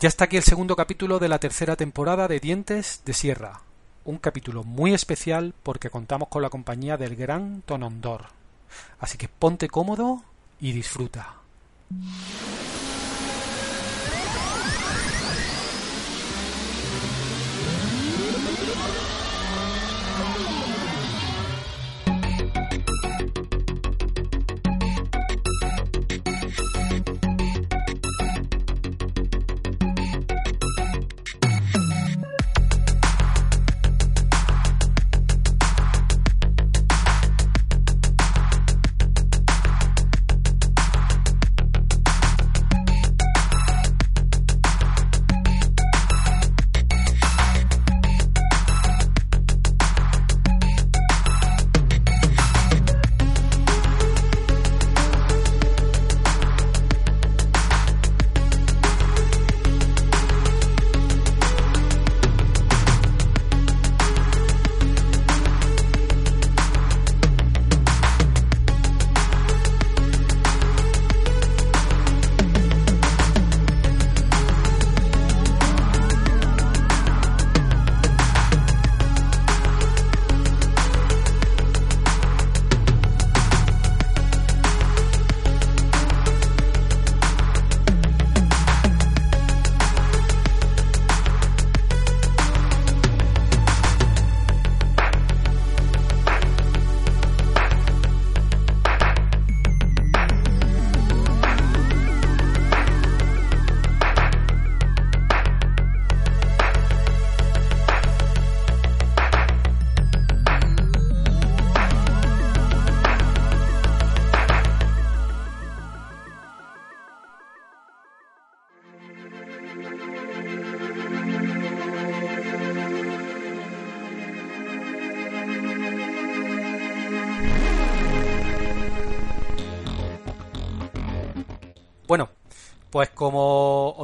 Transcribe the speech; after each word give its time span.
Ya 0.00 0.08
está 0.08 0.24
aquí 0.24 0.38
el 0.38 0.42
segundo 0.42 0.76
capítulo 0.76 1.18
de 1.18 1.28
la 1.28 1.38
tercera 1.38 1.76
temporada 1.76 2.26
de 2.26 2.40
Dientes 2.40 3.02
de 3.04 3.12
Sierra. 3.12 3.60
Un 4.06 4.16
capítulo 4.16 4.64
muy 4.64 4.94
especial 4.94 5.52
porque 5.62 5.90
contamos 5.90 6.28
con 6.28 6.40
la 6.40 6.48
compañía 6.48 6.96
del 6.96 7.16
gran 7.16 7.60
Tonondor. 7.66 8.28
Así 8.98 9.18
que 9.18 9.28
ponte 9.28 9.68
cómodo 9.68 10.22
y 10.58 10.72
disfruta. 10.72 11.34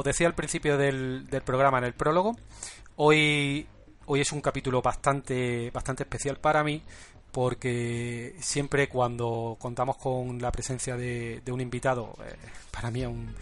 Decía 0.07 0.27
al 0.27 0.35
principio 0.35 0.77
del, 0.77 1.27
programa 1.45 1.77
en 1.77 1.83
el 1.83 1.93
prólogo, 1.93 2.35
hoy, 2.95 3.67
hoy 4.05 4.21
es 4.21 4.31
un 4.31 4.41
capítulo 4.41 4.81
bastante, 4.81 5.69
bastante 5.71 6.03
especial 6.03 6.37
para 6.37 6.63
mí 6.63 6.81
porque 7.31 8.35
siempre 8.39 8.89
cuando 8.89 9.57
contamos 9.59 9.97
con 9.97 10.41
la 10.41 10.51
presencia 10.51 10.95
de, 10.95 11.41
un 11.51 11.61
invitado, 11.61 12.15
eh, 12.25 12.35
para 12.71 12.89
mí 12.89 13.01
es 13.01 13.07
un, 13.07 13.35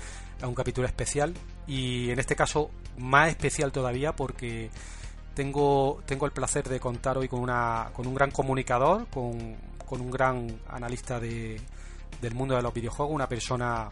un, 0.44 0.56
capítulo 0.56 0.86
especial. 0.86 1.34
Y 1.66 2.10
en 2.10 2.20
este 2.20 2.36
caso 2.36 2.72
más 2.98 3.30
especial 3.30 3.72
todavía 3.72 4.14
porque 4.14 4.70
tengo, 5.34 6.02
tengo 6.06 6.26
el 6.26 6.32
placer 6.32 6.68
de 6.68 6.80
contar 6.80 7.18
hoy 7.18 7.28
con, 7.28 7.40
una, 7.40 7.90
con 7.94 8.08
un 8.08 8.16
gran 8.16 8.32
comunicador, 8.32 9.08
con, 9.08 9.56
con 9.86 10.02
un 10.02 10.12
gran 10.12 10.60
analista 10.68 11.20
de, 11.20 11.62
del 12.22 12.34
mundo 12.34 12.56
de 12.56 12.62
los 12.62 12.74
videojuegos, 12.74 13.14
una 13.14 13.28
persona 13.28 13.90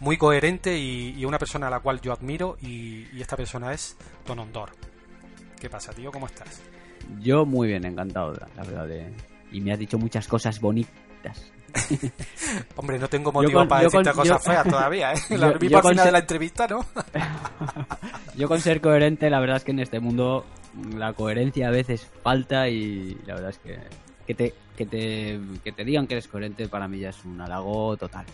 muy 0.00 0.16
coherente 0.16 0.76
y, 0.78 1.24
una 1.24 1.38
persona 1.38 1.68
a 1.68 1.70
la 1.70 1.80
cual 1.80 2.00
yo 2.00 2.12
admiro 2.12 2.56
y, 2.60 3.20
esta 3.20 3.36
persona 3.36 3.72
es 3.72 3.96
Don 4.26 4.38
Ondor. 4.38 4.70
¿Qué 5.58 5.70
pasa, 5.70 5.92
tío? 5.92 6.12
¿Cómo 6.12 6.26
estás? 6.26 6.62
Yo 7.20 7.46
muy 7.46 7.68
bien, 7.68 7.84
encantado, 7.84 8.32
la 8.56 8.62
verdad. 8.62 8.88
Y 9.52 9.60
me 9.60 9.72
has 9.72 9.78
dicho 9.78 9.98
muchas 9.98 10.28
cosas 10.28 10.60
bonitas. 10.60 11.52
Hombre, 12.76 12.98
no 12.98 13.08
tengo 13.08 13.32
motivo 13.32 13.66
para 13.66 13.84
decirte 13.84 14.12
cosas 14.12 14.42
feas 14.42 14.68
todavía, 14.68 15.12
¿eh? 15.12 15.18
La 15.36 15.52
vi 15.52 15.68
por 15.68 15.88
final 15.88 16.06
de 16.06 16.12
la 16.12 16.18
entrevista, 16.18 16.66
¿no? 16.66 16.84
yo 18.36 18.48
con 18.48 18.60
ser 18.60 18.80
coherente, 18.80 19.30
la 19.30 19.40
verdad 19.40 19.58
es 19.58 19.64
que 19.64 19.72
en 19.72 19.80
este 19.80 20.00
mundo 20.00 20.44
la 20.94 21.12
coherencia 21.12 21.68
a 21.68 21.70
veces 21.70 22.06
falta 22.22 22.68
y 22.68 23.16
la 23.26 23.34
verdad 23.34 23.50
es 23.50 23.58
que 23.58 23.78
que 24.26 24.34
te, 24.34 24.54
que 24.76 24.86
te, 24.86 25.40
que 25.62 25.72
te 25.72 25.84
digan 25.84 26.06
que 26.06 26.14
eres 26.14 26.28
coherente 26.28 26.68
para 26.68 26.88
mí 26.88 26.98
ya 26.98 27.10
es 27.10 27.24
un 27.24 27.40
halago 27.40 27.96
total. 27.96 28.26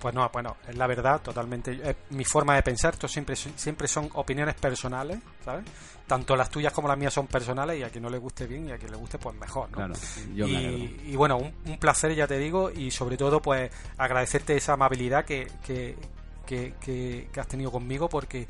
Pues 0.00 0.14
no, 0.14 0.28
bueno, 0.32 0.56
es 0.66 0.76
la 0.76 0.86
verdad, 0.86 1.20
totalmente. 1.20 1.78
Es 1.84 1.96
mi 2.10 2.24
forma 2.24 2.54
de 2.54 2.62
pensar, 2.62 2.94
esto 2.94 3.06
siempre, 3.06 3.36
siempre 3.36 3.86
son 3.86 4.08
opiniones 4.14 4.54
personales, 4.54 5.18
¿sabes? 5.44 5.64
Tanto 6.06 6.34
las 6.36 6.48
tuyas 6.48 6.72
como 6.72 6.88
las 6.88 6.96
mías 6.96 7.12
son 7.12 7.26
personales 7.26 7.78
y 7.78 7.82
a 7.82 7.90
quien 7.90 8.02
no 8.02 8.08
le 8.08 8.16
guste 8.16 8.46
bien 8.46 8.68
y 8.68 8.72
a 8.72 8.78
quien 8.78 8.90
le 8.90 8.96
guste, 8.96 9.18
pues 9.18 9.36
mejor, 9.36 9.70
¿no? 9.70 9.76
Claro, 9.76 9.94
y, 10.34 11.14
bueno, 11.16 11.36
un, 11.36 11.78
placer, 11.78 12.14
ya 12.14 12.26
te 12.26 12.38
digo, 12.38 12.70
y 12.70 12.90
sobre 12.90 13.18
todo, 13.18 13.42
pues 13.42 13.70
agradecerte 13.98 14.56
esa 14.56 14.72
amabilidad 14.72 15.26
que, 15.26 15.46
que, 15.62 15.96
que, 16.46 16.72
que 16.80 17.40
has 17.40 17.46
tenido 17.46 17.70
conmigo 17.70 18.08
porque 18.08 18.48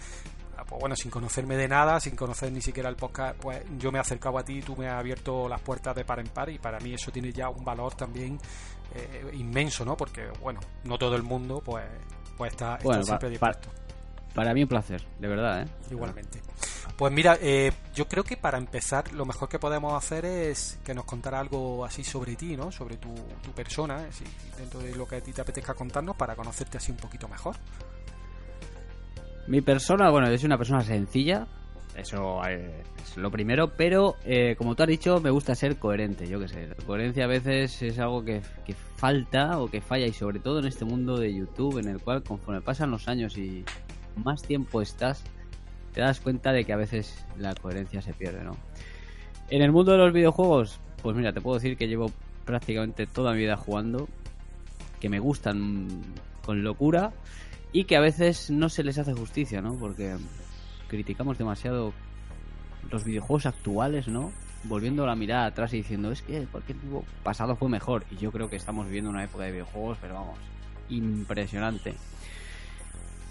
pues 0.71 0.81
bueno, 0.81 0.95
sin 0.95 1.11
conocerme 1.11 1.57
de 1.57 1.67
nada, 1.67 1.99
sin 1.99 2.15
conocer 2.15 2.53
ni 2.53 2.63
siquiera 2.63 2.89
el 2.89 2.95
podcast, 2.95 3.37
pues 3.41 3.61
yo 3.77 3.91
me 3.91 3.99
he 3.99 4.01
acercado 4.01 4.39
a 4.39 4.45
ti 4.45 4.59
y 4.59 4.63
tú 4.63 4.77
me 4.77 4.87
has 4.87 5.01
abierto 5.01 5.49
las 5.49 5.61
puertas 5.61 5.97
de 5.97 6.05
par 6.05 6.21
en 6.21 6.29
par 6.29 6.49
y 6.49 6.61
para 6.61 6.79
mí 6.79 6.95
eso 6.95 7.11
tiene 7.11 7.33
ya 7.33 7.49
un 7.49 7.65
valor 7.65 7.97
también 7.97 8.39
eh, 8.95 9.31
inmenso, 9.33 9.85
¿no? 9.85 9.97
Porque, 9.97 10.29
bueno, 10.41 10.61
no 10.85 10.97
todo 10.97 11.17
el 11.17 11.25
mundo, 11.25 11.61
pues, 11.65 11.85
pues 12.37 12.53
está, 12.53 12.79
siempre 13.03 13.31
dispuesto. 13.31 13.69
Para, 14.33 14.55
mí 14.55 14.63
un 14.63 14.69
placer, 14.69 15.05
de 15.19 15.27
verdad, 15.27 15.63
¿eh? 15.63 15.67
Igualmente. 15.91 16.41
Pues 16.97 17.13
mira, 17.13 17.37
eh, 17.41 17.73
yo 17.93 18.07
creo 18.07 18.23
que 18.23 18.37
para 18.37 18.57
empezar 18.57 19.13
lo 19.13 19.27
mejor 19.27 19.49
que 19.49 19.59
podemos 19.59 19.93
hacer 19.93 20.25
es 20.25 20.79
que 20.85 20.95
nos 20.95 21.05
contara 21.05 21.41
algo 21.41 21.85
así 21.85 22.05
sobre 22.05 22.37
ti, 22.37 22.57
¿no? 22.57 22.71
Sobre 22.71 22.97
tu, 22.97 23.13
tu 23.43 23.51
persona, 23.51 24.07
dentro 24.57 24.79
de 24.79 24.95
lo 24.95 25.09
que 25.09 25.17
a 25.17 25.21
ti 25.21 25.33
te 25.33 25.41
apetezca 25.41 25.75
contarnos 25.75 26.15
para 26.15 26.37
conocerte 26.37 26.79
así 26.79 26.93
un 26.93 26.99
poquito 26.99 27.27
mejor. 27.27 27.57
Mi 29.47 29.61
persona, 29.61 30.11
bueno, 30.11 30.29
es 30.29 30.45
una 30.45 30.59
persona 30.59 30.83
sencilla, 30.83 31.47
eso 31.97 32.41
eh, 32.47 32.83
es 33.03 33.17
lo 33.17 33.31
primero, 33.31 33.73
pero 33.77 34.17
eh, 34.25 34.55
como 34.57 34.75
tú 34.75 34.85
has 34.85 34.89
dicho, 34.89 35.21
me 35.21 35.31
gusta 35.31 35.55
ser 35.55 35.77
coherente, 35.77 36.27
yo 36.29 36.39
qué 36.41 36.49
sé. 36.49 36.69
Coherencia 36.87 37.25
a 37.25 37.27
veces 37.27 37.83
es 37.83 37.99
algo 37.99 38.25
que, 38.25 38.43
falta 38.97 39.59
o 39.59 39.69
que 39.69 39.81
falla 39.81 40.07
y 40.07 40.13
sobre 40.13 40.41
todo 40.41 40.61
en 40.61 40.67
este 40.67 40.85
mundo 40.85 41.19
de 41.19 41.35
YouTube 41.35 41.79
en 41.79 41.89
el 41.89 42.01
cual 42.01 42.23
conforme 42.23 42.61
pasan 42.61 42.91
los 42.91 43.09
años 43.09 43.37
y 43.39 43.65
más 44.17 44.43
tiempo 44.43 44.83
estás, 44.83 45.25
te 45.93 46.01
das 46.01 46.21
cuenta 46.21 46.53
de 46.53 46.65
que 46.65 46.73
a 46.73 46.77
veces 46.77 47.25
la 47.39 47.55
coherencia 47.55 48.03
se 48.03 48.13
pierde, 48.13 48.45
¿no? 48.45 48.57
En 49.49 49.63
el 49.63 49.73
mundo 49.73 49.93
de 49.93 49.99
los 49.99 50.13
videojuegos, 50.13 50.79
pues 51.03 51.17
mira, 51.17 51.33
te 51.33 51.41
puedo 51.41 51.57
decir 51.57 51.77
que 51.77 51.89
llevo 51.89 52.13
prácticamente 52.45 53.07
toda 53.07 53.33
mi 53.33 53.39
vida 53.39 53.57
jugando, 53.57 54.09
que 55.01 55.09
me 55.09 55.19
gustan 55.19 55.89
con 56.45 56.63
locura 56.63 57.13
y 57.73 57.85
que 57.85 57.97
a 57.97 58.01
veces 58.01 58.51
no 58.51 58.69
se 58.69 58.83
les 58.83 58.99
hace 58.99 59.13
justicia, 59.13 59.61
¿no? 59.61 59.75
Porque 59.75 60.17
criticamos 60.89 61.39
demasiado 61.39 61.93
los 62.91 63.05
videojuegos 63.05 63.47
actuales, 63.47 64.09
¿no? 64.09 64.33
Volviendo 64.65 65.07
la 65.07 65.15
mirada 65.15 65.47
atrás 65.47 65.73
y 65.73 65.79
diciendo, 65.79 66.11
es 66.11 66.23
que 66.23 66.47
porque 66.51 66.73
el 66.73 66.79
pasado 67.23 67.57
fue 67.57 67.69
mejor. 67.69 68.05
Y 68.11 68.17
yo 68.17 68.33
creo 68.33 68.51
que 68.51 68.57
estamos 68.57 68.87
viviendo 68.87 69.11
una 69.11 69.25
época 69.25 69.45
de 69.45 69.53
videojuegos, 69.53 69.99
pero 70.01 70.15
vamos, 70.15 70.39
impresionante. 70.89 71.95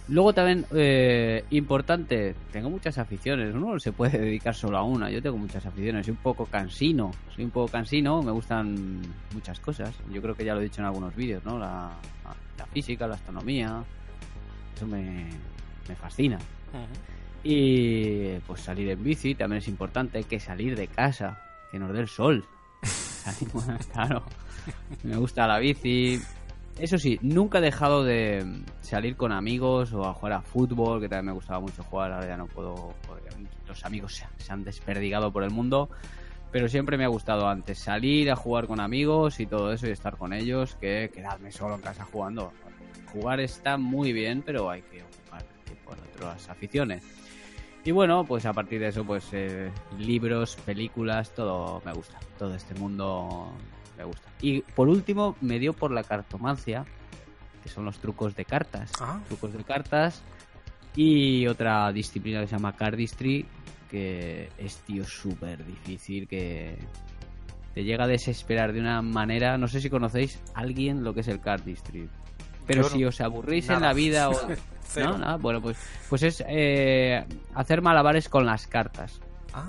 Luego 0.07 0.33
también, 0.33 0.65
eh, 0.73 1.45
importante, 1.51 2.33
tengo 2.51 2.71
muchas 2.71 2.97
aficiones, 2.97 3.53
uno 3.53 3.73
no 3.73 3.79
se 3.79 3.91
puede 3.91 4.17
dedicar 4.19 4.55
solo 4.55 4.77
a 4.79 4.83
una, 4.83 5.11
yo 5.11 5.21
tengo 5.21 5.37
muchas 5.37 5.63
aficiones, 5.67 6.07
soy 6.07 6.13
un 6.13 6.23
poco 6.23 6.47
cansino, 6.47 7.11
soy 7.35 7.43
un 7.43 7.51
poco 7.51 7.71
cansino, 7.71 8.23
me 8.23 8.31
gustan 8.31 9.01
muchas 9.35 9.59
cosas, 9.59 9.93
yo 10.11 10.19
creo 10.19 10.33
que 10.33 10.43
ya 10.43 10.55
lo 10.55 10.61
he 10.61 10.63
dicho 10.63 10.81
en 10.81 10.87
algunos 10.87 11.15
vídeos, 11.15 11.45
¿no? 11.45 11.59
La, 11.59 11.91
la 12.57 12.65
física, 12.65 13.05
la 13.05 13.15
astronomía, 13.15 13.83
eso 14.79 14.87
me, 14.87 15.27
me 15.89 15.95
fascina. 15.95 16.39
Y 17.43 18.37
pues 18.47 18.61
salir 18.61 18.89
en 18.89 19.03
bici 19.03 19.35
también 19.35 19.59
es 19.59 19.67
importante, 19.67 20.23
que 20.23 20.39
salir 20.39 20.77
de 20.77 20.87
casa, 20.87 21.41
que 21.69 21.79
nos 21.79 21.91
dé 21.91 21.99
el 21.99 22.07
sol. 22.07 22.45
claro, 23.91 24.23
me 25.03 25.17
gusta 25.17 25.47
la 25.47 25.59
bici. 25.59 26.17
Eso 26.77 26.97
sí, 26.97 27.19
nunca 27.21 27.57
he 27.57 27.61
dejado 27.61 28.05
de 28.05 28.63
salir 28.79 29.17
con 29.17 29.33
amigos 29.33 29.91
o 29.91 30.05
a 30.05 30.13
jugar 30.13 30.33
a 30.33 30.41
fútbol, 30.41 31.01
que 31.01 31.09
también 31.09 31.25
me 31.25 31.33
gustaba 31.33 31.59
mucho 31.59 31.83
jugar, 31.83 32.13
ahora 32.13 32.27
ya 32.27 32.37
no 32.37 32.47
puedo, 32.47 32.93
porque 33.05 33.29
los 33.67 33.83
amigos 33.83 34.23
se 34.37 34.51
han 34.53 34.63
desperdigado 34.63 35.29
por 35.31 35.43
el 35.43 35.51
mundo 35.51 35.89
pero 36.51 36.67
siempre 36.67 36.97
me 36.97 37.05
ha 37.05 37.09
gustado 37.09 37.47
antes 37.47 37.79
salir 37.79 38.31
a 38.31 38.35
jugar 38.35 38.67
con 38.67 38.79
amigos 38.79 39.39
y 39.39 39.45
todo 39.45 39.71
eso 39.71 39.87
y 39.87 39.91
estar 39.91 40.17
con 40.17 40.33
ellos 40.33 40.75
que 40.81 41.11
quedarme 41.13 41.51
solo 41.51 41.75
en 41.75 41.81
casa 41.81 42.05
jugando. 42.05 42.51
Jugar 43.07 43.39
está 43.39 43.77
muy 43.77 44.13
bien, 44.13 44.43
pero 44.45 44.69
hay 44.69 44.81
que 44.83 45.03
ocupar 45.03 45.45
en 45.67 46.15
otras 46.15 46.49
aficiones. 46.49 47.03
Y 47.83 47.91
bueno, 47.91 48.25
pues 48.25 48.45
a 48.45 48.53
partir 48.53 48.79
de 48.81 48.89
eso, 48.89 49.05
pues 49.05 49.29
eh, 49.31 49.71
libros, 49.97 50.57
películas, 50.57 51.33
todo 51.33 51.81
me 51.85 51.93
gusta. 51.93 52.19
Todo 52.37 52.53
este 52.53 52.75
mundo 52.75 53.51
me 53.97 54.03
gusta. 54.03 54.29
Y 54.41 54.61
por 54.61 54.89
último, 54.89 55.35
me 55.41 55.59
dio 55.59 55.73
por 55.73 55.91
la 55.91 56.03
cartomancia, 56.03 56.85
que 57.63 57.69
son 57.69 57.85
los 57.85 57.99
trucos 57.99 58.35
de 58.35 58.45
cartas. 58.45 58.91
Ah. 58.99 59.21
Trucos 59.27 59.53
de 59.53 59.63
cartas. 59.63 60.21
Y 60.95 61.47
otra 61.47 61.91
disciplina 61.93 62.41
que 62.41 62.47
se 62.47 62.55
llama 62.55 62.75
Cardistry, 62.75 63.45
que 63.89 64.49
es, 64.57 64.77
tío, 64.79 65.05
súper 65.05 65.65
difícil, 65.65 66.27
que 66.27 66.77
te 67.73 67.83
llega 67.83 68.03
a 68.03 68.07
desesperar 68.07 68.73
de 68.73 68.81
una 68.81 69.01
manera. 69.01 69.57
No 69.57 69.67
sé 69.67 69.79
si 69.79 69.89
conocéis 69.89 70.41
a 70.53 70.59
alguien 70.59 71.03
lo 71.03 71.13
que 71.13 71.21
es 71.21 71.27
el 71.29 71.39
Cardistry. 71.39 72.09
Pero 72.69 72.83
Yo 72.83 72.89
si 72.89 72.99
no- 72.99 73.07
os 73.09 73.19
aburrís 73.21 73.65
nada. 73.67 73.77
en 73.79 73.83
la 73.85 73.93
vida 73.93 74.29
o... 74.29 74.33
¿No? 74.99 75.17
Nada. 75.17 75.37
Bueno, 75.37 75.59
pues, 75.61 75.77
pues 76.07 76.21
es 76.23 76.43
eh, 76.47 77.25
hacer 77.55 77.81
malabares 77.81 78.29
con 78.29 78.45
las 78.45 78.67
cartas. 78.67 79.19
Ah. 79.53 79.65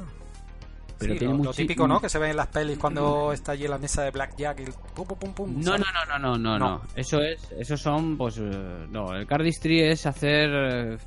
Pero 0.99 1.15
Sí, 1.15 1.19
tiene 1.19 1.43
lo, 1.43 1.53
típico, 1.55 1.89
¿no? 1.89 1.99
Que 1.99 2.11
se 2.11 2.19
ve 2.19 2.29
en 2.31 2.37
las 2.37 2.49
pelis 2.49 2.77
cuando 2.79 3.33
está 3.33 3.53
allí 3.53 3.65
en 3.65 3.71
la 3.71 3.79
mesa 3.79 4.03
de 4.03 4.11
Blackjack 4.11 4.61
y 4.61 4.63
el 4.65 4.73
pum, 4.95 5.07
pum, 5.07 5.19
pum, 5.19 5.33
pum. 5.33 5.55
No, 5.57 5.63
¿sabes? 5.63 5.81
no, 5.81 6.19
no, 6.19 6.19
no, 6.19 6.19
no, 6.19 6.39
no, 6.39 6.59
No. 6.59 6.69
no. 6.77 6.83
Eso 6.95 7.21
es, 7.23 7.51
eso 7.59 7.77
son, 7.79 8.19
pues, 8.19 8.37
eh, 8.39 8.87
no. 8.91 9.15
El 9.15 9.27
cardistry 9.27 9.81
es 9.81 10.05
hacer, 10.05 10.51
eh, 10.53 10.99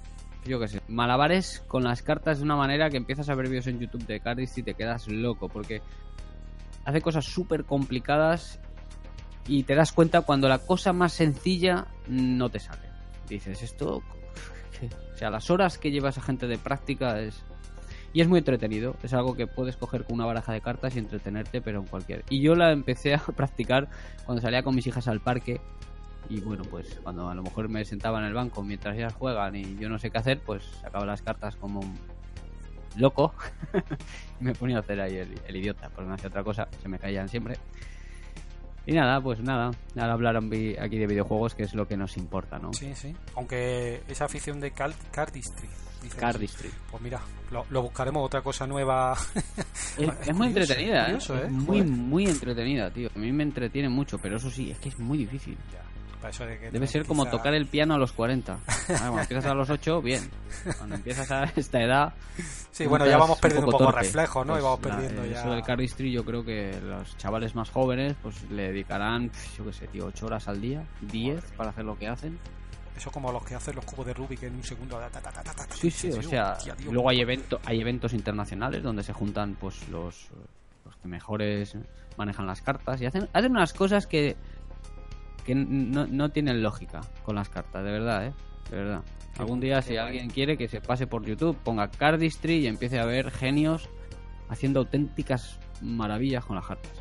yo 0.46 0.60
qué 0.60 0.68
sé, 0.68 0.82
malabares 0.88 1.64
con 1.68 1.84
las 1.84 2.02
cartas 2.02 2.40
de 2.40 2.44
una 2.44 2.56
manera 2.56 2.90
que 2.90 2.98
empiezas 2.98 3.30
a 3.30 3.36
ver 3.36 3.48
vídeos 3.50 3.68
en 3.68 3.80
YouTube 3.80 4.06
de 4.08 4.20
cardistry 4.20 4.62
y 4.62 4.66
te 4.66 4.74
quedas 4.74 5.08
loco 5.08 5.48
porque 5.48 5.82
hace 6.86 7.02
cosas 7.02 7.26
súper 7.26 7.64
complicadas 7.64 8.60
y 9.48 9.64
te 9.64 9.76
das 9.76 9.92
cuenta 9.92 10.22
cuando 10.22 10.48
la 10.48 10.60
cosa 10.60 10.94
más 10.94 11.14
sencilla 11.14 11.88
no 12.08 12.50
te 12.50 12.60
sale. 12.60 12.90
Dices, 13.28 13.62
esto, 13.64 13.98
o 15.14 15.18
sea, 15.18 15.30
las 15.30 15.50
horas 15.50 15.78
que 15.78 15.92
lleva 15.92 16.10
esa 16.10 16.22
gente 16.22 16.48
de 16.48 16.58
práctica 16.58 17.20
es 17.20 17.44
y 18.14 18.22
es 18.22 18.28
muy 18.28 18.40
entretenido. 18.40 18.96
Es 19.04 19.14
algo 19.14 19.36
que 19.36 19.48
puedes 19.48 19.76
coger 19.76 20.06
con 20.06 20.16
una 20.16 20.26
baraja 20.26 20.54
de 20.54 20.62
cartas 20.62 20.96
y 20.96 21.00
entretenerte, 21.00 21.62
pero 21.62 21.80
en 21.80 21.88
cualquier. 21.88 22.24
Y 22.30 22.42
yo 22.42 22.56
la 22.56 22.72
empecé 22.72 23.16
a 23.16 23.18
practicar 23.36 23.90
cuando 24.26 24.42
salía 24.42 24.64
con 24.64 24.76
mis 24.76 24.88
hijas 24.88 25.08
al 25.08 25.20
parque. 25.20 25.60
Y 26.30 26.40
bueno, 26.40 26.64
pues 26.64 27.00
cuando 27.04 27.28
a 27.28 27.36
lo 27.36 27.44
mejor 27.44 27.68
me 27.68 27.84
sentaba 27.84 28.20
en 28.20 28.26
el 28.26 28.34
banco 28.34 28.64
mientras 28.64 28.96
ellas 28.96 29.14
juegan 29.14 29.56
y 29.56 29.76
yo 29.76 29.90
no 29.90 30.00
sé 30.00 30.10
qué 30.10 30.20
hacer, 30.20 30.40
pues 30.40 30.64
sacaba 30.82 31.06
las 31.06 31.22
cartas 31.22 31.58
como 31.58 31.82
un 31.82 31.98
loco 32.96 33.34
y 34.40 34.44
me 34.44 34.54
ponía 34.54 34.78
a 34.78 34.80
hacer 34.80 35.02
ahí 35.02 35.18
el, 35.18 35.38
el 35.46 35.56
idiota, 35.58 35.90
porque 35.90 36.08
no 36.08 36.14
hacía 36.14 36.30
otra 36.30 36.44
cosa, 36.44 36.70
se 36.82 36.88
me 36.88 36.98
caían 36.98 37.28
siempre. 37.28 37.58
Y 38.86 38.92
nada, 38.94 39.22
pues 39.22 39.40
nada, 39.40 39.72
ahora 39.98 40.14
hablar 40.14 40.42
vi- 40.44 40.76
aquí 40.78 40.98
de 40.98 41.08
videojuegos, 41.08 41.56
que 41.56 41.64
es 41.64 41.74
lo 41.74 41.88
que 41.88 41.96
nos 41.96 42.18
importa, 42.18 42.60
¿no? 42.60 42.74
Sí, 42.74 42.94
sí. 42.96 43.16
Aunque 43.36 44.02
esa 44.08 44.26
afición 44.26 44.60
de 44.60 44.72
cal- 44.74 44.94
Cardistry. 45.12 45.70
Cardistry. 46.20 46.70
Pues 46.92 47.02
mira, 47.02 47.22
lo, 47.50 47.66
lo 47.70 47.84
buscaremos 47.84 48.26
otra 48.26 48.42
cosa 48.42 48.68
nueva. 48.68 49.16
Es, 49.98 50.10
Es 50.10 50.28
es 50.30 50.36
muy 50.36 50.48
curioso, 50.50 50.74
entretenida, 50.74 51.02
¿eh? 51.04 51.06
curioso, 51.06 51.38
¿eh? 51.38 51.44
Es 51.46 51.52
muy, 51.52 51.82
muy 51.84 52.26
entretenida, 52.26 52.90
tío. 52.92 53.10
A 53.16 53.20
mí 53.20 53.32
me 53.32 53.44
entretiene 53.44 53.88
mucho, 53.90 54.18
pero 54.18 54.38
eso 54.38 54.50
sí, 54.50 54.72
es 54.72 54.80
que 54.80 54.90
es 54.90 55.00
muy 55.00 55.20
difícil. 55.20 55.56
Ya, 55.72 55.82
eso 56.30 56.46
de 56.46 56.60
que 56.60 56.72
Debe 56.72 56.88
ser 56.88 57.06
como 57.06 57.24
empieza- 57.24 57.38
tocar 57.38 57.54
el 57.54 57.66
piano 57.68 57.94
a 57.96 57.98
los 57.98 58.12
40. 58.14 58.54
Ah, 58.54 58.84
Cuando 58.88 59.22
empiezas 59.22 59.46
a 59.46 59.54
los 59.54 59.70
8, 59.70 60.02
bien. 60.02 60.30
Cuando 60.78 60.96
empiezas 60.96 61.32
a 61.32 61.44
esta 61.56 61.82
edad... 61.82 62.14
Sí, 62.72 62.86
bueno, 62.88 63.06
ya 63.06 63.18
vamos 63.18 63.40
perdiendo 63.40 63.68
un 63.68 63.72
poco, 63.72 63.86
torpe. 63.86 64.02
reflejos, 64.02 64.46
¿no? 64.48 64.54
y 64.54 64.56
Pues 64.56 64.64
vamos 64.64 64.82
la- 64.86 64.90
perdiendo 64.98 65.26
ya. 65.26 65.40
Eso 65.40 65.52
del 65.52 65.64
cardistry 65.64 66.12
yo 66.12 66.26
creo 66.26 66.44
que 66.44 66.80
los 66.82 67.16
chavales 67.18 67.54
más 67.56 67.70
jóvenes 67.70 68.16
pues 68.22 68.42
le 68.50 68.64
dedicarán, 68.72 69.32
yo 69.58 69.66
qué 69.66 69.74
sé, 69.74 69.88
tío, 69.88 70.06
8 70.08 70.26
horas 70.26 70.48
al 70.48 70.60
día, 70.60 70.84
10 71.02 71.44
para 71.58 71.70
hacer 71.70 71.86
lo 71.86 71.98
que 71.98 72.08
hacen. 72.08 72.40
Eso 72.96 73.10
como 73.12 73.32
los 73.32 73.44
que 73.44 73.56
hacen 73.56 73.76
los 73.76 73.86
cubos 73.86 74.06
de 74.06 74.14
Rubik 74.14 74.44
en 74.44 74.56
un 74.56 74.64
segundo. 74.64 74.98
ta, 75.00 75.10
ta, 75.10 75.32
ta, 75.32 75.54
Sí, 75.74 75.90
sí, 75.90 76.10
o 76.12 76.22
sea, 76.22 76.56
tío. 76.58 76.92
luego 76.92 77.10
hay 77.10 77.22
evento, 77.22 77.60
hay 77.66 77.82
eventos 77.82 78.14
internacionales 78.14 78.84
donde 78.84 79.02
se 79.04 79.14
juntan 79.14 79.56
pues 79.60 79.88
los, 79.90 80.28
los 80.86 80.96
que 80.98 81.08
mejores 81.08 81.76
manejan 82.18 82.46
las 82.46 82.62
cartas 82.62 83.02
y 83.02 83.08
hacen, 83.08 83.28
hacen 83.34 83.52
unas 83.52 83.74
cosas 83.74 84.06
que 84.06 84.36
que 85.44 85.56
no, 85.56 86.08
no 86.08 86.30
tienen 86.30 86.62
lógica 86.64 87.02
con 87.24 87.36
las 87.36 87.50
cartas, 87.50 87.84
de 87.84 87.92
verdad, 87.92 88.26
eh, 88.28 88.34
de 88.70 88.76
verdad. 88.78 89.02
Algún 89.38 89.60
día 89.60 89.82
si 89.82 89.98
alguien 89.98 90.30
quiere 90.30 90.58
que 90.58 90.68
se 90.68 90.80
pase 90.82 91.08
por 91.08 91.26
YouTube, 91.26 91.58
ponga 91.64 91.90
Cardistry 91.90 92.58
y 92.58 92.68
empiece 92.68 93.00
a 93.00 93.06
ver 93.06 93.32
genios 93.32 93.90
haciendo 94.50 94.80
auténticas 94.82 95.60
maravillas 95.82 96.46
con 96.46 96.56
las 96.56 96.66
cartas. 96.68 96.92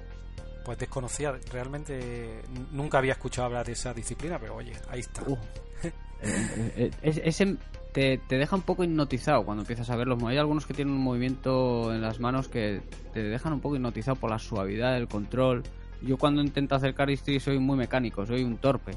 Pues 0.64 0.78
desconocía, 0.78 1.32
realmente 1.52 2.40
nunca 2.70 2.98
había 2.98 3.12
escuchado 3.12 3.46
hablar 3.46 3.66
de 3.66 3.72
esa 3.72 3.92
disciplina, 3.92 4.38
pero 4.38 4.54
oye, 4.56 4.72
ahí 4.88 5.00
está. 5.00 5.22
Uh. 5.28 5.36
Eh, 6.24 6.70
eh, 6.76 6.90
es- 7.02 7.20
ese 7.24 7.56
te, 7.92 8.18
te 8.28 8.38
deja 8.38 8.54
un 8.54 8.62
poco 8.62 8.84
hipnotizado 8.84 9.44
cuando 9.44 9.62
empiezas 9.64 9.90
a 9.90 9.96
verlos. 9.96 10.22
Hay 10.22 10.36
algunos 10.38 10.66
que 10.66 10.72
tienen 10.72 10.94
un 10.94 11.00
movimiento 11.02 11.92
en 11.92 12.00
las 12.00 12.20
manos 12.20 12.46
que 12.46 12.80
te 13.12 13.24
dejan 13.24 13.54
un 13.54 13.60
poco 13.60 13.74
hipnotizado 13.74 14.14
por 14.14 14.30
la 14.30 14.38
suavidad, 14.38 14.96
el 14.96 15.08
control. 15.08 15.64
Yo 16.04 16.16
cuando 16.19 16.43
intento 16.43 16.75
hacer 16.75 16.94
cardistry 16.94 17.38
soy 17.40 17.58
muy 17.58 17.76
mecánico, 17.76 18.26
soy 18.26 18.43
un 18.43 18.56
torpe. 18.58 18.93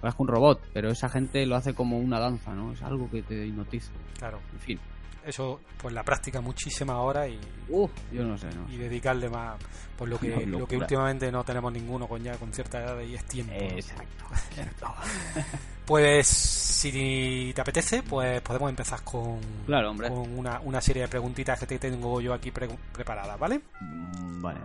Parezco 0.00 0.22
un 0.22 0.28
robot, 0.28 0.60
pero 0.74 0.90
esa 0.90 1.08
gente 1.08 1.44
lo 1.46 1.56
hace 1.56 1.74
como 1.74 1.98
una 1.98 2.18
danza, 2.20 2.54
¿no? 2.54 2.72
Es 2.72 2.82
algo 2.82 3.10
que 3.10 3.22
te 3.22 3.46
hipnotiza. 3.46 3.90
Claro, 4.18 4.38
En 4.52 4.58
fin. 4.60 4.78
eso, 5.24 5.58
pues 5.78 5.94
la 5.94 6.02
práctica 6.04 6.40
muchísimas 6.40 6.96
horas 6.96 7.28
y, 7.30 7.38
Uh, 7.72 7.88
yo 8.12 8.22
no 8.24 8.36
sé, 8.38 8.46
¿no? 8.54 8.70
y 8.70 8.76
dedicarle 8.76 9.28
más, 9.30 9.56
pues 9.96 10.10
lo 10.10 10.18
que, 10.18 10.46
lo 10.46 10.66
que 10.68 10.76
últimamente 10.76 11.32
no 11.32 11.42
tenemos 11.44 11.72
ninguno 11.72 12.06
con 12.06 12.22
ya 12.22 12.36
con 12.36 12.52
cierta 12.52 12.78
edad 12.84 13.00
y 13.00 13.14
es 13.14 13.24
tiempo. 13.24 13.54
exacto. 13.54 14.24
Pues 15.86 16.26
si 16.26 17.52
te 17.54 17.60
apetece, 17.60 18.02
pues 18.02 18.40
podemos 18.42 18.68
empezar 18.70 19.02
con, 19.04 19.38
Claro, 19.66 19.90
hombre. 19.92 20.08
con 20.08 20.36
una, 20.36 20.58
una 20.64 20.80
serie 20.80 21.02
de 21.02 21.08
preguntitas 21.08 21.60
que 21.60 21.66
te 21.66 21.78
tengo 21.78 22.20
yo 22.20 22.34
aquí 22.34 22.50
pre- 22.50 22.68
preparadas, 22.92 23.38
¿vale? 23.38 23.60
Mm, 23.80 24.42
Vale. 24.42 24.58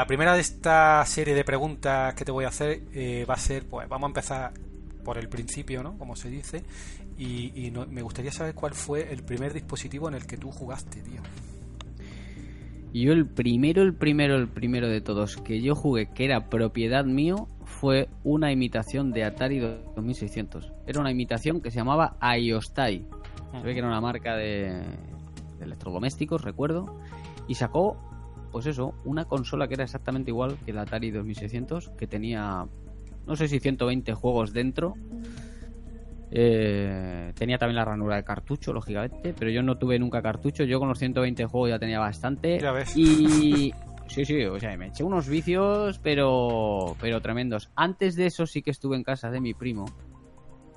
La 0.00 0.06
primera 0.06 0.34
de 0.34 0.40
esta 0.40 1.04
serie 1.06 1.34
de 1.34 1.44
preguntas 1.44 2.14
que 2.14 2.24
te 2.24 2.32
voy 2.32 2.44
a 2.44 2.48
hacer 2.48 2.80
eh, 2.92 3.24
va 3.30 3.34
a 3.34 3.38
ser, 3.38 3.64
pues 3.66 3.88
vamos 3.88 4.08
a 4.08 4.10
empezar 4.10 4.52
por 5.00 5.18
el 5.18 5.28
principio, 5.28 5.82
¿no? 5.82 5.96
Como 5.98 6.16
se 6.16 6.30
dice. 6.30 6.62
Y, 7.18 7.52
y 7.66 7.70
no- 7.70 7.86
me 7.86 8.02
gustaría 8.02 8.32
saber 8.32 8.54
cuál 8.54 8.74
fue 8.74 9.12
el 9.12 9.22
primer 9.22 9.52
dispositivo 9.52 10.08
en 10.08 10.14
el 10.14 10.26
que 10.26 10.36
tú 10.36 10.50
jugaste, 10.50 11.00
tío. 11.02 11.20
Yo 12.92 13.12
el 13.12 13.26
primero, 13.26 13.82
el 13.82 13.94
primero, 13.94 14.36
el 14.36 14.48
primero 14.48 14.88
de 14.88 15.00
todos 15.00 15.36
que 15.36 15.60
yo 15.60 15.76
jugué, 15.76 16.06
que 16.12 16.24
era 16.24 16.48
propiedad 16.48 17.04
mío, 17.04 17.46
fue 17.64 18.08
una 18.24 18.50
imitación 18.50 19.12
de 19.12 19.22
Atari 19.24 19.60
2600. 19.60 20.72
Era 20.86 21.00
una 21.00 21.12
imitación 21.12 21.60
que 21.60 21.70
se 21.70 21.76
llamaba 21.76 22.16
Aiostai. 22.20 23.06
Se 23.52 23.62
ve 23.62 23.72
que 23.74 23.78
era 23.78 23.86
una 23.88 24.00
marca 24.00 24.34
de, 24.36 24.82
de 25.58 25.64
electrodomésticos, 25.64 26.42
recuerdo. 26.42 26.96
Y 27.46 27.54
sacó, 27.54 27.96
pues 28.50 28.66
eso, 28.66 28.92
una 29.04 29.24
consola 29.24 29.68
que 29.68 29.74
era 29.74 29.84
exactamente 29.84 30.32
igual 30.32 30.56
que 30.66 30.72
la 30.72 30.82
Atari 30.82 31.12
2600, 31.12 31.90
que 31.90 32.08
tenía, 32.08 32.66
no 33.26 33.36
sé 33.36 33.48
si 33.48 33.60
120 33.60 34.12
juegos 34.14 34.52
dentro. 34.52 34.94
Eh, 36.32 37.32
tenía 37.34 37.58
también 37.58 37.76
la 37.76 37.84
ranura 37.84 38.16
de 38.16 38.24
cartucho, 38.24 38.72
lógicamente, 38.72 39.34
pero 39.36 39.50
yo 39.50 39.62
no 39.62 39.76
tuve 39.78 39.98
nunca 39.98 40.22
cartucho. 40.22 40.64
Yo 40.64 40.78
con 40.78 40.88
los 40.88 40.98
120 40.98 41.44
juegos 41.46 41.70
ya 41.70 41.78
tenía 41.78 41.98
bastante. 41.98 42.60
Ya 42.60 42.72
ves. 42.72 42.96
Y 42.96 43.72
sí, 44.06 44.24
sí, 44.24 44.44
o 44.44 44.58
sea, 44.60 44.76
me 44.76 44.88
eché 44.88 45.02
unos 45.02 45.28
vicios, 45.28 45.98
pero 45.98 46.96
pero 47.00 47.20
tremendos. 47.20 47.70
Antes 47.74 48.14
de 48.14 48.26
eso 48.26 48.46
sí 48.46 48.62
que 48.62 48.70
estuve 48.70 48.96
en 48.96 49.02
casa 49.02 49.30
de 49.30 49.40
mi 49.40 49.54
primo. 49.54 49.86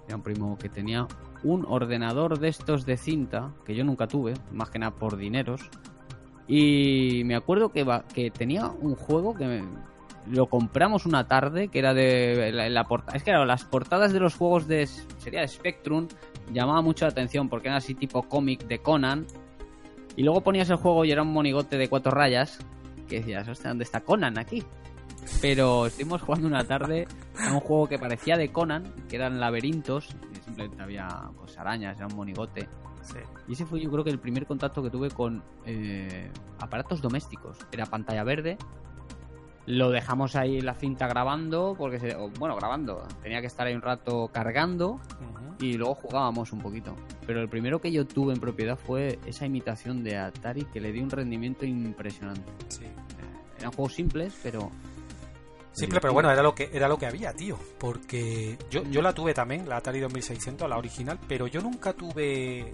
Era 0.08 0.18
un 0.18 0.24
primo 0.24 0.58
que 0.58 0.70
tenía 0.70 1.08
un 1.44 1.66
ordenador 1.68 2.40
de 2.40 2.50
estos 2.50 2.86
de 2.86 2.98
cinta, 2.98 3.54
que 3.66 3.76
yo 3.76 3.84
nunca 3.84 4.08
tuve, 4.08 4.34
más 4.52 4.70
que 4.70 4.80
nada 4.80 4.96
por 4.96 5.18
dineros. 5.18 5.62
Y 6.48 7.22
me 7.26 7.36
acuerdo 7.36 7.70
que, 7.72 7.84
va, 7.86 8.04
que 8.14 8.30
tenía 8.30 8.68
un 8.68 8.96
juego 8.96 9.34
que 9.34 9.46
me- 9.46 9.64
lo 10.30 10.48
compramos 10.48 11.06
una 11.06 11.28
tarde, 11.28 11.68
que 11.68 11.80
era 11.80 11.94
de 11.94 12.52
la, 12.54 12.70
la 12.70 12.84
porta- 12.86 13.16
Es 13.16 13.24
que 13.24 13.32
claro, 13.32 13.46
las 13.46 13.64
portadas 13.66 14.14
de 14.14 14.20
los 14.20 14.36
juegos 14.36 14.68
de 14.68 14.88
sería 14.88 15.42
de 15.42 15.48
Spectrum 15.48 16.08
llamaban 16.52 16.84
mucho 16.84 17.06
la 17.06 17.12
atención 17.12 17.50
porque 17.50 17.68
eran 17.68 17.78
así 17.78 17.94
tipo 17.96 18.24
cómic 18.24 18.66
de 18.68 18.80
Conan. 18.80 19.26
Y 20.16 20.24
luego 20.24 20.42
ponías 20.42 20.70
el 20.70 20.76
juego 20.78 21.06
y 21.06 21.12
era 21.12 21.24
un 21.24 21.34
monigote 21.34 21.78
de 21.78 21.88
cuatro 21.90 22.12
rayas. 22.12 22.60
Que 23.08 23.20
decías, 23.20 23.48
hostia, 23.48 23.70
¿dónde 23.70 23.84
está 23.84 24.02
Conan 24.02 24.38
aquí? 24.38 24.64
Pero 25.42 25.88
estuvimos 25.88 26.22
jugando 26.22 26.48
una 26.48 26.64
tarde 26.66 27.08
a 27.40 27.54
un 27.54 27.60
juego 27.60 27.88
que 27.88 27.98
parecía 27.98 28.38
de 28.38 28.52
Conan, 28.52 28.84
que 29.10 29.16
eran 29.16 29.40
laberintos, 29.40 30.10
y 30.32 30.36
simplemente 30.44 30.82
había 30.82 31.08
pues, 31.38 31.58
arañas, 31.58 31.98
era 31.98 32.08
un 32.08 32.16
monigote. 32.16 32.68
Sí. 33.02 33.18
Y 33.48 33.54
ese 33.54 33.66
fue 33.66 33.82
yo 33.82 33.90
creo 33.92 34.04
que 34.04 34.10
el 34.12 34.20
primer 34.20 34.46
contacto 34.46 34.82
que 34.82 34.90
tuve 34.90 35.10
con 35.10 35.44
eh, 35.66 36.30
aparatos 36.60 37.02
domésticos. 37.02 37.58
Era 37.72 37.86
pantalla 37.86 38.24
verde. 38.24 38.58
Lo 39.66 39.92
dejamos 39.92 40.36
ahí 40.36 40.58
en 40.58 40.66
la 40.66 40.74
cinta 40.74 41.08
grabando, 41.08 41.76
porque 41.78 42.00
se, 42.00 42.16
bueno, 42.38 42.56
grabando. 42.56 43.08
Tenía 43.22 43.40
que 43.40 43.48
estar 43.48 43.66
ahí 43.66 43.74
un 43.74 43.82
rato 43.82 44.30
cargando 44.32 45.00
y 45.60 45.74
luego 45.74 45.96
jugábamos 45.96 46.52
un 46.52 46.60
poquito. 46.60 46.96
Pero 47.26 47.42
el 47.42 47.48
primero 47.48 47.80
que 47.80 47.92
yo 47.92 48.06
tuve 48.06 48.34
en 48.34 48.40
propiedad 48.40 48.78
fue 48.78 49.20
esa 49.26 49.46
imitación 49.46 50.04
de 50.04 50.18
Atari 50.18 50.66
que 50.66 50.82
le 50.82 50.92
dio 50.92 51.04
un 51.04 51.10
rendimiento 51.10 51.66
impresionante. 51.66 52.52
Sí. 52.68 52.86
Eran 53.58 53.72
juegos 53.72 53.94
simples, 53.94 54.38
pero 54.44 54.70
Simple, 55.74 56.00
pero 56.00 56.14
bueno, 56.14 56.30
era 56.30 56.44
lo 56.44 56.54
que 56.54 56.70
era 56.72 56.88
lo 56.88 56.98
que 56.98 57.08
había, 57.08 57.34
tío. 57.34 57.58
Porque 57.80 58.58
yo, 58.70 58.84
yo 58.84 59.02
la 59.02 59.12
tuve 59.12 59.34
también, 59.34 59.68
la 59.68 59.78
Atari 59.78 60.00
2600, 60.02 60.70
la 60.70 60.78
original, 60.78 61.20
pero 61.28 61.48
yo 61.48 61.62
nunca 61.62 61.94
tuve. 61.94 62.74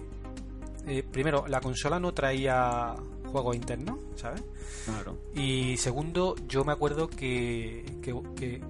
eh, 0.86 1.02
primero, 1.10 1.46
la 1.48 1.60
consola 1.60 1.98
no 1.98 2.12
traía 2.12 2.94
juegos 3.30 3.56
internos, 3.56 3.98
¿sabes? 4.16 4.42
claro. 4.84 5.16
Y 5.34 5.76
segundo, 5.76 6.36
yo 6.48 6.64
me 6.64 6.72
acuerdo 6.72 7.08
que, 7.08 7.84
que, 8.02 8.14
que, 8.36 8.60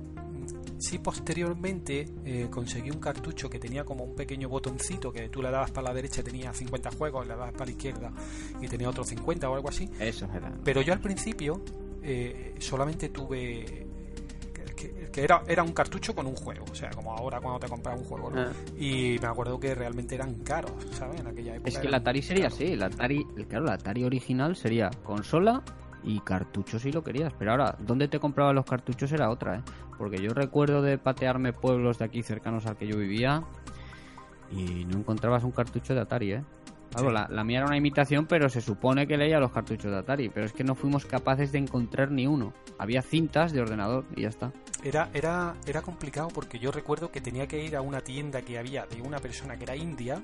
sí 0.81 0.99
posteriormente 0.99 2.09
eh, 2.25 2.49
conseguí 2.51 2.91
un 2.91 2.99
cartucho 2.99 3.51
que 3.51 3.59
tenía 3.59 3.85
como 3.85 4.05
un 4.05 4.15
pequeño 4.15 4.49
botoncito 4.49 5.13
que 5.13 5.29
tú 5.29 5.43
le 5.43 5.51
dabas 5.51 5.71
para 5.71 5.89
la 5.89 5.95
derecha 5.95 6.23
y 6.23 6.25
tenía 6.25 6.53
50 6.53 6.91
juegos, 6.93 7.27
le 7.27 7.35
dabas 7.35 7.53
para 7.53 7.67
la 7.67 7.71
izquierda 7.73 8.13
y 8.61 8.67
tenía 8.67 8.89
otros 8.89 9.09
50 9.09 9.49
o 9.49 9.55
algo 9.55 9.69
así. 9.69 9.89
Eso 10.01 10.27
era. 10.35 10.53
Pero 10.65 10.81
yo 10.81 10.93
al 10.93 11.01
principio 11.01 11.63
eh, 12.03 12.55
solamente 12.59 13.11
tuve 13.11 13.87
que, 15.13 15.25
era, 15.25 15.43
era 15.47 15.63
un 15.63 15.73
cartucho 15.73 16.15
con 16.15 16.27
un 16.27 16.37
juego, 16.37 16.65
o 16.71 16.75
sea, 16.75 16.91
como 16.91 17.13
ahora 17.13 17.41
cuando 17.41 17.61
te 17.61 17.69
compras 17.69 17.99
un 17.99 18.05
juego, 18.05 18.31
¿no? 18.31 18.41
Ah. 18.41 18.53
Y 18.79 19.19
me 19.21 19.27
acuerdo 19.27 19.59
que 19.59 19.75
realmente 19.75 20.15
eran 20.15 20.35
caros, 20.41 20.73
¿sabes? 20.93 21.21
En 21.21 21.27
aquella 21.27 21.57
época. 21.57 21.69
Es 21.69 21.79
que 21.79 21.87
el 21.87 21.95
Atari 21.95 22.23
sería 22.23 22.45
caros. 22.45 22.55
así, 22.55 22.73
el 22.73 22.83
Atari, 22.83 23.25
claro, 23.49 23.67
el 23.67 23.73
Atari 23.73 24.05
original 24.05 24.57
sería 24.57 24.91
consola 25.03 25.63
y 26.03 26.21
cartuchos 26.21 26.83
si 26.83 26.93
lo 26.93 27.03
querías. 27.03 27.33
Pero 27.39 27.53
ahora, 27.53 27.77
¿dónde 27.79 28.09
te 28.09 28.19
comprabas 28.19 28.55
los 28.55 28.65
cartuchos 28.65 29.13
era 29.13 29.31
otra, 29.31 29.57
eh? 29.57 29.63
Porque 29.99 30.21
yo 30.21 30.33
recuerdo 30.33 30.83
de 30.83 30.99
patearme 30.99 31.53
pueblos 31.53 31.99
de 31.99 32.07
aquí 32.07 32.23
cercanos 32.23 32.67
al 32.67 32.77
que 32.77 32.87
yo 32.87 32.97
vivía 32.97 33.45
y 34.51 34.85
no 34.87 34.99
encontrabas 34.99 35.45
un 35.45 35.53
cartucho 35.53 35.95
de 35.95 36.01
Atari, 36.01 36.33
eh. 36.33 36.45
Claro, 36.91 37.11
la, 37.13 37.27
la 37.31 37.45
mía 37.45 37.59
era 37.59 37.67
una 37.67 37.77
imitación, 37.77 38.27
pero 38.27 38.49
se 38.49 38.61
supone 38.61 39.07
que 39.07 39.17
leía 39.17 39.39
los 39.39 39.53
cartuchos 39.53 39.91
de 39.91 39.99
Atari. 39.99 40.29
Pero 40.29 40.47
es 40.47 40.53
que 40.53 40.65
no 40.65 40.75
fuimos 40.75 41.05
capaces 41.07 41.53
de 41.53 41.59
encontrar 41.59 42.11
ni 42.11 42.27
uno. 42.27 42.53
Había 42.79 43.01
cintas 43.03 43.53
de 43.53 43.61
ordenador 43.61 44.05
y 44.17 44.23
ya 44.23 44.29
está. 44.29 44.53
Era, 44.83 45.09
era, 45.15 45.55
era 45.67 45.83
complicado 45.83 46.29
porque 46.29 46.59
yo 46.59 46.71
recuerdo 46.73 47.11
que 47.11 47.21
tenía 47.21 47.47
que 47.47 47.63
ir 47.63 47.77
a 47.77 47.81
una 47.83 48.01
tienda 48.01 48.43
que 48.43 48.59
había 48.59 48.87
de 48.87 49.01
una 49.03 49.19
persona 49.19 49.57
que 49.57 49.65
era 49.65 49.77
india, 49.77 50.21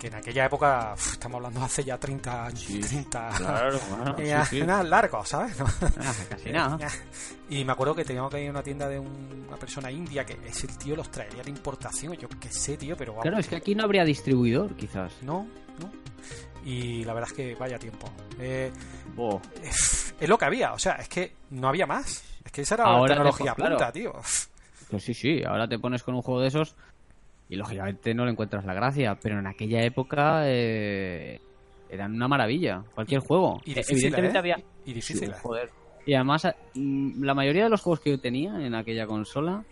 que 0.00 0.08
en 0.08 0.16
aquella 0.16 0.46
época, 0.46 0.92
uf, 0.94 1.12
estamos 1.12 1.36
hablando 1.36 1.62
hace 1.62 1.84
ya 1.84 1.96
30 1.98 2.46
años, 2.46 2.60
Sí, 2.60 2.80
30 2.80 3.28
Claro, 3.36 3.78
claro. 3.88 4.20
ya, 4.22 4.44
sí, 4.44 4.58
sí. 4.60 4.66
nada 4.66 4.82
largo, 4.82 5.24
¿sabes? 5.24 5.56
Casi 6.28 6.50
nada. 6.50 6.78
Y 7.48 7.62
me 7.64 7.72
acuerdo 7.72 7.94
que 7.94 8.04
teníamos 8.04 8.30
que 8.32 8.40
ir 8.42 8.48
a 8.48 8.50
una 8.52 8.62
tienda 8.62 8.88
de 8.88 8.98
un- 8.98 9.44
una 9.48 9.56
persona 9.58 9.90
india 9.92 10.24
que 10.24 10.38
ese 10.48 10.66
tío 10.66 10.96
los 10.96 11.10
traería 11.10 11.42
de 11.42 11.50
importación, 11.50 12.14
yo 12.14 12.26
qué 12.40 12.48
sé, 12.50 12.76
tío, 12.78 12.96
pero 12.96 13.12
vamos, 13.12 13.22
Claro, 13.22 13.38
es 13.38 13.46
que 13.48 13.56
aquí 13.56 13.74
no 13.74 13.84
habría 13.84 14.02
distribuidor, 14.04 14.74
quizás. 14.74 15.12
no. 15.22 15.46
Y 16.64 17.04
la 17.04 17.12
verdad 17.14 17.30
es 17.30 17.36
que 17.36 17.54
vaya 17.54 17.78
tiempo. 17.78 18.10
Eh, 18.38 18.70
Oh. 19.16 19.40
es, 19.62 20.14
es 20.18 20.28
lo 20.28 20.36
que 20.38 20.44
había, 20.46 20.72
o 20.72 20.78
sea, 20.78 20.94
es 20.94 21.08
que 21.08 21.32
no 21.50 21.68
había 21.68 21.86
más. 21.86 22.24
Es 22.44 22.50
que 22.52 22.62
esa 22.62 22.74
era 22.76 22.84
Ahora 22.84 23.00
la 23.02 23.06
tecnología 23.16 23.52
te- 23.52 23.56
claro. 23.56 23.76
punta, 23.76 23.92
tío. 23.92 24.12
Pues 24.90 25.04
sí, 25.04 25.14
sí, 25.14 25.42
ahora 25.44 25.68
te 25.68 25.78
pones 25.78 26.02
con 26.02 26.14
un 26.14 26.22
juego 26.22 26.40
de 26.40 26.48
esos 26.48 26.74
y 27.48 27.56
lógicamente 27.56 28.14
no 28.14 28.24
le 28.24 28.32
encuentras 28.32 28.64
la 28.64 28.74
gracia, 28.74 29.16
pero 29.20 29.38
en 29.38 29.46
aquella 29.46 29.82
época 29.82 30.42
eh, 30.46 31.40
eran 31.90 32.14
una 32.14 32.26
maravilla, 32.28 32.82
cualquier 32.94 33.20
juego. 33.20 33.60
Y 33.64 33.72
Eh, 33.72 33.74
difíciles, 33.76 34.02
Evidentemente 34.04 34.36
¿eh? 34.36 34.40
había... 34.40 34.56
Y 34.86 34.92
difícil. 34.92 35.28
Sí, 35.28 35.40
joder. 35.42 35.70
Y 36.06 36.14
además, 36.14 36.46
mm, 36.74 37.22
la 37.24 37.34
mayoría 37.34 37.64
de 37.64 37.70
los 37.70 37.80
juegos 37.82 38.00
que 38.00 38.10
yo 38.10 38.18
tenía 38.20 38.54
en 38.66 38.74
aquella 38.74 39.06
consola 39.06 39.64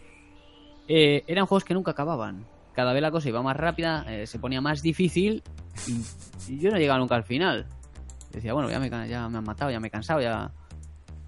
eh, 0.89 1.25
eran 1.27 1.47
juegos 1.47 1.65
que 1.65 1.75
nunca 1.75 1.91
acababan. 1.93 2.45
Cada 2.75 2.93
vez 2.93 3.03
la 3.03 3.11
cosa 3.11 3.29
iba 3.29 3.43
más 3.43 3.57
rápida, 3.57 4.05
eh, 4.09 4.27
se 4.27 4.39
ponía 4.39 4.61
más 4.61 4.83
difícil 4.83 5.43
y, 5.87 6.53
y 6.53 6.59
yo 6.59 6.71
no 6.71 6.79
llegaba 6.79 6.99
nunca 6.99 7.15
al 7.17 7.25
final. 7.25 7.67
Decía, 8.33 8.55
bueno, 8.55 8.71
ya 8.71 8.81
me, 8.81 8.89
ya 8.91 9.29
me 9.29 9.39
han 9.39 9.45
matado, 9.45 9.71
ya 9.71 9.81
me 9.81 9.89
he 9.89 9.91
cansado, 9.91 10.21
ya... 10.21 10.51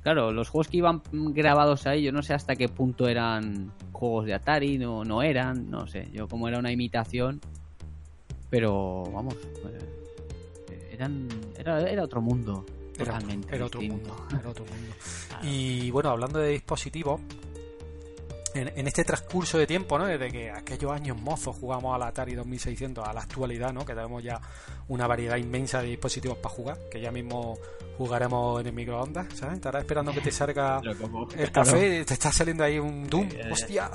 Claro, 0.02 0.32
los 0.32 0.50
juegos 0.50 0.68
que 0.68 0.76
iban 0.78 1.00
grabados 1.12 1.86
ahí, 1.86 2.02
yo 2.02 2.12
no 2.12 2.22
sé 2.22 2.34
hasta 2.34 2.56
qué 2.56 2.68
punto 2.68 3.08
eran 3.08 3.72
juegos 3.92 4.26
de 4.26 4.34
Atari, 4.34 4.76
no, 4.76 5.02
no 5.02 5.22
eran, 5.22 5.70
no 5.70 5.86
sé. 5.86 6.10
Yo 6.12 6.28
como 6.28 6.46
era 6.46 6.58
una 6.58 6.70
imitación, 6.70 7.40
pero 8.50 9.04
vamos, 9.12 9.34
eh, 9.34 10.90
eran, 10.92 11.26
era, 11.58 11.80
era 11.88 12.04
otro 12.04 12.20
mundo. 12.20 12.66
Era, 12.96 13.06
Totalmente 13.12 13.56
era 13.56 13.64
otro 13.64 13.80
distinto. 13.80 14.14
mundo, 14.14 14.38
era 14.38 14.48
otro 14.50 14.64
mundo. 14.66 14.94
Y 15.42 15.90
bueno, 15.90 16.10
hablando 16.10 16.38
de 16.38 16.50
dispositivos, 16.50 17.20
en, 18.54 18.72
en 18.76 18.86
este 18.86 19.04
transcurso 19.04 19.58
de 19.58 19.66
tiempo, 19.66 19.98
¿no? 19.98 20.06
Desde 20.06 20.30
que 20.30 20.50
aquellos 20.50 20.92
años 20.92 21.16
mozos 21.20 21.56
jugamos 21.56 21.94
a 21.94 21.98
la 21.98 22.06
Atari 22.08 22.34
2600 22.34 23.06
a 23.06 23.12
la 23.12 23.20
actualidad, 23.20 23.72
¿no? 23.72 23.84
Que 23.84 23.94
tenemos 23.94 24.22
ya 24.22 24.40
una 24.88 25.06
variedad 25.06 25.36
inmensa 25.36 25.80
de 25.82 25.88
dispositivos 25.88 26.38
para 26.38 26.54
jugar, 26.54 26.78
que 26.90 27.00
ya 27.00 27.10
mismo 27.10 27.58
jugaremos 27.98 28.60
en 28.60 28.66
el 28.68 28.72
microondas, 28.72 29.26
¿sabes? 29.34 29.56
Estarás 29.56 29.82
esperando 29.82 30.12
que 30.12 30.20
te 30.20 30.30
salga 30.32 30.80
el 31.36 31.50
café, 31.52 32.04
te 32.04 32.14
está 32.14 32.32
saliendo 32.32 32.64
ahí 32.64 32.78
un 32.78 33.08
Doom, 33.08 33.28
Eh, 33.32 33.48
hostia, 33.52 33.90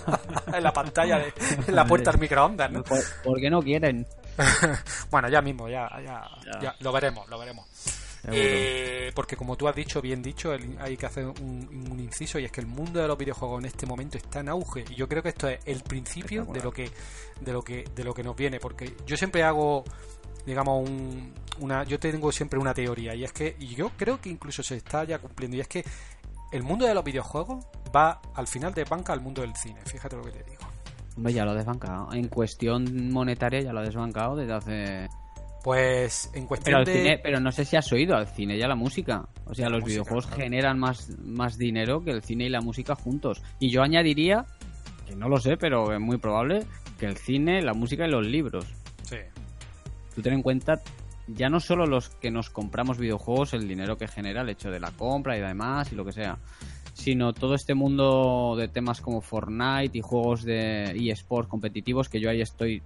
en 0.54 0.62
la 0.62 0.72
pantalla, 0.72 1.18
de, 1.18 1.32
en 1.66 1.74
la 1.74 1.84
puerta 1.86 2.10
del 2.12 2.20
microondas, 2.20 2.70
¿no? 2.70 2.82
Por- 2.82 3.02
porque 3.24 3.48
no 3.50 3.60
quieren. 3.62 4.06
Bueno, 5.10 5.28
ya 5.28 5.42
mismo, 5.42 5.68
ya, 5.68 5.88
ya, 6.02 6.22
Ya. 6.46 6.60
ya, 6.60 6.74
lo 6.80 6.92
veremos, 6.92 7.28
lo 7.28 7.38
veremos. 7.38 7.66
Eh, 8.28 9.12
porque 9.14 9.36
como 9.36 9.56
tú 9.56 9.66
has 9.68 9.74
dicho, 9.74 10.00
bien 10.02 10.22
dicho, 10.22 10.52
el- 10.52 10.76
hay 10.80 10.96
que 10.96 11.06
hacer 11.06 11.24
un, 11.26 11.88
un 11.90 12.00
inciso 12.00 12.38
y 12.38 12.44
es 12.44 12.52
que 12.52 12.60
el 12.60 12.66
mundo 12.66 13.00
de 13.00 13.08
los 13.08 13.16
videojuegos 13.16 13.60
en 13.60 13.66
este 13.66 13.86
momento 13.86 14.18
está 14.18 14.40
en 14.40 14.48
auge 14.50 14.84
y 14.90 14.94
yo 14.94 15.08
creo 15.08 15.22
que 15.22 15.30
esto 15.30 15.48
es 15.48 15.58
el 15.64 15.82
principio 15.82 16.44
de 16.44 16.60
lo 16.62 16.70
que 16.72 16.90
de 17.40 17.52
lo 17.52 17.62
que 17.62 17.84
de 17.94 18.04
lo 18.04 18.12
que 18.14 18.22
nos 18.22 18.36
viene 18.36 18.60
porque 18.60 18.94
yo 19.06 19.16
siempre 19.16 19.42
hago 19.42 19.84
digamos 20.46 20.88
un- 20.88 21.32
una 21.60 21.84
yo 21.84 21.98
tengo 21.98 22.30
siempre 22.32 22.58
una 22.58 22.74
teoría 22.74 23.14
y 23.14 23.24
es 23.24 23.32
que 23.32 23.56
y 23.58 23.74
yo 23.74 23.90
creo 23.96 24.20
que 24.20 24.28
incluso 24.28 24.62
se 24.62 24.76
está 24.76 25.04
ya 25.04 25.18
cumpliendo 25.18 25.56
y 25.56 25.60
es 25.60 25.68
que 25.68 25.84
el 26.52 26.62
mundo 26.62 26.84
de 26.86 26.94
los 26.94 27.04
videojuegos 27.04 27.64
va 27.94 28.20
al 28.34 28.46
final 28.46 28.74
de 28.74 28.84
banca 28.84 29.12
al 29.12 29.20
mundo 29.20 29.40
del 29.42 29.54
cine 29.56 29.80
fíjate 29.84 30.16
lo 30.16 30.22
que 30.24 30.32
te 30.32 30.42
digo. 30.44 30.60
Hombre, 31.16 31.32
ya 31.32 31.44
lo 31.44 31.50
ha 31.50 31.54
desbancado. 31.54 32.12
En 32.12 32.28
cuestión 32.28 33.10
monetaria 33.12 33.60
ya 33.60 33.72
lo 33.72 33.80
ha 33.80 33.82
desbancado 33.82 34.36
desde 34.36 34.52
hace... 34.52 35.08
pues 35.62 36.26
en 36.28 36.32
Pero, 36.32 36.46
cuestión 36.46 36.76
al 36.76 36.84
de 36.84 36.92
cine, 36.92 37.20
pero 37.22 37.40
no 37.40 37.52
sé 37.52 37.64
si 37.64 37.76
has 37.76 37.92
oído 37.92 38.16
al 38.16 38.26
cine 38.28 38.58
ya 38.58 38.68
la 38.68 38.74
música. 38.74 39.28
O 39.44 39.54
sea, 39.54 39.66
La 39.66 39.72
los 39.76 39.82
música, 39.82 39.92
videojuegos 39.92 40.26
claro. 40.26 40.42
generan 40.42 40.78
más, 40.78 41.10
más 41.24 41.58
dinero 41.58 42.02
que 42.02 42.10
el 42.10 42.22
cine 42.22 42.46
y 42.46 42.48
la 42.48 42.60
música 42.60 42.94
juntos. 42.94 43.42
Y 43.58 43.70
yo 43.70 43.82
añadiría, 43.82 44.46
que 45.06 45.14
no 45.16 45.28
lo 45.28 45.38
sé, 45.38 45.56
pero 45.56 45.92
es 45.92 46.00
muy 46.00 46.18
probable, 46.18 46.64
que 46.98 47.06
el 47.06 47.16
cine, 47.16 47.62
la 47.62 47.74
música 47.74 48.06
y 48.06 48.10
los 48.10 48.26
libros. 48.26 48.66
sí, 49.04 49.16
Tú 50.14 50.22
ten 50.22 50.34
en 50.34 50.42
cuenta 50.42 50.80
ya 51.34 51.48
no 51.48 51.60
solo 51.60 51.86
los 51.86 52.08
que 52.08 52.30
nos 52.30 52.50
compramos 52.50 52.98
videojuegos, 52.98 53.54
el 53.54 53.68
dinero 53.68 53.96
que 53.96 54.08
genera 54.08 54.42
el 54.42 54.48
hecho 54.48 54.70
de 54.70 54.80
la 54.80 54.90
compra 54.90 55.36
y 55.36 55.40
demás 55.40 55.92
y 55.92 55.94
lo 55.94 56.04
que 56.04 56.12
sea, 56.12 56.38
sino 56.92 57.32
todo 57.32 57.54
este 57.54 57.74
mundo 57.74 58.56
de 58.58 58.68
temas 58.68 59.00
como 59.00 59.20
Fortnite 59.20 59.96
y 59.96 60.00
juegos 60.00 60.42
de 60.42 60.92
eSports 61.10 61.48
competitivos 61.48 62.08
que 62.08 62.20
yo 62.20 62.30
ahí 62.30 62.40
estoy 62.40 62.82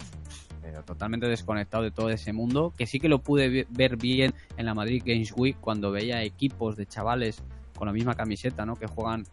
pero 0.64 0.82
totalmente 0.82 1.26
desconectado 1.26 1.82
de 1.84 1.90
todo 1.90 2.08
ese 2.08 2.32
mundo, 2.32 2.72
que 2.74 2.86
sí 2.86 2.98
que 2.98 3.10
lo 3.10 3.18
pude 3.20 3.66
ver 3.68 3.96
bien 3.98 4.32
en 4.56 4.64
la 4.64 4.72
Madrid 4.72 5.02
Games 5.04 5.34
Week 5.36 5.58
cuando 5.60 5.90
veía 5.92 6.22
equipos 6.22 6.74
de 6.74 6.86
chavales 6.86 7.42
con 7.76 7.86
la 7.86 7.92
misma 7.92 8.14
camiseta, 8.14 8.64
¿no? 8.64 8.74
Que 8.74 8.86
juegan 8.86 9.24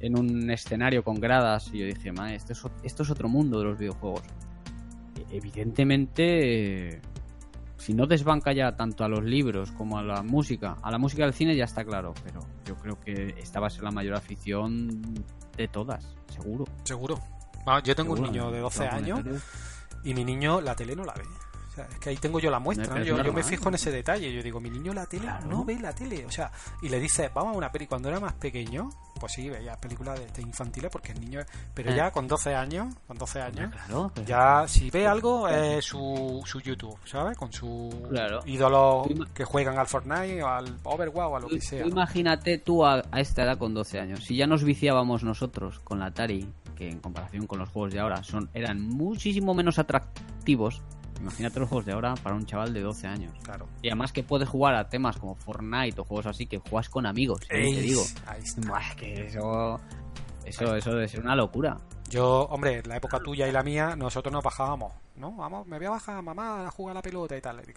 en 0.00 0.18
un 0.18 0.50
escenario 0.50 1.04
con 1.04 1.20
gradas 1.20 1.68
y 1.74 1.80
yo 1.80 1.86
dije, 1.86 2.12
"Ma, 2.12 2.32
esto 2.32 2.54
es, 2.54 2.62
esto 2.82 3.02
es 3.02 3.10
otro 3.10 3.28
mundo 3.28 3.58
de 3.58 3.64
los 3.66 3.78
videojuegos. 3.78 4.22
E- 5.30 5.36
Evidentemente, 5.36 7.02
si 7.76 7.92
no 7.92 8.06
desbanca 8.06 8.52
ya 8.54 8.74
tanto 8.74 9.04
a 9.04 9.08
los 9.08 9.22
libros 9.22 9.70
como 9.72 9.98
a 9.98 10.02
la 10.02 10.22
música, 10.22 10.78
a 10.82 10.90
la 10.90 10.96
música 10.96 11.24
del 11.24 11.34
cine 11.34 11.54
ya 11.56 11.64
está 11.64 11.84
claro, 11.84 12.14
pero 12.24 12.40
yo 12.64 12.74
creo 12.76 12.98
que 12.98 13.34
esta 13.38 13.60
va 13.60 13.66
a 13.66 13.70
ser 13.70 13.82
la 13.82 13.90
mayor 13.90 14.14
afición 14.14 15.02
de 15.58 15.68
todas, 15.68 16.16
seguro. 16.32 16.64
seguro 16.84 17.20
Vamos, 17.66 17.82
yo 17.82 17.94
tengo 17.94 18.14
un 18.14 18.22
niño 18.22 18.50
de 18.50 18.56
en 18.56 18.62
12 18.62 18.78
todos 18.78 18.92
años. 18.94 19.20
Y 20.04 20.14
mi 20.14 20.24
niño 20.24 20.60
la 20.60 20.74
tele 20.74 20.94
no 20.96 21.04
la 21.04 21.12
ve. 21.14 21.24
O 21.68 21.72
sea, 21.72 21.84
es 21.84 21.98
que 22.00 22.10
ahí 22.10 22.16
tengo 22.16 22.40
yo 22.40 22.50
la 22.50 22.58
muestra, 22.58 22.96
¿no? 22.96 23.04
Yo, 23.04 23.22
yo, 23.22 23.32
me 23.32 23.44
fijo 23.44 23.68
en 23.68 23.76
ese 23.76 23.92
detalle. 23.92 24.32
Yo 24.34 24.42
digo, 24.42 24.58
mi 24.60 24.70
niño 24.70 24.92
la 24.92 25.06
tele 25.06 25.28
no 25.48 25.64
ve 25.64 25.78
la 25.78 25.92
tele. 25.94 26.26
O 26.26 26.30
sea, 26.30 26.50
y 26.82 26.88
le 26.88 26.98
dice, 26.98 27.30
vamos 27.32 27.54
a 27.54 27.58
una 27.58 27.70
peli. 27.70 27.86
Cuando 27.86 28.08
era 28.08 28.18
más 28.18 28.32
pequeño, 28.32 28.90
pues 29.20 29.34
sí, 29.34 29.48
veía 29.48 29.76
películas 29.76 30.18
de, 30.18 30.26
de 30.26 30.42
infantiles 30.42 30.90
porque 30.90 31.12
el 31.12 31.20
niño. 31.20 31.40
Pero 31.72 31.92
Eh. 31.92 31.94
ya 31.94 32.10
con 32.10 32.26
12 32.26 32.56
años, 32.56 32.92
con 33.06 33.16
12 33.18 33.40
años, 33.40 33.70
Claro, 33.72 34.12
ya 34.26 34.64
si 34.66 34.90
ve 34.90 35.06
algo 35.06 35.46
es 35.46 35.84
su, 35.84 36.42
su 36.44 36.60
YouTube, 36.60 36.98
¿sabes? 37.04 37.38
Con 37.38 37.52
su 37.52 37.88
ima- 39.06 39.28
que 39.32 39.44
juegan 39.44 39.78
al 39.78 39.86
Fortnite 39.86 40.42
o 40.42 40.48
al 40.48 40.76
Overwatch 40.82 41.30
o 41.30 41.36
a 41.36 41.40
lo 41.40 41.46
Tú- 41.46 41.54
que 41.54 41.60
sea. 41.60 41.82
tú 41.84 41.88
¿no? 41.90 41.92
imagínate 41.92 42.58
tú 42.58 42.84
a, 42.84 43.04
a 43.12 43.20
esta 43.20 43.44
edad 43.44 43.58
con 43.58 43.74
12 43.74 44.00
años. 44.00 44.24
Si 44.24 44.34
ya 44.36 44.48
nos 44.48 44.64
viciábamos 44.64 45.22
nosotros 45.22 45.78
con 45.84 46.00
la 46.00 46.06
Atari, 46.06 46.48
que 46.80 46.88
en 46.88 46.98
comparación 46.98 47.46
con 47.46 47.58
los 47.58 47.68
juegos 47.68 47.92
de 47.92 48.00
ahora 48.00 48.22
son 48.22 48.48
eran 48.54 48.80
muchísimo 48.80 49.52
menos 49.52 49.78
atractivos, 49.78 50.80
imagínate 51.20 51.60
los 51.60 51.68
juegos 51.68 51.84
de 51.84 51.92
ahora 51.92 52.14
para 52.14 52.34
un 52.34 52.46
chaval 52.46 52.72
de 52.72 52.80
12 52.80 53.06
años. 53.06 53.32
Claro. 53.42 53.68
Y 53.82 53.88
además 53.88 54.12
que 54.12 54.22
puedes 54.22 54.48
jugar 54.48 54.74
a 54.74 54.88
temas 54.88 55.18
como 55.18 55.34
Fortnite 55.34 56.00
o 56.00 56.04
juegos 56.04 56.24
así 56.24 56.46
que 56.46 56.56
juegas 56.56 56.88
con 56.88 57.04
amigos, 57.04 57.42
¿eh? 57.50 57.74
Te 57.74 57.82
digo. 57.82 58.02
que 58.96 59.26
eso, 59.26 59.78
eso, 60.44 60.74
eso 60.76 60.90
debe 60.90 61.08
ser 61.08 61.20
una 61.20 61.36
locura. 61.36 61.76
Yo, 62.08 62.42
hombre, 62.50 62.82
la 62.86 62.96
época 62.96 63.20
tuya 63.20 63.46
y 63.46 63.52
la 63.52 63.62
mía, 63.62 63.94
nosotros 63.94 64.32
nos 64.32 64.42
bajábamos, 64.42 64.92
¿no? 65.14 65.30
Vamos, 65.36 65.64
me 65.68 65.78
voy 65.78 65.86
a 65.86 65.90
bajar, 65.90 66.20
mamá, 66.20 66.66
a 66.66 66.70
jugar 66.72 66.90
a 66.90 66.98
la 66.98 67.02
pelota 67.02 67.36
y 67.36 67.40
tal. 67.40 67.60
Esta 67.60 67.72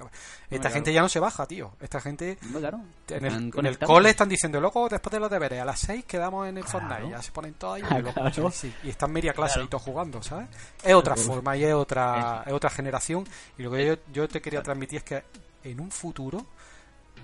claro. 0.49 0.73
gente 0.73 0.91
ya 0.91 1.01
no 1.03 1.09
se 1.09 1.19
baja, 1.19 1.45
tío. 1.45 1.73
Esta 1.79 2.01
gente 2.01 2.39
No, 2.51 2.57
claro. 2.59 2.79
en 3.09 3.25
el, 3.25 3.33
en 3.35 3.43
el 3.43 3.51
conectados. 3.53 3.93
cole 3.93 4.09
están 4.09 4.29
diciendo, 4.29 4.59
loco, 4.59 4.89
después 4.89 5.11
de 5.11 5.19
los 5.19 5.29
deberes, 5.29 5.61
a 5.61 5.65
las 5.65 5.79
6 5.81 6.05
quedamos 6.05 6.47
en 6.47 6.57
el 6.57 6.63
Claro. 6.65 6.79
Fortnite. 6.87 7.11
Ya 7.11 7.21
se 7.21 7.31
ponen 7.31 7.53
todos 7.53 7.75
ahí. 7.75 7.83
Ah, 7.91 8.01
claro. 8.31 8.49
sí. 8.49 8.73
Y 8.83 8.89
están 8.89 9.11
media 9.11 9.33
clase 9.33 9.59
ahí 9.59 9.67
todos 9.67 9.83
jugando, 9.83 10.23
¿sabes? 10.23 10.47
Es 10.83 10.95
otra 10.95 11.15
forma 11.15 11.55
y 11.55 11.65
es 11.65 11.73
otra, 11.75 12.43
es 12.47 12.53
otra 12.53 12.71
generación. 12.71 13.25
Y 13.59 13.61
lo 13.61 13.69
que 13.69 13.85
yo, 13.85 13.95
yo 14.11 14.27
te 14.27 14.41
quería 14.41 14.63
transmitir 14.63 14.97
es 14.97 15.03
que 15.03 15.23
en 15.63 15.79
un 15.79 15.91
futuro 15.91 16.43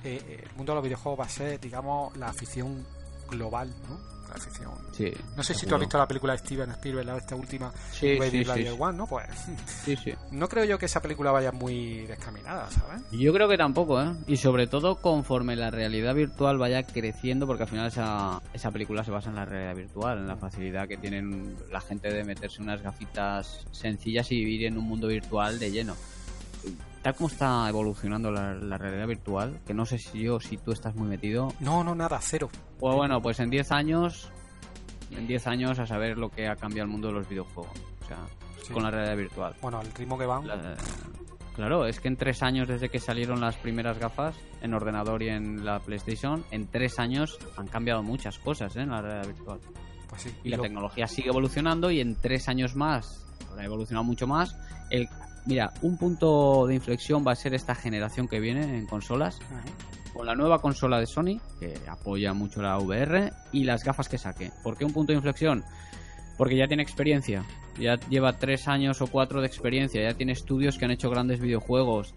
eh, 0.03 0.21
eh, 0.27 0.43
el 0.47 0.55
mundo 0.55 0.73
de 0.73 0.75
los 0.75 0.83
videojuegos 0.83 1.19
va 1.21 1.25
a 1.25 1.29
ser, 1.29 1.59
digamos, 1.59 2.15
la 2.17 2.27
afición 2.27 2.85
global, 3.29 3.73
¿no? 3.89 4.18
La 4.29 4.35
afición 4.35 4.71
Sí, 4.91 5.11
no 5.35 5.43
sé 5.43 5.53
si 5.53 5.65
tú 5.65 5.75
has 5.75 5.79
visto 5.81 5.97
la 5.97 6.07
película 6.07 6.33
de 6.33 6.39
Steven 6.39 6.69
Spielberg, 6.71 7.05
la- 7.05 7.17
esta 7.17 7.35
última, 7.35 7.71
Sí, 7.91 8.17
Ready 8.17 8.45
sí, 8.45 8.67
One, 8.77 8.97
¿no? 8.97 9.07
Pues 9.07 9.25
no 10.31 10.47
creo 10.47 10.65
yo 10.65 10.77
que 10.77 10.85
esa 10.85 11.01
película 11.01 11.31
vaya 11.31 11.51
muy 11.51 12.05
descaminada, 12.05 12.69
¿sabes? 12.69 13.01
Yo 13.11 13.33
creo 13.33 13.47
que 13.47 13.57
tampoco, 13.57 14.01
¿eh? 14.01 14.13
Y 14.27 14.37
sobre 14.37 14.67
todo 14.67 14.97
conforme 14.97 15.55
la 15.55 15.71
realidad 15.71 16.13
virtual 16.15 16.57
vaya 16.57 16.83
creciendo, 16.83 17.47
porque 17.47 17.63
al 17.63 17.69
final 17.69 17.87
esa, 17.87 18.41
esa 18.53 18.71
película 18.71 19.03
se 19.03 19.11
basa 19.11 19.29
en 19.29 19.35
la 19.35 19.45
realidad 19.45 19.75
virtual, 19.75 20.17
en 20.19 20.27
la 20.27 20.35
facilidad 20.35 20.87
que 20.87 20.97
tienen 20.97 21.55
la 21.71 21.81
gente 21.81 22.11
de 22.11 22.23
meterse 22.23 22.61
unas 22.61 22.81
gafitas 22.81 23.65
sencillas 23.71 24.31
y 24.31 24.35
vivir 24.35 24.65
en 24.65 24.77
un 24.77 24.85
mundo 24.85 25.07
virtual 25.07 25.59
de 25.59 25.71
lleno. 25.71 25.95
Tal 27.01 27.15
como 27.15 27.29
está 27.29 27.67
evolucionando 27.69 28.29
la, 28.31 28.53
la 28.53 28.77
realidad 28.77 29.07
virtual, 29.07 29.59
que 29.65 29.73
no 29.73 29.85
sé 29.85 29.97
si 29.97 30.21
yo, 30.23 30.39
si 30.39 30.57
tú 30.57 30.71
estás 30.71 30.95
muy 30.95 31.07
metido, 31.07 31.53
No, 31.61 31.83
no, 31.83 31.95
nada, 31.95 32.19
cero. 32.21 32.49
pues 32.79 32.95
bueno, 32.95 33.21
pues 33.21 33.39
en 33.39 33.49
10 33.49 33.71
años, 33.71 34.29
en 35.11 35.25
10 35.25 35.47
años 35.47 35.79
a 35.79 35.85
saber 35.85 36.17
lo 36.17 36.29
que 36.29 36.47
ha 36.47 36.55
cambiado 36.57 36.85
el 36.87 36.91
mundo 36.91 37.07
de 37.07 37.13
los 37.13 37.29
videojuegos. 37.29 37.71
O 38.03 38.05
sea, 38.05 38.17
Sí. 38.61 38.73
con 38.73 38.83
la 38.83 38.91
realidad 38.91 39.15
virtual. 39.15 39.55
Bueno, 39.61 39.79
al 39.79 39.91
ritmo 39.93 40.17
que 40.17 40.25
van. 40.25 40.45
La- 40.45 40.75
claro, 41.55 41.85
es 41.85 41.99
que 42.01 42.07
en 42.09 42.17
tres 42.17 42.43
años 42.43 42.67
desde 42.67 42.89
que 42.89 42.99
salieron 42.99 43.39
las 43.39 43.55
primeras 43.57 43.97
gafas 43.97 44.35
en 44.61 44.73
ordenador 44.73 45.23
y 45.23 45.29
en 45.29 45.63
la 45.65 45.79
PlayStation, 45.79 46.43
en 46.51 46.67
tres 46.67 46.99
años 46.99 47.37
han 47.57 47.67
cambiado 47.67 48.03
muchas 48.03 48.37
cosas 48.39 48.75
¿eh? 48.75 48.81
en 48.81 48.89
la 48.89 49.01
realidad 49.01 49.27
virtual. 49.27 49.59
Pues 50.09 50.21
sí. 50.23 50.35
Y 50.43 50.49
la 50.49 50.57
lo- 50.57 50.63
tecnología 50.63 51.07
sigue 51.07 51.29
evolucionando 51.29 51.89
y 51.91 52.01
en 52.01 52.15
tres 52.15 52.49
años 52.49 52.75
más 52.75 53.25
habrá 53.49 53.63
evolucionado 53.65 54.03
mucho 54.03 54.27
más. 54.27 54.55
El, 54.89 55.07
mira, 55.45 55.71
un 55.81 55.97
punto 55.97 56.67
de 56.67 56.75
inflexión 56.75 57.25
va 57.25 57.33
a 57.33 57.35
ser 57.35 57.53
esta 57.53 57.75
generación 57.75 58.27
que 58.27 58.39
viene 58.39 58.77
en 58.77 58.85
consolas, 58.85 59.39
con 60.13 60.25
la 60.25 60.35
nueva 60.35 60.59
consola 60.59 60.99
de 60.99 61.05
Sony, 61.05 61.39
que 61.59 61.75
apoya 61.87 62.33
mucho 62.33 62.61
la 62.61 62.77
VR, 62.77 63.31
y 63.51 63.63
las 63.63 63.83
gafas 63.83 64.09
que 64.09 64.17
saque. 64.17 64.51
¿Por 64.63 64.77
qué 64.77 64.85
un 64.85 64.93
punto 64.93 65.11
de 65.11 65.17
inflexión? 65.17 65.63
Porque 66.37 66.57
ya 66.57 66.67
tiene 66.67 66.83
experiencia, 66.83 67.45
ya 67.79 67.99
lleva 68.09 68.37
tres 68.37 68.67
años 68.67 69.01
o 69.01 69.07
cuatro 69.07 69.41
de 69.41 69.47
experiencia, 69.47 70.01
ya 70.01 70.15
tiene 70.15 70.33
estudios 70.33 70.77
que 70.77 70.85
han 70.85 70.91
hecho 70.91 71.09
grandes 71.09 71.39
videojuegos. 71.39 72.13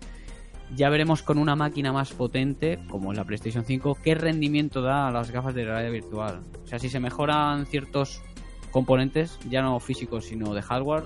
Ya 0.75 0.89
veremos 0.89 1.23
con 1.23 1.39
una 1.39 1.55
máquina 1.55 1.93
más 1.93 2.13
potente, 2.13 2.79
como 2.89 3.13
la 3.13 3.25
PlayStation 3.25 3.65
5, 3.65 3.99
qué 4.03 4.15
rendimiento 4.15 4.81
da 4.81 5.09
a 5.09 5.11
las 5.11 5.31
gafas 5.31 5.55
de 5.55 5.65
realidad 5.65 5.93
virtual. 5.93 6.43
O 6.65 6.67
sea, 6.67 6.79
si 6.79 6.89
se 6.89 6.99
mejoran 6.99 7.67
ciertos 7.67 8.23
componentes, 8.71 9.39
ya 9.51 9.61
no 9.61 9.79
físicos, 9.81 10.25
sino 10.25 10.55
de 10.55 10.63
hardware, 10.63 11.05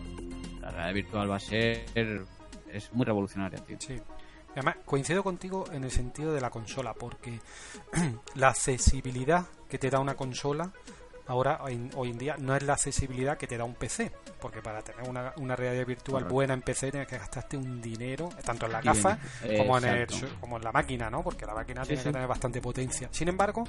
realidad 0.77 0.95
virtual 0.95 1.31
va 1.31 1.37
a 1.37 1.41
ser... 1.41 1.85
es 2.73 2.93
muy 2.93 3.05
revolucionaria, 3.05 3.59
tío. 3.65 3.77
Sí. 3.81 4.01
Además, 4.53 4.77
coincido 4.87 5.23
contigo 5.23 5.67
en 5.71 5.85
el 5.85 5.91
sentido 5.91 6.33
de 6.33 6.41
la 6.41 6.49
consola, 6.49 6.95
porque 6.95 7.41
la 8.37 8.49
accesibilidad 8.49 9.47
que 9.69 9.79
te 9.79 9.91
da 9.91 10.01
una 10.01 10.15
consola 10.15 10.73
ahora, 11.29 11.61
hoy, 11.63 11.91
hoy 11.97 12.11
en 12.11 12.19
día, 12.19 12.37
no 12.39 12.55
es 12.57 12.63
la 12.63 12.75
accesibilidad 12.75 13.37
que 13.37 13.47
te 13.47 13.57
da 13.57 13.65
un 13.65 13.75
PC, 13.75 14.13
porque 14.41 14.61
para 14.63 14.83
tener 14.83 15.09
una, 15.09 15.33
una 15.37 15.57
realidad 15.57 15.87
virtual 15.87 16.13
Correcto. 16.23 16.35
buena 16.35 16.55
en 16.55 16.63
PC 16.63 16.91
tienes 16.91 17.09
que 17.09 17.19
gastarte 17.19 17.57
un 17.57 17.81
dinero, 17.81 18.29
tanto 18.45 18.67
en 18.67 18.73
la 18.73 18.81
gafa 18.81 19.19
como 19.57 19.79
en, 19.79 19.85
el, 19.85 20.07
como 20.41 20.57
en 20.57 20.65
la 20.65 20.73
máquina, 20.73 21.11
¿no? 21.11 21.23
Porque 21.23 21.47
la 21.47 21.55
máquina 21.55 21.83
Sí, 21.85 21.89
tiene 21.89 22.03
sí. 22.03 22.09
que 22.09 22.13
tener 22.13 22.29
bastante 22.29 22.61
potencia. 22.61 23.09
Sin 23.11 23.29
embargo, 23.29 23.65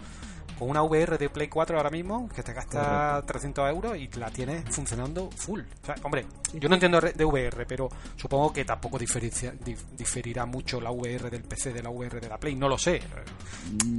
con 0.60 0.70
una 0.70 0.82
VR 0.84 1.18
de 1.18 1.30
Play 1.30 1.48
4 1.48 1.78
ahora 1.78 1.90
mismo, 1.90 2.28
que 2.30 2.44
te 2.44 2.54
gasta 2.54 3.22
300 3.26 3.70
euros 3.70 3.98
y 3.98 4.08
la 4.20 4.30
tienes 4.32 4.64
funcionando 4.74 5.30
full. 5.32 5.62
O 5.62 5.86
sea, 5.86 5.96
hombre, 6.04 6.26
yo 6.54 6.68
no 6.70 6.76
entiendo 6.76 7.00
de 7.02 7.26
VR, 7.26 7.66
pero 7.66 7.90
supongo 8.16 8.52
que 8.54 8.66
tampoco 8.66 8.98
diferencia, 8.98 9.54
dif- 9.54 9.86
diferirá 9.98 10.46
mucho 10.46 10.80
la 10.82 10.92
VR 10.92 11.30
del 11.30 11.44
PC 11.44 11.74
de 11.74 11.84
la 11.84 11.90
VR 11.90 12.20
de 12.20 12.30
la 12.30 12.38
Play. 12.38 12.56
No 12.56 12.68
lo 12.70 12.78
sé. 12.78 13.02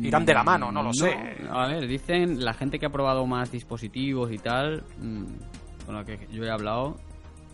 Irán 0.03 0.25
de 0.25 0.35
la 0.35 0.43
mano, 0.43 0.71
no 0.73 0.83
lo 0.83 0.93
sé. 0.93 1.15
A 1.51 1.67
ver, 1.69 1.87
dicen 1.87 2.45
la 2.45 2.55
gente 2.55 2.79
que 2.79 2.87
ha 2.87 2.91
probado 2.91 3.27
más 3.27 3.48
dispositivos 3.51 4.33
y 4.33 4.39
tal, 4.39 4.83
mm, 5.01 5.85
con 5.87 5.95
la 5.95 6.05
que 6.05 6.27
yo 6.31 6.45
he 6.45 6.51
hablado, 6.51 6.97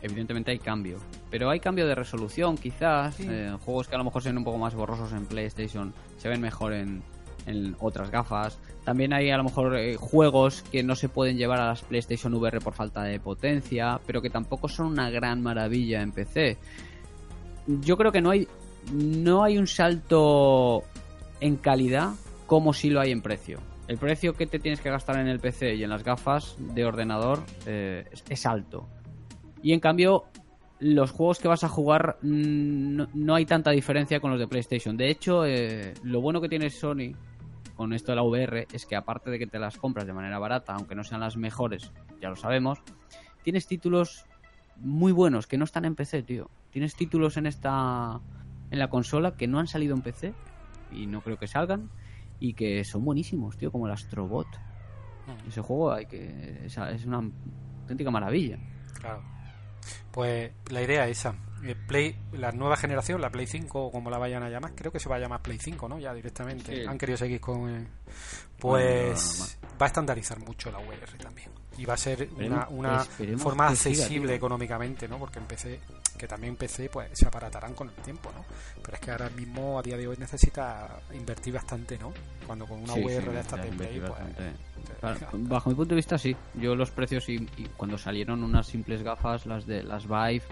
evidentemente 0.02 0.50
hay 0.50 0.59
cambio. 0.59 0.98
Pero 1.30 1.50
hay 1.50 1.61
cambio 1.61 1.87
de 1.87 1.94
resolución, 1.94 2.57
quizás. 2.57 3.16
Sí. 3.16 3.26
eh, 3.28 3.57
juegos 3.64 3.88
que 3.88 3.94
a 3.94 3.98
lo 3.98 4.04
mejor 4.04 4.22
se 4.22 4.28
ven 4.28 4.38
un 4.38 4.44
poco 4.44 4.59
más 4.59 4.74
borrosos 4.74 5.12
en 5.12 5.26
PlayStation 5.26 5.92
se 6.24 6.30
ven 6.30 6.40
mejor 6.40 6.72
en, 6.72 7.02
en 7.46 7.76
otras 7.80 8.11
gafas. 8.11 8.59
También 8.85 9.12
hay 9.12 9.30
a 9.30 9.37
lo 9.37 9.44
mejor 9.44 9.76
eh, 9.76 9.96
juegos 9.96 10.62
que 10.62 10.83
no 10.83 10.94
se 10.94 11.11
pueden 11.11 11.37
llevar 11.37 11.61
a 11.61 11.66
las 11.66 11.83
PlayStation 11.83 12.33
VR 12.35 12.61
por 12.61 12.72
falta 12.72 13.02
de 13.02 13.20
potencia, 13.20 14.00
pero 14.07 14.22
que 14.22 14.30
tampoco 14.30 14.68
son 14.68 14.87
una 14.87 15.11
gran 15.11 15.42
maravilla 15.42 16.00
en 16.00 16.12
PC. 16.12 16.57
Yo 17.66 17.96
creo 17.98 18.11
que 18.11 18.22
no 18.22 18.30
hay 18.30 18.48
no 18.92 19.44
hay 19.44 19.59
un 19.59 19.66
salto 19.66 20.85
en 21.40 21.57
calidad 21.57 22.12
como 22.46 22.72
si 22.72 22.90
lo 22.90 23.00
hay 23.00 23.11
en 23.11 23.22
precio. 23.22 23.61
El 23.86 23.98
precio 23.98 24.34
que 24.34 24.46
te 24.46 24.58
tienes 24.58 24.80
que 24.80 24.90
gastar 24.90 25.18
en 25.18 25.28
el 25.28 25.40
PC 25.40 25.74
y 25.74 25.84
en 25.84 25.90
las 25.90 26.04
gafas 26.04 26.56
de 26.58 26.86
ordenador 26.86 27.42
eh, 27.66 28.08
es, 28.28 28.46
alto. 28.46 28.88
Y 29.62 29.72
en 29.72 29.80
cambio, 29.80 30.24
los 30.80 31.10
juegos 31.10 31.38
que 31.38 31.48
vas 31.48 31.64
a 31.64 31.68
jugar 31.68 32.16
mm, 32.22 32.96
no, 32.96 33.08
no 33.12 33.34
hay 33.34 33.44
tanta 33.44 33.70
diferencia 33.72 34.20
con 34.20 34.30
los 34.30 34.40
de 34.40 34.48
PlayStation. 34.48 34.96
De 34.96 35.10
hecho, 35.10 35.44
eh, 35.44 35.92
lo 36.02 36.22
bueno 36.22 36.40
que 36.40 36.48
tiene 36.48 36.70
Sony 36.70 37.12
con 37.76 37.92
esto 37.92 38.12
de 38.12 38.16
la 38.16 38.22
VR 38.22 38.66
es 38.72 38.86
que 38.86 38.96
aparte 38.96 39.30
de 39.30 39.38
que 39.38 39.46
te 39.46 39.58
las 39.58 39.76
compras 39.76 40.06
de 40.06 40.14
manera 40.14 40.38
barata, 40.38 40.74
aunque 40.74 40.94
no 40.94 41.04
sean 41.04 41.20
las 41.20 41.36
mejores, 41.36 41.92
ya 42.22 42.30
lo 42.30 42.36
sabemos, 42.36 42.78
tienes 43.42 43.66
títulos 43.66 44.24
muy 44.76 45.12
buenos 45.12 45.46
que 45.46 45.58
no 45.58 45.64
están 45.64 45.84
en 45.84 45.94
PC, 45.94 46.22
tío. 46.22 46.50
Tienes 46.70 46.94
títulos 46.94 47.36
en 47.36 47.46
esta 47.46 48.20
en 48.70 48.78
la 48.78 48.88
consola 48.88 49.36
que 49.36 49.46
no 49.46 49.58
han 49.58 49.66
salido 49.66 49.94
en 49.94 50.02
PC 50.02 50.32
y 50.90 51.06
no 51.06 51.20
creo 51.20 51.38
que 51.38 51.46
salgan 51.46 51.90
y 52.40 52.54
que 52.54 52.84
son 52.84 53.04
buenísimos, 53.04 53.56
tío, 53.56 53.70
como 53.72 53.86
el 53.86 53.92
Astrobot. 53.92 54.48
Ese 55.48 55.60
juego 55.62 55.92
hay 55.92 56.06
que 56.06 56.66
es, 56.66 56.76
es 56.76 57.04
una 57.06 57.22
auténtica 57.82 58.10
maravilla. 58.10 58.58
Claro. 59.00 59.22
Pues 60.10 60.52
la 60.70 60.82
idea 60.82 61.06
es 61.08 61.18
esa. 61.18 61.34
Eh, 61.62 61.74
Play, 61.74 62.14
la 62.32 62.52
nueva 62.52 62.76
generación, 62.76 63.20
la 63.22 63.30
Play 63.30 63.46
5 63.46 63.86
o 63.86 63.90
como 63.90 64.10
la 64.10 64.18
vayan 64.18 64.42
a 64.42 64.50
llamar, 64.50 64.74
creo 64.74 64.92
que 64.92 65.00
se 65.00 65.08
va 65.08 65.16
a 65.16 65.18
llamar 65.18 65.40
Play 65.40 65.58
5, 65.58 65.88
¿no? 65.88 65.98
Ya 65.98 66.12
directamente. 66.12 66.82
Sí. 66.82 66.86
Han 66.86 66.98
querido 66.98 67.16
seguir 67.16 67.40
con... 67.40 67.70
eh, 67.70 67.72
Bueno, 67.72 67.88
pues 68.60 69.58
va 69.80 69.86
a 69.86 69.88
estandarizar 69.88 70.38
mucho 70.40 70.70
la 70.70 70.78
VR 70.78 71.16
también. 71.18 71.50
Y 71.78 71.86
va 71.86 71.94
a 71.94 71.96
ser 71.96 72.28
una, 72.36 72.68
una 72.68 73.00
forma 73.38 73.74
siga, 73.74 74.02
accesible 74.02 74.34
económicamente, 74.34 75.08
¿no? 75.08 75.18
Porque 75.18 75.38
en 75.38 75.46
PC, 75.46 75.80
que 76.24 76.28
también 76.28 76.56
PC, 76.56 76.88
pues 76.88 77.10
se 77.12 77.26
aparatarán 77.26 77.74
con 77.74 77.88
el 77.90 77.94
tiempo, 77.96 78.30
¿no? 78.34 78.42
Pero 78.82 78.94
es 78.94 79.00
que 79.00 79.10
ahora 79.10 79.28
mismo, 79.28 79.78
a 79.78 79.82
día 79.82 79.98
de 79.98 80.08
hoy, 80.08 80.16
necesita 80.16 80.88
invertir 81.12 81.52
bastante, 81.52 81.98
¿no? 81.98 82.14
Cuando 82.46 82.66
con 82.66 82.80
una 82.82 82.94
Sí, 82.94 83.00
VR 83.04 83.20
sí, 83.20 83.26
de 83.56 83.62
de 83.62 83.76
Play, 83.76 84.00
pues... 84.00 84.98
Claro, 85.00 85.18
bajo 85.32 85.68
mi 85.68 85.74
punto 85.76 85.90
de 85.90 85.96
vista 85.96 86.16
sí. 86.16 86.34
Yo 86.54 86.74
los 86.74 86.90
precios 86.90 87.28
y, 87.28 87.34
y 87.58 87.66
cuando 87.76 87.98
salieron 87.98 88.42
unas 88.42 88.66
simples 88.66 89.02
gafas, 89.02 89.44
las 89.44 89.66
de 89.66 89.82
las 89.82 90.06
Vive 90.06 90.42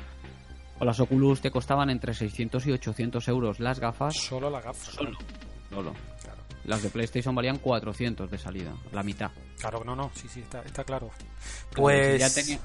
o 0.79 0.85
las 0.85 1.01
Oculus 1.01 1.41
te 1.41 1.51
costaban 1.51 1.89
entre 1.89 2.13
600 2.13 2.67
y 2.67 2.73
800 2.73 3.29
euros 3.29 3.59
las 3.61 3.79
gafas 3.81 4.15
Solo 4.15 4.51
la 4.51 4.61
gafa. 4.61 4.91
solo. 4.93 5.19
Solo. 5.71 5.95
Claro. 6.23 6.39
Las 6.65 6.83
de 6.83 6.91
PlayStation 6.91 7.35
valían 7.35 7.59
400 7.59 8.31
de 8.31 8.37
salida, 8.39 8.75
la 8.93 9.03
mitad. 9.03 9.31
Claro, 9.59 9.83
no, 9.85 9.97
no, 9.97 10.11
sí, 10.15 10.29
sí, 10.29 10.41
está, 10.41 10.61
está 10.63 10.85
claro. 10.85 11.09
Claro, 11.09 11.33
Pues 11.77 12.21
ya 12.21 12.29
tenía- 12.43 12.59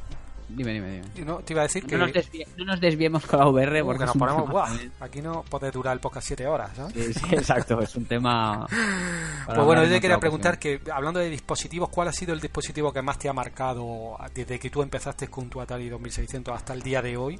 Dime, 0.49 0.71
dime, 0.73 1.01
dime. 1.13 1.25
No, 1.25 1.39
te 1.39 1.51
iba 1.53 1.61
a 1.61 1.63
decir 1.63 1.85
que... 1.85 1.97
No 1.97 2.05
nos, 2.05 2.15
desvie- 2.15 2.47
no 2.57 2.63
nos 2.65 2.79
desviemos 2.79 3.25
con 3.25 3.39
la 3.39 3.47
VR 3.49 3.81
Uh, 3.81 3.85
porque 3.85 4.05
nos 4.05 4.15
ponemos... 4.15 4.49
¡Buah! 4.49 4.69
Aquí 5.01 5.21
no 5.21 5.43
puede 5.43 5.71
durar 5.71 5.93
el 5.93 5.99
podcast 5.99 6.27
7 6.27 6.47
horas, 6.47 6.71
¿sabes? 6.75 6.93
Sí, 6.93 7.13
sí, 7.13 7.35
exacto, 7.35 7.81
es 7.81 7.95
un 7.95 8.05
tema... 8.05 8.65
Pues 9.45 9.57
bueno, 9.59 9.83
yo 9.83 9.89
te 9.89 10.01
quería 10.01 10.19
preguntar 10.19 10.57
que, 10.59 10.81
hablando 10.93 11.19
de 11.19 11.29
dispositivos, 11.29 11.89
¿cuál 11.89 12.09
ha 12.09 12.11
sido 12.13 12.33
el 12.33 12.39
dispositivo 12.41 12.91
que 12.93 13.01
más 13.01 13.17
te 13.17 13.29
ha 13.29 13.33
marcado 13.33 14.17
desde 14.33 14.59
que 14.59 14.69
tú 14.69 14.81
empezaste 14.81 15.27
con 15.29 15.49
tu 15.49 15.61
Atari 15.61 15.87
2600 15.89 16.53
hasta 16.55 16.73
el 16.73 16.81
día 16.81 17.01
de 17.01 17.15
hoy? 17.17 17.39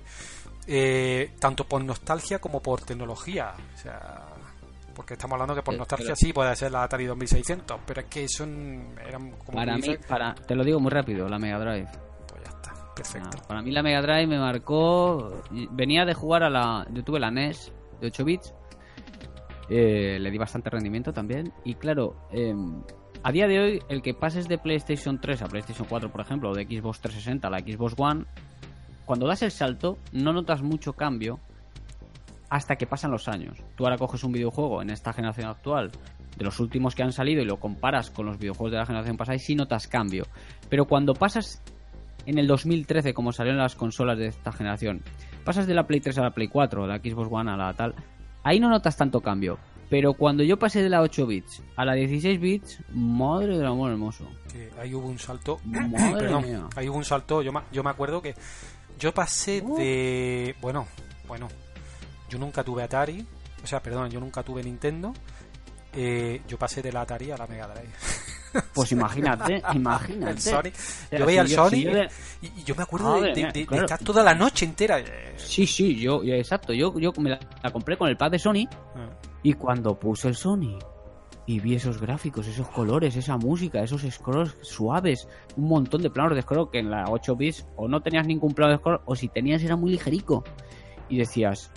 Eh, 0.68 1.32
tanto 1.40 1.66
por 1.66 1.84
nostalgia 1.84 2.40
como 2.40 2.62
por 2.62 2.82
tecnología. 2.82 3.54
O 3.74 3.78
sea, 3.78 4.26
porque 4.96 5.14
estamos 5.14 5.34
hablando 5.36 5.56
que 5.56 5.62
por 5.64 5.74
Eh, 5.74 5.78
nostalgia 5.78 6.08
pero- 6.08 6.16
sí 6.16 6.34
puede 6.34 6.56
ser 6.56 6.72
la 6.72 6.84
Atari 6.84 7.06
2600, 7.06 7.80
pero 7.86 8.02
es 8.02 8.08
que 8.08 8.28
son 8.30 8.86
eran 9.06 9.32
como 9.32 9.58
Para 9.58 9.78
mí, 9.78 9.98
para, 10.08 10.34
te 10.36 10.56
lo 10.56 10.64
digo 10.64 10.80
muy 10.80 10.92
rápido, 10.92 11.28
la 11.30 11.38
Mega 11.40 11.60
Drive. 11.60 11.90
Para 13.48 13.62
mí 13.62 13.72
la 13.72 13.84
Mega 13.84 14.02
Drive 14.02 14.28
me 14.28 14.40
marcó... 14.40 15.42
Venía 15.72 16.06
de 16.06 16.14
jugar 16.14 16.44
a 16.44 16.50
la... 16.50 16.88
Yo 16.92 17.04
tuve 17.04 17.20
la 17.20 17.32
NES 17.32 17.74
de 18.02 18.08
8 18.08 18.26
bits. 18.26 18.54
eh, 19.70 20.18
le 20.20 20.32
di 20.32 20.38
bastante 20.38 20.70
rendimiento 20.70 21.14
también. 21.14 21.52
Y 21.64 21.76
claro, 21.76 22.16
eh, 22.32 22.56
a 23.24 23.32
día 23.32 23.48
de 23.48 23.60
hoy, 23.60 23.84
el 23.90 24.02
que 24.02 24.14
pases 24.14 24.48
de 24.48 24.58
PlayStation 24.58 25.20
3 25.20 25.42
a 25.42 25.48
PlayStation 25.48 25.88
4, 25.88 26.12
por 26.12 26.22
ejemplo, 26.22 26.52
o 26.52 26.54
de 26.54 26.66
Xbox 26.66 27.02
360 27.02 27.48
a 27.48 27.52
la 27.52 27.60
Xbox 27.60 27.96
One, 27.98 28.26
cuando 29.06 29.28
das 29.28 29.42
el 29.42 29.52
salto, 29.52 29.98
no 30.12 30.34
notas 30.34 30.62
mucho 30.62 30.94
cambio 30.94 31.40
hasta 32.50 32.76
que 32.76 32.88
pasan 32.88 33.12
los 33.12 33.28
años. 33.28 33.58
Tú 33.76 33.84
ahora 33.84 33.98
coges 33.98 34.24
un 34.24 34.32
videojuego 34.32 34.82
en 34.82 34.90
esta 34.90 35.12
generación 35.14 35.50
actual, 35.50 35.92
de 36.38 36.46
los 36.46 36.60
últimos 36.60 36.96
que 36.96 37.04
han 37.04 37.12
salido, 37.12 37.42
y 37.42 37.46
lo 37.46 37.60
comparas 37.60 38.10
con 38.12 38.26
los 38.26 38.38
videojuegos 38.38 38.72
de 38.72 38.78
la 38.78 38.86
generación 38.86 39.18
pasada, 39.18 39.36
y 39.36 39.40
sí 39.40 39.56
notas 39.56 39.88
cambio. 39.88 40.26
Pero 40.70 40.86
cuando 40.86 41.14
pasas 41.14 41.62
en 42.28 42.38
el 42.38 42.46
2013, 42.46 43.14
como 43.16 43.32
salieron 43.34 43.60
las 43.60 43.76
consolas 43.76 44.18
de 44.20 44.28
esta 44.28 44.52
generación, 44.52 45.02
pasas 45.44 45.66
de 45.66 45.74
la 45.74 45.88
Play 45.88 46.00
3 46.02 46.18
a 46.20 46.22
la 46.22 46.32
Play 46.32 46.48
4, 46.48 46.84
de 46.84 46.88
la 46.88 46.98
Xbox 47.00 47.30
One 47.32 47.50
a 47.52 47.58
la 47.58 47.74
tal, 47.74 47.96
ahí 48.44 48.60
no 48.60 48.70
notas 48.70 48.96
tanto 48.96 49.22
cambio. 49.22 49.58
Pero 49.90 50.14
cuando 50.16 50.44
yo 50.44 50.60
pasé 50.60 50.84
de 50.84 50.90
la 50.90 51.02
8 51.02 51.26
bits 51.26 51.64
a 51.78 51.86
la 51.86 51.94
16 51.94 52.40
bits, 52.42 52.80
madre 52.94 53.58
del 53.58 53.66
amor 53.66 53.90
hermoso. 53.92 54.28
Que 54.52 54.70
ahí 54.82 54.94
hubo 54.94 55.08
un 55.08 55.18
salto. 55.18 55.62
Madre 55.64 56.14
Perdón, 56.20 56.44
mía. 56.46 56.68
ahí 56.76 56.90
hubo 56.90 56.98
un 56.98 57.06
salto. 57.06 57.42
Yo, 57.42 57.54
yo 57.72 57.84
me 57.84 57.90
acuerdo 57.90 58.22
que 58.22 58.36
yo 59.00 59.14
pasé 59.14 59.62
Uh. 59.64 59.78
de. 59.78 60.56
Bueno, 60.60 60.86
bueno. 61.26 61.48
Yo 62.30 62.38
nunca 62.38 62.66
tuve 62.66 62.84
Atari. 62.84 63.26
O 63.64 63.68
sea, 63.68 63.82
perdón, 63.82 64.10
yo 64.10 64.20
nunca 64.20 64.44
tuve 64.44 64.62
Nintendo. 64.62 65.14
Eh, 65.94 66.42
yo 66.50 66.58
pasé 66.60 66.82
de 66.82 66.92
la 66.92 67.02
Atari 67.02 67.32
a 67.32 67.38
la 67.38 67.48
Mega 67.48 67.68
Drive. 67.68 67.88
Pues 68.74 68.92
imagínate, 68.94 69.62
imagínate. 69.74 70.74
El 71.12 71.20
Yo 71.20 71.26
veía 71.26 71.42
el 71.42 71.48
yo- 71.48 71.56
Sony 71.56 71.70
si 71.70 71.84
yo 71.84 71.92
de- 71.94 72.10
y, 72.42 72.64
yo 72.64 72.76
me 72.76 72.84
acuerdo 72.84 73.22
de, 73.22 73.32
estar 73.32 74.00
toda 74.00 74.24
la 74.24 74.34
noche 74.34 74.66
entera. 74.66 75.00
eh, 75.00 75.34
Sí, 75.38 75.66
sí, 75.68 75.96
yo, 75.96 76.24
yo- 76.24 76.34
exacto. 76.36 76.74
Yo, 76.74 76.98
yo 77.00 77.12
me 77.20 77.30
la, 77.32 77.40
la 77.64 77.72
compré 77.72 77.98
con 77.98 78.10
el 78.10 78.18
pad 78.18 78.32
de 78.32 78.40
Sony 78.40 78.56
eh, 78.64 78.68
y 79.44 79.54
cuando 79.54 80.00
puse 80.00 80.28
el 80.30 80.36
Sony 80.36 80.78
y 81.46 81.60
vi 81.62 81.76
esos 81.76 82.02
gráficos, 82.02 82.46
esos 82.48 82.68
colores, 82.70 83.16
esa 83.16 83.38
música, 83.38 83.82
esos 83.82 84.02
scrolls 84.02 84.56
suaves, 84.62 85.28
un 85.56 85.70
montón 85.70 86.02
de 86.02 86.10
planos 86.10 86.36
de 86.36 86.42
scroll 86.42 86.70
que 86.70 86.80
en 86.80 86.90
la 86.90 87.06
8 87.10 87.36
bits 87.38 87.66
o 87.78 87.88
no 87.88 88.02
tenías 88.02 88.28
ningún 88.28 88.54
plano 88.54 88.74
de 88.74 88.80
scroll 88.80 89.00
o 89.06 89.16
si 89.16 89.30
tenías 89.30 89.64
era 89.64 89.76
muy 89.78 89.92
ligerico. 89.92 90.44
Y 91.10 91.18
decías, 91.18 91.72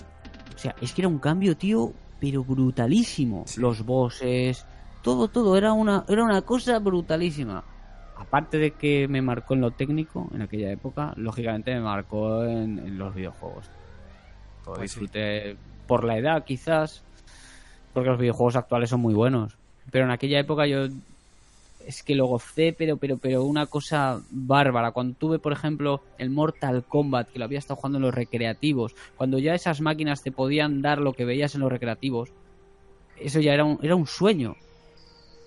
o 0.54 0.58
sea, 0.58 0.74
es 0.80 0.92
que 0.92 1.02
era 1.02 1.08
un 1.08 1.20
cambio, 1.20 1.56
tío, 1.56 1.92
pero 2.18 2.42
brutalísimo. 2.42 3.44
Sí. 3.46 3.60
Los 3.60 3.84
bosses, 3.86 4.66
todo, 5.02 5.28
todo, 5.28 5.56
era 5.56 5.72
una, 5.72 6.04
era 6.08 6.22
una 6.24 6.42
cosa 6.42 6.78
brutalísima. 6.78 7.64
Aparte 8.16 8.58
de 8.58 8.72
que 8.72 9.08
me 9.08 9.22
marcó 9.22 9.54
en 9.54 9.62
lo 9.62 9.70
técnico 9.70 10.28
en 10.34 10.42
aquella 10.42 10.70
época, 10.70 11.14
lógicamente 11.16 11.74
me 11.74 11.80
marcó 11.80 12.44
en, 12.44 12.78
en 12.78 12.98
los 12.98 13.14
videojuegos. 13.14 13.70
Pues 14.64 14.78
sí. 14.78 14.82
disfruté 14.82 15.56
por 15.86 16.04
la 16.04 16.18
edad, 16.18 16.44
quizás, 16.44 17.02
porque 17.92 18.10
los 18.10 18.18
videojuegos 18.18 18.56
actuales 18.56 18.90
son 18.90 19.00
muy 19.00 19.14
buenos. 19.14 19.56
Pero 19.90 20.04
en 20.04 20.10
aquella 20.10 20.38
época 20.38 20.66
yo 20.66 20.86
es 21.86 22.02
que 22.02 22.14
lo 22.14 22.26
gocé, 22.26 22.74
pero, 22.76 22.96
pero, 22.96 23.18
pero 23.18 23.44
una 23.44 23.66
cosa 23.66 24.20
bárbara. 24.30 24.92
Cuando 24.92 25.16
tuve, 25.16 25.38
por 25.38 25.52
ejemplo, 25.52 26.02
el 26.18 26.30
Mortal 26.30 26.84
Kombat, 26.84 27.30
que 27.30 27.38
lo 27.38 27.44
había 27.44 27.58
estado 27.58 27.76
jugando 27.76 27.98
en 27.98 28.02
los 28.02 28.14
recreativos, 28.14 28.94
cuando 29.16 29.38
ya 29.38 29.54
esas 29.54 29.80
máquinas 29.80 30.22
te 30.22 30.32
podían 30.32 30.82
dar 30.82 30.98
lo 30.98 31.12
que 31.12 31.24
veías 31.24 31.54
en 31.54 31.62
los 31.62 31.72
recreativos, 31.72 32.30
eso 33.18 33.40
ya 33.40 33.54
era 33.54 33.64
un, 33.64 33.78
era 33.82 33.96
un 33.96 34.06
sueño. 34.06 34.56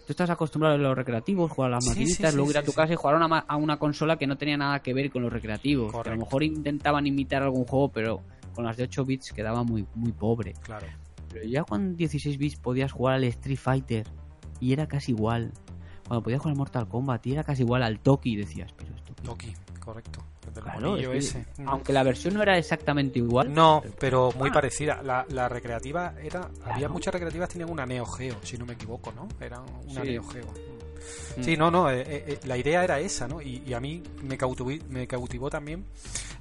Tú 0.05 0.11
estás 0.11 0.29
acostumbrado 0.29 0.75
a 0.75 0.77
los 0.77 0.95
recreativos, 0.95 1.51
jugar 1.51 1.71
a 1.71 1.75
las 1.75 1.85
maquinitas, 1.87 2.31
sí, 2.31 2.35
luego 2.35 2.51
ir 2.51 2.57
a 2.57 2.63
tu 2.63 2.73
casa 2.73 2.91
y 2.91 2.95
jugar 2.95 3.21
a 3.21 3.25
una, 3.25 3.39
a 3.39 3.55
una 3.55 3.77
consola 3.77 4.17
que 4.17 4.27
no 4.27 4.37
tenía 4.37 4.57
nada 4.57 4.79
que 4.79 4.93
ver 4.93 5.09
con 5.09 5.21
los 5.21 5.31
recreativos. 5.31 5.93
Que 6.03 6.09
a 6.09 6.13
lo 6.13 6.19
mejor 6.19 6.43
intentaban 6.43 7.07
imitar 7.07 7.41
algún 7.43 7.65
juego, 7.65 7.89
pero 7.89 8.21
con 8.53 8.65
las 8.65 8.75
de 8.75 8.83
8 8.83 9.05
bits 9.05 9.31
quedaba 9.31 9.63
muy, 9.63 9.85
muy 9.95 10.11
pobre. 10.11 10.53
claro. 10.61 10.87
Pero 11.29 11.45
ya 11.45 11.63
con 11.63 11.95
16 11.95 12.37
bits 12.37 12.57
podías 12.57 12.91
jugar 12.91 13.15
al 13.15 13.23
Street 13.23 13.57
Fighter 13.57 14.07
y 14.59 14.71
era 14.71 14.87
casi 14.87 15.13
igual. 15.13 15.51
Cuando 16.07 16.21
podías 16.21 16.39
jugar 16.39 16.51
al 16.51 16.57
Mortal 16.57 16.87
Kombat 16.87 17.25
y 17.25 17.31
era 17.31 17.43
casi 17.43 17.63
igual 17.63 17.81
al 17.81 17.99
Toki 17.99 18.35
decías, 18.35 18.71
pero 18.77 18.93
esto 18.95 19.13
Toki, 19.23 19.53
correcto. 19.83 20.19
El 20.47 20.53
del 20.53 20.63
Claro, 20.63 20.79
monillo 20.91 21.13
es 21.13 21.33
que, 21.33 21.39
ese. 21.39 21.45
Aunque 21.65 21.93
la 21.93 22.03
versión 22.03 22.33
no 22.33 22.41
era 22.41 22.57
exactamente 22.57 23.19
igual. 23.19 23.53
No, 23.53 23.81
pero 23.99 24.31
muy 24.37 24.49
Ah. 24.49 24.53
parecida. 24.53 25.01
La, 25.03 25.25
la 25.29 25.49
recreativa 25.49 26.13
era. 26.21 26.49
Había 26.65 26.89
muchas 26.89 27.13
recreativas 27.13 27.47
que 27.49 27.53
tenían 27.53 27.69
una 27.71 27.85
Neo 27.85 28.05
Geo, 28.05 28.37
si 28.43 28.57
no 28.57 28.65
me 28.65 28.73
equivoco, 28.73 29.11
¿no? 29.11 29.27
Era 29.39 29.59
una 29.61 30.01
Sí. 30.03 30.09
Neo 30.09 30.23
Geo. 30.23 30.45
Mm. 31.37 31.43
Sí, 31.43 31.57
no, 31.57 31.69
no, 31.69 31.89
eh, 31.89 32.01
eh, 32.01 32.23
eh, 32.27 32.39
la 32.45 32.55
idea 32.57 32.83
era 32.83 32.97
esa, 32.99 33.27
¿no? 33.27 33.41
Y, 33.41 33.61
y 33.65 33.73
a 33.73 33.79
mí 33.81 34.01
me 34.23 34.37
cautivó, 34.37 34.69
me 34.89 35.05
cautivó 35.05 35.49
también 35.49 35.83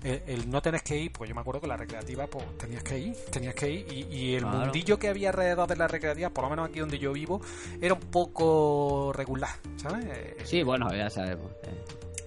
eh, 0.04 0.22
el 0.28 0.48
no 0.50 0.60
tener 0.62 0.82
que 0.82 0.96
ir, 0.96 1.12
pues 1.12 1.28
yo 1.28 1.34
me 1.34 1.40
acuerdo 1.40 1.60
que 1.62 1.66
la 1.66 1.76
recreativa, 1.76 2.26
pues 2.28 2.44
tenías 2.58 2.82
que 2.84 2.98
ir, 2.98 3.16
tenías 3.30 3.54
que 3.54 3.70
ir, 3.70 3.92
y, 3.92 4.02
y 4.14 4.34
el 4.34 4.42
Claro. 4.42 4.58
mundillo 4.58 4.98
que 5.00 5.08
había 5.08 5.30
alrededor 5.30 5.66
de 5.68 5.76
la 5.76 5.88
recreativa, 5.88 6.30
por 6.30 6.44
lo 6.44 6.50
menos 6.50 6.68
aquí 6.68 6.78
donde 6.80 6.98
yo 6.98 7.12
vivo, 7.12 7.40
era 7.80 7.94
un 7.94 8.00
poco 8.00 9.12
regular, 9.14 9.50
¿sabes? 9.76 10.04
Eh, 10.08 10.36
Sí, 10.44 10.62
bueno, 10.62 10.92
ya 10.94 11.08
sabemos. 11.10 11.50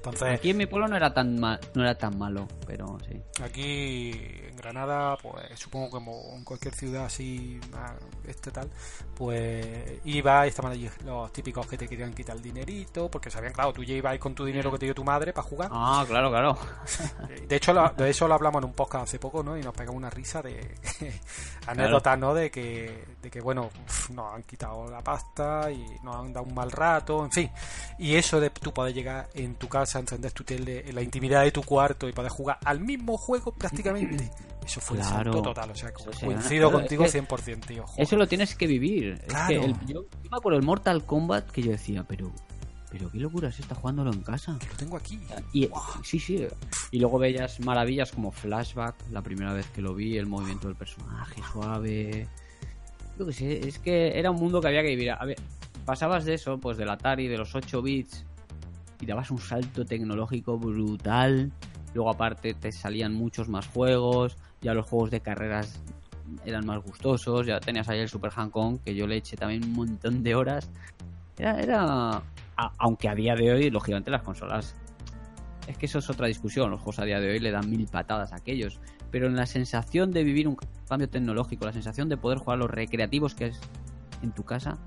Entonces, 0.06 0.38
Aquí 0.40 0.52
en 0.52 0.58
mi 0.58 0.66
pueblo 0.68 0.88
no 0.88 0.96
era 0.96 1.14
tan 1.14 1.40
ma- 1.40 1.60
no 1.74 1.82
era 1.84 1.98
tan 1.98 2.18
malo, 2.18 2.48
pero 2.68 2.98
sí. 3.10 3.22
Aquí 3.44 4.12
en 4.48 4.56
Granada, 4.56 5.18
pues 5.18 5.58
supongo 5.60 5.88
que 5.88 5.92
como 5.92 6.36
en 6.36 6.44
cualquier 6.44 6.74
ciudad 6.76 7.06
así, 7.06 7.60
más 7.72 7.94
este 8.28 8.52
tal, 8.52 8.70
pues 9.16 10.00
iba 10.06 10.46
y 10.46 10.50
estaban 10.50 10.74
allí 10.74 10.90
los 11.06 11.32
típicos 11.34 11.66
que 11.68 11.78
te 11.78 11.88
querían 11.88 12.14
quitar 12.14 12.36
el 12.36 12.42
dinerito, 12.42 13.10
porque 13.10 13.30
sabían, 13.32 13.54
claro, 13.54 13.74
tú 13.74 13.84
ya 13.84 13.94
ibas 13.96 14.18
con 14.20 14.36
tu 14.36 14.46
dinero 14.46 14.72
que 14.72 14.78
te 14.80 14.86
dio 14.86 14.94
tu 14.96 15.04
madre 15.04 15.34
para 15.34 15.48
jugar. 15.48 15.70
Ah, 15.72 16.04
claro, 16.08 16.30
claro. 16.30 16.58
De 17.48 17.56
hecho, 17.56 17.74
lo- 17.74 17.90
de 17.90 18.10
eso 18.10 18.28
lo 18.28 18.34
hablamos 18.36 18.62
en 18.62 18.66
un 18.70 18.74
podcast 18.74 19.06
hace 19.06 19.20
poco, 19.20 19.42
¿no? 19.44 19.58
Y 19.58 19.62
nos 19.62 19.74
pegamos 19.74 19.98
una 19.98 20.10
risa 20.10 20.42
de 20.42 20.76
anécdotas, 21.68 22.18
¿no? 22.20 22.34
De 22.34 22.52
que, 22.52 23.04
de 23.22 23.30
que 23.32 23.42
bueno, 23.42 23.70
nos 24.14 24.34
han 24.34 24.44
quitado 24.44 24.90
la 24.90 25.02
pasta 25.02 25.72
y 25.72 25.86
nos 26.04 26.16
han 26.18 26.34
dado 26.34 26.46
un 26.46 26.54
mal 26.54 26.72
rato, 26.72 27.24
en 27.26 27.32
fin. 27.32 27.52
Y 27.98 28.16
eso 28.16 28.40
de 28.40 28.50
tú 28.50 28.74
poder 28.74 28.94
llegar 28.94 29.30
en 29.34 29.56
tu 29.56 29.68
casa, 29.68 30.00
encender 30.00 30.32
tu 30.32 30.44
tele, 30.44 30.84
en 30.88 30.96
la 30.96 31.02
intimidad 31.02 31.44
de 31.44 31.52
tu 31.52 31.64
cuarto 31.64 32.08
y 32.08 32.14
poder 32.14 32.32
jugar 32.32 32.58
al 32.66 32.80
mismo 32.80 33.18
juego 33.18 33.52
prácticamente. 33.54 34.30
Eso 34.66 34.82
fue 34.82 34.98
Claro. 34.98 35.18
el 35.20 35.24
salto 35.26 35.42
total, 35.42 35.72
o 35.72 35.76
sea, 35.76 35.94
coincido 35.94 36.70
claro, 36.70 36.72
contigo 36.72 37.06
es 37.06 37.12
que 37.12 37.22
100%, 37.22 37.66
tío. 37.68 37.86
joder. 37.86 38.04
Eso 38.04 38.16
lo 38.18 38.28
tienes 38.28 38.56
que 38.56 38.66
vivir. 38.68 39.22
Es 39.28 39.34
que 39.48 39.56
el- 39.56 39.74
yo, 39.86 40.06
yo 40.24 40.30
me 40.32 40.38
acuerdo 40.38 40.58
del 40.58 40.66
Mortal 40.66 41.06
Kombat 41.06 41.50
que 41.52 41.62
yo 41.62 41.72
decía, 41.72 42.04
pero 42.08 42.32
pero 42.92 43.12
qué 43.12 43.18
locura 43.20 43.50
es 43.50 43.60
esta 43.60 43.76
jugándolo 43.76 44.14
en 44.14 44.22
casa. 44.22 44.58
Que 44.58 44.68
lo 44.68 44.74
tengo 44.76 44.96
aquí. 44.96 45.20
Y 45.52 45.68
sí, 46.04 46.18
sí. 46.18 46.48
Y 46.92 47.00
luego 47.00 47.20
veías 47.20 47.60
maravillas 47.60 48.12
como 48.14 48.32
Flashback, 48.32 48.96
la 49.12 49.22
primera 49.22 49.52
vez 49.52 49.68
que 49.72 49.82
lo 49.82 49.94
vi, 49.94 50.18
el 50.18 50.28
movimiento 50.28 50.70
del 50.70 50.78
personaje 50.78 51.42
suave. 51.52 52.26
Yo 53.20 53.26
qué 53.26 53.34
sé, 53.34 53.68
es 53.68 53.80
que 53.80 54.18
era 54.18 54.32
un 54.32 54.38
mundo 54.38 54.62
que 54.62 54.68
había 54.70 54.82
que 54.82 54.90
vivir. 54.90 55.12
A 55.12 55.26
ver, 55.26 55.36
pasabas 55.84 56.24
de 56.24 56.36
eso, 56.36 56.58
pues 56.58 56.78
del 56.78 56.90
Atari, 56.90 57.28
de 57.28 57.38
los 57.38 57.54
8 57.54 57.82
bits, 57.82 58.24
y 59.02 59.06
dabas 59.06 59.30
un 59.30 59.40
salto 59.40 59.84
tecnológico 59.86 60.58
brutal. 60.58 61.52
Luego 61.94 62.10
aparte 62.10 62.54
te 62.54 62.72
salían 62.72 63.14
muchos 63.14 63.50
más 63.50 63.68
juegos, 63.68 64.38
ya 64.62 64.74
los 64.74 64.88
juegos 64.88 65.12
de 65.12 65.22
carreras 65.22 65.82
eran 66.46 66.66
más 66.66 66.84
gustosos, 66.84 67.46
ya 67.46 67.60
tenías 67.60 67.88
ahí 67.90 68.00
el 68.00 68.10
Super 68.10 68.32
Hang 68.32 68.50
Kong, 68.50 68.80
que 68.84 68.96
yo 68.96 69.08
le 69.08 69.18
eché 69.18 69.38
también 69.38 69.64
un 69.64 69.74
montón 69.74 70.24
de 70.24 70.36
horas. 70.36 70.70
Era, 71.38 71.60
era 71.60 72.24
aunque 72.56 73.10
a 73.10 73.16
día 73.16 73.36
de 73.36 73.52
hoy, 73.52 73.70
lógicamente, 73.70 74.12
las 74.12 74.24
consolas. 74.24 74.76
Es 75.68 75.78
que 75.78 75.88
eso 75.88 76.00
es 76.00 76.10
otra 76.10 76.28
discusión. 76.28 76.70
Los 76.72 76.80
juegos 76.80 77.00
a 77.00 77.06
día 77.06 77.20
de 77.20 77.32
hoy 77.32 77.40
le 77.40 77.52
dan 77.52 77.70
mil 77.70 77.88
patadas 77.88 78.34
a 78.34 78.38
aquellos. 78.38 78.80
Pero 79.12 79.28
en 79.28 79.36
la 79.36 79.46
sensación 79.46 80.12
de 80.12 80.24
vivir 80.24 80.48
un 80.48 80.58
cambio 80.88 81.10
tecnológico, 81.10 81.66
la 81.66 81.74
sensación 81.74 82.10
de 82.10 82.18
poder 82.18 82.40
jugar 82.40 82.60
los 82.60 82.70
recreativos 82.70 83.36
que 83.36 83.48
es 83.48 83.60
en 84.22 84.32
tu 84.32 84.44
casa, 84.44 84.78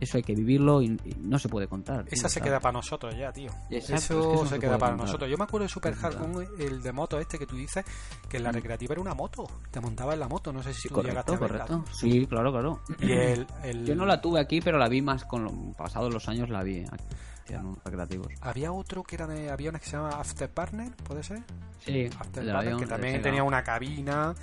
eso 0.00 0.16
hay 0.18 0.22
que 0.22 0.34
vivirlo 0.34 0.82
y, 0.82 0.86
y 1.04 1.14
no 1.20 1.38
se 1.38 1.48
puede 1.48 1.66
contar. 1.68 2.04
tío, 2.04 2.12
Esa 2.12 2.28
se 2.28 2.34
¿sabes? 2.38 2.48
queda 2.50 2.60
para 2.60 2.72
nosotros 2.72 3.14
ya, 3.16 3.32
tío. 3.32 3.50
Exacto, 3.70 3.94
es 3.94 4.04
eso 4.04 4.14
que 4.14 4.20
eso 4.34 4.44
no 4.44 4.48
se 4.50 4.54
se 4.56 4.60
queda 4.60 4.78
para 4.78 4.92
contar. 4.92 5.06
nosotros. 5.06 5.30
Yo 5.30 5.38
me 5.38 5.44
acuerdo 5.44 5.62
de 5.64 5.68
Super 5.68 5.94
Hard 6.02 6.16
el 6.58 6.82
de 6.82 6.92
moto 6.92 7.18
este 7.18 7.38
que 7.38 7.46
tú 7.46 7.56
dices, 7.56 7.84
que 8.28 8.36
en 8.38 8.42
la 8.42 8.50
Mm. 8.50 8.54
recreativa 8.54 8.92
era 8.92 9.00
una 9.00 9.14
moto. 9.14 9.44
Te 9.70 9.80
montabas 9.80 10.14
en 10.14 10.20
la 10.20 10.28
moto, 10.28 10.52
no 10.52 10.62
sé 10.62 10.74
si 10.74 10.82
Sí, 10.82 10.88
tú 10.88 11.02
llegaste 11.02 11.36
correcto, 11.36 11.44
a 11.44 11.48
verla. 11.48 11.66
correcto. 11.66 11.92
Sí, 11.96 12.26
claro, 12.26 12.52
claro. 12.52 12.80
Y 13.00 13.12
el, 13.12 13.46
el- 13.62 13.86
Yo 13.86 13.94
no 13.94 14.04
la 14.06 14.20
tuve 14.20 14.40
aquí, 14.40 14.60
pero 14.60 14.78
la 14.78 14.88
vi 14.88 15.00
más 15.02 15.24
con 15.24 15.44
lo, 15.44 15.52
pasados 15.76 16.12
los 16.12 16.28
años, 16.28 16.48
la 16.50 16.62
vi. 16.62 16.84
recreativos. 17.84 18.28
Había 18.40 18.72
otro 18.72 19.02
que 19.02 19.16
era 19.16 19.26
de 19.26 19.50
aviones 19.50 19.82
que 19.82 19.88
se 19.90 19.96
llama 19.96 20.10
Afterburner, 20.10 20.92
¿puede 20.96 21.22
ser? 21.22 21.42
Sí, 21.80 22.08
Afterburner, 22.18 22.76
que 22.76 22.86
también 22.86 23.20
tenía 23.22 23.42
una 23.42 23.62
cabina 23.62 24.34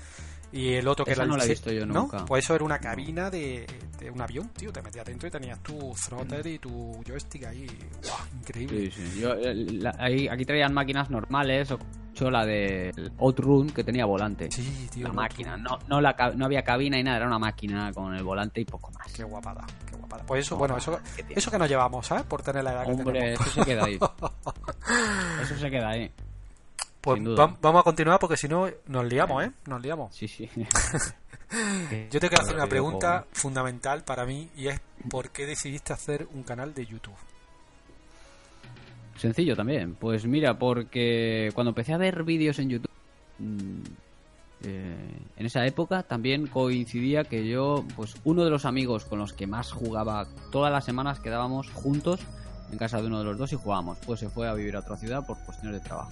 y 0.52 0.74
el 0.74 0.88
otro 0.88 1.06
que 1.06 1.12
Esa 1.12 1.24
era 1.24 1.32
no 1.32 1.38
la 1.38 1.44
he 1.44 1.46
el- 1.48 1.52
visto 1.52 1.72
yo 1.72 1.86
¿no? 1.86 1.94
nunca. 1.94 2.26
Pues 2.26 2.44
eso 2.44 2.56
era 2.56 2.64
una 2.64 2.80
cabina 2.80 3.30
de, 3.30 3.66
de 4.00 4.12
un 4.12 4.22
avión, 4.22 4.50
tío. 4.50 4.72
Te 4.72 4.82
metías 4.82 5.06
dentro 5.06 5.28
y 5.28 5.32
tenías 5.32 5.60
tu 5.64 5.94
throttle 6.06 6.50
y 6.52 6.60
tu 6.60 7.02
joystick 7.08 7.46
ahí. 7.46 7.66
¡Guau! 8.04 8.20
Increíble. 8.40 8.92
Sí, 8.92 9.08
sí. 9.08 9.20
Yo, 9.22 9.34
eh, 9.34 9.54
la- 9.56 9.96
ahí- 9.98 10.28
aquí 10.28 10.46
traían 10.46 10.74
máquinas 10.74 11.10
normales 11.10 11.72
o 11.72 11.80
la 12.30 12.46
de 12.46 12.92
Outrun 13.18 13.72
que 13.72 13.84
tenía 13.84 14.06
volante. 14.06 14.52
Sí, 14.52 14.88
tío. 14.92 15.08
la 15.08 15.14
máquina, 15.14 15.58
no, 15.58 15.80
no, 15.88 16.00
la, 16.00 16.14
no 16.36 16.46
había 16.46 16.62
cabina 16.62 17.00
y 17.00 17.04
nada, 17.04 17.18
era 17.18 17.26
una 17.26 17.40
máquina 17.40 17.92
con 17.94 18.14
el 18.14 18.24
volante 18.24 18.62
y 18.62 18.66
poco 18.66 18.92
más. 18.92 19.12
Qué 19.12 19.24
guapada, 19.24 19.66
qué 19.90 19.96
guapada. 19.96 20.24
Pues 20.28 20.46
eso, 20.46 20.54
No, 20.54 20.60
bueno, 20.60 20.78
eso, 20.78 21.00
eso 21.30 21.50
que 21.50 21.58
nos 21.58 21.68
llevamos, 21.68 22.06
¿sabes? 22.06 22.24
Por 22.26 22.44
tener 22.44 22.64
la 22.64 22.74
edad 22.74 22.86
que 22.86 22.92
Hombre, 22.92 23.20
tenemos. 23.20 23.42
eso 23.48 23.52
se 23.52 23.66
queda 23.66 23.86
ahí. 23.86 23.98
Eso 25.42 25.58
se 25.58 25.72
queda 25.72 25.90
ahí. 25.90 26.12
Pues 27.02 27.20
vamos 27.62 27.80
a 27.82 27.84
continuar 27.84 28.20
porque 28.20 28.38
si 28.38 28.48
no 28.48 28.70
nos 28.88 29.06
liamos, 29.06 29.44
¿eh? 29.44 29.52
Nos 29.66 29.82
liamos. 29.82 30.16
Sí, 30.16 30.28
sí. 30.28 30.50
Yo 32.12 32.20
te 32.20 32.30
quiero 32.30 32.44
hacer 32.44 32.56
una 32.56 32.68
pregunta 32.68 33.26
fundamental 33.32 34.04
para 34.04 34.26
mí 34.26 34.50
y 34.56 34.68
es 34.68 34.80
¿por 35.10 35.32
qué 35.32 35.46
decidiste 35.46 35.94
hacer 35.94 36.28
un 36.34 36.44
canal 36.44 36.74
de 36.74 36.86
YouTube? 36.86 37.16
Sencillo 39.18 39.56
también. 39.56 39.96
Pues 39.96 40.26
mira, 40.26 40.58
porque 40.58 41.50
cuando 41.54 41.70
empecé 41.70 41.94
a 41.94 41.98
ver 41.98 42.24
vídeos 42.24 42.60
en 42.60 42.70
YouTube, 42.70 42.92
mm, 43.40 43.82
eh, 44.64 45.20
en 45.38 45.46
esa 45.46 45.66
época 45.66 46.04
también 46.04 46.48
coincidía 46.48 47.24
que 47.24 47.48
yo, 47.48 47.84
pues 47.96 48.16
uno 48.24 48.44
de 48.44 48.52
los 48.52 48.66
amigos 48.66 49.06
con 49.06 49.20
los 49.20 49.34
que 49.34 49.48
más 49.48 49.72
jugaba 49.72 50.28
todas 50.52 50.72
las 50.72 50.86
semanas 50.86 51.20
quedábamos 51.20 51.70
juntos 51.72 52.22
en 52.72 52.78
casa 52.78 53.02
de 53.02 53.08
uno 53.08 53.20
de 53.20 53.26
los 53.26 53.38
dos 53.38 53.52
y 53.54 53.56
jugábamos. 53.56 53.98
Pues 54.06 54.20
se 54.20 54.30
fue 54.30 54.48
a 54.48 54.54
vivir 54.54 54.76
a 54.76 54.80
otra 54.80 54.98
ciudad 54.98 55.26
por 55.26 55.38
cuestiones 55.40 55.82
de 55.82 55.88
trabajo. 55.88 56.12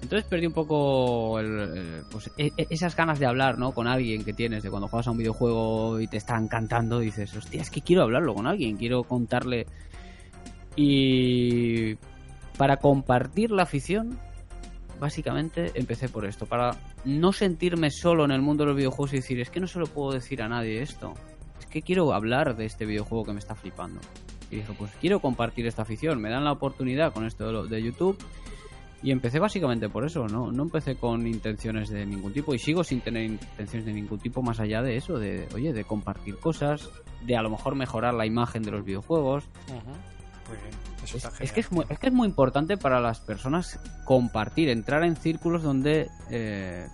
Entonces 0.00 0.24
perdí 0.28 0.46
un 0.46 0.52
poco 0.52 1.40
el- 1.40 2.02
pues, 2.10 2.30
e- 2.38 2.52
e- 2.56 2.66
esas 2.70 2.94
ganas 2.94 3.18
de 3.18 3.26
hablar 3.26 3.58
¿no? 3.58 3.72
con 3.72 3.86
alguien 3.88 4.24
que 4.24 4.32
tienes, 4.32 4.62
de 4.62 4.70
cuando 4.70 4.86
juegas 4.88 5.08
a 5.08 5.10
un 5.10 5.18
videojuego 5.18 6.00
y 6.00 6.06
te 6.06 6.16
está 6.18 6.36
encantando, 6.38 7.00
dices, 7.00 7.34
hostia, 7.36 7.62
es 7.62 7.68
que 7.70 7.80
quiero 7.82 8.02
hablarlo 8.04 8.32
con 8.34 8.46
alguien, 8.46 8.76
quiero 8.76 9.02
contarle. 9.02 9.66
Y 10.76 11.96
para 12.56 12.76
compartir 12.76 13.50
la 13.50 13.64
afición, 13.64 14.18
básicamente 15.00 15.72
empecé 15.74 16.08
por 16.08 16.24
esto, 16.24 16.46
para 16.46 16.76
no 17.04 17.32
sentirme 17.32 17.90
solo 17.90 18.24
en 18.24 18.30
el 18.30 18.42
mundo 18.42 18.64
de 18.64 18.68
los 18.68 18.76
videojuegos 18.76 19.12
y 19.12 19.16
decir, 19.16 19.40
es 19.40 19.50
que 19.50 19.60
no 19.60 19.66
se 19.66 19.78
lo 19.78 19.86
puedo 19.86 20.12
decir 20.12 20.42
a 20.42 20.48
nadie 20.48 20.80
esto, 20.82 21.14
es 21.58 21.66
que 21.66 21.82
quiero 21.82 22.12
hablar 22.12 22.56
de 22.56 22.64
este 22.66 22.86
videojuego 22.86 23.24
que 23.24 23.32
me 23.32 23.38
está 23.40 23.54
flipando. 23.54 24.00
Y 24.50 24.56
dije, 24.56 24.72
pues 24.78 24.90
quiero 25.00 25.20
compartir 25.20 25.66
esta 25.66 25.82
afición, 25.82 26.20
me 26.20 26.30
dan 26.30 26.44
la 26.44 26.52
oportunidad 26.52 27.12
con 27.12 27.26
esto 27.26 27.46
de, 27.46 27.52
lo- 27.52 27.66
de 27.66 27.82
YouTube. 27.82 28.16
Y 29.02 29.12
empecé 29.12 29.38
básicamente 29.38 29.88
por 29.88 30.04
eso, 30.04 30.26
¿no? 30.26 30.50
No 30.50 30.64
empecé 30.64 30.96
con 30.96 31.24
intenciones 31.26 31.88
de 31.88 32.04
ningún 32.04 32.32
tipo 32.32 32.52
y 32.52 32.58
sigo 32.58 32.82
sin 32.82 33.00
tener 33.00 33.24
intenciones 33.24 33.86
de 33.86 33.92
ningún 33.92 34.18
tipo 34.18 34.42
más 34.42 34.58
allá 34.58 34.82
de 34.82 34.96
eso, 34.96 35.18
de, 35.18 35.46
oye, 35.54 35.72
de 35.72 35.84
compartir 35.84 36.36
cosas, 36.38 36.90
de 37.24 37.36
a 37.36 37.42
lo 37.42 37.50
mejor 37.50 37.76
mejorar 37.76 38.14
la 38.14 38.26
imagen 38.26 38.62
de 38.62 38.72
los 38.72 38.84
videojuegos. 38.84 39.44
Muy 39.68 40.56
bien, 40.56 40.70
eso 41.04 41.16
Es, 41.16 41.24
está 41.24 41.28
es 41.28 41.36
genial. 41.36 41.54
que 41.54 41.60
es, 41.60 41.72
muy, 41.72 41.84
es 41.88 41.98
que 42.00 42.06
es 42.08 42.12
muy 42.12 42.26
importante 42.26 42.76
para 42.76 43.00
las 43.00 43.20
personas 43.20 43.78
compartir, 44.04 44.68
entrar 44.68 45.04
en 45.04 45.14
círculos 45.14 45.62
donde 45.62 46.08
eh, 46.30 46.86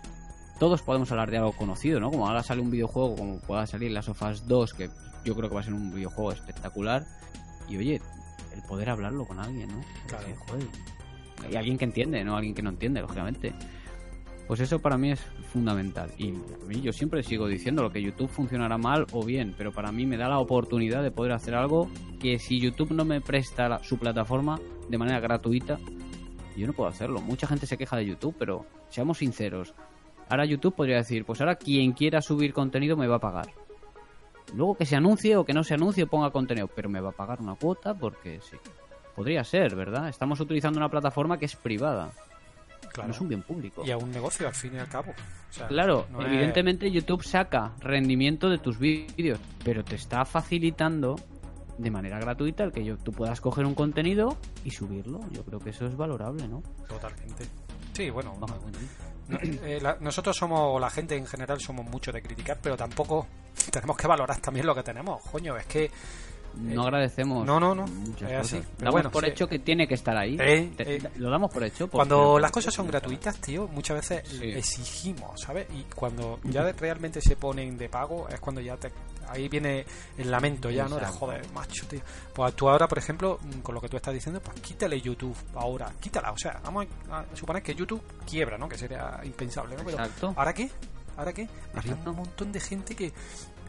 todos 0.59 0.83
podemos 0.83 1.11
hablar 1.11 1.31
de 1.31 1.39
algo 1.39 1.53
conocido, 1.53 2.01
¿no? 2.01 2.11
Como 2.11 2.27
ahora 2.29 2.43
sale 2.43 2.61
un 2.61 2.71
videojuego, 2.71 3.17
como 3.17 3.39
pueda 3.39 3.67
salir 3.67 3.91
Las 3.93 4.05
Sofas 4.05 4.47
2, 4.47 4.75
que 4.75 4.91
yo 5.25 5.35
creo 5.35 5.49
que 5.49 5.55
va 5.55 5.63
a 5.63 5.65
ser 5.65 5.73
un 5.75 5.95
videojuego 5.95 6.33
espectacular. 6.33 7.07
Y 7.67 7.79
oye, 7.79 8.03
el 8.55 8.63
poder 8.69 8.91
hablarlo 8.91 9.25
con 9.25 9.39
alguien, 9.39 9.69
¿no? 9.69 9.81
Claro. 10.07 10.27
Joder, 10.49 10.67
y 11.51 11.57
alguien 11.57 11.79
que 11.79 11.85
entiende, 11.85 12.25
no 12.25 12.37
alguien 12.37 12.55
que 12.55 12.63
no 12.63 12.71
entiende, 12.71 13.01
lógicamente. 13.01 13.53
Pues 14.47 14.61
eso 14.61 14.79
para 14.79 14.99
mí 14.99 15.11
es 15.11 15.21
fundamental. 15.53 16.11
Y 16.19 16.35
yo 16.83 16.93
siempre 16.93 17.23
sigo 17.23 17.49
diciendo 17.49 17.83
lo 17.83 17.91
que 17.91 18.03
YouTube 18.03 18.29
funcionará 18.29 18.77
mal 18.77 19.07
o 19.13 19.25
bien, 19.25 19.55
pero 19.57 19.73
para 19.73 19.91
mí 19.91 20.05
me 20.05 20.19
da 20.19 20.29
la 20.29 20.39
oportunidad 20.39 21.03
de 21.03 21.11
poder 21.11 21.33
hacer 21.33 21.55
algo 21.55 21.89
que 22.21 22.39
si 22.39 22.61
YouTube 22.61 22.93
no 22.93 23.05
me 23.05 23.21
presta 23.21 23.83
su 23.83 23.99
plataforma 23.99 24.61
de 24.89 24.99
manera 24.99 25.21
gratuita, 25.21 25.79
yo 26.57 26.67
no 26.67 26.73
puedo 26.73 26.91
hacerlo. 26.91 27.21
Mucha 27.21 27.47
gente 27.47 27.67
se 27.67 27.79
queja 27.79 27.97
de 27.97 28.07
YouTube, 28.07 28.37
pero 28.39 28.67
seamos 28.91 29.19
sinceros. 29.19 29.75
Ahora 30.29 30.45
YouTube 30.45 30.75
podría 30.75 30.97
decir, 30.97 31.25
pues 31.25 31.41
ahora 31.41 31.57
quien 31.57 31.93
quiera 31.93 32.21
subir 32.21 32.53
contenido 32.53 32.97
me 32.97 33.07
va 33.07 33.17
a 33.17 33.21
pagar. 33.21 33.49
Luego 34.55 34.77
que 34.77 34.87
se 34.87 34.97
anuncie 34.97 35.37
o 35.37 35.45
que 35.45 35.53
no 35.53 35.65
se 35.65 35.75
anuncie 35.75 36.07
ponga 36.07 36.31
contenido, 36.31 36.69
pero 36.69 36.89
me 36.89 37.01
va 37.01 37.11
a 37.11 37.13
pagar 37.13 37.41
una 37.41 37.55
cuota 37.55 37.95
porque 37.95 38.41
sí. 38.41 38.57
Podría 39.15 39.45
ser, 39.45 39.75
¿verdad? 39.77 40.09
Estamos 40.09 40.41
utilizando 40.41 40.79
una 40.79 40.89
plataforma 40.89 41.39
que 41.39 41.45
es 41.47 41.55
privada, 41.57 42.11
Claro. 42.93 43.09
no 43.09 43.15
es 43.15 43.21
un 43.21 43.29
bien 43.29 43.43
público. 43.43 43.83
Y 43.85 43.91
a 43.91 43.97
un 43.97 44.11
negocio 44.11 44.47
al 44.47 44.55
fin 44.55 44.75
y 44.75 44.79
al 44.79 44.89
cabo. 44.89 45.11
O 45.13 45.53
sea, 45.53 45.67
Claro, 45.69 46.07
no 46.11 46.21
es- 46.21 46.27
evidentemente 46.27 46.91
YouTube 46.91 47.23
saca 47.25 47.73
rendimiento 47.81 48.49
de 48.49 48.59
tus 48.59 48.79
vídeos, 48.79 49.39
pero 49.65 49.85
te 49.85 49.95
está 49.97 50.25
facilitando 50.25 51.17
de 51.79 51.91
manera 51.91 52.19
gratuita 52.21 52.63
el 52.65 52.71
que 52.73 52.85
yo, 52.85 52.97
tú 52.97 53.11
puedas 53.13 53.41
coger 53.41 53.67
un 53.67 53.75
contenido 53.75 54.37
y 54.65 54.71
subirlo. 54.71 55.21
Yo 55.33 55.45
creo 55.45 55.59
que 55.59 55.71
eso 55.71 55.87
es 55.87 55.97
valorable, 55.97 56.47
¿no? 56.47 56.63
Totalmente. 56.89 57.47
Sí, 57.93 58.11
bueno, 58.11 58.37
no- 58.41 58.47
no- 59.29 59.39
eh, 59.41 59.79
la- 59.81 59.97
nosotros 60.01 60.37
somos, 60.37 60.81
la 60.81 60.91
gente 60.91 61.17
en 61.17 61.27
general 61.27 61.61
somos 61.61 61.85
mucho 61.87 62.13
de 62.13 62.21
criticar, 62.23 62.59
pero 62.63 62.77
tampoco 62.77 63.27
tenemos 63.73 63.97
que 63.97 64.07
valorar 64.07 64.39
también 64.41 64.67
lo 64.67 64.75
que 64.75 64.83
tenemos. 64.85 65.21
Coño, 65.31 65.57
es 65.57 65.67
que 65.67 65.91
No 66.57 66.83
agradecemos 66.85 67.43
Eh, 67.43 67.47
no, 67.47 67.59
no, 67.61 67.75
no, 67.75 67.87
muchas 67.87 68.31
es 68.31 68.39
así, 68.39 68.57
cosas. 68.57 68.71
pero 68.77 68.79
Damos 68.79 68.93
bueno, 68.93 69.11
por 69.11 69.25
sí. 69.25 69.31
hecho 69.31 69.47
que 69.49 69.59
tiene 69.59 69.87
que 69.89 69.95
estar 69.95 70.17
ahí. 70.17 70.37
Eh, 70.41 70.73
Te- 70.77 70.97
eh, 70.97 71.11
lo 71.17 71.31
damos 71.31 71.51
por 71.53 71.65
hecho. 71.65 71.89
Cuando 71.89 72.39
las 72.39 72.51
cosas 72.51 72.73
son 72.73 72.87
gratuitas, 72.87 73.41
tío, 73.41 73.67
muchas 73.69 73.97
veces 73.97 74.29
Sí. 74.29 74.51
exigimos, 74.51 75.41
¿sabes? 75.41 75.67
Y 75.75 75.83
cuando 75.95 76.39
ya 76.45 76.71
realmente 76.73 77.21
se 77.21 77.37
ponen 77.37 77.77
de 77.77 77.89
pago, 77.89 78.29
es 78.29 78.41
cuando 78.41 78.61
ya 78.61 78.77
te. 78.77 78.91
Ahí 79.29 79.49
viene 79.49 79.87
el 80.19 80.31
lamento 80.31 80.71
ya, 80.71 80.87
¿no? 80.87 80.97
De 80.97 81.07
joder, 81.07 81.51
macho, 81.53 81.87
tío. 81.87 82.01
Pues 82.35 82.55
tú 82.55 82.69
ahora, 82.69 82.87
por 82.87 82.99
ejemplo, 82.99 83.39
mm, 83.43 83.61
con 83.61 83.75
lo 83.75 83.81
que 83.81 83.89
tú 83.89 83.97
estás 83.97 84.13
diciendo, 84.13 84.41
pues 84.43 84.61
quítale 84.61 85.01
YouTube 85.01 85.35
ahora, 85.55 85.91
quítala. 85.99 86.31
O 86.31 86.37
sea, 86.39 86.61
vamos 86.63 86.87
a 87.11 87.25
suponer 87.35 87.63
que 87.63 87.75
YouTube 87.75 88.03
quiebra, 88.29 88.59
¿no? 88.59 88.69
Que 88.69 88.77
sería 88.77 89.19
impensable, 89.25 89.77
¿no? 89.77 89.85
Pero, 89.85 89.97
Exacto. 89.99 90.35
¿ahora 90.37 90.53
qué? 90.53 90.71
¿Ahora 91.17 91.33
qué? 91.33 91.49
Había 91.75 91.95
un 91.95 92.17
montón 92.17 92.53
de 92.53 92.61
gente 92.61 92.95
que, 92.95 93.13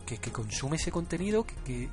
que, 0.05 0.17
que 0.17 0.31
consume 0.31 0.75
ese 0.75 0.91
contenido 0.91 1.43
que, 1.45 1.55
que- 1.63 1.89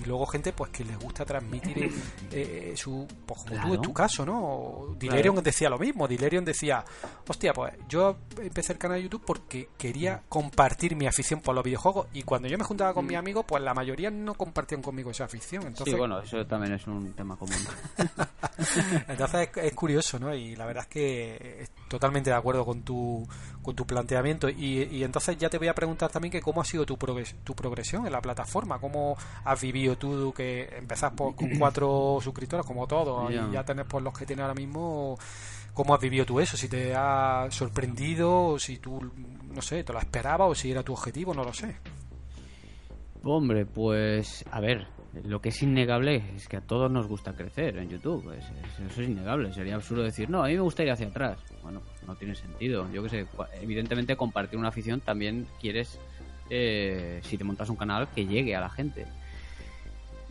y 0.00 0.04
luego 0.04 0.26
gente 0.26 0.52
pues 0.52 0.70
que 0.70 0.84
les 0.84 0.98
gusta 0.98 1.24
transmitir 1.24 1.78
eh, 1.84 1.90
eh, 2.32 2.72
su 2.76 3.06
pues 3.26 3.40
como 3.42 3.50
tú 3.50 3.56
Claro. 3.56 3.74
en 3.74 3.82
tu 3.82 3.92
caso 3.92 4.26
no 4.26 4.94
Dilerion 4.98 5.42
decía 5.42 5.68
lo 5.70 5.78
mismo 5.78 6.06
Dilerion 6.08 6.44
decía 6.44 6.84
hostia 7.28 7.52
pues 7.52 7.72
yo 7.88 8.16
empecé 8.40 8.72
el 8.72 8.78
canal 8.78 8.98
de 8.98 9.04
YouTube 9.04 9.22
porque 9.26 9.68
quería 9.78 10.22
compartir 10.28 10.96
mi 10.96 11.06
afición 11.06 11.40
por 11.40 11.54
los 11.54 11.64
videojuegos 11.64 12.06
y 12.12 12.22
cuando 12.22 12.48
yo 12.48 12.58
me 12.58 12.64
juntaba 12.64 12.92
con 12.94 13.06
mis 13.06 13.16
amigos 13.16 13.44
pues 13.46 13.62
la 13.62 13.74
mayoría 13.74 14.10
no 14.10 14.34
compartían 14.34 14.82
conmigo 14.82 15.10
esa 15.10 15.24
afición 15.24 15.62
entonces 15.66 15.92
Sí, 15.92 15.98
bueno, 15.98 16.20
eso 16.20 16.44
también 16.46 16.74
es 16.74 16.86
un 16.86 17.12
tema 17.12 17.36
común. 17.36 17.56
entonces 19.08 19.48
es, 19.56 19.64
es 19.64 19.74
curioso, 19.74 20.18
¿no? 20.18 20.34
Y 20.34 20.56
la 20.56 20.66
verdad 20.66 20.84
es 20.84 20.88
que 20.88 21.62
es 21.62 21.70
totalmente 21.88 22.30
de 22.30 22.36
acuerdo 22.36 22.64
con 22.64 22.82
tu, 22.82 23.26
con 23.66 23.74
tu 23.74 23.84
planteamiento. 23.84 24.48
Y, 24.48 24.84
y 24.84 25.02
entonces 25.02 25.36
ya 25.36 25.50
te 25.50 25.58
voy 25.58 25.66
a 25.66 25.74
preguntar 25.74 26.08
también 26.10 26.30
que 26.30 26.40
cómo 26.40 26.60
ha 26.60 26.64
sido 26.64 26.86
tu, 26.86 26.96
progres- 26.96 27.34
tu 27.42 27.52
progresión 27.54 28.06
en 28.06 28.12
la 28.12 28.20
plataforma, 28.22 28.78
cómo 28.78 29.16
has 29.44 29.60
vivido 29.60 29.96
tú 29.98 30.32
que 30.32 30.68
empezás 30.78 31.12
por, 31.12 31.34
con 31.34 31.50
cuatro 31.58 32.18
suscriptores 32.22 32.64
como 32.64 32.86
todos 32.86 33.28
y 33.50 33.52
ya 33.52 33.64
tenés 33.64 33.84
por 33.86 34.00
los 34.02 34.16
que 34.16 34.24
tienes 34.24 34.42
ahora 34.44 34.54
mismo. 34.54 35.18
¿Cómo 35.74 35.94
has 35.94 36.00
vivido 36.00 36.24
tú 36.24 36.38
eso? 36.40 36.56
Si 36.56 36.68
te 36.68 36.94
ha 36.94 37.48
sorprendido, 37.50 38.44
o 38.50 38.58
si 38.58 38.78
tú, 38.78 39.00
no 39.52 39.60
sé, 39.60 39.82
te 39.84 39.92
lo 39.92 39.98
esperabas 39.98 40.48
o 40.48 40.54
si 40.54 40.70
era 40.70 40.82
tu 40.84 40.92
objetivo, 40.92 41.34
no 41.34 41.42
lo 41.44 41.52
sé. 41.52 41.76
Hombre, 43.24 43.66
pues 43.66 44.44
a 44.52 44.60
ver, 44.60 44.86
lo 45.24 45.40
que 45.40 45.48
es 45.48 45.62
innegable 45.62 46.22
es 46.36 46.46
que 46.48 46.56
a 46.58 46.60
todos 46.60 46.90
nos 46.90 47.06
gusta 47.08 47.34
crecer 47.34 47.76
en 47.78 47.88
YouTube. 47.88 48.30
es- 48.32 48.44
es- 48.44 48.90
eso 48.92 49.02
es 49.02 49.08
innegable. 49.08 49.52
Sería 49.52 49.74
absurdo 49.74 50.02
decir, 50.04 50.30
no, 50.30 50.44
a 50.44 50.46
mí 50.46 50.54
me 50.54 50.60
gusta 50.60 50.82
ir 50.84 50.90
hacia 50.92 51.08
atrás. 51.08 51.38
Bueno, 51.66 51.82
no 52.06 52.14
tiene 52.14 52.36
sentido. 52.36 52.88
Yo 52.92 53.02
que 53.02 53.08
sé, 53.08 53.26
evidentemente 53.60 54.14
compartir 54.14 54.56
una 54.56 54.68
afición 54.68 55.00
también 55.00 55.48
quieres, 55.60 55.98
eh, 56.48 57.18
si 57.24 57.36
te 57.36 57.42
montas 57.42 57.68
un 57.68 57.74
canal, 57.74 58.06
que 58.14 58.24
llegue 58.24 58.54
a 58.54 58.60
la 58.60 58.70
gente. 58.70 59.04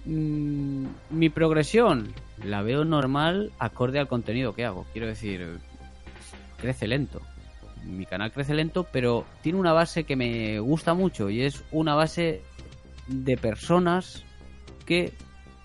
Mm, 0.05 0.85
mi 1.09 1.29
progresión 1.29 2.13
la 2.41 2.61
veo 2.61 2.85
normal 2.85 3.51
acorde 3.59 3.99
al 3.99 4.07
contenido 4.07 4.55
que 4.55 4.63
hago. 4.63 4.85
Quiero 4.93 5.07
decir, 5.07 5.59
crece 6.57 6.87
lento. 6.87 7.21
Mi 7.83 8.05
canal 8.05 8.31
crece 8.31 8.53
lento, 8.53 8.87
pero 8.89 9.25
tiene 9.41 9.59
una 9.59 9.73
base 9.73 10.05
que 10.05 10.15
me 10.15 10.59
gusta 10.59 10.93
mucho 10.93 11.29
y 11.29 11.41
es 11.41 11.65
una 11.69 11.95
base 11.95 12.43
de 13.07 13.35
personas 13.35 14.23
que 14.85 15.11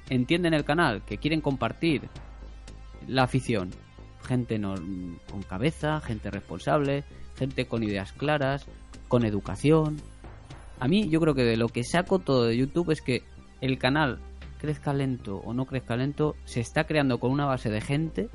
entienden 0.08 0.52
el 0.52 0.64
canal, 0.64 1.02
que 1.04 1.18
quieren 1.18 1.40
compartir 1.40 2.08
la 3.06 3.22
afición. 3.22 3.70
Gente 4.24 4.58
nor- 4.58 4.82
con 5.30 5.42
cabeza, 5.42 6.00
gente 6.00 6.30
responsable, 6.30 7.04
gente 7.36 7.66
con 7.66 7.82
ideas 7.82 8.12
claras, 8.12 8.66
con 9.08 9.24
educación. 9.24 9.96
A 10.78 10.88
mí 10.88 11.08
yo 11.08 11.20
creo 11.20 11.34
que 11.34 11.44
de 11.44 11.56
lo 11.56 11.68
que 11.68 11.84
saco 11.84 12.18
todo 12.18 12.44
de 12.44 12.56
YouTube 12.56 12.90
es 12.90 13.02
que 13.02 13.22
el 13.60 13.78
canal 13.78 14.18
crezca 14.58 14.92
lento 14.92 15.36
o 15.38 15.52
no 15.54 15.64
crezca 15.66 15.96
lento, 15.96 16.36
se 16.44 16.60
está 16.60 16.84
creando 16.84 17.18
con 17.18 17.30
una 17.32 17.46
base 17.46 17.70
de 17.70 17.80
gente 17.80 18.28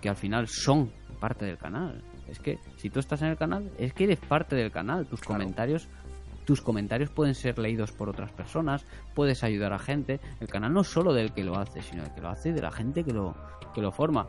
que 0.00 0.08
al 0.08 0.16
final 0.16 0.46
son 0.48 0.92
parte 1.20 1.44
del 1.46 1.58
canal. 1.58 2.02
Es 2.28 2.38
que 2.38 2.58
si 2.76 2.90
tú 2.90 3.00
estás 3.00 3.22
en 3.22 3.28
el 3.28 3.36
canal, 3.36 3.70
es 3.78 3.92
que 3.92 4.04
eres 4.04 4.18
parte 4.20 4.56
del 4.56 4.70
canal. 4.70 5.06
Tus 5.06 5.20
comentarios 5.20 5.88
tus 6.46 6.62
comentarios 6.62 7.10
pueden 7.10 7.34
ser 7.36 7.58
leídos 7.60 7.92
por 7.92 8.08
otras 8.08 8.32
personas, 8.32 8.84
puedes 9.14 9.44
ayudar 9.44 9.72
a 9.72 9.78
gente. 9.78 10.18
El 10.40 10.48
canal 10.48 10.72
no 10.72 10.80
es 10.80 10.88
solo 10.88 11.12
del 11.12 11.32
que 11.32 11.44
lo 11.44 11.56
hace, 11.56 11.80
sino 11.80 12.02
del 12.02 12.12
que 12.12 12.20
lo 12.22 12.28
hace 12.28 12.48
y 12.48 12.52
de 12.52 12.62
la 12.62 12.72
gente 12.72 13.04
que 13.04 13.12
lo, 13.12 13.36
que 13.72 13.80
lo 13.80 13.92
forma. 13.92 14.26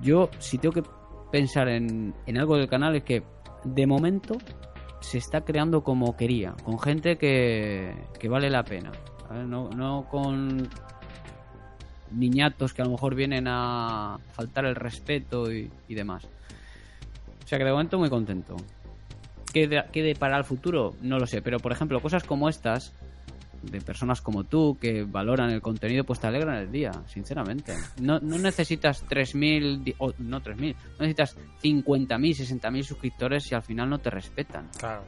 Yo, 0.00 0.30
si 0.38 0.58
tengo 0.58 0.72
que 0.72 0.82
pensar 1.30 1.68
en, 1.68 2.14
en 2.26 2.38
algo 2.38 2.56
del 2.56 2.68
canal, 2.68 2.96
es 2.96 3.04
que 3.04 3.22
de 3.64 3.86
momento 3.86 4.36
se 5.00 5.18
está 5.18 5.42
creando 5.42 5.82
como 5.82 6.16
quería, 6.16 6.54
con 6.64 6.78
gente 6.78 7.16
que, 7.16 7.94
que 8.18 8.28
vale 8.28 8.50
la 8.50 8.62
pena. 8.62 8.92
No, 9.46 9.70
no 9.70 10.06
con 10.10 10.68
niñatos 12.10 12.74
que 12.74 12.82
a 12.82 12.84
lo 12.84 12.92
mejor 12.92 13.14
vienen 13.14 13.46
a 13.48 14.18
faltar 14.32 14.66
el 14.66 14.74
respeto 14.74 15.50
y, 15.50 15.70
y 15.88 15.94
demás. 15.94 16.26
O 17.44 17.48
sea 17.48 17.58
que 17.58 17.64
de 17.64 17.72
momento 17.72 17.98
muy 17.98 18.10
contento. 18.10 18.56
¿Qué, 19.52 19.68
de, 19.68 19.84
¿Qué 19.92 20.14
para 20.18 20.38
el 20.38 20.44
futuro? 20.44 20.94
No 21.02 21.18
lo 21.18 21.26
sé, 21.26 21.42
pero 21.42 21.58
por 21.58 21.72
ejemplo, 21.72 22.00
cosas 22.00 22.24
como 22.24 22.48
estas, 22.48 22.92
de 23.62 23.80
personas 23.80 24.20
como 24.20 24.44
tú 24.44 24.76
que 24.80 25.04
valoran 25.04 25.50
el 25.50 25.60
contenido, 25.60 26.04
pues 26.04 26.20
te 26.20 26.26
alegran 26.26 26.56
el 26.56 26.72
día, 26.72 26.92
sinceramente. 27.06 27.74
No, 28.00 28.18
no 28.20 28.38
necesitas 28.38 29.06
3.000, 29.06 29.94
o 29.98 30.12
no 30.18 30.42
3.000, 30.42 30.74
no 30.74 31.06
necesitas 31.06 31.36
50.000, 31.62 32.60
60.000 32.60 32.82
suscriptores 32.82 33.44
si 33.44 33.54
al 33.54 33.62
final 33.62 33.88
no 33.88 33.98
te 33.98 34.10
respetan. 34.10 34.68
Claro. 34.76 35.04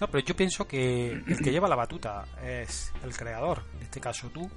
No, 0.00 0.08
pero 0.08 0.24
yo 0.24 0.34
pienso 0.34 0.66
que 0.66 1.12
el 1.12 1.38
que 1.38 1.52
lleva 1.52 1.68
la 1.68 1.76
batuta 1.76 2.24
es 2.44 2.92
el 3.04 3.16
creador, 3.16 3.62
en 3.76 3.82
este 3.82 4.00
caso 4.00 4.28
tú, 4.28 4.50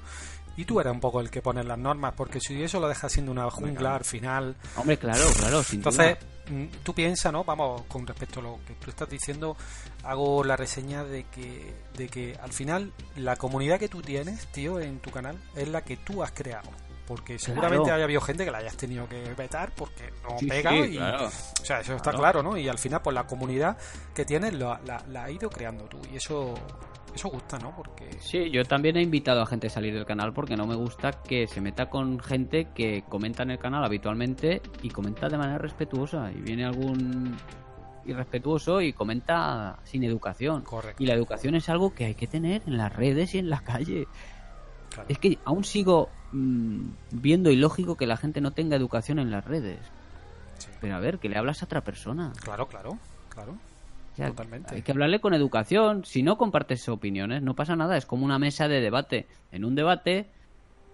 y 0.58 0.66
tú 0.66 0.80
eres 0.80 0.92
un 0.92 1.00
poco 1.00 1.22
el 1.22 1.30
que 1.30 1.42
pone 1.42 1.64
las 1.64 1.78
normas, 1.78 2.14
porque 2.18 2.40
si 2.42 2.62
eso 2.62 2.80
lo 2.80 2.88
dejas 2.90 3.12
siendo 3.12 3.32
una 3.32 3.50
jungla 3.50 3.96
al 3.96 4.04
final. 4.04 4.56
Hombre, 4.76 4.98
claro, 4.98 5.24
claro, 5.38 5.64
sin 5.64 5.80
Entonces, 5.80 6.18
duda. 6.50 6.58
mm, 6.58 6.66
tú 6.84 6.94
piensas, 6.94 7.32
¿no? 7.32 7.44
Vamos, 7.44 7.84
con 7.88 8.06
respecto 8.08 8.40
a 8.40 8.44
lo 8.44 8.60
que 8.68 8.74
tú 8.74 8.90
estás 8.90 9.10
diciendo, 9.10 9.56
hago 10.04 10.44
la 10.44 10.56
reseña 10.58 11.04
de 11.04 11.26
que, 11.26 11.74
de 11.96 12.10
que 12.10 12.36
al 12.42 12.52
final 12.52 12.92
la 13.16 13.36
comunidad 13.36 13.80
que 13.80 13.88
tú 13.88 14.02
tienes, 14.02 14.48
tío, 14.48 14.80
en 14.80 15.00
tu 15.00 15.12
canal, 15.12 15.38
es 15.56 15.68
la 15.68 15.84
que 15.84 15.96
tú 15.98 16.24
has 16.24 16.32
creado. 16.32 16.70
Porque 17.08 17.40
seguramente 17.40 17.84
Claro. 17.86 17.96
haya 17.96 18.04
habido 18.04 18.20
gente 18.22 18.44
que 18.46 18.52
la 18.52 18.58
hayas 18.58 18.76
tenido 18.76 19.08
que 19.08 19.34
vetar 19.34 19.72
porque 19.74 20.12
no 20.24 20.38
Sí, 20.38 20.46
pega 20.48 20.72
sí, 20.72 20.78
y. 20.78 20.98
claro. 20.98 21.28
O 21.28 21.66
sea, 21.66 21.80
eso 21.80 21.94
está 21.96 22.12
Claro. 22.12 22.18
claro, 22.20 22.44
¿no? 22.44 22.58
Y 22.58 22.68
al 22.68 22.78
final, 22.78 23.02
pues 23.02 23.14
la 23.14 23.26
comunidad 23.26 23.78
que 24.14 24.26
tienes 24.26 24.54
la, 24.54 24.80
la, 24.86 25.02
la 25.08 25.24
has 25.24 25.32
ido 25.32 25.50
creando 25.50 25.86
tú. 25.86 26.00
Y 26.12 26.18
eso, 26.18 26.54
eso 27.16 27.30
gusta, 27.30 27.58
¿no? 27.60 27.74
Porque. 27.76 28.10
Sí, 28.20 28.52
yo 28.52 28.64
también 28.66 28.98
he 28.98 29.02
invitado 29.02 29.42
a 29.42 29.46
gente 29.46 29.68
a 29.68 29.70
salir 29.70 29.94
del 29.94 30.06
canal 30.06 30.34
porque 30.34 30.58
no 30.58 30.68
me 30.68 30.76
gusta 30.76 31.12
que 31.24 31.48
se 31.48 31.62
meta 31.62 31.90
con 31.90 32.20
gente 32.20 32.68
que 32.76 33.04
comenta 33.08 33.44
en 33.44 33.52
el 33.52 33.58
canal 33.58 33.86
habitualmente 33.86 34.62
y 34.82 34.90
comenta 34.90 35.30
de 35.30 35.38
manera 35.38 35.58
respetuosa. 35.60 36.30
Y 36.32 36.42
viene 36.42 36.66
algún 36.66 37.38
irrespetuoso 38.06 38.82
y 38.82 38.94
comenta 38.94 39.80
sin 39.84 40.04
educación. 40.04 40.62
Correcto. 40.64 41.02
Y 41.02 41.08
la 41.08 41.14
educación 41.14 41.56
es 41.56 41.70
algo 41.70 41.94
que 41.94 42.06
hay 42.06 42.16
que 42.16 42.28
tener 42.28 42.64
en 42.66 42.78
las 42.78 42.94
redes 42.94 43.34
y 43.36 43.40
en 43.40 43.50
la 43.50 43.60
calle. 43.62 44.08
Claro. 44.90 45.10
Es 45.10 45.20
que 45.20 45.38
aún 45.46 45.64
sigo 45.64 46.10
mm, 46.32 46.90
viendo 47.12 47.50
ilógico 47.52 47.96
que 47.96 48.08
la 48.08 48.18
gente 48.18 48.42
no 48.42 48.52
tenga 48.52 48.76
educación 48.76 49.20
en 49.20 49.32
las 49.32 49.46
redes. 49.46 49.80
Sí. 50.58 50.70
Pero 50.82 50.96
a 50.96 51.00
ver, 51.00 51.20
que 51.20 51.30
le 51.30 51.38
hablas 51.38 51.62
a 51.62 51.66
otra 51.66 51.82
persona. 51.82 52.34
Claro, 52.44 52.68
claro, 52.68 52.98
claro. 53.30 53.52
O 53.52 54.16
sea, 54.18 54.28
Totalmente. 54.30 54.74
Hay 54.76 54.82
que 54.82 54.92
hablarle 54.92 55.20
con 55.20 55.34
educación. 55.36 56.04
Si 56.04 56.24
no 56.24 56.38
compartes 56.38 56.90
opiniones, 56.90 57.44
no 57.44 57.54
pasa 57.56 57.76
nada. 57.76 57.98
Es 57.98 58.06
como 58.08 58.26
una 58.26 58.40
mesa 58.40 58.68
de 58.68 58.82
debate. 58.82 59.28
En 59.52 59.64
un 59.64 59.76
debate 59.76 60.28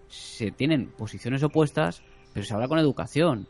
se 0.08 0.50
tienen 0.50 0.88
posiciones 0.88 1.42
opuestas, 1.42 2.02
pero 2.34 2.44
se 2.44 2.52
habla 2.52 2.68
con 2.68 2.78
educación. 2.78 3.46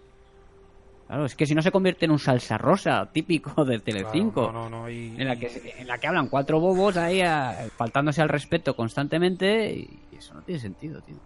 Claro, 1.08 1.26
es 1.26 1.34
que 1.34 1.44
si 1.44 1.54
no 1.54 1.60
se 1.60 1.70
convierte 1.72 2.04
en 2.06 2.12
un 2.12 2.18
salsa 2.20 2.56
rosa 2.56 3.10
típico 3.12 3.64
del 3.66 3.82
Telecinco. 3.82 4.44
Claro, 4.44 4.52
no, 4.52 4.70
no, 4.70 4.82
no, 4.82 4.90
y- 4.90 5.16
En 5.18 5.26
la, 5.26 5.36
que, 5.36 5.74
en 5.76 5.86
la 5.88 5.98
que 5.98 6.06
hablan 6.06 6.28
cuatro 6.28 6.60
bobos 6.60 6.96
ahí 6.96 7.20
a- 7.20 7.66
faltándose 7.76 8.22
al 8.22 8.28
respeto 8.28 8.74
constantemente 8.76 9.72
y 9.74 10.00
eso 10.16 10.34
no 10.34 10.42
tiene 10.42 10.60
sentido, 10.60 11.00
tío. 11.02 11.16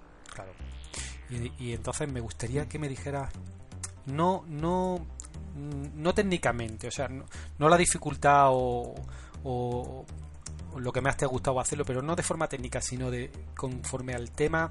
Y, 1.59 1.72
entonces 1.72 2.11
me 2.11 2.20
gustaría 2.20 2.66
que 2.68 2.79
me 2.79 2.88
dijeras, 2.88 3.31
no, 4.07 4.44
no, 4.48 4.98
mm, 5.55 6.03
no 6.03 6.14
técnicamente, 6.14 6.88
o 6.88 6.90
sea, 6.90 7.09
no, 7.09 7.24
no 7.59 7.68
la 7.68 7.77
dificultad 7.77 8.46
o, 8.51 8.94
o- 9.44 10.07
lo 10.79 10.92
que 10.92 11.01
más 11.01 11.16
te 11.16 11.24
ha 11.24 11.29
gustado 11.29 11.61
hacerlo, 11.61 11.85
pero 11.85 12.01
no 12.03 12.14
de 12.16 12.22
forma 12.22 12.48
técnica, 12.48 12.81
sino 12.81 13.11
de 13.11 13.31
conforme 13.57 14.14
al 14.14 14.31
tema 14.31 14.70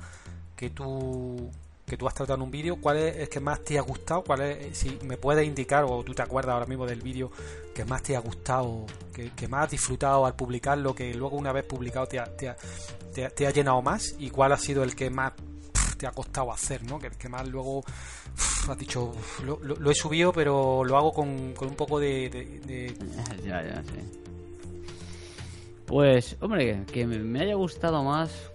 que 0.56 0.70
tú 0.72 1.50
que 1.86 1.96
tú 1.96 2.06
has 2.06 2.14
tratado 2.14 2.36
en 2.36 2.42
un 2.42 2.52
vídeo, 2.52 2.82
¿cuál 2.82 2.98
es 2.98 3.16
el 3.16 3.30
que 3.30 3.40
más 3.40 3.64
te 3.64 3.78
ha 3.80 3.82
gustado? 3.82 4.22
¿Cuál 4.22 4.42
es, 4.42 4.78
si 4.78 5.00
me 5.06 5.16
puedes 5.16 5.48
indicar 5.48 5.86
o 5.88 6.04
tú 6.04 6.14
te 6.14 6.22
acuerdas 6.22 6.52
ahora 6.54 6.66
mismo 6.66 6.86
del 6.86 7.02
vídeo 7.02 7.32
que 7.74 7.86
más 7.86 8.04
te 8.04 8.14
ha 8.14 8.20
gustado, 8.20 8.86
que, 9.14 9.32
que 9.32 9.48
más 9.48 9.66
has 9.66 9.72
disfrutado 9.72 10.26
al 10.26 10.36
publicarlo, 10.36 10.94
que 10.94 11.14
luego 11.14 11.38
una 11.38 11.54
vez 11.54 11.64
publicado 11.66 12.06
te 12.06 12.20
ha, 12.20 12.26
te 12.26 12.50
ha- 12.50 12.58
te 13.30 13.48
ha- 13.48 13.52
llenado 13.52 13.82
más 13.82 14.16
y 14.20 14.30
cuál 14.32 14.52
ha 14.52 14.58
sido 14.58 14.84
el 14.84 14.98
que 14.98 15.10
más 15.10 15.32
te 15.98 16.08
ha 16.08 16.12
costado 16.12 16.52
hacer, 16.52 16.84
¿no? 16.84 17.00
Que 17.00 17.10
que 17.12 17.28
más 17.30 17.48
luego 17.48 17.84
has 18.70 18.78
dicho, 18.78 19.06
"Uf, 19.06 19.44
lo, 19.44 19.92
he 19.92 19.96
subido, 19.96 20.32
pero 20.32 20.84
lo 20.86 20.98
hago 20.98 21.12
con, 21.14 21.54
con 21.54 21.68
un 21.70 21.76
poco 21.76 22.00
de, 22.00 22.30
de- 22.66 22.94
ya, 23.46 23.64
ya, 23.64 23.84
sí. 23.84 24.22
Pues, 25.86 26.36
hombre, 26.42 26.84
que 26.92 27.06
me 27.08 27.42
haya 27.42 27.56
gustado 27.56 28.04
más. 28.04 28.52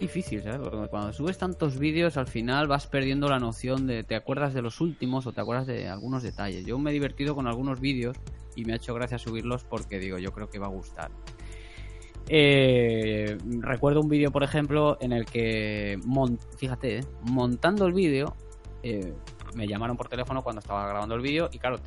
Difícil, 0.00 0.42
¿sabes? 0.42 0.58
Porque 0.58 0.88
cuando 0.88 1.12
subes 1.14 1.38
tantos 1.38 1.78
vídeos, 1.78 2.18
al 2.18 2.26
final 2.26 2.66
vas 2.68 2.86
perdiendo 2.86 3.28
la 3.28 3.38
noción 3.38 3.86
de. 3.86 4.02
Te 4.02 4.14
acuerdas 4.14 4.52
de 4.52 4.60
los 4.60 4.80
últimos 4.82 5.26
o 5.26 5.32
te 5.32 5.40
acuerdas 5.40 5.66
de 5.66 5.88
algunos 5.88 6.22
detalles. 6.22 6.66
Yo 6.66 6.78
me 6.78 6.90
he 6.90 6.92
divertido 6.92 7.34
con 7.34 7.46
algunos 7.46 7.80
vídeos 7.80 8.16
y 8.56 8.64
me 8.66 8.74
ha 8.74 8.76
hecho 8.76 8.92
gracia 8.92 9.18
subirlos 9.18 9.64
porque 9.64 9.98
digo, 9.98 10.18
yo 10.18 10.32
creo 10.32 10.50
que 10.50 10.58
va 10.58 10.66
a 10.66 10.70
gustar. 10.70 11.10
Eh, 12.28 13.38
recuerdo 13.60 14.00
un 14.00 14.08
vídeo, 14.08 14.30
por 14.32 14.42
ejemplo, 14.42 14.98
en 15.00 15.12
el 15.12 15.24
que, 15.26 15.98
mon- 16.04 16.38
fíjate, 16.56 16.98
eh, 16.98 17.04
montando 17.22 17.86
el 17.86 17.92
vídeo, 17.92 18.34
eh, 18.82 19.12
me 19.54 19.66
llamaron 19.66 19.96
por 19.96 20.08
teléfono 20.08 20.42
cuando 20.42 20.60
estaba 20.60 20.86
grabando 20.88 21.14
el 21.14 21.20
vídeo 21.22 21.48
y 21.52 21.58
claro, 21.58 21.78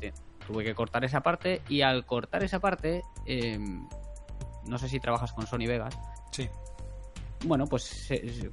tuve 0.46 0.64
que 0.64 0.74
cortar 0.74 1.04
esa 1.04 1.20
parte 1.20 1.60
y 1.68 1.82
al 1.82 2.04
cortar 2.06 2.42
esa 2.42 2.58
parte, 2.58 3.02
eh, 3.26 3.58
no 4.66 4.78
sé 4.78 4.88
si 4.88 4.98
trabajas 5.00 5.32
con 5.32 5.46
Sony 5.46 5.66
Vegas, 5.66 5.96
Sí, 6.32 6.48
bueno, 7.44 7.66
pues 7.66 8.08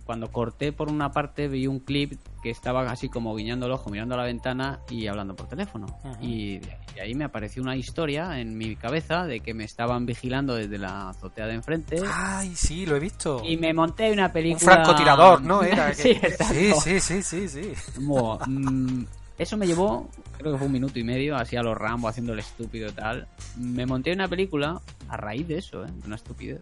cuando 0.05 0.31
corté 0.31 0.71
por 0.71 0.89
una 0.89 1.11
parte 1.11 1.47
vi 1.47 1.67
un 1.67 1.79
clip 1.79 2.13
que 2.41 2.49
estaba 2.49 2.89
así 2.89 3.09
como 3.09 3.35
guiñando 3.35 3.65
el 3.65 3.71
ojo, 3.73 3.89
mirando 3.89 4.15
a 4.15 4.19
la 4.19 4.23
ventana 4.23 4.79
y 4.89 5.07
hablando 5.07 5.35
por 5.35 5.47
teléfono. 5.47 5.87
Y 6.21 6.61
ahí 7.01 7.13
me 7.13 7.25
apareció 7.25 7.61
una 7.61 7.75
historia 7.75 8.39
en 8.39 8.57
mi 8.57 8.75
cabeza 8.75 9.25
de 9.25 9.41
que 9.41 9.53
me 9.53 9.65
estaban 9.65 10.05
vigilando 10.05 10.55
desde 10.55 10.77
la 10.77 11.09
azotea 11.09 11.47
de 11.47 11.53
enfrente. 11.55 12.01
Ay, 12.11 12.55
sí, 12.55 12.85
lo 12.85 12.95
he 12.95 12.99
visto. 12.99 13.41
Y 13.43 13.57
me 13.57 13.73
monté 13.73 14.11
una 14.11 14.27
Un 14.27 14.31
película. 14.31 14.59
francotirador, 14.75 15.41
¿no? 15.41 15.63
Era 15.63 15.93
sí, 15.93 16.15
que- 16.15 16.31
sí, 16.79 16.99
sí, 17.01 17.21
sí, 17.21 17.47
sí, 17.49 17.73
mm, 17.99 19.03
eso 19.37 19.57
me 19.57 19.67
llevó, 19.67 20.09
creo 20.37 20.53
que 20.53 20.57
fue 20.57 20.67
un 20.67 20.73
minuto 20.73 20.97
y 20.97 21.03
medio, 21.03 21.35
así 21.35 21.55
a 21.55 21.61
los 21.61 21.77
Rambo 21.77 22.07
haciendo 22.07 22.33
el 22.33 22.39
estúpido 22.39 22.89
y 22.89 22.93
tal. 22.93 23.27
Me 23.57 23.85
monté 23.85 24.11
una 24.13 24.27
película 24.27 24.81
a 25.09 25.17
raíz 25.17 25.47
de 25.47 25.57
eso, 25.57 25.83
¿eh? 25.83 25.89
de 25.91 26.07
una 26.07 26.15
estupidez. 26.15 26.61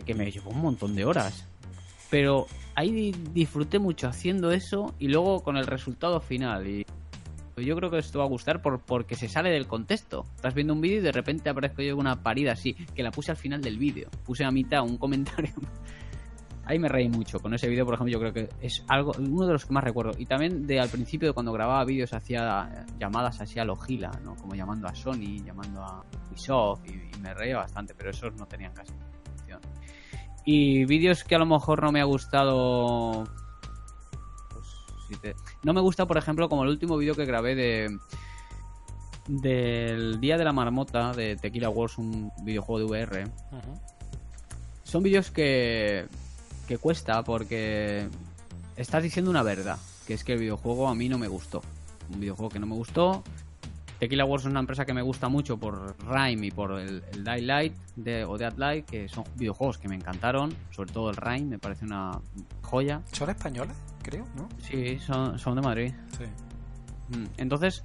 Que 0.00 0.14
me 0.14 0.30
llevó 0.30 0.50
un 0.50 0.62
montón 0.62 0.94
de 0.94 1.04
horas. 1.04 1.46
Pero 2.10 2.46
ahí 2.74 2.90
di- 2.90 3.14
disfruté 3.32 3.78
mucho 3.78 4.08
haciendo 4.08 4.50
eso 4.52 4.94
y 4.98 5.08
luego 5.08 5.42
con 5.42 5.56
el 5.58 5.66
resultado 5.66 6.20
final. 6.20 6.66
Y 6.66 6.86
yo 7.56 7.76
creo 7.76 7.90
que 7.90 7.98
esto 7.98 8.18
va 8.18 8.24
a 8.24 8.28
gustar 8.28 8.62
por, 8.62 8.80
porque 8.80 9.14
se 9.14 9.28
sale 9.28 9.50
del 9.50 9.66
contexto. 9.66 10.24
Estás 10.36 10.54
viendo 10.54 10.72
un 10.72 10.80
vídeo 10.80 10.98
y 10.98 11.02
de 11.02 11.12
repente 11.12 11.50
aparezco 11.50 11.82
yo 11.82 11.96
una 11.96 12.22
parida 12.22 12.52
así, 12.52 12.74
que 12.94 13.02
la 13.02 13.10
puse 13.10 13.30
al 13.30 13.36
final 13.36 13.60
del 13.60 13.78
vídeo. 13.78 14.08
Puse 14.24 14.44
a 14.44 14.50
mitad 14.50 14.82
un 14.82 14.96
comentario. 14.96 15.52
Ahí 16.64 16.78
me 16.78 16.88
reí 16.88 17.08
mucho. 17.08 17.40
Con 17.40 17.52
ese 17.54 17.68
vídeo, 17.68 17.84
por 17.84 17.94
ejemplo, 17.94 18.12
yo 18.12 18.20
creo 18.20 18.32
que 18.32 18.48
es 18.64 18.84
algo 18.88 19.12
uno 19.18 19.46
de 19.46 19.52
los 19.54 19.66
que 19.66 19.72
más 19.72 19.82
recuerdo. 19.82 20.12
Y 20.16 20.26
también 20.26 20.64
de 20.66 20.78
al 20.80 20.88
principio, 20.88 21.28
de 21.28 21.34
cuando 21.34 21.52
grababa 21.52 21.84
vídeos, 21.84 22.12
hacía 22.14 22.86
llamadas 23.00 23.40
así 23.40 23.58
a 23.58 23.64
lo 23.64 23.74
gila, 23.76 24.12
¿no? 24.24 24.36
Como 24.36 24.54
llamando 24.54 24.86
a 24.86 24.94
Sony, 24.94 25.42
llamando 25.44 25.82
a 25.82 26.04
Ubisoft, 26.30 26.86
y, 26.88 26.92
y 27.16 27.20
me 27.20 27.34
reía 27.34 27.56
bastante, 27.56 27.94
pero 27.94 28.10
esos 28.10 28.32
no 28.36 28.46
tenían 28.46 28.72
casi. 28.72 28.92
Y 30.44 30.84
vídeos 30.86 31.24
que 31.24 31.34
a 31.34 31.38
lo 31.38 31.46
mejor 31.46 31.82
no 31.82 31.92
me 31.92 32.00
ha 32.00 32.04
gustado. 32.04 33.24
Pues, 34.50 34.66
si 35.08 35.16
te- 35.16 35.36
No 35.62 35.72
me 35.72 35.80
gusta, 35.80 36.06
por 36.06 36.16
ejemplo, 36.18 36.48
como 36.48 36.64
el 36.64 36.70
último 36.70 36.96
vídeo 36.96 37.14
que 37.14 37.24
grabé 37.24 37.54
de. 37.54 37.98
Del 39.28 40.20
Día 40.20 40.36
de 40.36 40.44
la 40.44 40.52
Marmota 40.52 41.12
de 41.12 41.36
Tequila 41.36 41.68
Wars, 41.70 41.96
un 41.96 42.32
videojuego 42.42 42.80
de 42.80 42.84
VR. 43.04 43.24
Son 44.84 45.02
vídeos 45.02 45.30
que. 45.30 46.06
que 46.66 46.78
cuesta 46.78 47.22
porque. 47.22 48.08
Estás 48.76 49.02
diciendo 49.02 49.30
una 49.30 49.42
verdad, 49.44 49.78
que 50.06 50.14
es 50.14 50.24
que 50.24 50.32
el 50.32 50.40
videojuego 50.40 50.88
a 50.88 50.94
mí 50.94 51.08
no 51.08 51.18
me 51.18 51.28
gustó. 51.28 51.62
Un 52.12 52.18
videojuego 52.20 52.48
que 52.50 52.58
no 52.58 52.66
me 52.66 52.74
gustó. 52.74 53.22
Tequila 54.02 54.24
Wars 54.24 54.42
es 54.42 54.50
una 54.50 54.58
empresa 54.58 54.84
que 54.84 54.92
me 54.92 55.00
gusta 55.00 55.28
mucho 55.28 55.56
por 55.58 55.94
Rime 56.04 56.48
y 56.48 56.50
por 56.50 56.72
el, 56.72 57.04
el 57.12 57.22
Daylight 57.22 57.72
de, 57.94 58.24
o 58.24 58.36
Dead 58.36 58.52
Light, 58.56 58.84
que 58.84 59.08
son 59.08 59.22
videojuegos 59.36 59.78
que 59.78 59.86
me 59.86 59.94
encantaron, 59.94 60.52
sobre 60.72 60.92
todo 60.92 61.10
el 61.10 61.14
Rime, 61.16 61.50
me 61.50 61.58
parece 61.60 61.84
una 61.84 62.20
joya. 62.62 63.00
¿Son 63.12 63.30
españoles? 63.30 63.76
Creo, 64.02 64.24
¿no? 64.34 64.48
Sí, 64.58 64.98
son, 64.98 65.38
son 65.38 65.54
de 65.54 65.62
Madrid. 65.62 65.92
Sí. 66.18 67.16
Mm, 67.16 67.26
Entonces, 67.36 67.84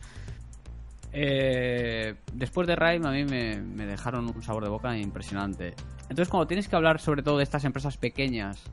eh, 1.13 2.15
después 2.33 2.65
de 2.65 2.75
Rime 2.75 3.07
a 3.07 3.11
mí 3.11 3.23
me, 3.23 3.61
me 3.61 3.85
dejaron 3.85 4.25
un 4.25 4.41
sabor 4.41 4.63
de 4.63 4.69
boca 4.71 4.97
impresionante. 4.97 5.75
Entonces, 6.09 6.29
cuando 6.29 6.47
tienes 6.47 6.67
que 6.67 6.75
hablar 6.75 6.99
sobre 6.99 7.21
todo 7.21 7.37
de 7.37 7.43
estas 7.43 7.63
empresas 7.63 7.95
pequeñas 7.97 8.63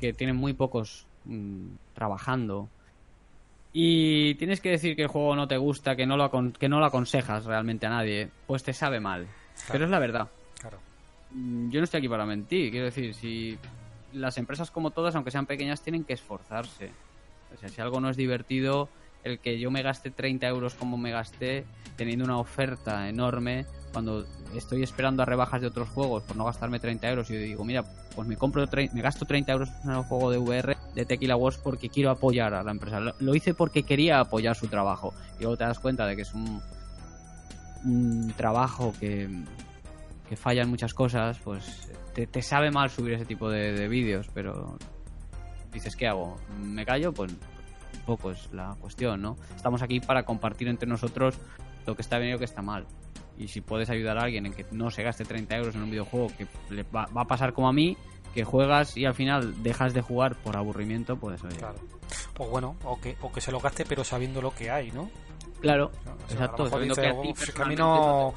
que 0.00 0.12
tienen 0.12 0.34
muy 0.34 0.52
pocos 0.52 1.06
mm, 1.26 1.68
trabajando 1.94 2.68
y 3.78 4.34
tienes 4.36 4.62
que 4.62 4.70
decir 4.70 4.96
que 4.96 5.02
el 5.02 5.08
juego 5.08 5.36
no 5.36 5.46
te 5.46 5.58
gusta, 5.58 5.96
que 5.96 6.06
no 6.06 6.16
lo, 6.16 6.24
acon- 6.30 6.52
que 6.56 6.66
no 6.66 6.80
lo 6.80 6.86
aconsejas 6.86 7.44
realmente 7.44 7.84
a 7.84 7.90
nadie, 7.90 8.30
pues 8.46 8.62
te 8.62 8.72
sabe 8.72 9.00
mal. 9.00 9.26
Pero 9.70 9.84
es 9.84 9.90
la 9.90 9.98
verdad. 9.98 10.28
Claro. 10.58 10.78
Mm, 11.32 11.68
Yo 11.70 11.80
no 11.80 11.84
estoy 11.84 11.98
aquí 11.98 12.08
para 12.08 12.24
mentir, 12.24 12.70
quiero 12.70 12.86
decir, 12.86 13.12
si 13.12 13.58
las 14.14 14.38
empresas 14.38 14.70
como 14.70 14.92
todas, 14.92 15.14
aunque 15.14 15.30
sean 15.30 15.44
pequeñas, 15.44 15.82
tienen 15.82 16.04
que 16.04 16.14
esforzarse. 16.14 16.90
O 17.54 17.58
sea, 17.58 17.68
si 17.68 17.78
algo 17.82 18.00
no 18.00 18.08
es 18.08 18.16
divertido, 18.16 18.88
el 19.24 19.40
que 19.40 19.58
yo 19.58 19.70
me 19.70 19.82
gaste 19.82 20.10
30 20.10 20.46
euros 20.48 20.74
como 20.74 20.96
me 20.96 21.10
gasté, 21.10 21.66
teniendo 21.96 22.24
una 22.24 22.38
oferta 22.38 23.10
enorme, 23.10 23.66
cuando 23.92 24.24
estoy 24.54 24.82
esperando 24.84 25.22
a 25.22 25.26
rebajas 25.26 25.60
de 25.60 25.66
otros 25.66 25.90
juegos 25.90 26.22
por 26.22 26.34
no 26.36 26.46
gastarme 26.46 26.80
30 26.80 27.10
euros, 27.10 27.30
y 27.30 27.34
yo 27.34 27.40
digo, 27.40 27.64
mira, 27.64 27.84
pues 28.14 28.26
me 28.26 28.36
compro, 28.38 28.64
me 28.94 29.02
gasto 29.02 29.26
30 29.26 29.52
euros 29.52 29.68
en 29.84 29.90
un 29.90 30.02
juego 30.04 30.30
de 30.30 30.38
VR 30.38 30.75
de 30.96 31.04
Tequila 31.04 31.36
Wars 31.36 31.58
porque 31.58 31.90
quiero 31.90 32.10
apoyar 32.10 32.54
a 32.54 32.62
la 32.62 32.70
empresa. 32.70 33.00
Lo, 33.00 33.34
hice 33.34 33.52
porque 33.52 33.82
quería 33.82 34.18
apoyar 34.18 34.56
su 34.56 34.66
trabajo. 34.66 35.12
Y 35.38 35.42
luego 35.42 35.58
te 35.58 35.64
das 35.64 35.78
cuenta 35.78 36.06
de 36.06 36.16
que 36.16 36.22
es 36.22 36.32
un, 36.32 36.62
un 37.84 38.32
trabajo 38.34 38.94
que, 38.98 39.28
que 40.26 40.36
falla 40.36 40.62
en 40.62 40.70
muchas 40.70 40.94
cosas, 40.94 41.38
pues 41.44 41.90
te, 42.14 42.26
te 42.26 42.40
sabe 42.40 42.70
mal 42.70 42.88
subir 42.88 43.12
ese 43.12 43.26
tipo 43.26 43.50
de, 43.50 43.72
de 43.72 43.88
vídeos, 43.88 44.30
pero 44.32 44.78
dices, 45.70 45.94
¿qué 45.94 46.08
hago? 46.08 46.38
¿Me 46.58 46.86
callo? 46.86 47.12
Pues 47.12 47.30
un 47.30 48.00
poco 48.06 48.30
es 48.30 48.50
la 48.54 48.74
cuestión, 48.80 49.20
¿no? 49.20 49.36
Estamos 49.54 49.82
aquí 49.82 50.00
para 50.00 50.24
compartir 50.24 50.66
entre 50.68 50.88
nosotros 50.88 51.38
lo 51.86 51.94
que 51.94 52.00
está 52.00 52.16
bien 52.16 52.30
y 52.30 52.32
lo 52.32 52.38
que 52.38 52.46
está 52.46 52.62
mal. 52.62 52.86
Y 53.36 53.48
si 53.48 53.60
puedes 53.60 53.90
ayudar 53.90 54.16
a 54.16 54.22
alguien 54.22 54.46
en 54.46 54.54
que 54.54 54.64
no 54.72 54.90
se 54.90 55.02
gaste 55.02 55.26
30 55.26 55.56
euros 55.58 55.74
en 55.74 55.82
un 55.82 55.90
videojuego 55.90 56.28
que 56.38 56.46
le 56.70 56.84
va, 56.84 57.04
va 57.14 57.20
a 57.20 57.26
pasar 57.26 57.52
como 57.52 57.68
a 57.68 57.72
mí, 57.74 57.98
que 58.36 58.44
juegas 58.44 58.96
y 58.96 59.04
al 59.04 59.14
final 59.14 59.62
dejas 59.64 59.92
de 59.94 60.02
jugar 60.02 60.36
por 60.36 60.56
aburrimiento, 60.56 61.16
pues 61.16 61.42
oye. 61.42 61.56
Claro. 61.56 61.78
O 62.38 62.46
bueno, 62.46 62.76
o 62.84 63.00
que, 63.00 63.16
o 63.22 63.32
que 63.32 63.40
se 63.40 63.50
lo 63.50 63.58
gaste 63.58 63.84
pero 63.84 64.04
sabiendo 64.04 64.40
lo 64.40 64.54
que 64.54 64.70
hay, 64.70 64.92
¿no? 64.92 65.10
Claro, 65.60 65.90
O 65.90 66.02
sea, 66.30 66.44
a 66.44 66.56
lo 66.56 66.66
exacto. 66.66 66.78
dice, 66.80 67.00
que 67.02 67.08
a 67.08 67.20
ti 67.22 67.28
"Uf, 67.32 67.42
es 67.42 67.50
que 67.54 67.62
a 67.62 67.64
mí 67.64 67.74
no, 67.74 68.32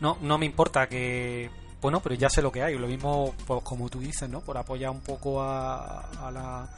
no, 0.00 0.16
no 0.22 0.38
me 0.38 0.46
importa 0.46 0.86
que... 0.88 1.50
Bueno, 1.82 2.00
pero 2.00 2.14
ya 2.14 2.30
sé 2.30 2.40
lo 2.40 2.52
que 2.52 2.62
hay. 2.62 2.78
Lo 2.78 2.86
mismo, 2.86 3.34
pues 3.46 3.62
como 3.64 3.88
tú 3.90 3.98
dices, 3.98 4.30
¿no? 4.30 4.40
Por 4.40 4.56
apoyar 4.56 4.90
un 4.90 5.00
poco 5.00 5.42
a, 5.42 6.02
a 6.26 6.30
la, 6.30 6.68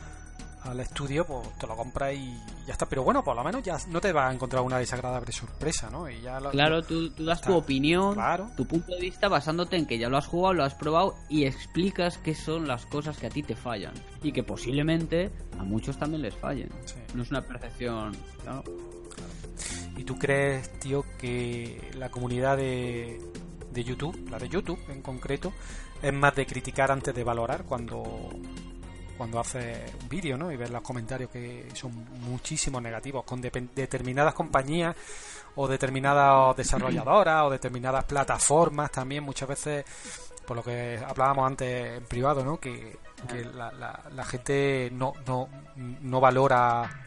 al 0.65 0.81
estudio, 0.81 1.27
pues 1.27 1.49
te 1.59 1.67
lo 1.67 1.77
compras 1.77 2.15
y 2.15 2.35
ya 2.67 2.73
está. 2.73 2.87
Pero 2.89 3.03
bueno, 3.05 3.23
por 3.23 3.37
lo 3.37 3.45
menos 3.45 3.63
ya 3.63 3.77
no 3.89 4.01
te 4.01 4.13
vas 4.13 4.31
a 4.31 4.35
encontrar 4.35 4.63
una 4.63 4.79
desagradable 4.79 5.31
sorpresa, 5.33 5.91
¿no? 5.91 6.09
Y 6.11 6.21
ya 6.23 6.41
lo- 6.41 6.51
Claro, 6.51 6.83
tú, 6.83 7.11
tú 7.11 7.25
das 7.25 7.41
tu 7.41 7.55
opinión, 7.55 8.15
Claro. 8.15 8.51
tu 8.57 8.67
punto 8.67 8.95
de 8.95 9.01
vista 9.01 9.29
basándote 9.29 9.77
en 9.77 9.87
que 9.87 9.99
ya 9.99 10.09
lo 10.09 10.17
has 10.17 10.27
jugado, 10.27 10.55
lo 10.55 10.65
has 10.65 10.75
probado 10.75 11.15
y 11.29 11.45
explicas 11.45 12.19
qué 12.19 12.35
son 12.35 12.67
las 12.67 12.87
cosas 12.87 13.17
que 13.19 13.27
a 13.27 13.31
ti 13.31 13.43
te 13.43 13.55
fallan 13.57 13.93
y 14.23 14.33
que 14.33 14.43
posiblemente 14.43 15.31
a 15.59 15.63
muchos 15.65 15.99
también 15.99 16.23
les 16.23 16.35
fallen. 16.35 16.71
Sí. 16.87 16.97
No 17.15 17.23
es 17.23 17.31
una 17.31 17.43
percepción. 17.43 18.17
claro. 18.43 18.65
¿Y 19.97 20.05
tú 20.05 20.19
crees, 20.19 20.77
tío, 20.81 21.05
que 21.19 21.91
la 21.97 22.11
comunidad 22.11 22.57
de, 22.57 23.21
de 23.73 23.85
YouTube, 23.85 24.29
la 24.29 24.39
de 24.39 24.49
YouTube 24.49 24.79
en 24.89 25.03
concreto, 25.03 25.53
es 26.03 26.13
más 26.13 26.35
de 26.35 26.47
criticar 26.47 26.91
antes 26.91 27.15
de 27.15 27.23
valorar 27.23 27.65
cuando, 27.65 28.31
cuando 29.17 29.39
haces 29.41 29.95
un 30.03 30.09
vídeo, 30.09 30.37
¿no? 30.37 30.51
Y 30.53 30.57
ver 30.57 30.71
los 30.71 30.83
comentarios 30.83 31.31
que 31.31 31.69
son 31.75 31.93
muchísimos 32.29 32.83
negativos 32.83 33.25
con 33.25 33.43
depen- 33.43 33.71
determinadas 33.75 34.35
compañías 34.35 34.95
o 35.57 35.69
determinadas 35.69 36.57
desarrolladoras 36.57 37.45
o 37.45 37.51
determinadas 37.51 38.05
plataformas 38.05 38.91
también 38.91 39.23
muchas 39.25 39.49
veces 39.49 39.85
por 40.47 40.57
lo 40.57 40.63
que 40.63 41.01
hablábamos 41.07 41.47
antes 41.47 41.99
en 41.99 42.05
privado, 42.05 42.45
¿no? 42.45 42.59
Que, 42.59 42.99
que 43.29 43.45
la, 43.45 43.71
la- 43.73 44.01
la 44.15 44.25
gente 44.25 44.91
no, 44.93 45.13
no, 45.27 45.49
no 45.77 46.21
valora 46.21 47.01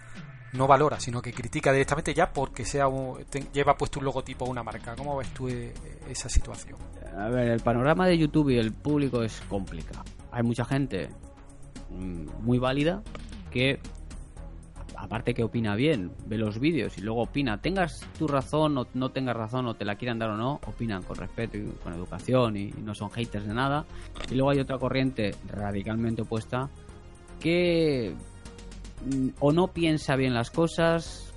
no 0.54 0.66
valora, 0.66 0.98
sino 1.00 1.22
que 1.22 1.34
critica 1.34 1.72
directamente 1.74 2.14
ya 2.14 2.32
porque 2.32 2.66
sea 2.66 2.88
un- 2.88 3.24
te- 3.26 3.48
lleva 3.54 3.76
puesto 3.78 4.00
un 4.00 4.06
logotipo 4.06 4.46
o 4.46 4.50
una 4.50 4.64
marca. 4.64 4.96
¿Cómo 4.96 5.18
ves 5.18 5.28
tú 5.34 5.50
eh, 5.50 5.74
esa 6.10 6.30
situación? 6.30 6.78
A 7.16 7.28
ver, 7.30 7.50
el 7.50 7.60
panorama 7.60 8.08
de 8.08 8.18
YouTube 8.18 8.50
y 8.52 8.58
el 8.58 8.72
público 8.74 9.22
es 9.24 9.42
complicado. 9.50 10.04
Hay 10.32 10.44
mucha 10.44 10.64
gente 10.66 11.10
muy 11.90 12.60
válida 12.60 13.02
que, 13.52 13.80
aparte 14.96 15.34
que 15.34 15.44
opina 15.44 15.76
bien, 15.76 16.12
ve 16.26 16.38
los 16.38 16.60
vídeos 16.60 16.98
y 16.98 17.02
luego 17.02 17.24
opina, 17.24 17.62
tengas 17.62 18.06
tu 18.18 18.28
razón 18.28 18.78
o 18.78 18.88
no 18.94 19.10
tengas 19.10 19.36
razón 19.36 19.68
o 19.68 19.76
te 19.76 19.86
la 19.86 19.96
quieran 19.96 20.20
dar 20.20 20.30
o 20.32 20.38
no, 20.38 20.60
opinan 20.68 21.04
con 21.04 21.18
respeto 21.18 21.58
y 21.58 21.66
con 21.84 21.94
educación 21.94 22.58
y 22.58 22.72
no 22.84 22.94
son 22.94 23.10
haters 23.12 23.48
de 23.48 23.54
nada. 23.54 23.86
Y 24.30 24.36
luego 24.36 24.52
hay 24.52 24.60
otra 24.60 24.78
corriente 24.78 25.36
radicalmente 25.48 26.24
opuesta 26.24 26.70
que 27.40 28.16
mm, 29.06 29.30
o 29.40 29.52
no 29.52 29.68
piensa 29.68 30.16
bien 30.16 30.34
las 30.34 30.52
cosas 30.52 31.34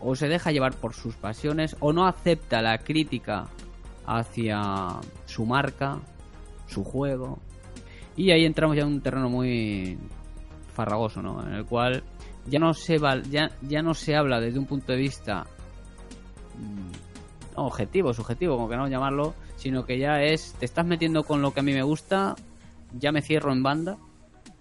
o 0.00 0.14
se 0.14 0.28
deja 0.28 0.50
llevar 0.50 0.74
por 0.74 0.94
sus 0.94 1.14
pasiones 1.16 1.76
o 1.80 1.92
no 1.92 2.06
acepta 2.06 2.62
la 2.62 2.78
crítica 2.78 3.48
hacia 4.06 4.98
su 5.26 5.44
marca, 5.46 6.00
su 6.66 6.84
juego. 6.84 7.38
Y 8.20 8.30
ahí 8.32 8.44
entramos 8.44 8.76
ya 8.76 8.82
en 8.82 8.88
un 8.88 9.00
terreno 9.00 9.28
muy 9.30 9.98
farragoso, 10.74 11.22
¿no? 11.22 11.42
En 11.46 11.54
el 11.54 11.64
cual 11.64 12.02
ya 12.46 12.58
no 12.58 12.74
se 12.74 12.98
val- 12.98 13.22
ya, 13.30 13.50
ya 13.62 13.80
no 13.82 13.94
se 13.94 14.14
habla 14.16 14.40
desde 14.40 14.58
un 14.58 14.66
punto 14.66 14.92
de 14.92 14.98
vista 14.98 15.46
mm, 16.58 17.56
objetivo, 17.56 18.12
subjetivo, 18.12 18.56
como 18.56 18.68
que 18.68 18.76
no 18.76 18.88
llamarlo, 18.88 19.34
sino 19.56 19.84
que 19.84 19.98
ya 19.98 20.22
es 20.22 20.54
te 20.58 20.64
estás 20.64 20.86
metiendo 20.86 21.22
con 21.24 21.42
lo 21.42 21.52
que 21.52 21.60
a 21.60 21.62
mí 21.62 21.72
me 21.72 21.82
gusta, 21.82 22.34
ya 22.98 23.12
me 23.12 23.22
cierro 23.22 23.52
en 23.52 23.62
banda, 23.62 23.96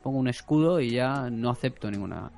pongo 0.03 0.19
un 0.19 0.27
escudo 0.27 0.79
y 0.79 0.91
ya 0.91 1.29
no 1.29 1.49
acepto 1.49 1.89
ninguna 1.91 2.31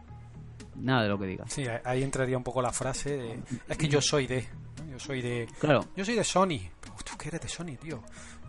nada 0.75 1.03
de 1.03 1.09
lo 1.09 1.19
que 1.19 1.25
digas. 1.27 1.51
Sí, 1.53 1.65
ahí 1.83 2.01
entraría 2.03 2.37
un 2.37 2.43
poco 2.43 2.61
la 2.61 2.71
frase 2.71 3.17
de 3.17 3.39
es 3.67 3.77
que 3.77 3.87
yo 3.87 4.01
soy 4.01 4.25
de 4.27 4.47
¿no? 4.83 4.91
yo 4.93 4.99
soy 4.99 5.21
de 5.21 5.47
Claro, 5.59 5.85
yo 5.95 6.03
soy 6.05 6.15
de 6.15 6.23
Sony. 6.23 6.59
Pero 6.81 6.93
tú 7.03 7.17
que 7.17 7.27
eres 7.29 7.41
de 7.41 7.47
Sony, 7.49 7.75
tío. 7.79 8.01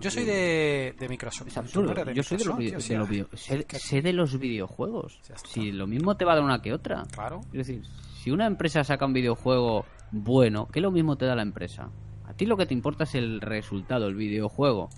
Yo 0.03 0.11
soy 0.11 0.25
de, 0.25 0.95
de 0.99 1.09
Microsoft. 1.09 1.49
Es 1.49 1.57
absurdo. 1.57 1.95
Yo 2.13 2.23
soy 2.23 2.39
de 2.39 2.45
los, 2.45 2.59
tío, 2.59 2.79
de 2.79 2.97
los 2.99 3.09
video- 3.09 3.29
sé, 3.35 3.65
que- 3.65 3.79
sé 3.79 4.03
de 4.03 4.13
los 4.13 4.39
videojuegos. 4.39 5.21
Si 5.45 5.73
lo 5.73 5.87
mismo 5.87 6.17
te 6.17 6.25
va 6.25 6.33
a 6.33 6.35
dar 6.37 6.45
una 6.45 6.61
que 6.61 6.73
otra. 6.73 7.05
Claro. 7.13 7.41
Es 7.53 7.67
decir, 7.67 7.83
si 8.23 8.31
una 8.31 8.47
empresa 8.47 8.85
saca 8.85 9.07
un 9.07 9.13
videojuego 9.13 9.85
bueno, 10.11 10.69
¿qué 10.73 10.81
lo 10.81 10.91
mismo 10.91 11.17
te 11.17 11.25
da 11.27 11.35
la 11.35 11.43
empresa? 11.43 11.89
A 12.27 12.35
ti 12.35 12.47
lo 12.47 12.57
que 12.57 12.67
te 12.67 12.75
importa 12.75 13.05
es 13.05 13.15
el 13.15 13.41
resultado, 13.41 14.07
el 14.09 14.15
videojuego. 14.15 14.91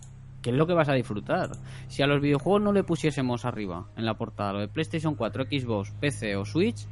¿Qué 0.42 0.50
es 0.50 0.57
lo 0.57 0.66
que 0.66 0.74
vas 0.74 0.88
a 0.88 0.92
disfrutar? 0.94 1.50
Si 1.88 2.02
a 2.02 2.07
los 2.07 2.20
videojuegos 2.20 2.61
no 2.62 2.72
le 2.72 2.84
pusiésemos 2.84 3.44
arriba, 3.44 3.88
en 3.96 4.05
la 4.05 4.14
portada, 4.18 4.52
lo 4.52 4.61
de 4.61 4.68
PlayStation 4.68 5.14
4, 5.14 5.44
Xbox, 5.44 5.90
PC 6.00 6.36
o 6.36 6.44
Switch, 6.44 6.86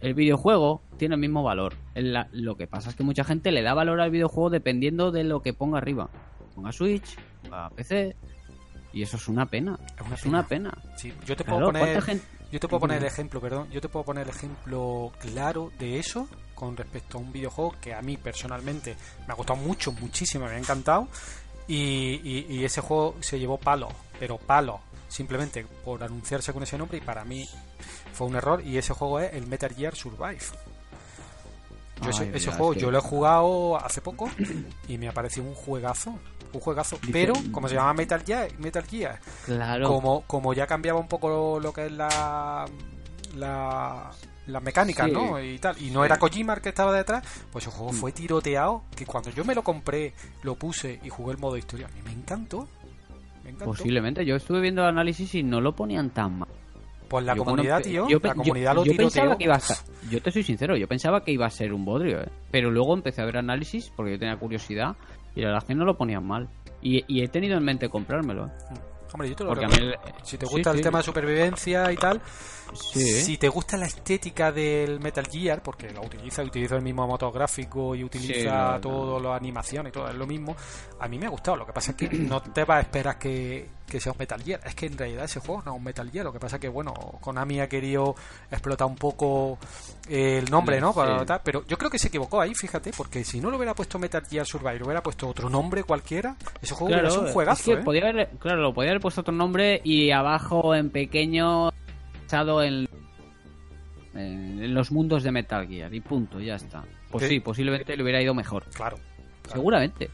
el 0.00 0.14
videojuego 0.14 0.82
tiene 0.96 1.14
el 1.16 1.20
mismo 1.20 1.42
valor. 1.42 1.74
La- 1.94 2.28
lo 2.32 2.56
que 2.56 2.66
pasa 2.66 2.90
es 2.90 2.96
que 2.96 3.04
mucha 3.04 3.24
gente 3.24 3.52
le 3.52 3.62
da 3.62 3.74
valor 3.74 4.00
al 4.00 4.10
videojuego 4.10 4.48
dependiendo 4.50 5.10
de 5.12 5.24
lo 5.24 5.42
que 5.42 5.52
ponga 5.52 5.78
arriba. 5.78 6.08
Ponga 6.54 6.72
Switch, 6.72 7.16
ponga 7.44 7.70
PC, 7.70 8.16
y 8.92 9.02
eso 9.02 9.16
es 9.16 9.28
una 9.28 9.46
pena. 9.46 9.78
Es 9.96 10.06
una 10.06 10.14
Es 10.16 10.24
una 10.26 10.46
pena. 10.46 10.78
Sí, 10.96 11.12
yo 11.26 11.36
te 11.36 11.44
puedo 11.44 11.66
poner 11.66 11.82
¿cuánta 11.82 12.00
gente- 12.02 12.26
Yo 12.52 12.60
te 12.60 12.68
puedo 12.68 12.80
poner 12.80 12.98
el 12.98 13.04
ejemplo, 13.06 13.40
perdón, 13.40 13.68
yo 13.70 13.80
te 13.80 13.88
puedo 13.88 14.04
poner 14.04 14.22
el 14.24 14.30
ejemplo 14.34 15.10
claro 15.18 15.72
de 15.78 15.98
eso 15.98 16.28
con 16.54 16.76
respecto 16.76 17.18
a 17.18 17.20
un 17.20 17.32
videojuego 17.32 17.74
que 17.80 17.92
a 17.94 18.00
mí 18.02 18.16
personalmente 18.16 18.96
me 19.26 19.32
ha 19.32 19.36
gustado 19.36 19.58
mucho, 19.58 19.90
muchísimo, 19.92 20.44
me 20.46 20.52
ha 20.52 20.58
encantado. 20.58 21.08
Y, 21.66 22.20
y- 22.22 22.46
y 22.48 22.64
ese 22.64 22.80
juego 22.80 23.16
se 23.20 23.38
llevó 23.40 23.58
palo, 23.58 23.88
pero 24.20 24.36
palo, 24.38 24.80
simplemente 25.08 25.66
por 25.84 26.04
anunciarse 26.04 26.52
con 26.52 26.62
ese 26.62 26.78
nombre 26.78 26.98
y 26.98 27.00
para 27.00 27.24
mí 27.24 27.44
fue 28.12 28.26
un 28.28 28.36
error. 28.36 28.62
Y 28.64 28.78
ese 28.78 28.92
juego 28.94 29.18
es 29.18 29.32
el 29.34 29.46
Metal 29.48 29.74
Gear 29.74 29.96
Survive. 29.96 30.38
Yo 32.02 32.10
ese, 32.10 32.24
Ay, 32.24 32.30
ese 32.34 32.46
mira, 32.46 32.56
juego 32.58 32.72
es 32.72 32.76
que- 32.76 32.82
yo 32.82 32.90
lo 32.90 32.98
he 32.98 33.00
jugado 33.00 33.76
hace 33.84 34.00
poco 34.00 34.28
y 34.88 34.98
me 34.98 35.08
ha 35.08 35.12
parecido 35.12 35.46
un 35.46 35.54
juegazo, 35.54 36.18
un 36.58 36.62
juegazo, 36.62 36.98
pero 37.12 37.34
como 37.52 37.68
se 37.68 37.74
llama 37.74 37.94
Metal 37.94 38.22
Gear, 38.24 38.48
Metal 38.58 38.84
Gear 38.84 39.20
Claro. 39.46 39.86
como, 39.88 40.22
como 40.26 40.52
ya 40.54 40.66
cambiaba 40.66 40.98
un 41.00 41.08
poco 41.08 41.58
lo 41.60 41.72
que 41.72 41.86
es 41.86 41.92
la 41.92 42.66
la 43.36 44.10
las 44.46 44.62
mecánicas, 44.62 45.06
Sí. 45.06 45.12
¿no? 45.12 45.42
Y 45.42 45.58
tal. 45.58 45.74
Y 45.82 45.90
no 45.90 46.04
era 46.04 46.18
Kojima 46.18 46.52
el 46.54 46.60
que 46.60 46.68
estaba 46.68 46.92
detrás, 46.94 47.24
pues 47.50 47.64
el 47.66 47.72
juego 47.72 47.92
fue 47.92 48.12
tiroteado, 48.12 48.82
que 48.94 49.06
cuando 49.06 49.30
yo 49.30 49.42
me 49.44 49.54
lo 49.54 49.62
compré, 49.64 50.12
lo 50.42 50.54
puse 50.54 51.00
y 51.02 51.08
jugué 51.08 51.32
el 51.32 51.38
modo 51.38 51.56
historia, 51.56 51.86
a 51.86 51.90
mí 51.90 52.00
me 52.04 52.12
encantó. 52.12 52.68
Me 53.42 53.50
encantó. 53.50 53.64
Posiblemente. 53.72 54.24
Yo 54.26 54.36
estuve 54.36 54.60
viendo 54.60 54.82
el 54.82 54.88
análisis 54.88 55.34
y 55.34 55.42
no 55.42 55.60
lo 55.62 55.74
ponían 55.74 56.10
tan 56.10 56.40
mal. 56.40 56.48
Pues 57.08 57.24
la 57.24 57.34
Yo 57.34 57.44
comunidad, 57.44 57.80
cuando- 57.82 57.88
tío, 57.88 58.08
yo, 58.08 58.18
la 58.22 58.34
comunidad 58.34 58.70
yo- 58.72 58.76
lo 58.76 58.82
tiroteó. 58.82 59.06
pensaba 59.06 59.38
que 59.38 59.44
iba 59.44 59.54
a 59.54 59.58
estar, 59.58 59.76
yo 60.10 60.22
te 60.22 60.30
soy 60.30 60.42
sincero, 60.42 60.76
yo 60.76 60.88
pensaba 60.88 61.22
que 61.24 61.32
iba 61.32 61.46
a 61.46 61.50
ser 61.50 61.72
un 61.72 61.84
bodrio, 61.84 62.20
¿eh? 62.22 62.28
pero 62.50 62.70
luego 62.70 62.94
empecé 62.94 63.22
a 63.22 63.24
ver 63.26 63.36
análisis 63.38 63.90
porque 63.94 64.12
yo 64.12 64.18
tenía 64.18 64.36
curiosidad 64.36 64.96
y 65.34 65.40
la 65.40 65.46
verdad 65.48 65.62
es 65.62 65.68
que 65.68 65.74
no 65.74 65.84
lo 65.84 65.96
ponían 65.96 66.26
mal. 66.26 66.48
Y, 66.82 67.04
y 67.08 67.22
he 67.24 67.28
tenido 67.28 67.56
en 67.56 67.64
mente 67.64 67.88
comprármelo. 67.88 68.46
¿eh? 68.46 68.50
Hombre, 69.12 69.28
yo 69.30 69.36
te 69.36 69.44
lo 69.44 69.50
Porque 69.50 69.64
a 69.64 69.68
mí 69.68 69.74
recomiendo. 69.74 70.06
el- 70.18 70.26
Si 70.26 70.36
te 70.38 70.46
sí, 70.46 70.52
gusta 70.52 70.70
el 70.72 70.76
sí. 70.78 70.82
tema 70.82 70.98
de 70.98 71.04
supervivencia 71.04 71.92
y 71.92 71.96
tal, 71.96 72.20
Sí. 72.72 73.00
si 73.22 73.38
te 73.38 73.48
gusta 73.48 73.76
la 73.76 73.86
estética 73.86 74.50
del 74.50 74.98
Metal 74.98 75.24
Gear, 75.30 75.62
porque 75.62 75.90
lo 75.92 76.00
utiliza, 76.02 76.42
utiliza 76.42 76.74
el 76.74 76.82
mismo 76.82 77.06
motor 77.06 77.32
gráfico 77.32 77.94
y 77.94 78.02
utiliza 78.02 78.78
todo, 78.80 79.20
las 79.20 79.36
animaciones 79.40 79.90
y 79.90 79.92
todo, 79.92 80.08
es 80.08 80.16
lo 80.16 80.26
mismo, 80.26 80.56
a 80.98 81.06
mí 81.06 81.16
me 81.18 81.26
ha 81.26 81.28
gustado. 81.28 81.56
Lo 81.58 81.66
que 81.66 81.72
pasa 81.72 81.92
es 81.92 81.96
que 81.96 82.08
no 82.18 82.42
te 82.42 82.64
vas 82.64 82.78
a 82.78 82.80
esperar 82.80 83.16
que, 83.18 83.68
que 83.86 84.00
sea 84.00 84.12
un 84.12 84.18
Metal 84.18 84.42
Gear. 84.42 84.60
Es 84.64 84.74
que 84.74 84.86
en 84.86 84.96
realidad 84.98 85.24
ese 85.24 85.40
juego 85.40 85.62
no 85.64 85.72
es 85.72 85.78
un 85.78 85.84
Metal 85.84 86.10
Gear. 86.10 86.24
Lo 86.24 86.32
que 86.32 86.40
pasa 86.40 86.58
que, 86.58 86.68
bueno, 86.68 86.92
Konami 87.20 87.60
ha 87.60 87.68
querido 87.68 88.14
explotar 88.50 88.86
un 88.86 88.96
poco 88.96 89.58
el 90.08 90.50
nombre, 90.50 90.80
¿no? 90.80 90.92
Para 90.92 91.20
Sí. 91.20 91.34
Pero 91.44 91.64
yo 91.66 91.76
creo 91.78 91.90
que 91.90 91.98
se 91.98 92.08
equivocó 92.08 92.40
ahí, 92.40 92.54
fíjate, 92.54 92.90
porque 92.96 93.24
si 93.24 93.40
no 93.40 93.50
lo 93.50 93.56
hubiera 93.56 93.74
puesto 93.74 93.98
Metal 93.98 94.24
Gear 94.26 94.46
Survivor, 94.46 94.82
hubiera 94.84 95.02
puesto 95.02 95.28
otro 95.28 95.48
nombre 95.48 95.84
cualquiera, 95.84 96.36
ese 96.60 96.74
juego 96.74 96.92
hubiera 96.92 97.10
sido 97.10 97.22
un 97.22 97.32
juegazo, 97.32 97.70
es 97.70 97.76
que 97.76 97.80
¿eh? 97.82 97.84
podía 97.84 98.08
haber, 98.08 98.28
claro, 98.38 98.60
lo 98.62 98.74
podía 98.74 98.90
haber 98.90 99.00
puesto 99.00 99.20
otro 99.20 99.34
nombre 99.34 99.80
y 99.84 100.10
abajo 100.10 100.74
en 100.74 100.90
pequeño 100.90 101.70
echado 102.24 102.62
en, 102.62 102.88
en, 104.14 104.74
los 104.74 104.90
mundos 104.90 105.22
de 105.22 105.32
Metal 105.32 105.66
Gear 105.66 105.92
y 105.94 106.00
punto, 106.00 106.40
ya 106.40 106.56
está. 106.56 106.84
Pues 107.10 107.24
Sí. 107.24 107.34
sí, 107.34 107.40
posiblemente 107.40 107.96
le 107.96 108.02
hubiera 108.02 108.20
ido 108.20 108.34
mejor. 108.34 108.64
Claro. 108.74 108.96
claro. 109.42 109.52
Seguramente. 109.52 110.10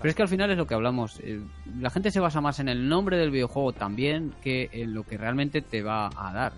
Pero 0.00 0.10
es 0.10 0.16
que 0.16 0.22
al 0.22 0.28
final 0.28 0.50
es 0.50 0.56
lo 0.56 0.66
que 0.66 0.74
hablamos. 0.74 1.20
eh, 1.20 1.40
La 1.78 1.90
gente 1.90 2.10
se 2.10 2.20
basa 2.20 2.40
más 2.40 2.58
en 2.58 2.68
el 2.68 2.88
nombre 2.88 3.16
del 3.18 3.30
videojuego 3.30 3.72
también 3.72 4.32
que 4.42 4.68
en 4.72 4.94
lo 4.94 5.04
que 5.04 5.18
realmente 5.18 5.60
te 5.60 5.82
va 5.82 6.10
a 6.16 6.32
dar. 6.32 6.52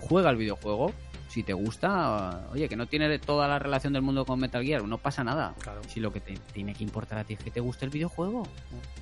Juega 0.00 0.30
el 0.30 0.36
videojuego. 0.36 0.92
Si 1.28 1.42
te 1.42 1.52
gusta, 1.52 2.46
oye, 2.52 2.68
que 2.68 2.76
no 2.76 2.86
tiene 2.86 3.18
toda 3.18 3.48
la 3.48 3.58
relación 3.58 3.92
del 3.92 4.02
mundo 4.02 4.24
con 4.24 4.38
Metal 4.38 4.62
Gear, 4.62 4.84
no 4.84 4.98
pasa 4.98 5.24
nada. 5.24 5.52
Claro. 5.58 5.80
Si 5.88 5.98
lo 5.98 6.12
que 6.12 6.20
te 6.20 6.34
tiene 6.52 6.72
que 6.74 6.84
importar 6.84 7.18
a 7.18 7.24
ti 7.24 7.34
es 7.34 7.40
que 7.40 7.50
te 7.50 7.58
guste 7.58 7.84
el 7.84 7.90
videojuego, 7.90 8.46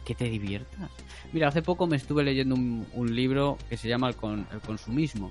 que 0.07 0.15
te 0.15 0.25
diviertas. 0.31 0.89
Mira, 1.35 1.49
hace 1.49 1.61
poco 1.61 1.87
me 1.87 1.97
estuve 1.97 2.23
leyendo 2.25 2.55
un, 2.55 2.87
un 2.95 3.15
libro 3.15 3.59
que 3.69 3.77
se 3.77 3.87
llama 3.87 4.09
el, 4.09 4.17
con- 4.17 4.47
el 4.51 4.61
consumismo. 4.61 5.31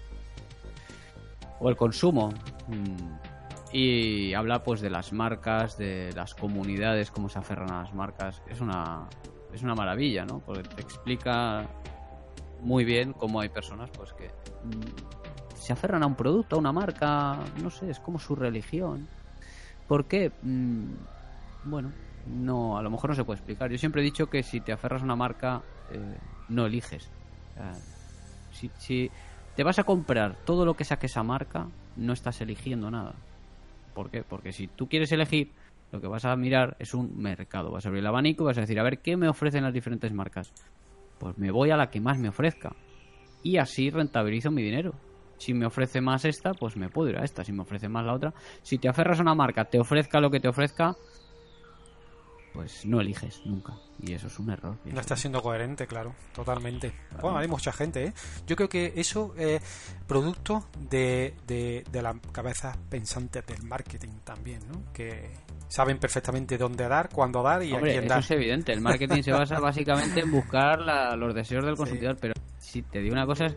O 1.60 1.70
el 1.70 1.76
consumo. 1.76 2.30
Mm. 2.68 3.41
Y 3.74 4.34
habla 4.34 4.64
pues 4.64 4.82
de 4.82 4.90
las 4.90 5.14
marcas, 5.14 5.78
de 5.78 6.12
las 6.14 6.34
comunidades, 6.36 7.10
cómo 7.10 7.30
se 7.30 7.40
aferran 7.40 7.72
a 7.72 7.84
las 7.84 7.94
marcas. 7.94 8.42
Es 8.48 8.60
una, 8.60 9.08
es 9.54 9.64
una 9.64 9.76
maravilla, 9.76 10.26
¿no? 10.26 10.40
Porque 10.40 10.64
te 10.64 10.82
explica 10.82 11.68
muy 12.62 12.84
bien 12.84 13.14
cómo 13.14 13.40
hay 13.42 13.50
personas 13.50 13.90
pues 13.92 14.14
que 14.14 14.28
mm, 14.28 15.56
se 15.56 15.74
aferran 15.74 16.04
a 16.04 16.06
un 16.06 16.16
producto, 16.16 16.56
a 16.56 16.60
una 16.60 16.72
marca, 16.72 17.38
no 17.62 17.70
sé, 17.70 17.90
es 17.90 18.00
como 18.00 18.20
su 18.20 18.36
religión. 18.36 19.08
¿Por 19.88 20.06
qué? 20.06 20.32
Mm, 20.42 20.94
bueno, 21.66 21.92
no, 22.28 22.78
a 22.78 22.82
lo 22.82 22.90
mejor 22.90 23.12
no 23.12 23.16
se 23.16 23.24
puede 23.24 23.40
explicar. 23.40 23.70
Yo 23.72 23.78
siempre 23.78 24.02
he 24.02 24.06
dicho 24.06 24.28
que 24.28 24.44
si 24.44 24.62
te 24.62 24.72
aferras 24.72 25.02
a 25.02 25.06
una 25.06 25.16
marca, 25.16 25.62
eh, 25.92 26.18
no 26.50 26.66
eliges. 26.66 27.10
Si, 28.52 28.72
si 28.78 29.12
te 29.56 29.64
vas 29.64 29.80
a 29.80 29.84
comprar 29.84 30.36
todo 30.46 30.66
lo 30.66 30.76
que 30.76 30.84
saque 30.84 31.06
esa 31.06 31.24
marca, 31.24 31.68
no 31.96 32.14
estás 32.14 32.42
eligiendo 32.42 32.90
nada. 32.90 33.14
¿Por 33.94 34.10
qué? 34.10 34.24
Porque 34.24 34.52
si 34.52 34.68
tú 34.68 34.88
quieres 34.88 35.12
elegir, 35.12 35.52
lo 35.92 36.00
que 36.00 36.08
vas 36.08 36.26
a 36.26 36.36
mirar 36.36 36.78
es 36.80 36.94
un 36.94 37.18
mercado. 37.18 37.72
Vas 37.72 37.86
a 37.86 37.90
abrir 37.90 38.02
el 38.02 38.08
abanico 38.08 38.44
y 38.44 38.48
vas 38.48 38.58
a 38.58 38.62
decir, 38.62 38.80
a 38.80 38.84
ver, 38.84 39.00
¿qué 39.00 39.18
me 39.18 39.28
ofrecen 39.28 39.64
las 39.64 39.74
diferentes 39.74 40.14
marcas? 40.14 40.54
Pues 41.20 41.38
me 41.38 41.52
voy 41.52 41.72
a 41.72 41.78
la 41.78 41.90
que 41.90 42.00
más 42.00 42.18
me 42.18 42.30
ofrezca. 42.30 42.76
Y 43.44 43.58
así 43.58 43.90
rentabilizo 43.90 44.52
mi 44.52 44.64
dinero. 44.64 44.94
Si 45.38 45.54
me 45.54 45.66
ofrece 45.66 46.02
más 46.02 46.24
esta, 46.26 46.54
pues 46.54 46.78
me 46.78 46.90
puedo 46.90 47.10
ir 47.10 47.18
a 47.18 47.24
esta. 47.24 47.44
Si 47.44 47.52
me 47.52 47.64
ofrece 47.64 47.90
más 47.90 48.06
la 48.06 48.14
otra. 48.14 48.34
Si 48.62 48.78
te 48.78 48.88
aferras 48.88 49.20
a 49.20 49.24
una 49.24 49.36
marca, 49.36 49.66
te 49.66 49.80
ofrezca 49.80 50.20
lo 50.20 50.30
que 50.30 50.40
te 50.40 50.48
ofrezca, 50.48 50.96
pues 52.54 52.86
no 52.86 53.00
eliges 53.02 53.42
nunca. 53.46 53.74
Y 54.02 54.14
eso 54.14 54.28
es 54.28 54.38
un 54.40 54.50
error. 54.50 54.78
No 54.86 55.00
está 55.00 55.16
siendo 55.16 55.42
coherente, 55.42 55.88
claro, 55.88 56.14
totalmente. 56.34 56.92
Bueno, 57.22 57.38
hay 57.38 57.48
mucha 57.48 57.72
gente, 57.72 58.06
¿eh? 58.06 58.14
Yo 58.48 58.56
creo 58.56 58.68
que 58.68 58.94
eso 58.96 59.34
es 59.38 59.62
producto 60.08 60.68
de, 60.90 61.36
de, 61.48 61.84
de 61.92 62.02
las 62.02 62.16
cabezas 62.32 62.78
pensantes 62.90 63.46
del 63.46 63.64
marketing 63.64 64.20
también, 64.24 64.60
¿no? 64.68 64.92
Que 64.94 65.30
saben 65.68 66.00
perfectamente 66.00 66.58
dónde 66.58 66.88
dar, 66.88 67.10
cuándo 67.10 67.42
dar 67.44 67.64
y 67.64 67.72
Hombre, 67.74 67.92
a 67.92 67.94
quién 67.94 68.04
eso 68.06 68.14
dar. 68.16 68.24
es 68.24 68.32
evidente. 68.32 68.74
El 68.74 68.82
marketing 68.82 69.22
se 69.22 69.32
basa 69.32 69.60
básicamente 69.62 70.20
en 70.22 70.32
buscar 70.32 70.80
la- 70.82 71.16
los 71.16 71.34
deseos 71.34 71.64
del 71.64 71.76
consumidor. 71.76 72.18
Pero 72.20 72.34
si 72.58 72.82
te 72.82 73.00
digo 73.00 73.14
una 73.14 73.26
cosa, 73.26 73.46
es 73.46 73.56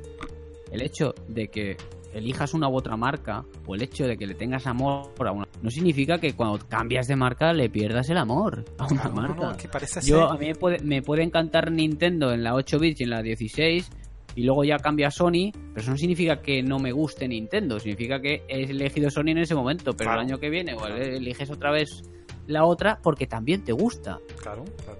el 0.70 0.82
hecho 0.82 1.14
de 1.28 1.48
que 1.48 1.76
elijas 2.14 2.54
una 2.54 2.68
u 2.68 2.76
otra 2.76 2.96
marca 2.96 3.44
o 3.66 3.74
el 3.74 3.82
hecho 3.82 4.06
de 4.06 4.16
que 4.16 4.26
le 4.26 4.34
tengas 4.34 4.66
amor 4.66 5.10
a 5.26 5.32
una 5.32 5.46
no 5.62 5.70
significa 5.70 6.18
que 6.18 6.34
cuando 6.34 6.58
cambias 6.68 7.06
de 7.08 7.16
marca 7.16 7.52
le 7.52 7.68
pierdas 7.68 8.08
el 8.10 8.18
amor 8.18 8.64
a 8.78 8.86
una 8.86 9.02
Claro, 9.02 9.10
no, 9.14 9.20
marca. 9.22 9.50
no, 9.50 9.56
que 9.56 9.68
parece 9.68 10.00
Yo 10.02 10.18
ser- 10.20 10.36
a 10.36 10.38
mí 10.38 10.46
me 10.46 10.54
puede, 10.54 10.78
me 10.80 11.02
puede 11.02 11.22
encantar 11.22 11.70
Nintendo 11.72 12.32
en 12.32 12.42
la 12.44 12.54
8 12.54 12.78
bits 12.78 13.00
y 13.00 13.04
en 13.04 13.10
la 13.10 13.22
16 13.22 13.90
y 14.36 14.42
luego 14.42 14.64
ya 14.64 14.78
cambia 14.78 15.10
Sony, 15.10 15.52
pero 15.52 15.80
eso 15.80 15.90
no 15.92 15.96
significa 15.96 16.40
que 16.42 16.62
no 16.62 16.78
me 16.78 16.90
guste 16.92 17.28
Nintendo, 17.28 17.78
significa 17.78 18.20
que 18.20 18.42
he 18.48 18.64
elegido 18.64 19.10
Sony 19.10 19.28
en 19.30 19.38
ese 19.38 19.54
momento, 19.54 19.92
pero 19.92 20.10
Claro. 20.10 20.22
el 20.22 20.26
año 20.28 20.38
que 20.38 20.50
viene 20.50 20.74
o 20.74 20.86
eliges 20.86 21.50
otra 21.50 21.70
vez 21.70 22.02
la 22.46 22.64
otra 22.64 22.98
porque 23.02 23.26
también 23.26 23.62
te 23.64 23.72
gusta. 23.72 24.18
Claro, 24.42 24.64
claro. 24.84 24.98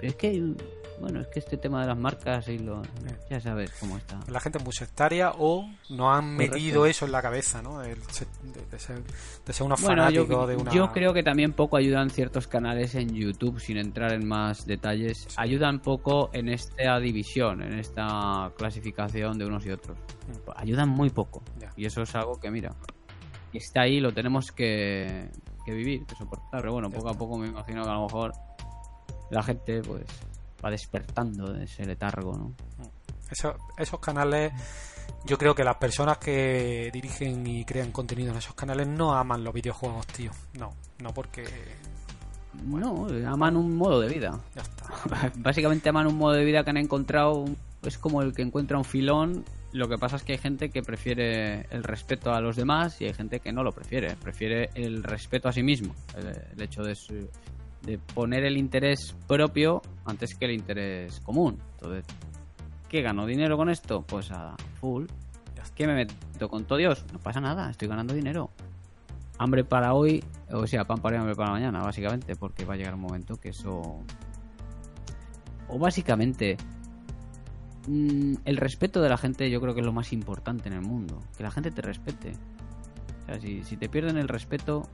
Pero 0.00 0.08
es 0.08 0.16
que, 0.16 0.42
bueno, 1.04 1.20
es 1.20 1.28
que 1.28 1.38
este 1.38 1.58
tema 1.58 1.82
de 1.82 1.88
las 1.88 1.98
marcas 1.98 2.48
y 2.48 2.58
lo... 2.58 2.80
Ya 3.28 3.38
sabes 3.38 3.70
cómo 3.78 3.98
está. 3.98 4.18
La 4.28 4.40
gente 4.40 4.56
es 4.56 4.64
muy 4.64 4.72
sectaria 4.72 5.32
o 5.38 5.68
no 5.90 6.10
han 6.14 6.36
Correcto. 6.36 6.54
metido 6.56 6.86
eso 6.86 7.04
en 7.04 7.12
la 7.12 7.20
cabeza, 7.20 7.60
¿no? 7.60 7.78
De, 7.80 7.94
de 7.94 8.78
ser, 8.78 9.02
de 9.44 9.52
ser 9.52 9.66
unos 9.66 9.82
Bueno, 9.82 10.08
yo, 10.10 10.22
fanáticos 10.24 10.48
de 10.48 10.56
una... 10.56 10.72
yo 10.72 10.92
creo 10.92 11.12
que 11.12 11.22
también 11.22 11.52
poco 11.52 11.76
ayudan 11.76 12.08
ciertos 12.08 12.46
canales 12.46 12.94
en 12.94 13.14
YouTube, 13.14 13.60
sin 13.60 13.76
entrar 13.76 14.12
en 14.12 14.26
más 14.26 14.66
detalles. 14.66 15.28
Ayudan 15.36 15.80
poco 15.80 16.30
en 16.32 16.48
esta 16.48 16.98
división, 16.98 17.62
en 17.62 17.78
esta 17.78 18.50
clasificación 18.56 19.36
de 19.36 19.44
unos 19.44 19.66
y 19.66 19.70
otros. 19.72 19.98
Ayudan 20.56 20.88
muy 20.88 21.10
poco. 21.10 21.42
Mm. 21.56 21.60
Ya. 21.60 21.72
Y 21.76 21.84
eso 21.84 22.00
es 22.00 22.14
algo 22.14 22.40
que, 22.40 22.50
mira, 22.50 22.74
está 23.52 23.82
ahí, 23.82 24.00
lo 24.00 24.12
tenemos 24.14 24.52
que, 24.52 25.28
que 25.66 25.72
vivir, 25.72 26.06
que 26.06 26.16
soportar. 26.16 26.62
Pero 26.62 26.72
bueno, 26.72 26.88
poco 26.88 27.10
a 27.10 27.14
poco 27.14 27.38
me 27.38 27.48
imagino 27.48 27.82
que 27.84 27.90
a 27.90 27.94
lo 27.94 28.04
mejor 28.04 28.32
la 29.30 29.42
gente 29.42 29.82
pues 29.82 30.04
va 30.62 30.70
despertando 30.70 31.52
de 31.52 31.64
ese 31.64 31.84
letargo, 31.86 32.36
¿no? 32.36 32.54
Eso- 33.30 33.56
esos 33.78 34.00
canales, 34.00 34.52
yo 35.24 35.38
creo 35.38 35.54
que 35.54 35.64
las 35.64 35.76
personas 35.76 36.18
que 36.18 36.90
dirigen 36.92 37.46
y 37.46 37.64
crean 37.64 37.90
contenido 37.92 38.32
en 38.32 38.38
esos 38.38 38.54
canales 38.54 38.86
no 38.86 39.14
aman 39.14 39.42
los 39.42 39.54
videojuegos, 39.54 40.06
tío. 40.08 40.30
No, 40.58 40.70
no 41.02 41.14
porque... 41.14 41.44
No, 42.64 43.06
aman 43.26 43.56
un 43.56 43.76
modo 43.76 44.00
de 44.00 44.08
vida. 44.08 44.38
Ya 44.54 44.62
está. 44.62 45.32
Básicamente 45.36 45.88
aman 45.88 46.06
un 46.06 46.16
modo 46.16 46.34
de 46.34 46.44
vida 46.44 46.62
que 46.62 46.70
han 46.70 46.76
encontrado. 46.76 47.44
Es 47.82 47.98
como 47.98 48.22
el 48.22 48.32
que 48.32 48.42
encuentra 48.42 48.78
un 48.78 48.84
filón. 48.84 49.44
Lo 49.72 49.88
que 49.88 49.98
pasa 49.98 50.16
es 50.16 50.22
que 50.22 50.32
hay 50.32 50.38
gente 50.38 50.70
que 50.70 50.82
prefiere 50.82 51.66
el 51.70 51.82
respeto 51.82 52.32
a 52.32 52.40
los 52.40 52.54
demás 52.54 53.00
y 53.00 53.06
hay 53.06 53.12
gente 53.12 53.40
que 53.40 53.52
no 53.52 53.64
lo 53.64 53.72
prefiere. 53.72 54.14
Prefiere 54.14 54.70
el 54.74 55.02
respeto 55.02 55.48
a 55.48 55.52
sí 55.52 55.64
mismo. 55.64 55.96
El, 56.16 56.28
el 56.52 56.62
hecho 56.62 56.82
de, 56.84 56.94
su- 56.94 57.28
de 57.84 57.98
poner 57.98 58.44
el 58.44 58.56
interés 58.56 59.14
propio 59.26 59.82
antes 60.04 60.34
que 60.34 60.46
el 60.46 60.52
interés 60.52 61.20
común. 61.20 61.58
Entonces, 61.72 62.04
¿qué 62.88 63.02
gano 63.02 63.26
dinero 63.26 63.56
con 63.56 63.68
esto? 63.68 64.02
Pues 64.02 64.30
a 64.30 64.56
full. 64.80 65.06
¿Qué 65.74 65.86
me 65.86 65.94
meto 65.94 66.48
con 66.48 66.64
todo 66.64 66.78
Dios? 66.78 67.04
No 67.12 67.18
pasa 67.18 67.40
nada, 67.40 67.70
estoy 67.70 67.88
ganando 67.88 68.14
dinero. 68.14 68.50
Hambre 69.38 69.64
para 69.64 69.94
hoy, 69.94 70.22
o 70.52 70.66
sea, 70.66 70.84
pan 70.84 70.98
para 70.98 71.16
hoy, 71.16 71.20
hambre 71.20 71.34
para 71.34 71.50
mañana, 71.50 71.80
básicamente, 71.80 72.36
porque 72.36 72.64
va 72.64 72.74
a 72.74 72.76
llegar 72.76 72.94
un 72.94 73.00
momento 73.00 73.34
que 73.36 73.48
eso 73.48 74.04
o 75.68 75.78
básicamente 75.78 76.56
mm, 77.88 78.34
el 78.44 78.56
respeto 78.56 79.00
de 79.00 79.08
la 79.08 79.16
gente 79.16 79.50
yo 79.50 79.60
creo 79.60 79.74
que 79.74 79.80
es 79.80 79.86
lo 79.86 79.92
más 79.92 80.12
importante 80.12 80.68
en 80.68 80.74
el 80.74 80.82
mundo 80.82 81.22
que 81.36 81.42
la 81.42 81.50
gente 81.50 81.70
te 81.70 81.82
respete 81.82 82.32
o 83.22 83.26
sea, 83.26 83.40
si, 83.40 83.64
si 83.64 83.76
te 83.76 83.88
pierden 83.88 84.16
el 84.18 84.28
respeto 84.28 84.88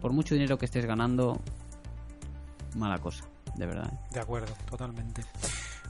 por 0.00 0.12
mucho 0.12 0.34
dinero 0.34 0.58
que 0.58 0.64
estés 0.64 0.84
ganando 0.86 1.40
mala 2.76 2.98
cosa 2.98 3.24
de 3.56 3.66
verdad 3.66 3.92
¿eh? 3.92 3.98
De 4.12 4.20
acuerdo, 4.20 4.52
totalmente. 4.68 5.22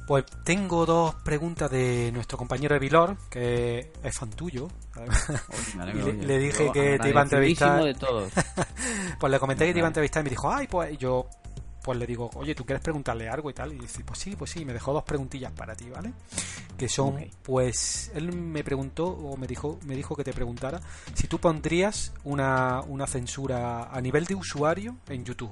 Pues 0.06 0.24
tengo 0.44 0.84
dos 0.84 1.14
preguntas 1.24 1.70
de 1.70 2.10
nuestro 2.12 2.36
compañero 2.36 2.74
Evilor, 2.74 3.16
que 3.30 3.92
es 4.02 4.18
fan 4.18 4.30
tuyo. 4.30 4.66
Oye, 4.96 6.12
Y 6.12 6.12
le- 6.26 6.38
dije 6.38 6.66
Yo 6.66 6.72
que 6.72 6.98
te 6.98 7.08
iba 7.10 7.20
a 7.20 7.24
entrevistar. 7.24 7.84
de 7.84 7.94
todos 7.94 8.32
Pues 9.20 9.30
le 9.30 9.38
comenté 9.38 9.66
que 9.66 9.72
te 9.72 9.78
iba 9.78 9.86
a 9.86 9.90
entrevistar 9.90 10.22
y 10.22 10.24
me 10.24 10.30
dijo, 10.30 10.52
ay, 10.52 10.66
pues 10.66 10.98
yo 10.98 11.26
pues 11.84 11.98
le 11.98 12.06
digo, 12.06 12.30
oye, 12.34 12.54
¿tú 12.54 12.64
quieres 12.64 12.80
preguntarle 12.82 13.28
algo 13.28 13.50
y 13.50 13.54
tal? 13.54 13.72
Y 13.72 13.78
dice, 13.78 14.04
pues 14.04 14.16
sí, 14.20 14.36
pues 14.36 14.52
sí, 14.52 14.60
y 14.60 14.64
me 14.64 14.72
dejó 14.72 14.92
dos 14.92 15.02
preguntillas 15.02 15.50
para 15.50 15.74
ti, 15.74 15.90
¿vale? 15.90 16.12
Que 16.78 16.88
son, 16.88 17.16
pues, 17.42 18.12
él 18.14 18.32
me 18.32 18.62
preguntó, 18.62 19.06
o 19.08 19.36
me 19.36 19.48
dijo, 19.48 19.80
me 19.84 19.96
dijo 19.96 20.14
que 20.14 20.22
te 20.22 20.32
preguntara 20.32 20.80
si 21.14 21.26
tú 21.26 21.40
pondrías 21.40 22.12
una, 22.22 22.82
una 22.82 23.08
censura 23.08 23.88
a 23.92 24.00
nivel 24.00 24.26
de 24.26 24.36
usuario 24.36 24.94
en 25.08 25.24
YouTube, 25.24 25.50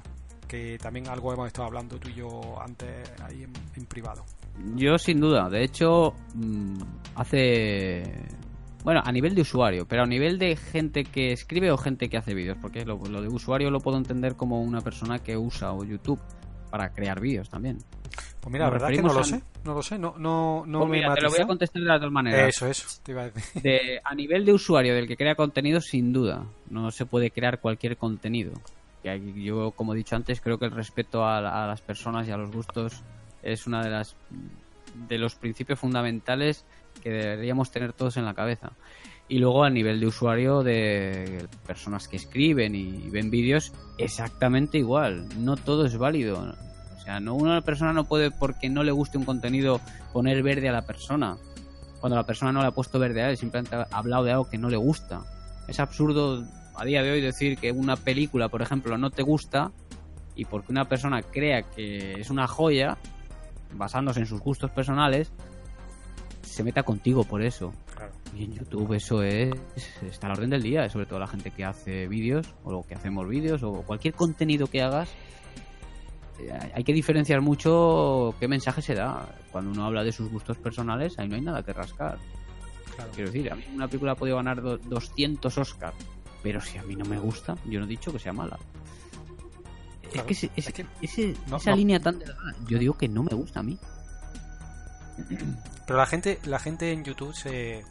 que 0.50 0.76
también 0.78 1.06
algo 1.08 1.32
hemos 1.32 1.46
estado 1.46 1.68
hablando 1.68 1.96
tú 1.98 2.08
y 2.08 2.14
yo 2.14 2.60
antes 2.60 2.88
ahí 3.22 3.44
en, 3.44 3.52
en 3.76 3.86
privado. 3.86 4.24
Yo 4.74 4.98
sin 4.98 5.20
duda, 5.20 5.48
de 5.48 5.62
hecho, 5.62 6.12
mm, 6.34 6.78
hace 7.14 8.02
Bueno, 8.82 9.00
a 9.04 9.12
nivel 9.12 9.34
de 9.34 9.42
usuario, 9.42 9.86
pero 9.86 10.02
a 10.02 10.06
nivel 10.06 10.38
de 10.38 10.56
gente 10.56 11.04
que 11.04 11.32
escribe 11.32 11.70
o 11.70 11.76
gente 11.76 12.08
que 12.08 12.16
hace 12.16 12.34
vídeos, 12.34 12.58
porque 12.60 12.84
lo, 12.84 12.96
lo 12.96 13.22
de 13.22 13.28
usuario 13.28 13.70
lo 13.70 13.78
puedo 13.80 13.96
entender 13.98 14.34
como 14.36 14.60
una 14.60 14.80
persona 14.80 15.18
que 15.20 15.36
usa 15.36 15.72
o 15.72 15.84
YouTube 15.84 16.18
para 16.70 16.90
crear 16.92 17.20
vídeos 17.20 17.48
también. 17.48 17.78
Pues 18.40 18.52
mira, 18.52 18.64
la 18.64 18.70
verdad 18.70 18.88
que 18.88 19.02
no 19.02 19.12
lo 19.12 19.22
sé, 19.22 19.40
no 19.64 19.74
lo 19.74 19.82
sé, 19.82 19.98
no, 19.98 20.14
no, 20.18 20.64
no 20.66 20.78
Pues 20.80 20.90
me 20.90 20.96
mira, 20.96 21.14
te 21.14 21.20
lo 21.20 21.30
voy 21.30 21.40
a 21.42 21.46
contestar 21.46 21.82
de 21.82 21.88
las 21.88 22.00
dos 22.00 22.10
maneras. 22.10 22.48
Eso, 22.48 22.66
eso, 22.66 22.88
te 23.04 23.12
iba 23.12 23.22
a 23.22 23.30
decir. 23.30 23.62
De- 23.62 24.00
a 24.02 24.14
nivel 24.14 24.44
de 24.46 24.52
usuario 24.54 24.94
del 24.94 25.06
que 25.06 25.16
crea 25.16 25.34
contenido, 25.34 25.80
sin 25.80 26.12
duda, 26.12 26.44
no 26.70 26.90
se 26.90 27.04
puede 27.06 27.30
crear 27.30 27.60
cualquier 27.60 27.96
contenido. 27.98 28.52
Ahí 29.08 29.42
yo, 29.42 29.72
como 29.72 29.94
he 29.94 29.96
dicho 29.96 30.16
antes, 30.16 30.40
creo 30.40 30.58
que 30.58 30.66
el 30.66 30.72
respeto 30.72 31.24
a, 31.24 31.38
a 31.38 31.66
las 31.66 31.80
personas 31.80 32.28
y 32.28 32.30
a 32.30 32.36
los 32.36 32.50
gustos 32.50 33.02
es 33.42 33.66
una 33.66 33.82
de 33.82 33.90
las 33.90 34.16
de 35.08 35.18
los 35.18 35.36
principios 35.36 35.78
fundamentales 35.78 36.64
que 37.02 37.10
deberíamos 37.10 37.70
tener 37.70 37.92
todos 37.92 38.16
en 38.16 38.24
la 38.24 38.34
cabeza. 38.34 38.72
Y 39.28 39.38
luego 39.38 39.62
a 39.62 39.70
nivel 39.70 40.00
de 40.00 40.06
usuario 40.08 40.62
de 40.62 41.46
personas 41.66 42.08
que 42.08 42.16
escriben 42.16 42.74
y 42.74 43.08
ven 43.10 43.30
vídeos, 43.30 43.72
exactamente 43.96 44.78
igual. 44.78 45.28
No 45.38 45.56
todo 45.56 45.86
es 45.86 45.96
válido. 45.96 46.54
O 46.96 47.00
sea, 47.00 47.20
no 47.20 47.34
una 47.34 47.62
persona 47.62 47.92
no 47.92 48.04
puede 48.04 48.32
porque 48.32 48.68
no 48.68 48.82
le 48.82 48.90
guste 48.90 49.18
un 49.18 49.24
contenido 49.24 49.80
poner 50.12 50.42
verde 50.42 50.68
a 50.68 50.72
la 50.72 50.82
persona 50.82 51.36
cuando 52.00 52.16
la 52.16 52.24
persona 52.24 52.50
no 52.50 52.62
le 52.62 52.68
ha 52.68 52.72
puesto 52.72 52.98
verde 52.98 53.22
a 53.22 53.30
él, 53.30 53.36
simplemente 53.36 53.76
ha 53.76 53.86
hablado 53.92 54.24
de 54.24 54.32
algo 54.32 54.48
que 54.48 54.58
no 54.58 54.70
le 54.70 54.76
gusta. 54.76 55.22
Es 55.68 55.78
absurdo 55.78 56.44
a 56.74 56.84
día 56.84 57.02
de 57.02 57.10
hoy 57.12 57.20
decir 57.20 57.58
que 57.58 57.72
una 57.72 57.96
película, 57.96 58.48
por 58.48 58.62
ejemplo, 58.62 58.96
no 58.98 59.10
te 59.10 59.22
gusta 59.22 59.72
y 60.34 60.44
porque 60.44 60.72
una 60.72 60.84
persona 60.86 61.22
crea 61.22 61.62
que 61.62 62.14
es 62.20 62.30
una 62.30 62.46
joya, 62.46 62.96
basándose 63.74 64.20
en 64.20 64.26
sus 64.26 64.40
gustos 64.40 64.70
personales, 64.70 65.32
se 66.42 66.64
meta 66.64 66.82
contigo 66.82 67.24
por 67.24 67.42
eso. 67.42 67.72
Claro. 67.94 68.12
Y 68.36 68.44
en 68.44 68.52
YouTube 68.54 68.94
eso 68.94 69.22
es 69.22 69.50
está 70.02 70.26
a 70.26 70.30
la 70.30 70.34
orden 70.36 70.50
del 70.50 70.62
día, 70.62 70.88
sobre 70.88 71.06
todo 71.06 71.18
la 71.18 71.26
gente 71.26 71.50
que 71.50 71.64
hace 71.64 72.06
vídeos 72.08 72.54
o 72.64 72.84
que 72.86 72.94
hacemos 72.94 73.28
vídeos 73.28 73.62
o 73.62 73.82
cualquier 73.82 74.14
contenido 74.14 74.66
que 74.66 74.82
hagas. 74.82 75.10
eh, 76.40 76.70
Hay 76.74 76.84
que 76.84 76.92
diferenciar 76.92 77.40
mucho 77.42 78.34
qué 78.40 78.48
mensaje 78.48 78.80
se 78.82 78.94
da. 78.94 79.28
Cuando 79.52 79.70
uno 79.72 79.84
habla 79.84 80.02
de 80.04 80.12
sus 80.12 80.30
gustos 80.30 80.56
personales, 80.58 81.18
ahí 81.18 81.28
no 81.28 81.34
hay 81.34 81.42
nada 81.42 81.62
que 81.62 81.72
rascar. 81.72 82.18
Claro. 82.96 83.10
Quiero 83.14 83.30
decir, 83.30 83.52
a 83.52 83.56
mí 83.56 83.64
una 83.74 83.86
película 83.88 84.12
ha 84.12 84.16
podido 84.16 84.36
ganar 84.36 84.62
do- 84.62 84.78
200 84.78 85.56
Oscars, 85.58 85.94
pero 86.42 86.60
si 86.60 86.78
a 86.78 86.82
mí 86.82 86.94
no 86.96 87.04
me 87.04 87.18
gusta, 87.18 87.54
yo 87.66 87.78
no 87.80 87.86
he 87.86 87.88
dicho 87.88 88.12
que 88.12 88.18
sea 88.18 88.32
mala. 88.32 88.58
Es 90.12 90.22
que, 90.22 90.32
ese- 90.32 90.50
ese- 90.56 90.70
es 90.70 90.74
que 90.74 90.86
ese- 91.02 91.36
no- 91.46 91.58
esa 91.58 91.70
no. 91.70 91.76
línea 91.76 92.00
tan 92.00 92.18
delgada, 92.18 92.54
yo 92.66 92.78
digo 92.78 92.94
que 92.98 93.08
no 93.08 93.22
me 93.22 93.34
gusta 93.34 93.60
a 93.60 93.62
mí. 93.62 93.78
Pero 95.86 95.98
la 95.98 96.06
gente, 96.06 96.38
la 96.44 96.58
gente 96.58 96.92
en 96.92 97.04
YouTube 97.04 97.34
se, 97.34 97.84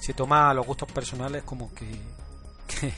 se 0.00 0.12
toma 0.14 0.52
los 0.54 0.66
gustos 0.66 0.90
personales 0.92 1.42
como 1.44 1.72
que, 1.74 1.88
que, 2.66 2.92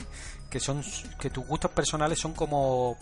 que 0.49 0.59
son 0.59 0.83
que 1.19 1.29
tus 1.29 1.45
gustos 1.47 1.71
personales 1.71 2.19
son 2.19 2.33
como 2.33 2.97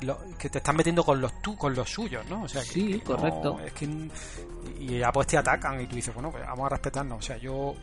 lo- 0.00 0.18
que 0.38 0.48
te 0.48 0.58
están 0.58 0.76
metiendo 0.76 1.04
con 1.04 1.20
los 1.20 1.42
tú 1.42 1.56
con 1.56 1.74
los 1.74 1.90
suyos, 1.90 2.24
¿no? 2.28 2.44
O 2.44 2.48
sea, 2.48 2.62
que- 2.62 2.68
Sí, 2.68 2.86
que 2.86 2.98
no- 2.98 3.04
correcto. 3.16 3.60
es 3.60 3.72
que 3.72 4.08
y 4.80 4.98
ya 4.98 5.10
pues 5.12 5.26
te 5.26 5.36
atacan 5.36 5.80
y 5.80 5.86
tú 5.86 5.96
dices, 5.96 6.14
bueno, 6.14 6.30
pues 6.30 6.44
vamos 6.46 6.66
a 6.66 6.68
respetarnos. 6.70 7.18
O 7.18 7.22
sea, 7.22 7.36
yo 7.36 7.74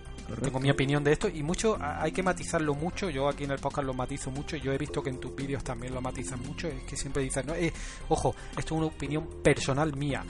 tengo 0.42 0.60
mi 0.60 0.70
opinión 0.70 1.04
de 1.04 1.12
esto 1.12 1.28
y 1.28 1.44
mucho 1.44 1.78
hay 1.80 2.12
que 2.12 2.24
matizarlo 2.24 2.74
mucho. 2.76 3.10
Yo 3.10 3.28
aquí 3.28 3.44
en 3.44 3.52
el 3.52 3.60
podcast 3.60 3.86
lo 3.86 3.94
matizo 3.94 4.32
mucho. 4.32 4.58
Yo 4.58 4.72
he 4.74 4.78
visto 4.78 5.02
que 5.04 5.10
en 5.10 5.20
tus 5.20 5.36
vídeos 5.36 5.64
también 5.64 5.94
lo 5.94 6.02
matizan 6.02 6.40
mucho. 6.42 6.68
Es 6.68 6.84
que 6.84 6.96
siempre 6.98 7.24
dices, 7.24 7.46
no, 7.46 7.54
eh, 7.54 7.72
ojo, 8.10 8.36
esto 8.58 8.76
es 8.76 8.78
una 8.80 8.88
opinión 8.88 9.28
personal 9.44 9.96
mía. 9.96 10.24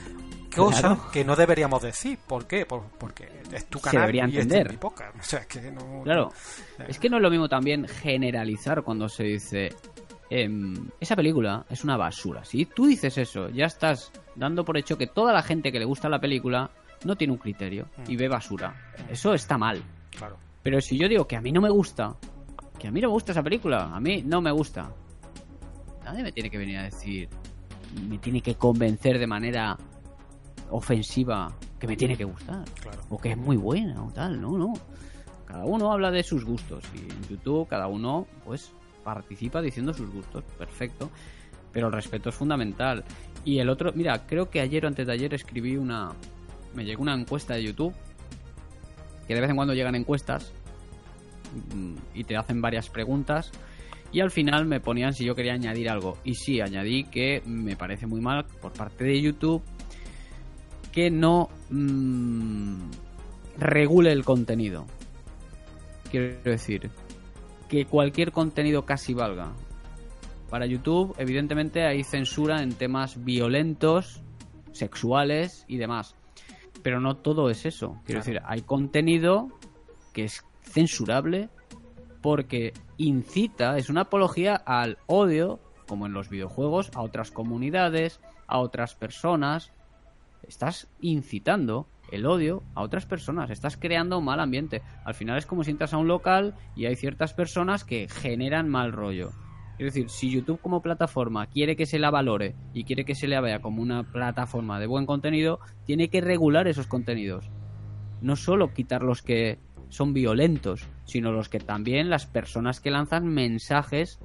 Cosa 0.56 0.80
Claro. 0.80 1.12
que 1.12 1.26
no 1.26 1.36
deberíamos 1.36 1.82
decir. 1.82 2.18
¿Por 2.28 2.48
qué? 2.48 2.66
Por- 2.66 2.84
porque 2.98 3.28
es 3.52 3.66
tu 3.68 3.78
Se 3.80 3.84
canal 3.86 4.02
debería 4.04 4.24
y 4.26 4.28
este 4.30 4.41
entender. 4.41 4.68
es 4.68 4.74
mi 4.74 4.78
podcast. 4.78 5.16
O 5.20 5.24
sea, 5.24 5.39
es 5.39 5.48
que 5.48 5.72
no. 5.72 6.02
Claro, 6.04 6.32
no- 6.80 6.86
es 6.86 7.00
que 7.00 7.10
no 7.10 7.18
es 7.18 7.24
lo 7.24 7.30
mismo 7.30 7.50
también 7.50 7.88
generalizar 7.88 8.82
cuando 8.84 9.10
se 9.10 9.24
dice 9.24 9.70
em, 10.30 10.89
esa 11.00 11.16
película 11.16 11.66
es 11.70 11.84
una 11.84 11.98
basura. 11.98 12.43
Si 12.46 12.66
tú 12.66 12.88
dices 12.88 13.18
eso, 13.18 13.50
ya 13.50 13.66
estás 13.66 14.12
dando 14.36 14.66
por 14.66 14.78
hecho 14.78 14.98
que 14.98 15.08
toda 15.08 15.32
la 15.34 15.43
gente 15.43 15.72
que 15.72 15.80
le 15.80 15.86
gusta 15.86 16.10
la 16.10 16.20
película 16.20 16.72
no 17.06 17.16
tiene 17.16 17.32
un 17.34 17.39
criterio 17.39 17.88
y 18.08 18.16
ve 18.18 18.28
basura. 18.28 18.76
Eso 19.10 19.34
está 19.34 19.58
mal. 19.58 19.82
Claro. 20.18 20.38
Pero 20.62 20.82
si 20.82 20.97
yo 20.97 21.08
digo 21.08 21.28
que 21.28 21.36
a 21.38 21.41
mí 21.41 21.51
no 21.51 21.62
me 21.62 21.70
gusta, 21.70 22.16
que 22.80 22.88
a 22.88 22.91
mí 22.91 22.99
no 22.99 23.08
me 23.08 23.14
gusta 23.14 23.32
esa 23.32 23.43
película, 23.43 23.95
a 23.95 23.99
mí 23.99 24.22
no 24.24 24.41
me 24.41 24.51
gusta, 24.51 24.91
nadie 26.03 26.24
me 26.24 26.32
tiene 26.32 26.49
que 26.49 26.58
venir 26.58 26.78
a 26.80 26.84
decir, 26.84 27.30
me 28.10 28.18
tiene 28.18 28.41
que 28.41 28.56
convencer 28.56 29.20
de 29.20 29.28
manera 29.28 29.78
ofensiva 30.72 31.53
que 31.80 31.88
me 31.88 31.95
tiene 31.95 32.18
que 32.18 32.24
gustar 32.24 32.64
Claro. 32.82 33.03
o 33.10 33.18
que 33.18 33.32
es 33.32 33.38
muy 33.38 33.58
buena 33.58 34.03
o 34.03 34.12
tal, 34.12 34.41
no, 34.41 34.58
no. 34.58 34.74
Cada 35.45 35.64
uno 35.66 35.91
habla 35.91 36.10
de 36.12 36.24
sus 36.24 36.43
gustos 36.43 36.84
y 36.95 36.99
en 36.99 37.22
YouTube 37.30 37.68
cada 37.68 37.88
uno 37.88 38.26
pues 38.43 38.72
participa 39.03 39.62
diciendo 39.62 39.93
sus 39.93 40.10
gustos, 40.12 40.43
perfecto. 40.58 41.10
Pero 41.72 41.88
el 41.88 41.93
respeto 41.93 42.30
es 42.30 42.36
fundamental. 42.36 43.03
Y 43.43 43.60
el 43.60 43.70
otro, 43.70 43.91
mira, 43.93 44.26
creo 44.26 44.49
que 44.49 44.62
ayer 44.62 44.86
o 44.86 44.88
antes 44.88 45.06
de 45.06 45.12
ayer 45.14 45.34
escribí 45.34 45.76
una 45.76 46.14
me 46.76 46.86
llegó 46.86 47.01
una 47.01 47.13
encuesta 47.13 47.55
de 47.55 47.63
YouTube 47.63 47.93
que 49.28 49.34
de 49.34 49.41
vez 49.41 49.49
en 49.49 49.55
cuando 49.55 49.73
llegan 49.73 49.95
encuestas 49.95 50.51
mm, 51.73 51.95
y 52.13 52.23
te 52.23 52.38
hacen 52.38 52.61
varias 52.61 52.89
preguntas 52.89 53.51
y 54.11 54.21
al 54.21 54.32
final 54.32 54.65
me 54.65 54.80
ponían 54.80 55.13
si 55.13 55.26
yo 55.26 55.36
quería 55.36 55.53
añadir 55.53 55.89
algo. 55.89 56.17
Y 56.23 56.36
sí 56.36 56.61
añadí 56.61 57.03
que 57.03 57.41
me 57.45 57.76
parece 57.76 58.07
muy 58.07 58.21
mal 58.21 58.45
por 58.61 58.71
parte 58.71 59.03
de 59.03 59.21
YouTube 59.21 59.61
que 60.91 61.11
no 61.11 61.49
mm, 61.69 62.91
regule 63.57 64.13
el 64.13 64.23
contenido. 64.23 64.86
Quiero 66.09 66.38
decir 66.43 66.89
que 67.67 67.86
cualquier 67.86 68.32
contenido 68.32 68.86
casi 68.86 69.13
valga. 69.13 69.51
Para 70.49 70.65
YouTube 70.65 71.13
evidentemente 71.17 71.86
hay 71.86 72.03
censura 72.03 72.61
en 72.61 72.73
temas 72.73 73.26
violentos 73.26 74.21
sexuales 74.71 75.65
y 75.67 75.78
demás 75.78 76.15
pero 76.86 77.00
no 77.00 77.18
todo 77.18 77.50
es 77.50 77.66
eso. 77.66 77.94
Quiero 78.06 78.22
Claro. 78.22 78.26
decir, 78.26 78.42
hay 78.46 78.62
contenido 78.62 79.48
que 80.14 80.26
es 80.26 80.46
censurable 80.62 81.50
porque 82.22 82.74
incita, 82.98 83.80
es 83.80 83.90
una 83.90 84.02
apología 84.02 84.54
al 84.56 85.00
odio, 85.08 85.60
como 85.88 86.06
en 86.06 86.14
los 86.14 86.30
videojuegos, 86.30 86.92
a 86.94 87.02
otras 87.02 87.32
comunidades, 87.32 88.20
a 88.46 88.60
otras 88.60 88.94
personas. 88.94 89.72
Estás 90.48 90.88
incitando 91.02 91.88
el 92.12 92.28
odio 92.28 92.62
a 92.76 92.84
otras 92.84 93.08
personas, 93.08 93.50
estás 93.50 93.78
creando 93.78 94.20
un 94.20 94.26
mal 94.26 94.40
ambiente. 94.40 94.84
Al 95.06 95.16
final 95.16 95.40
es 95.40 95.48
como 95.48 95.64
si 95.64 95.72
entras 95.72 95.96
a 95.96 95.98
un 95.98 96.08
local 96.08 96.54
y 96.76 96.86
hay 96.86 96.96
ciertas 96.96 97.34
personas 97.34 97.84
que 97.84 98.08
generan 98.08 98.70
mal 98.70 98.92
rollo. 98.92 99.32
Es 99.78 99.86
decir, 99.86 100.09
si 100.09 100.32
YouTube 100.32 100.61
como 100.61 100.82
plataforma 100.82 101.47
quiere 101.47 101.76
que 101.76 101.86
se 101.86 101.99
la 101.99 102.09
valore 102.09 102.55
y 102.73 102.86
quiere 102.86 103.03
que 103.03 103.15
se 103.15 103.28
la 103.28 103.41
vea 103.41 103.59
como 103.59 103.82
una 103.82 104.03
plataforma 104.03 104.80
de 104.80 104.88
buen 104.88 105.05
contenido, 105.05 105.59
tiene 105.86 106.09
que 106.09 106.21
regular 106.21 106.67
esos 106.67 106.88
contenidos. 106.88 107.49
No 108.21 108.38
solo 108.38 108.73
quitar 108.73 109.03
los 109.03 109.21
que 109.21 109.59
son 109.89 110.13
violentos, 110.13 110.88
sino 111.03 111.32
los 111.32 111.49
que 111.49 111.59
también 111.59 112.09
las 112.09 112.26
personas 112.26 112.80
que 112.80 112.91
lanzan 112.91 113.28
mensajes 113.28 114.19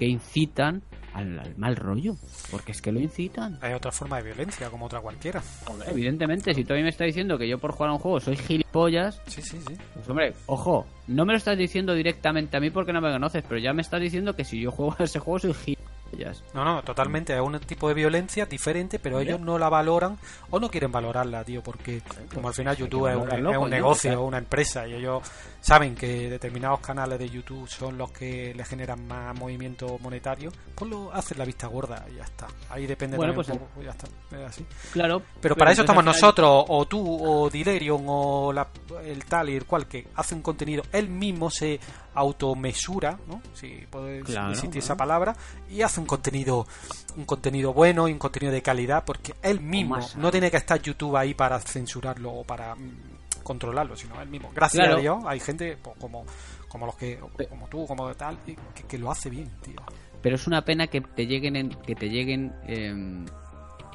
que 0.00 0.06
incitan 0.06 0.82
al, 1.14 1.38
al 1.38 1.56
mal 1.56 1.76
rollo. 1.76 2.16
Porque 2.50 2.72
es 2.72 2.80
que 2.82 2.90
lo 2.90 2.98
incitan. 3.00 3.58
Hay 3.60 3.74
otra 3.74 3.92
forma 3.92 4.16
de 4.16 4.22
violencia, 4.24 4.68
como 4.70 4.86
otra 4.86 5.00
cualquiera. 5.00 5.42
Evidentemente, 5.86 6.54
si 6.54 6.64
tú 6.64 6.72
a 6.72 6.76
mí 6.76 6.82
me 6.82 6.88
estás 6.88 7.06
diciendo 7.06 7.36
que 7.38 7.46
yo 7.48 7.58
por 7.58 7.72
jugar 7.72 7.90
a 7.90 7.92
un 7.92 7.98
juego 7.98 8.18
soy 8.18 8.36
gilipollas, 8.36 9.20
Sí, 9.26 9.42
sí, 9.42 9.60
sí. 9.66 9.76
pues 9.94 10.08
hombre, 10.08 10.32
ojo, 10.46 10.86
no 11.06 11.24
me 11.24 11.32
lo 11.34 11.36
estás 11.36 11.58
diciendo 11.58 11.94
directamente 11.94 12.56
a 12.56 12.60
mí 12.60 12.70
porque 12.70 12.92
no 12.92 13.00
me 13.00 13.12
conoces, 13.12 13.44
pero 13.46 13.60
ya 13.60 13.72
me 13.72 13.82
estás 13.82 14.00
diciendo 14.00 14.34
que 14.34 14.44
si 14.44 14.60
yo 14.60 14.70
juego 14.70 14.96
a 14.98 15.04
ese 15.04 15.18
juego 15.18 15.38
soy 15.38 15.52
gilipollas. 15.54 16.42
No, 16.54 16.64
no, 16.64 16.82
totalmente. 16.82 17.34
Es 17.34 17.40
un 17.40 17.58
tipo 17.60 17.86
de 17.88 17.94
violencia 17.94 18.44
diferente, 18.46 18.98
pero 18.98 19.20
ellos 19.20 19.40
no 19.40 19.58
la 19.58 19.68
valoran 19.68 20.16
o 20.50 20.58
no 20.58 20.68
quieren 20.68 20.90
valorarla, 20.90 21.44
tío, 21.44 21.62
porque 21.62 22.02
como 22.34 22.48
al 22.48 22.54
final 22.54 22.72
hay 22.72 22.76
que 22.78 22.82
YouTube 22.84 23.06
es 23.08 23.16
un, 23.16 23.28
es 23.30 23.38
un 23.38 23.44
coño, 23.54 23.68
negocio, 23.68 24.22
una 24.24 24.38
empresa, 24.38 24.88
y 24.88 24.94
ellos 24.94 25.22
saben 25.60 25.94
que 25.94 26.28
determinados 26.30 26.80
canales 26.80 27.18
de 27.18 27.28
YouTube 27.28 27.68
son 27.68 27.98
los 27.98 28.10
que 28.12 28.54
le 28.54 28.64
generan 28.64 29.06
más 29.06 29.38
movimiento 29.38 29.98
monetario, 30.00 30.50
pues 30.74 30.90
lo 30.90 31.12
hacen 31.12 31.38
la 31.38 31.44
vista 31.44 31.66
gorda 31.66 32.04
y 32.10 32.16
ya 32.16 32.24
está. 32.24 32.46
Ahí 32.70 32.86
depende 32.86 33.16
Bueno, 33.16 33.34
pues 33.34 33.48
un 33.50 33.58
poco, 33.58 33.82
ya 33.82 33.90
está. 33.90 34.06
Es 34.36 34.46
así. 34.48 34.66
Claro. 34.92 35.22
Pero 35.40 35.54
para 35.56 35.72
eso 35.72 35.82
estamos 35.82 36.04
nosotros, 36.04 36.64
o 36.68 36.86
tú, 36.86 37.00
o 37.22 37.50
Dilerion, 37.50 38.02
o 38.06 38.52
la- 38.52 38.68
el 39.04 39.24
tal 39.26 39.50
y 39.50 39.56
el 39.56 39.66
cual, 39.66 39.86
que 39.86 40.08
hace 40.14 40.34
un 40.34 40.42
contenido, 40.42 40.82
él 40.92 41.08
mismo 41.08 41.50
se 41.50 41.78
automesura, 42.14 43.18
¿no? 43.26 43.40
Si 43.54 43.68
puede 43.90 44.20
Claro, 44.22 44.48
existir 44.50 44.70
claro. 44.70 44.84
esa 44.84 44.96
palabra, 44.96 45.36
y 45.68 45.82
hace 45.82 46.00
un 46.00 46.06
contenido 46.06 46.66
un 47.16 47.24
contenido 47.24 47.72
bueno 47.74 48.06
y 48.08 48.12
un 48.12 48.18
contenido 48.20 48.52
de 48.52 48.62
calidad, 48.62 49.04
porque 49.04 49.34
él 49.42 49.60
mismo 49.60 49.98
no 50.16 50.30
tiene 50.30 50.48
que 50.50 50.56
estar 50.58 50.80
YouTube 50.80 51.16
ahí 51.16 51.34
para 51.34 51.58
censurarlo 51.58 52.30
o 52.32 52.44
para 52.44 52.76
mm, 52.76 53.18
controlarlo, 53.42 53.96
sino 53.96 54.20
él 54.20 54.28
mismo. 54.28 54.50
Gracias 54.54 54.82
Claro. 54.84 54.98
a 54.98 55.00
Dios 55.00 55.24
hay 55.26 55.40
gente 55.40 55.76
pues, 55.82 55.96
como 55.98 56.24
como 56.68 56.86
los 56.86 56.96
que 56.96 57.18
como 57.48 57.68
tú, 57.68 57.86
como 57.86 58.14
tal, 58.14 58.38
que, 58.44 58.56
que 58.88 58.98
lo 58.98 59.10
hace 59.10 59.28
bien, 59.30 59.50
tío. 59.62 59.80
Pero 60.22 60.36
es 60.36 60.46
una 60.46 60.64
pena 60.64 60.86
que 60.86 61.00
te 61.00 61.26
lleguen 61.26 61.56
en- 61.56 61.70
que 61.70 61.94
te 61.96 62.08
lleguen 62.08 62.54
em, 62.66 63.26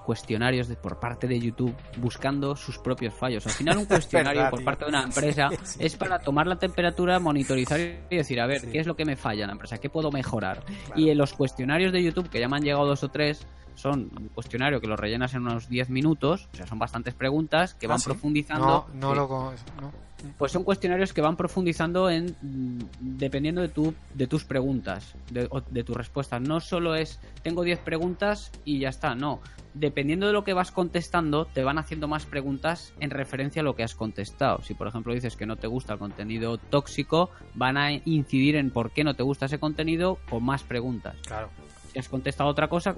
cuestionarios 0.05 0.67
de- 0.69 0.75
por 0.77 0.99
parte 0.99 1.27
de 1.27 1.39
YouTube 1.39 1.75
buscando 1.97 2.55
sus 2.55 2.77
propios 2.77 3.13
fallos. 3.13 3.45
Al 3.45 3.51
final 3.53 3.77
un 3.79 3.85
cuestionario 3.87 4.39
verdad, 4.41 4.49
por 4.51 4.59
tío. 4.59 4.65
parte 4.65 4.85
de 4.85 4.89
una 4.89 5.03
empresa 5.03 5.49
Sí. 5.63 5.79
es 5.81 5.95
para 5.97 6.19
tomar 6.19 6.47
la 6.47 6.55
temperatura, 6.57 7.19
monitorizar 7.19 7.79
y 8.09 8.15
decir, 8.15 8.39
a 8.39 8.45
ver, 8.47 8.61
Sí. 8.61 8.67
¿qué 8.71 8.79
es 8.79 8.87
lo 8.87 8.95
que 8.95 9.03
me 9.05 9.15
falla 9.17 9.41
en 9.43 9.47
la 9.47 9.53
empresa? 9.53 9.77
¿Qué 9.79 9.89
puedo 9.89 10.11
mejorar? 10.11 10.63
Claro. 10.63 11.01
Y 11.01 11.09
en 11.09 11.17
los 11.17 11.33
cuestionarios 11.33 11.91
de 11.91 12.01
YouTube, 12.03 12.29
que 12.29 12.39
ya 12.39 12.47
me 12.47 12.55
han 12.57 12.63
llegado 12.63 12.85
dos 12.85 13.03
o 13.03 13.09
tres, 13.09 13.45
son 13.73 14.09
un 14.17 14.29
cuestionario 14.29 14.79
que 14.79 14.87
lo 14.87 14.95
rellenas 14.95 15.33
en 15.33 15.41
unos 15.41 15.67
10 15.67 15.89
minutos, 15.89 16.47
o 16.53 16.55
sea, 16.55 16.65
son 16.65 16.79
bastantes 16.79 17.13
preguntas 17.13 17.73
que 17.73 17.87
Ah, 17.87 17.89
van 17.89 17.99
¿sí? 17.99 18.05
profundizando. 18.05 18.87
No, 18.93 19.09
no 19.09 19.15
lo 19.15 19.53
no. 19.81 19.91
Pues 20.37 20.51
son 20.51 20.63
cuestionarios 20.63 21.13
que 21.13 21.21
van 21.21 21.37
profundizando 21.37 22.09
en 22.09 22.35
mm, 22.41 23.17
dependiendo 23.17 23.61
de 23.61 23.69
tu 23.69 23.93
de 24.13 24.27
tus 24.27 24.43
preguntas, 24.43 25.15
de, 25.31 25.49
de 25.69 25.83
tus 25.83 25.95
respuestas. 25.95 26.41
No 26.41 26.59
solo 26.59 26.95
es 26.95 27.19
tengo 27.43 27.63
10 27.63 27.79
preguntas 27.79 28.51
y 28.63 28.79
ya 28.79 28.89
está, 28.89 29.15
no. 29.15 29.41
Dependiendo 29.73 30.27
de 30.27 30.33
lo 30.33 30.45
que 30.45 30.53
vas 30.53 30.71
contestando, 30.71 31.45
te 31.45 31.63
van 31.63 31.77
haciendo 31.77 32.07
más 32.07 32.25
preguntas 32.25 32.93
en 33.01 33.09
referencia 33.09 33.61
a 33.61 33.65
lo 33.65 33.75
que 33.75 33.83
has 33.83 33.93
contestado. 33.93 34.61
Si 34.63 34.73
por 34.73 34.87
ejemplo 34.87 35.13
dices 35.13 35.35
que 35.35 35.45
no 35.45 35.57
te 35.57 35.67
gusta 35.67 35.93
el 35.93 35.99
contenido 35.99 36.57
tóxico, 36.57 37.29
van 37.53 37.77
a 37.77 37.91
incidir 37.91 38.55
en 38.55 38.71
por 38.71 38.91
qué 38.91 39.03
no 39.03 39.15
te 39.15 39.23
gusta 39.23 39.47
ese 39.47 39.59
contenido 39.59 40.17
con 40.29 40.43
más 40.43 40.63
preguntas. 40.63 41.15
Claro. 41.27 41.49
Si 41.91 41.99
has 41.99 42.07
contestado 42.07 42.49
otra 42.49 42.69
cosa, 42.69 42.95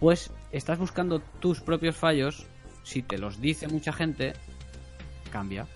pues 0.00 0.30
estás 0.50 0.78
buscando 0.78 1.20
tus 1.40 1.60
propios 1.60 1.96
fallos. 1.96 2.46
Si 2.82 3.02
te 3.02 3.18
los 3.18 3.40
dice 3.40 3.68
mucha 3.68 3.92
gente, 3.92 4.32
cambia. 5.30 5.66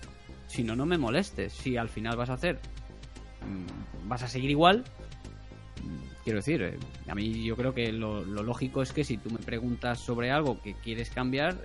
Si 0.57 0.63
no, 0.63 0.75
no 0.75 0.87
me 0.87 0.97
molestes. 0.97 1.53
Si 1.53 1.77
al 1.77 1.87
final 1.87 2.17
vas 2.17 2.31
a 2.31 2.33
hacer, 2.33 2.59
mm, 3.45 4.07
vas 4.09 4.23
a 4.23 4.27
seguir 4.27 4.49
igual, 4.49 4.83
mm, 5.83 6.23
quiero 6.23 6.37
decir, 6.39 6.63
eh, 6.63 6.79
a 7.07 7.13
mí 7.13 7.43
yo 7.45 7.55
creo 7.55 7.75
que 7.75 7.91
lo, 7.91 8.25
lo 8.25 8.41
lógico 8.41 8.81
es 8.81 8.91
que 8.91 9.03
si 9.03 9.17
tú 9.17 9.29
me 9.29 9.37
preguntas 9.37 9.99
sobre 9.99 10.31
algo 10.31 10.59
que 10.63 10.73
quieres 10.73 11.11
cambiar, 11.11 11.55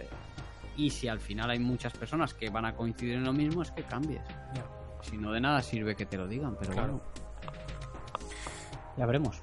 y 0.76 0.90
si 0.90 1.08
al 1.08 1.20
final 1.20 1.48
hay 1.48 1.58
muchas 1.58 1.94
personas 1.94 2.34
que 2.34 2.50
van 2.50 2.66
a 2.66 2.74
coincidir 2.74 3.14
en 3.14 3.24
lo 3.24 3.32
mismo, 3.32 3.62
es 3.62 3.70
que 3.70 3.82
cambies. 3.82 4.20
Si 5.00 5.16
no, 5.16 5.32
de 5.32 5.40
nada 5.40 5.62
sirve 5.62 5.96
que 5.96 6.04
te 6.04 6.18
lo 6.18 6.28
digan, 6.28 6.54
pero 6.60 6.72
Claro. 6.74 6.92
bueno. 6.92 7.02
Ya 8.98 9.06
veremos. 9.06 9.40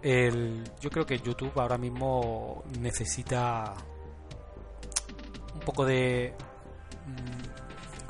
El, 0.00 0.64
yo 0.80 0.88
creo 0.88 1.04
que 1.04 1.18
YouTube 1.18 1.52
ahora 1.60 1.76
mismo 1.76 2.64
necesita 2.80 3.74
un 5.52 5.60
poco 5.60 5.84
de. 5.84 6.34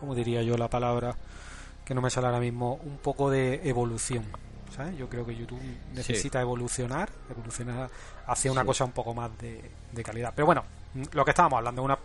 ¿Cómo 0.05 0.15
diría 0.15 0.43
yo 0.43 0.59
la 0.59 0.69
palabra? 0.69 1.17
Que 1.83 1.95
no 1.95 2.03
me 2.03 2.11
sale 2.11 2.27
ahora 2.27 2.39
mismo. 2.41 2.75
Un 2.85 2.99
poco 2.99 3.31
de 3.31 3.67
evolución. 3.67 4.23
¿sabes? 4.71 4.99
Yo 4.99 5.09
creo 5.09 5.25
que 5.25 5.35
YouTube 5.35 5.61
necesita 5.95 6.43
evolucionar, 6.43 7.09
evolucionar 7.31 7.89
hacia 8.27 8.53
una 8.53 8.65
cosa 8.67 8.85
un 8.85 8.93
poco 8.93 9.15
más 9.15 9.31
de, 9.39 9.71
de 9.93 10.03
calidad. 10.03 10.33
Pero 10.37 10.45
bueno, 10.45 10.63
lo 11.13 11.25
que 11.25 11.31
estábamos 11.31 11.57
hablando, 11.59 11.83
una, 11.83 11.99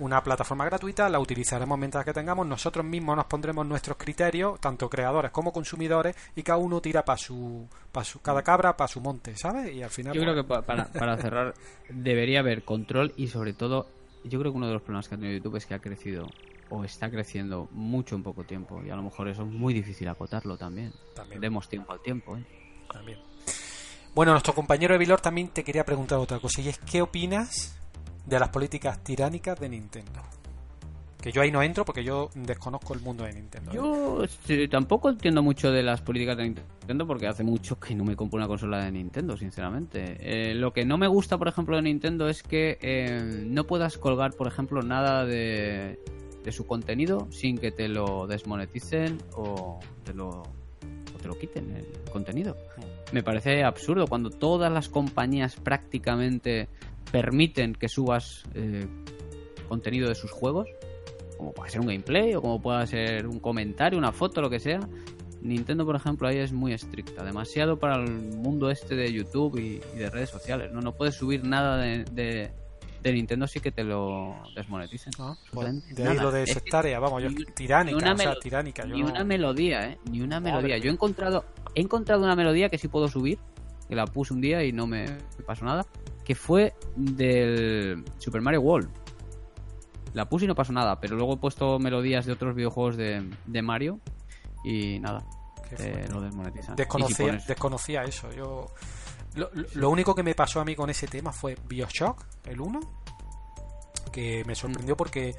una 0.00 0.22
plataforma 0.22 0.64
gratuita, 0.66 1.08
la 1.08 1.20
utilizaremos 1.20 1.78
mientras 1.78 2.04
que 2.04 2.12
tengamos, 2.12 2.46
nosotros 2.46 2.84
mismos 2.84 3.16
nos 3.16 3.26
pondremos 3.26 3.64
nuestros 3.64 3.96
criterios, 3.96 4.60
tanto 4.60 4.90
creadores 4.90 5.30
como 5.30 5.52
consumidores, 5.54 6.16
y 6.36 6.42
cada 6.42 6.58
uno 6.58 6.80
tira 6.82 7.02
para 7.04 7.16
su, 7.16 7.66
para 7.92 8.04
su, 8.04 8.20
cada 8.20 8.42
cabra 8.42 8.76
para 8.76 8.88
su 8.88 9.00
monte, 9.00 9.34
¿sabes? 9.36 9.72
Y 9.72 9.82
al 9.82 9.90
final... 9.90 10.12
Yo 10.12 10.20
pues, 10.22 10.32
creo 10.32 10.42
que 10.42 10.48
pa- 10.48 10.62
para, 10.62 10.86
para 10.92 11.16
cerrar 11.16 11.54
debería 11.88 12.40
haber 12.40 12.64
control 12.64 13.14
y 13.16 13.28
sobre 13.28 13.52
todo 13.54 13.86
yo 14.24 14.40
creo 14.40 14.50
que 14.52 14.58
uno 14.58 14.66
de 14.66 14.72
los 14.74 14.82
problemas 14.82 15.08
que 15.08 15.14
ha 15.14 15.18
tenido 15.18 15.36
YouTube 15.38 15.56
es 15.56 15.66
que 15.66 15.74
ha 15.74 15.78
crecido 15.78 16.26
o 16.70 16.84
está 16.84 17.10
creciendo 17.10 17.68
mucho 17.72 18.16
en 18.16 18.22
poco 18.22 18.44
tiempo 18.44 18.82
y 18.84 18.90
a 18.90 18.96
lo 18.96 19.02
mejor 19.02 19.28
eso 19.28 19.42
es 19.42 19.48
muy 19.48 19.74
difícil 19.74 20.08
acotarlo 20.08 20.56
también. 20.56 20.92
También. 21.14 21.40
Demos 21.40 21.68
tiempo 21.68 21.92
al 21.92 22.00
tiempo. 22.00 22.36
¿eh? 22.36 22.44
También. 22.92 23.18
Bueno, 24.14 24.32
nuestro 24.32 24.54
compañero 24.54 24.94
Evilor 24.94 25.20
también 25.20 25.48
te 25.48 25.62
quería 25.62 25.84
preguntar 25.84 26.18
otra 26.18 26.40
cosa, 26.40 26.60
y 26.60 26.68
es 26.68 26.78
¿qué 26.78 27.02
opinas 27.02 27.78
de 28.26 28.40
las 28.40 28.48
políticas 28.48 29.02
tiránicas 29.04 29.60
de 29.60 29.68
Nintendo? 29.68 30.22
Que 31.20 31.32
yo 31.32 31.42
ahí 31.42 31.50
no 31.50 31.62
entro 31.62 31.84
porque 31.84 32.04
yo 32.04 32.30
desconozco 32.34 32.94
el 32.94 33.00
mundo 33.00 33.24
de 33.24 33.32
Nintendo. 33.32 33.72
¿eh? 33.72 33.74
Yo 33.74 34.22
sí, 34.44 34.68
tampoco 34.68 35.08
entiendo 35.08 35.42
mucho 35.42 35.72
de 35.72 35.82
las 35.82 36.00
políticas 36.00 36.36
de 36.36 36.44
Nintendo 36.44 37.06
porque 37.06 37.26
hace 37.26 37.42
mucho 37.42 37.78
que 37.78 37.94
no 37.94 38.04
me 38.04 38.14
compro 38.14 38.38
una 38.38 38.46
consola 38.46 38.84
de 38.84 38.92
Nintendo, 38.92 39.36
sinceramente. 39.36 40.16
Eh, 40.20 40.54
lo 40.54 40.72
que 40.72 40.84
no 40.84 40.96
me 40.96 41.08
gusta, 41.08 41.36
por 41.36 41.48
ejemplo, 41.48 41.76
de 41.76 41.82
Nintendo 41.82 42.28
es 42.28 42.44
que 42.44 42.78
eh, 42.80 43.44
no 43.46 43.66
puedas 43.66 43.98
colgar, 43.98 44.32
por 44.34 44.46
ejemplo, 44.46 44.80
nada 44.82 45.26
de, 45.26 45.98
de 46.44 46.52
su 46.52 46.66
contenido 46.66 47.28
sin 47.30 47.58
que 47.58 47.70
te 47.70 47.88
lo 47.88 48.26
desmoneticen 48.26 49.18
o 49.36 49.80
te 50.04 50.14
lo, 50.14 50.28
o 50.28 51.18
te 51.20 51.28
lo 51.28 51.38
quiten 51.38 51.76
el 51.76 51.86
contenido. 52.10 52.56
Me 53.12 53.22
parece 53.22 53.64
absurdo 53.64 54.06
cuando 54.06 54.30
todas 54.30 54.72
las 54.72 54.88
compañías 54.88 55.56
prácticamente 55.56 56.68
permiten 57.10 57.74
que 57.74 57.88
subas 57.88 58.44
eh, 58.54 58.86
contenido 59.68 60.08
de 60.08 60.14
sus 60.14 60.30
juegos 60.30 60.68
como 61.38 61.52
puede 61.52 61.70
ser 61.70 61.80
un 61.80 61.86
gameplay 61.86 62.34
o 62.34 62.42
como 62.42 62.60
pueda 62.60 62.84
ser 62.86 63.26
un 63.26 63.38
comentario, 63.38 63.98
una 63.98 64.12
foto, 64.12 64.42
lo 64.42 64.50
que 64.50 64.58
sea. 64.58 64.80
Nintendo, 65.40 65.86
por 65.86 65.94
ejemplo, 65.94 66.26
ahí 66.26 66.38
es 66.38 66.52
muy 66.52 66.72
estricta, 66.72 67.24
demasiado 67.24 67.78
para 67.78 68.02
el 68.02 68.10
mundo 68.10 68.70
este 68.70 68.96
de 68.96 69.10
YouTube 69.12 69.56
y, 69.58 69.80
y 69.94 69.98
de 69.98 70.10
redes 70.10 70.30
sociales. 70.30 70.72
No, 70.72 70.80
no 70.80 70.96
puedes 70.96 71.14
subir 71.14 71.44
nada 71.44 71.78
de, 71.78 72.04
de, 72.06 72.50
de 73.02 73.12
Nintendo 73.12 73.46
sí 73.46 73.60
que 73.60 73.70
te 73.72 73.84
lo 73.84 74.34
desmoneticen. 74.54 75.12
Ah, 75.18 75.34
pues, 75.52 75.66
de 75.94 76.02
ahí 76.02 76.08
nada. 76.16 76.22
lo 76.22 76.30
de 76.32 76.42
Es 76.42 76.48
que 76.48 76.54
sectaria, 76.54 76.98
vamos, 76.98 77.22
yo, 77.22 77.30
ni- 77.30 77.44
tiránica, 77.44 77.96
ni 77.96 78.02
una 78.02 78.12
o 78.14 78.16
sea, 78.16 78.30
melo- 78.30 78.40
tiránica. 78.40 78.82
Yo 78.84 78.94
Ni 78.94 79.02
no- 79.02 79.10
una 79.10 79.24
melodía, 79.24 79.88
¿eh? 79.90 79.98
Ni 80.10 80.20
una 80.20 80.40
melodía. 80.40 80.78
Yo 80.78 80.90
he 80.90 80.92
encontrado, 80.92 81.44
he 81.74 81.80
encontrado 81.80 82.22
una 82.24 82.34
melodía 82.36 82.68
que 82.68 82.78
sí 82.78 82.88
puedo 82.88 83.08
subir, 83.08 83.38
que 83.88 83.94
la 83.94 84.06
puse 84.06 84.34
un 84.34 84.40
día 84.40 84.64
y 84.64 84.72
no 84.72 84.86
me 84.86 85.06
pasó 85.46 85.64
nada, 85.64 85.86
que 86.24 86.34
fue 86.34 86.74
del 86.96 88.04
Super 88.18 88.40
Mario 88.42 88.60
World. 88.62 88.90
La 90.14 90.28
puse 90.28 90.46
y 90.46 90.48
no 90.48 90.54
pasó 90.54 90.72
nada, 90.72 90.98
pero 91.00 91.16
luego 91.16 91.34
he 91.34 91.36
puesto 91.36 91.78
melodías 91.78 92.26
de 92.26 92.32
otros 92.32 92.54
videojuegos 92.54 92.96
de, 92.96 93.28
de 93.46 93.62
Mario 93.62 94.00
y 94.64 94.98
nada, 95.00 95.22
te 95.70 95.76
fuerte. 95.76 96.12
lo 96.12 96.20
desmonetizan. 96.22 96.76
Si 96.76 96.82
Desconocía, 96.82 97.26
pones- 97.26 97.46
desconocía 97.46 98.02
eso. 98.04 98.30
Yo 98.32 98.66
lo, 99.34 99.50
lo- 99.74 99.90
único 99.90 100.14
que 100.14 100.22
me 100.22 100.34
pasó 100.34 100.60
a 100.60 100.64
mí 100.64 100.74
con 100.74 100.90
ese 100.90 101.06
tema 101.06 101.32
fue 101.32 101.56
BioShock, 101.68 102.24
el 102.46 102.60
1, 102.60 102.80
que 104.12 104.44
me 104.44 104.54
sorprendió 104.54 104.96
porque 104.96 105.34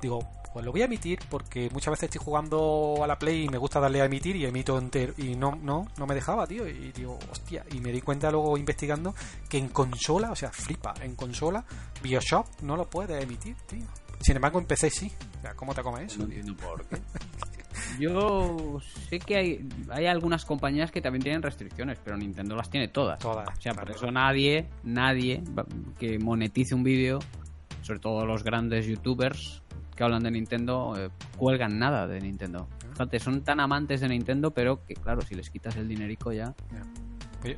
digo, 0.00 0.20
pues 0.52 0.64
lo 0.64 0.72
voy 0.72 0.82
a 0.82 0.84
emitir 0.84 1.18
porque 1.30 1.70
muchas 1.70 1.92
veces 1.92 2.04
estoy 2.04 2.24
jugando 2.24 2.96
a 3.02 3.06
la 3.06 3.18
Play 3.18 3.44
y 3.44 3.48
me 3.48 3.58
gusta 3.58 3.80
darle 3.80 4.00
a 4.02 4.04
emitir 4.04 4.36
y 4.36 4.44
emito 4.44 4.76
entero 4.78 5.14
y 5.16 5.34
no 5.34 5.56
no 5.56 5.86
no 5.96 6.06
me 6.06 6.14
dejaba, 6.14 6.46
tío, 6.46 6.68
y 6.68 6.92
digo, 6.92 7.18
hostia, 7.30 7.64
y 7.72 7.80
me 7.80 7.90
di 7.92 8.00
cuenta 8.00 8.30
luego 8.30 8.56
investigando 8.56 9.14
que 9.48 9.58
en 9.58 9.68
consola, 9.68 10.30
o 10.30 10.36
sea, 10.36 10.50
flipa, 10.50 10.94
en 11.00 11.16
consola 11.16 11.64
BioShock 12.02 12.62
no 12.62 12.76
lo 12.76 12.88
puede 12.88 13.20
emitir, 13.22 13.56
tío. 13.66 13.84
Sin 14.22 14.36
embargo, 14.36 14.58
en 14.58 14.66
PC 14.66 14.90
sí. 14.90 15.12
O 15.38 15.42
sea, 15.42 15.54
¿cómo 15.54 15.74
te 15.74 15.82
comes 15.82 16.12
eso? 16.12 16.18
No 16.18 16.24
entiendo 16.24 16.56
por 16.56 16.84
qué. 16.86 17.00
Yo 17.98 18.78
sé 19.08 19.18
que 19.18 19.36
hay, 19.36 19.68
hay 19.90 20.06
algunas 20.06 20.44
compañías 20.44 20.90
que 20.90 21.00
también 21.00 21.22
tienen 21.22 21.42
restricciones, 21.42 21.98
pero 22.02 22.16
Nintendo 22.16 22.56
las 22.56 22.70
tiene 22.70 22.88
todas. 22.88 23.18
Todas. 23.18 23.48
O 23.48 23.60
sea, 23.60 23.74
por 23.74 23.90
eso 23.90 24.10
nadie, 24.10 24.68
nadie 24.84 25.42
que 25.98 26.18
monetice 26.18 26.74
un 26.74 26.84
vídeo, 26.84 27.18
sobre 27.82 28.00
todo 28.00 28.24
los 28.24 28.44
grandes 28.44 28.86
youtubers 28.86 29.62
que 29.96 30.04
hablan 30.04 30.22
de 30.22 30.30
Nintendo, 30.30 30.94
eh, 30.96 31.10
cuelgan 31.36 31.78
nada 31.78 32.06
de 32.06 32.20
Nintendo. 32.20 32.68
Fíjate, 32.92 33.18
son 33.18 33.42
tan 33.42 33.60
amantes 33.60 34.00
de 34.00 34.08
Nintendo, 34.08 34.52
pero 34.52 34.84
que 34.86 34.94
claro, 34.94 35.22
si 35.22 35.34
les 35.34 35.50
quitas 35.50 35.76
el 35.76 35.88
dinerico 35.88 36.32
ya. 36.32 36.54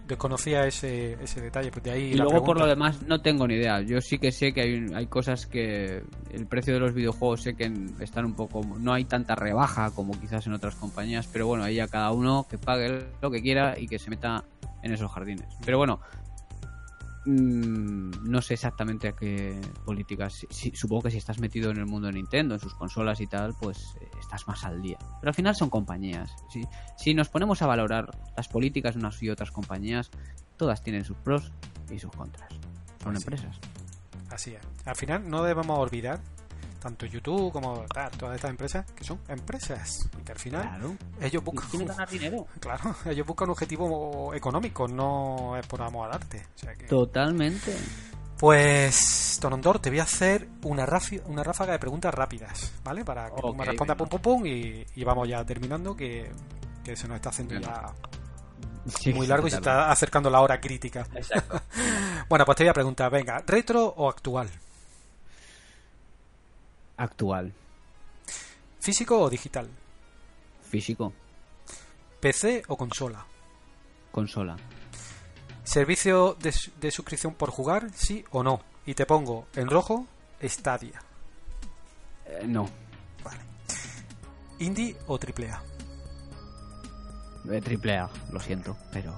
Desconocía 0.07 0.67
ese, 0.67 1.13
ese 1.23 1.41
detalle, 1.41 1.71
pues 1.71 1.85
de 1.85 1.91
ahí 1.91 2.03
Y 2.13 2.15
la 2.15 2.25
luego 2.25 2.45
por 2.45 2.59
lo 2.59 2.67
demás 2.67 3.03
no 3.03 3.21
tengo 3.21 3.47
ni 3.47 3.55
idea. 3.55 3.81
Yo 3.81 4.01
sí 4.01 4.19
que 4.19 4.33
sé 4.33 4.53
que 4.53 4.63
hay, 4.63 4.87
hay 4.95 5.07
cosas 5.07 5.47
que 5.47 6.03
el 6.31 6.47
precio 6.47 6.75
de 6.75 6.81
los 6.81 6.95
videojuegos 6.95 7.43
sé 7.43 7.55
que 7.55 7.73
están 8.01 8.25
un 8.25 8.35
poco... 8.35 8.63
No 8.79 8.93
hay 8.93 9.05
tanta 9.05 9.35
rebaja 9.35 9.91
como 9.91 10.19
quizás 10.19 10.47
en 10.47 10.55
otras 10.55 10.75
compañías, 10.77 11.29
pero 11.33 11.47
bueno, 11.47 11.65
ahí 11.65 11.81
a 11.81 11.89
cada 11.89 12.13
uno 12.13 12.47
que 12.49 12.59
pague 12.59 13.07
lo 13.21 13.31
que 13.31 13.43
quiera 13.43 13.79
y 13.79 13.87
que 13.87 13.99
se 13.99 14.11
meta 14.11 14.45
en 14.83 14.93
esos 14.93 15.11
jardines. 15.11 15.49
Pero 15.65 15.79
bueno, 15.79 16.01
mm, 17.27 18.29
no 18.29 18.43
sé 18.43 18.55
exactamente 18.55 19.09
a 19.09 19.13
qué 19.13 19.61
políticas... 19.85 20.47
supongo 20.75 21.03
que 21.03 21.11
si 21.11 21.19
estás 21.19 21.39
metido 21.39 21.71
en 21.71 21.79
el 21.79 21.87
mundo 21.87 22.09
de 22.09 22.15
Nintendo, 22.15 22.55
en 22.55 22.61
sus 22.61 22.75
consolas 22.75 23.21
y 23.21 23.27
tal, 23.27 23.55
pues 23.61 23.97
eh, 24.01 24.09
estás 24.35 24.49
más 24.49 24.65
al 24.65 24.83
día. 24.83 24.99
Pero 25.21 25.31
al 25.31 25.35
final 25.35 25.55
son 25.55 25.71
compañías. 25.71 26.31
Si, 26.51 26.63
si 26.97 27.15
nos 27.15 27.29
ponemos 27.29 27.63
a 27.63 27.67
valorar 27.67 28.11
las 28.37 28.49
políticas 28.49 28.95
de 28.95 29.01
unas 29.01 29.23
y 29.23 29.31
otras 29.31 29.51
compañías, 29.51 30.11
todas 30.57 30.83
tienen 30.83 31.05
sus 31.05 31.17
pros 31.19 31.53
y 31.91 31.99
sus 31.99 32.11
contras. 32.11 32.51
Son 33.03 33.15
empresas. 33.17 33.59
Así 34.31 34.55
es. 34.55 34.63
Al 34.87 34.97
final 34.97 35.29
no 35.29 35.43
debemos 35.43 35.79
olvidar 35.79 36.21
tanto 36.81 37.07
YouTube 37.07 37.51
como 37.51 37.83
tal, 37.95 38.11
todas 38.13 38.35
estas 38.37 38.51
empresas 38.51 38.85
que 38.93 39.05
son 39.05 39.19
empresas 39.29 40.07
y 40.21 40.23
que 40.23 40.33
al 40.33 40.39
final 40.39 40.63
Claro. 40.63 40.97
ellos 41.21 41.43
buscan 41.43 41.87
ganar 41.87 42.09
dinero. 42.11 42.47
claro, 42.61 42.95
ellos 43.07 43.27
buscan 43.27 43.49
un 43.49 43.53
objetivo 43.53 44.35
económico, 44.35 44.87
no 44.87 45.57
es 45.57 45.67
por 45.67 45.81
amor 45.81 46.09
al 46.09 46.17
arte. 46.17 46.43
O 46.55 46.59
sea 46.59 46.75
que- 46.75 46.85
Totalmente. 46.87 47.75
Pues, 48.45 49.39
Tonondor, 49.41 49.79
te 49.79 49.89
voy 49.89 50.01
a 50.01 50.03
hacer 50.03 50.47
una, 50.65 50.87
una 51.25 51.43
ráfaga 51.43 51.73
de 51.73 51.79
preguntas 51.79 52.13
rápidas, 52.13 52.75
¿vale? 52.85 53.03
Para 53.03 53.35
que 53.35 53.41
tú 53.43 53.49
Ok, 53.49 53.57
me 53.57 53.65
respondas 53.65 53.97
venga. 53.97 53.97
pum 53.97 54.07
pum 54.07 54.21
pum 54.21 54.47
y, 54.47 54.85
y 54.97 55.03
vamos 55.03 55.27
ya 55.27 55.43
terminando 55.47 55.97
que, 55.97 56.31
que 56.85 56.95
se 56.95 57.09
nos 57.09 57.17
está 57.17 57.31
haciendo 57.31 57.57
ya 57.57 57.97
Sí, 58.87 59.15
muy 59.15 59.27
sí, 59.27 59.31
largo 59.31 59.47
y 59.47 59.51
se 59.51 59.57
está 59.57 59.91
acercando 59.91 60.29
la 60.29 60.43
hora 60.43 60.61
crítica. 60.61 61.07
Exacto. 61.15 61.63
Bueno, 62.29 62.45
pues 62.45 62.57
te 62.57 62.65
voy 62.65 62.69
a 62.71 62.75
preguntar, 62.75 63.11
venga, 63.11 63.43
¿retro 63.47 63.87
o 63.97 64.11
actual? 64.11 64.51
Actual. 66.97 67.53
¿Físico 68.81 69.21
o 69.21 69.31
digital? 69.31 69.69
Físico. 70.61 71.13
¿PC 72.21 72.63
o 72.69 72.77
consola? 72.77 73.27
Consola. 74.11 74.61
¿Servicio 75.65 76.37
de, 76.41 76.53
su- 76.53 76.71
de 76.81 76.91
suscripción 76.91 77.35
por 77.35 77.51
jugar, 77.51 77.89
sí 77.95 78.25
o 78.31 78.43
no? 78.43 78.61
Y 78.87 78.95
te 78.95 79.07
pongo 79.07 79.47
en 79.57 79.69
rojo, 79.69 80.07
Stadia. 80.43 81.01
Eh, 82.27 82.45
no. 82.47 82.69
Vale. 83.25 83.41
¿Indie 84.59 84.97
o 85.07 85.19
triple 85.19 85.51
A? 85.51 85.63
Eh, 87.51 87.61
triple 87.61 87.97
A, 87.99 88.09
lo 88.31 88.41
siento, 88.41 88.77
pero... 88.93 89.15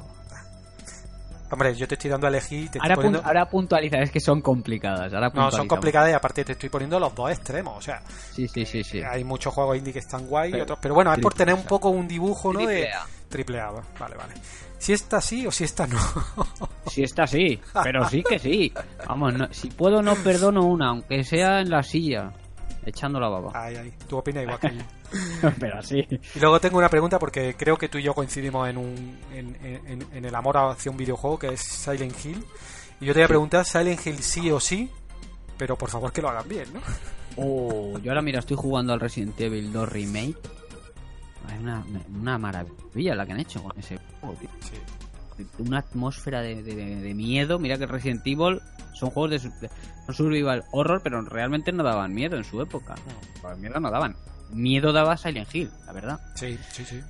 Hombre, 1.48 1.76
yo 1.76 1.86
te 1.86 1.94
estoy 1.94 2.10
dando 2.10 2.26
a 2.26 2.30
elegir 2.30 2.58
y 2.64 2.68
te 2.68 2.78
estoy 2.78 2.80
Ahora, 2.82 2.94
poniendo... 2.96 3.20
pun- 3.22 3.26
ahora 3.26 3.48
puntualizar, 3.48 4.02
es 4.02 4.10
que 4.10 4.18
son 4.18 4.40
complicadas. 4.40 5.12
Ahora 5.14 5.30
No, 5.32 5.48
son 5.52 5.68
complicadas 5.68 6.10
y 6.10 6.12
aparte 6.12 6.44
te 6.44 6.52
estoy 6.52 6.68
poniendo 6.70 6.98
los 6.98 7.14
dos 7.14 7.30
extremos. 7.30 7.78
O 7.78 7.80
sea, 7.80 8.02
Sí, 8.32 8.48
sí, 8.48 8.66
sí, 8.66 8.82
sí. 8.82 9.00
hay 9.00 9.22
muchos 9.22 9.54
juegos 9.54 9.76
indie 9.76 9.92
que 9.92 10.00
están 10.00 10.26
guay 10.26 10.48
y 10.48 10.52
Pero- 10.52 10.64
otros. 10.64 10.78
Pero 10.82 10.94
bueno, 10.96 11.12
es 11.12 11.20
por 11.20 11.34
tener 11.34 11.54
un 11.54 11.62
poco 11.62 11.88
un 11.90 12.08
dibujo, 12.08 12.52
¿no? 12.52 12.66
De 12.66 12.90
Triple 13.28 13.60
A. 13.60 13.70
Vale, 13.70 14.16
vale. 14.16 14.34
Si 14.78 14.92
esta 14.92 15.20
sí 15.20 15.46
o 15.46 15.50
si 15.50 15.64
esta 15.64 15.86
no. 15.86 15.98
Si 16.86 17.02
está 17.02 17.26
sí, 17.26 17.60
pero 17.82 18.08
sí 18.08 18.22
que 18.22 18.38
sí. 18.38 18.72
Vamos, 19.06 19.34
no- 19.34 19.52
si 19.52 19.68
puedo 19.68 20.00
no 20.02 20.14
perdono 20.14 20.64
una, 20.64 20.88
aunque 20.90 21.24
sea 21.24 21.60
en 21.60 21.68
la 21.70 21.82
silla, 21.82 22.32
echando 22.86 23.18
la 23.20 23.28
baba. 23.28 23.50
Ay, 23.54 23.76
ay. 23.76 23.92
Tú 24.08 24.16
opinas 24.18 24.44
igual 24.44 24.58
que 24.60 24.70
yo. 24.76 25.50
pero 25.60 25.78
así. 25.78 26.06
Y 26.34 26.38
luego 26.38 26.60
tengo 26.60 26.78
una 26.78 26.88
pregunta 26.88 27.18
porque 27.18 27.54
creo 27.56 27.76
que 27.76 27.88
tú 27.88 27.98
y 27.98 28.02
yo 28.04 28.14
coincidimos 28.14 28.68
en, 28.68 28.78
un, 28.78 29.18
en, 29.32 29.56
en- 29.86 30.06
en 30.12 30.24
el 30.24 30.34
amor 30.34 30.56
hacia 30.58 30.90
un 30.90 30.96
videojuego 30.96 31.38
que 31.38 31.48
es 31.48 31.60
Silent 31.60 32.14
Hill. 32.24 32.44
Y 33.00 33.06
yo 33.06 33.12
te 33.12 33.18
voy 33.18 33.24
a 33.24 33.28
preguntar, 33.28 33.64
Silent 33.64 34.06
Hill 34.06 34.22
sí 34.22 34.50
o 34.50 34.60
sí, 34.60 34.88
pero 35.58 35.76
por 35.76 35.90
favor 35.90 36.12
que 36.12 36.22
lo 36.22 36.28
hagan 36.30 36.48
bien, 36.48 36.72
¿no? 36.72 36.80
Oh, 37.36 37.98
yo 37.98 38.10
ahora 38.12 38.22
mira, 38.22 38.38
estoy 38.38 38.56
jugando 38.56 38.92
al 38.94 39.00
Resident 39.00 39.38
Evil 39.40 39.70
2 39.72 39.88
Remake. 39.88 40.36
Es 41.54 41.60
una, 41.60 41.84
una 42.14 42.38
maravilla 42.38 43.14
la 43.14 43.26
que 43.26 43.32
han 43.32 43.40
hecho 43.40 43.62
con 43.62 43.78
ese 43.78 43.98
juego, 44.20 44.34
tío. 44.36 44.48
Sí. 44.60 45.44
Una 45.58 45.78
atmósfera 45.78 46.40
de, 46.40 46.62
de- 46.62 46.96
de 46.96 47.14
miedo. 47.14 47.58
Mira 47.58 47.76
que 47.78 47.86
Resident 47.86 48.26
Evil 48.26 48.60
son 48.94 49.10
juegos 49.10 49.30
de, 49.30 49.38
son 49.38 50.14
survival 50.14 50.64
horror, 50.72 51.00
pero 51.02 51.20
realmente 51.22 51.72
no 51.72 51.82
daban 51.82 52.12
miedo 52.14 52.36
en 52.36 52.44
su 52.44 52.60
época. 52.62 52.94
Pues 53.42 53.58
miedo 53.58 53.78
no 53.80 53.90
daban. 53.90 54.16
Miedo 54.52 54.92
daba 54.92 55.16
Silent 55.16 55.54
Hill, 55.54 55.70
la 55.86 55.92
verdad. 55.92 56.20
Sí, 56.36 56.58
sí, 56.70 56.84
sí. 56.84 57.00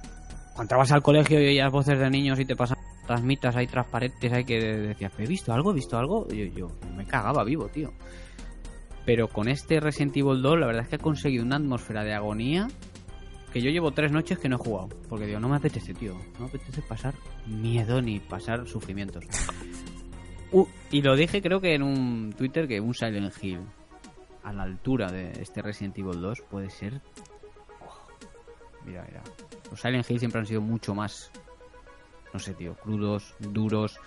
Cuando 0.55 0.62
entrabas 0.62 0.91
al 0.93 1.03
colegio 1.03 1.41
y 1.41 1.47
oías 1.49 1.70
voces 1.70 1.99
de 1.99 2.11
niños 2.11 2.41
y 2.41 2.45
te 2.47 2.57
pasan 2.57 2.78
las 3.09 3.22
mitas 3.22 3.55
ahí 3.55 3.66
transparentes 3.68 4.32
ahí 4.32 4.45
que 4.45 4.59
decías, 4.59 5.12
¿he 5.18 5.26
visto 5.26 5.53
algo? 5.53 5.70
¿He 5.70 5.74
visto 5.74 5.97
algo? 5.99 6.26
Yo, 6.28 6.45
yo 6.47 6.68
me 6.97 7.05
cagaba 7.05 7.45
vivo, 7.45 7.68
tío. 7.68 7.93
Pero 9.05 9.28
con 9.28 9.49
este 9.49 9.78
Resident 9.78 10.16
Evil 10.16 10.43
2 10.43 10.59
la 10.59 10.66
verdad 10.66 10.82
es 10.82 10.89
que 10.89 10.97
he 10.97 10.99
conseguido 10.99 11.45
una 11.45 11.57
atmósfera 11.57 12.03
de 12.03 12.14
agonía 12.14 12.66
que 13.53 13.61
yo 13.63 13.71
llevo 13.71 13.93
tres 13.93 14.13
noches 14.13 14.39
que 14.39 14.49
no 14.49 14.57
he 14.57 14.59
jugado. 14.59 14.89
Porque 15.09 15.27
digo, 15.27 15.41
no 15.41 15.49
me 15.49 15.57
apetece, 15.57 15.95
tío. 15.95 16.15
No 16.35 16.41
me 16.41 16.47
apetece 16.47 16.83
pasar 16.83 17.15
miedo 17.47 18.01
ni 18.03 18.21
pasar 18.21 18.67
sufrimientos. 18.67 19.25
Uh, 20.53 20.65
y 20.93 21.03
lo 21.03 21.17
dije 21.17 21.43
creo 21.43 21.61
que 21.61 21.75
en 21.75 21.83
un 21.83 22.33
Twitter 22.33 22.69
que 22.69 22.81
un 22.81 22.95
Silent 22.95 23.35
Hill 23.43 23.59
a 24.45 24.53
la 24.53 24.63
altura 24.63 25.11
de 25.11 25.33
este 25.43 25.61
Resident 25.61 25.99
Evil 25.99 26.21
2 26.21 26.43
puede 26.49 26.71
ser... 26.71 27.03
Oh, 27.81 28.07
mira, 28.85 29.05
mira. 29.09 29.23
Los 29.69 29.81
Silent 29.81 30.09
Hill 30.09 30.21
siempre 30.21 30.39
han 30.41 30.47
sido 30.47 30.61
mucho 30.61 30.95
más, 30.95 31.33
no 32.33 32.39
sé, 32.39 32.55
tío, 32.55 32.77
crudos, 32.77 33.35
duros. 33.41 33.99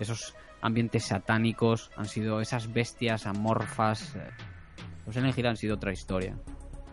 Esos 0.00 0.34
ambientes 0.60 1.04
satánicos 1.04 1.92
han 1.96 2.06
sido 2.06 2.40
esas 2.40 2.72
bestias 2.72 3.24
amorfas. 3.26 4.16
eh, 4.16 4.30
Los 5.06 5.14
Silent 5.14 5.38
Hill 5.38 5.46
han 5.46 5.56
sido 5.56 5.76
otra 5.76 5.92
historia. 5.92 6.36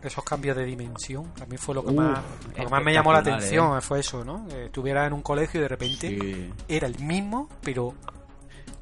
Esos 0.04 0.24
cambios 0.24 0.56
de 0.58 0.66
dimensión, 0.66 1.32
a 1.42 1.46
mí 1.46 1.58
fue 1.58 1.76
lo 1.76 1.84
que 1.84 1.90
Uf, 1.92 1.96
más, 1.96 2.20
lo 2.48 2.54
que 2.66 2.70
más 2.70 2.84
me 2.84 2.94
llamó 2.94 3.14
la 3.14 3.20
atención, 3.20 3.82
fue 3.82 4.00
eso, 4.00 4.24
¿no? 4.26 4.48
Que 4.48 4.66
estuviera 4.66 5.06
en 5.06 5.14
un 5.14 5.22
colegio 5.22 5.60
y 5.60 5.64
de 5.64 5.68
repente 5.68 6.08
Sí. 6.20 6.54
era 6.68 6.88
el 6.88 6.98
mismo, 7.00 7.48
pero 7.62 7.94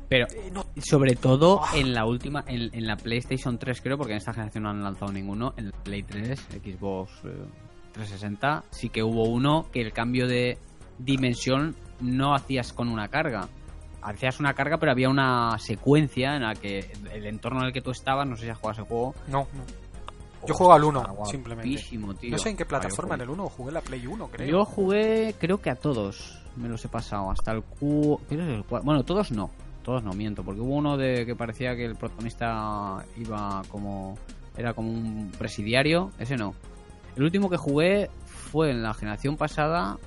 Pero 0.08 0.26
eh, 0.32 0.52
sobre 0.82 1.16
todo 1.16 1.62
en 1.76 1.94
la 1.94 2.06
última, 2.06 2.44
en, 2.48 2.74
en 2.74 2.88
la 2.88 2.96
PlayStation 2.98 3.58
3 3.60 3.82
creo, 3.82 3.98
porque 3.98 4.14
en 4.14 4.18
esta 4.18 4.34
generación 4.34 4.64
no 4.64 4.70
han 4.72 4.82
lanzado 4.84 5.12
ninguno, 5.12 5.54
en 5.58 5.68
el 5.68 5.74
Play 5.74 6.04
3, 6.04 6.40
Xbox 6.64 7.12
eh, 7.26 7.46
360, 7.94 8.64
sí 8.72 8.90
que 8.90 9.04
hubo 9.04 9.26
uno 9.26 9.68
que 9.72 9.82
el 9.82 9.92
cambio 9.94 10.28
de 10.28 10.58
dimensión 10.98 11.76
no 12.00 12.34
hacías 12.34 12.74
con 12.74 12.88
una 12.90 13.08
carga. 13.10 13.48
Hacías 14.02 14.40
una 14.40 14.54
carga, 14.54 14.78
pero 14.78 14.94
había 14.94 15.10
una 15.10 15.58
secuencia 15.60 16.36
en 16.38 16.44
la 16.44 16.56
que 16.56 16.90
el 17.12 17.26
entorno 17.26 17.60
en 17.60 17.68
el 17.68 17.74
que 17.74 17.82
tú 17.82 17.92
estabas, 17.92 18.26
no 18.28 18.38
sé 18.38 18.46
si 18.46 18.50
has 18.50 18.58
jugado 18.58 18.82
ese 18.82 18.90
juego. 18.90 19.14
no, 19.28 19.40
no. 19.40 19.79
Yo 20.48 20.54
juego 20.54 20.74
al 20.74 20.84
1, 20.84 21.00
Está 21.02 21.26
simplemente. 21.26 21.82
tío. 22.20 22.32
No 22.32 22.38
sé 22.38 22.50
en 22.50 22.58
qué 22.58 22.64
Ah, 22.64 22.68
plataforma, 22.68 23.16
en 23.16 23.22
el 23.22 23.30
1 23.30 23.50
jugué 23.50 23.72
la 23.72 23.82
Play 23.82 24.08
1, 24.08 24.28
creo. 24.30 24.48
Yo 24.48 24.66
jugué, 24.66 25.36
creo 25.38 25.60
que 25.62 25.70
a 25.70 25.76
todos 25.76 26.42
me 26.56 26.68
los 26.70 26.84
he 26.86 26.88
pasado, 26.88 27.30
hasta 27.32 27.52
el 27.52 27.62
Q. 27.64 28.20
el 28.30 28.64
Bueno, 28.70 29.04
todos 29.04 29.32
no, 29.32 29.50
todos 29.84 30.04
no 30.04 30.14
miento, 30.14 30.44
porque 30.44 30.62
hubo 30.62 30.76
uno 30.76 30.98
de 30.98 31.26
que 31.26 31.36
parecía 31.36 31.76
que 31.76 31.86
el 31.86 31.96
protagonista 31.96 33.06
iba 33.18 33.62
como. 33.70 34.18
Era 34.58 34.74
como 34.74 34.92
un 34.92 35.32
presidiario, 35.38 36.12
ese 36.20 36.36
no. 36.36 36.54
El 37.16 37.24
último 37.24 37.50
que 37.50 37.58
jugué 37.58 38.10
fue 38.26 38.72
en 38.72 38.82
la 38.84 38.94
generación 38.94 39.38
pasada, 39.38 39.98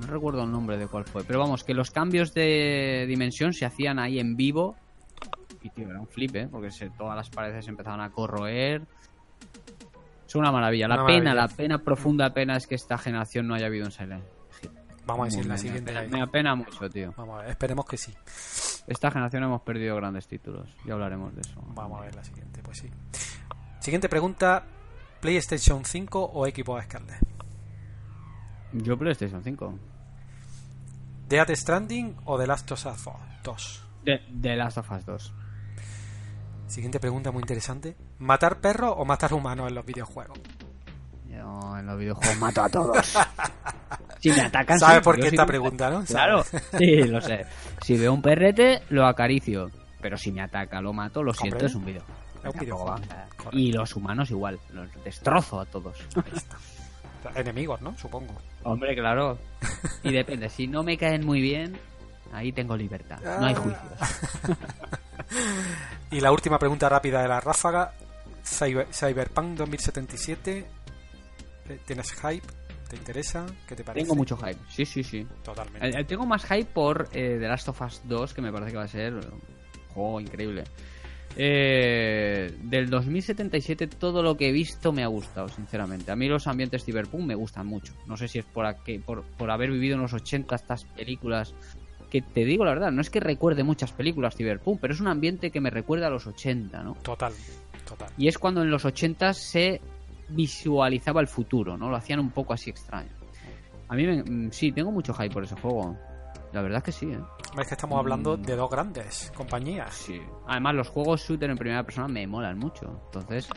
no 0.00 0.06
recuerdo 0.06 0.42
el 0.44 0.50
nombre 0.52 0.76
de 0.76 0.86
cuál 0.86 1.04
fue, 1.04 1.24
pero 1.24 1.38
vamos, 1.40 1.64
que 1.64 1.74
los 1.74 1.90
cambios 1.90 2.32
de 2.34 3.04
dimensión 3.08 3.52
se 3.52 3.64
hacían 3.64 3.98
ahí 3.98 4.18
en 4.20 4.36
vivo. 4.36 4.76
Y 5.62 5.70
tío, 5.70 5.88
era 5.90 5.98
un 6.00 6.06
flip, 6.06 6.36
¿eh? 6.36 6.48
Porque 6.50 6.70
se, 6.70 6.90
todas 6.90 7.16
las 7.16 7.30
paredes 7.30 7.66
empezaban 7.66 8.00
a 8.00 8.10
corroer. 8.10 8.82
Es 10.26 10.34
una 10.34 10.50
maravilla. 10.52 10.88
La 10.88 10.96
Una 10.96 11.06
pena, 11.06 11.30
maravilla. 11.30 11.34
la 11.34 11.48
pena, 11.56 11.78
profunda 11.78 12.34
pena 12.34 12.56
es 12.56 12.66
que 12.66 12.74
esta 12.74 12.98
generación 12.98 13.46
no 13.46 13.54
haya 13.54 13.66
habido 13.66 13.86
un 13.86 13.92
Silent 13.92 14.24
Hill. 14.62 14.70
Vamos 15.06 15.22
a 15.22 15.24
decir 15.26 15.42
Me- 15.42 15.48
la 15.48 15.54
me 15.54 15.58
siguiente. 15.58 15.90
apena- 15.92 16.00
ahí. 16.00 16.10
Me 16.10 16.22
apena 16.22 16.54
mucho, 16.56 16.90
tío. 16.90 17.14
Vamos 17.16 17.38
a 17.38 17.42
ver, 17.42 17.50
esperemos 17.50 17.86
que 17.86 17.96
sí. 17.96 18.12
Esta 18.88 19.10
generación 19.10 19.44
hemos 19.44 19.62
perdido 19.62 19.94
grandes 19.96 20.26
títulos. 20.26 20.68
Ya 20.84 20.94
hablaremos 20.94 21.34
de 21.34 21.42
eso. 21.42 21.62
Vamos 21.74 22.00
a 22.00 22.04
ver 22.04 22.14
la 22.14 22.24
siguiente, 22.24 22.60
pues 22.62 22.78
sí. 22.78 22.90
Siguiente 23.80 24.08
pregunta: 24.08 24.64
¿PlayStation 25.20 25.84
5 25.84 26.30
o 26.34 26.44
Xbox 26.46 26.84
Scarlet? 26.84 27.18
Yo 28.72 28.98
PlayStation 28.98 29.42
5. 29.44 29.78
¿Death 31.28 31.50
Stranding 31.50 32.16
o 32.24 32.38
The 32.38 32.46
Last 32.46 32.70
of 32.72 32.84
Us 32.86 33.04
2? 33.42 33.82
De, 34.04 34.20
de 34.28 34.56
Last 34.56 34.78
of 34.78 34.90
Us 34.90 35.04
2. 35.06 35.32
Siguiente 36.66 36.98
pregunta 37.00 37.30
muy 37.30 37.40
interesante: 37.42 37.96
¿matar 38.18 38.58
perros 38.60 38.94
o 38.96 39.04
matar 39.04 39.32
humanos 39.32 39.68
en 39.68 39.74
los 39.74 39.84
videojuegos? 39.86 40.38
Yo 41.28 41.76
en 41.78 41.86
los 41.86 41.98
videojuegos 41.98 42.38
mato 42.38 42.62
a 42.62 42.68
todos. 42.68 43.14
si 44.20 44.30
me 44.30 44.40
atacan... 44.40 44.78
¿Sabes 44.78 44.98
sí, 44.98 45.04
por 45.04 45.16
qué 45.16 45.28
esta 45.28 45.44
que- 45.44 45.48
pregunta, 45.48 45.90
no? 45.90 46.04
Claro, 46.04 46.42
sí, 46.78 47.02
lo 47.04 47.20
sé. 47.20 47.46
Si 47.82 47.96
veo 47.96 48.12
un 48.12 48.22
perrete, 48.22 48.82
lo 48.90 49.06
acaricio. 49.06 49.70
Pero 50.00 50.16
si 50.16 50.32
me 50.32 50.42
ataca, 50.42 50.80
lo 50.80 50.92
mato, 50.92 51.22
lo 51.22 51.32
siento, 51.32 51.56
Hombre, 51.56 51.66
es 51.68 51.74
un 51.74 51.84
video. 51.84 52.02
Es 52.02 52.36
un 52.36 52.42
Tampoco 52.42 52.60
videojuego. 52.64 53.00
Y 53.52 53.72
los 53.72 53.94
humanos 53.96 54.30
igual, 54.30 54.58
los 54.72 54.88
destrozo 55.04 55.60
a 55.60 55.66
todos. 55.66 55.96
Enemigos, 57.34 57.80
¿no? 57.80 57.96
Supongo. 57.98 58.34
Hombre, 58.62 58.94
claro. 58.94 59.38
Y 60.02 60.12
depende, 60.12 60.48
si 60.48 60.66
no 60.68 60.82
me 60.82 60.96
caen 60.96 61.24
muy 61.26 61.40
bien, 61.40 61.76
ahí 62.32 62.52
tengo 62.52 62.76
libertad. 62.76 63.18
No 63.40 63.46
hay 63.46 63.54
Ah. 63.54 63.60
juicios. 63.60 64.58
Y 66.10 66.20
la 66.20 66.30
última 66.30 66.58
pregunta 66.58 66.88
rápida 66.88 67.20
de 67.22 67.28
la 67.28 67.40
ráfaga: 67.40 67.92
Cyber- 68.44 68.86
Cyberpunk 68.92 69.56
2077. 69.56 70.66
eh, 71.68 71.78
¿Tienes 71.84 72.12
hype? 72.12 72.46
¿Te 72.88 72.96
interesa? 72.96 73.44
¿Qué 73.66 73.74
te 73.74 73.82
parece? 73.82 74.04
Tengo 74.04 74.14
mucho 74.14 74.36
hype. 74.36 74.58
Sí, 74.68 74.86
sí, 74.86 75.02
sí. 75.02 75.26
Totalmente. 75.42 75.88
Eh, 76.00 76.04
Tengo 76.04 76.24
más 76.26 76.44
hype 76.44 76.66
por 76.66 77.08
eh, 77.12 77.38
The 77.40 77.48
Last 77.48 77.68
of 77.68 77.80
Us 77.82 78.02
2, 78.04 78.34
que 78.34 78.40
me 78.42 78.52
parece 78.52 78.70
que 78.70 78.76
va 78.78 78.84
a 78.84 78.88
ser 78.88 79.14
un 79.14 79.40
juego 79.92 80.20
increíble. 80.20 80.62
Eh, 81.38 82.56
del 82.62 82.88
2077 82.88 83.88
todo 83.88 84.22
lo 84.22 84.36
que 84.36 84.48
he 84.48 84.52
visto 84.52 84.92
me 84.92 85.02
ha 85.02 85.08
gustado, 85.08 85.48
sinceramente. 85.48 86.12
A 86.12 86.16
mí 86.16 86.28
los 86.28 86.46
ambientes 86.46 86.84
cyberpunk 86.84 87.24
me 87.24 87.34
gustan 87.34 87.66
mucho. 87.66 87.92
No 88.06 88.16
sé 88.16 88.28
si 88.28 88.38
es 88.38 88.44
por, 88.46 88.64
aquí- 88.64 88.98
por, 89.00 89.22
por 89.24 89.50
haber 89.50 89.70
vivido 89.72 89.96
en 89.96 90.02
los 90.02 90.12
80 90.14 90.54
estas 90.54 90.84
películas 90.84 91.52
que 92.22 92.30
te 92.32 92.44
digo 92.44 92.64
la 92.64 92.72
verdad, 92.72 92.90
no 92.90 93.00
es 93.00 93.10
que 93.10 93.20
recuerde 93.20 93.62
muchas 93.64 93.92
películas 93.92 94.34
cyberpunk, 94.36 94.80
pero 94.80 94.94
es 94.94 95.00
un 95.00 95.08
ambiente 95.08 95.50
que 95.50 95.60
me 95.60 95.70
recuerda 95.70 96.06
a 96.06 96.10
los 96.10 96.26
80, 96.26 96.82
¿no? 96.82 96.94
Total, 97.02 97.32
total. 97.88 98.08
Y 98.18 98.28
es 98.28 98.38
cuando 98.38 98.62
en 98.62 98.70
los 98.70 98.84
80 98.84 99.32
se 99.34 99.80
visualizaba 100.28 101.20
el 101.20 101.28
futuro, 101.28 101.76
¿no? 101.76 101.88
Lo 101.88 101.96
hacían 101.96 102.20
un 102.20 102.30
poco 102.30 102.52
así 102.52 102.70
extraño. 102.70 103.10
A 103.88 103.94
mí 103.94 104.04
me- 104.06 104.22
mm, 104.22 104.50
sí, 104.52 104.72
tengo 104.72 104.90
mucho 104.90 105.14
hype 105.14 105.30
por 105.32 105.44
ese 105.44 105.54
juego. 105.56 105.96
La 106.52 106.62
verdad 106.62 106.78
es 106.78 106.84
que 106.84 106.92
sí, 106.92 107.06
¿eh? 107.12 107.18
Es 107.60 107.68
que 107.68 107.74
estamos 107.74 107.98
hablando 107.98 108.36
Mm. 108.36 108.42
de 108.42 108.56
dos 108.56 108.70
grandes 108.70 109.32
compañías. 109.36 109.94
Sí. 109.94 110.20
Además, 110.46 110.74
los 110.74 110.88
juegos 110.88 111.22
shooter 111.22 111.50
en 111.50 111.56
primera 111.58 111.82
persona 111.84 112.08
me 112.08 112.26
molan 112.26 112.58
mucho. 112.58 113.00
Entonces, 113.06 113.48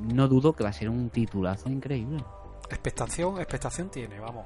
no 0.00 0.28
dudo 0.28 0.52
que 0.52 0.62
va 0.64 0.70
a 0.70 0.72
ser 0.72 0.88
un 0.88 1.10
titulazo 1.10 1.68
increíble. 1.70 2.22
Expectación, 2.70 3.38
expectación 3.38 3.90
tiene, 3.90 4.18
vamos. 4.20 4.44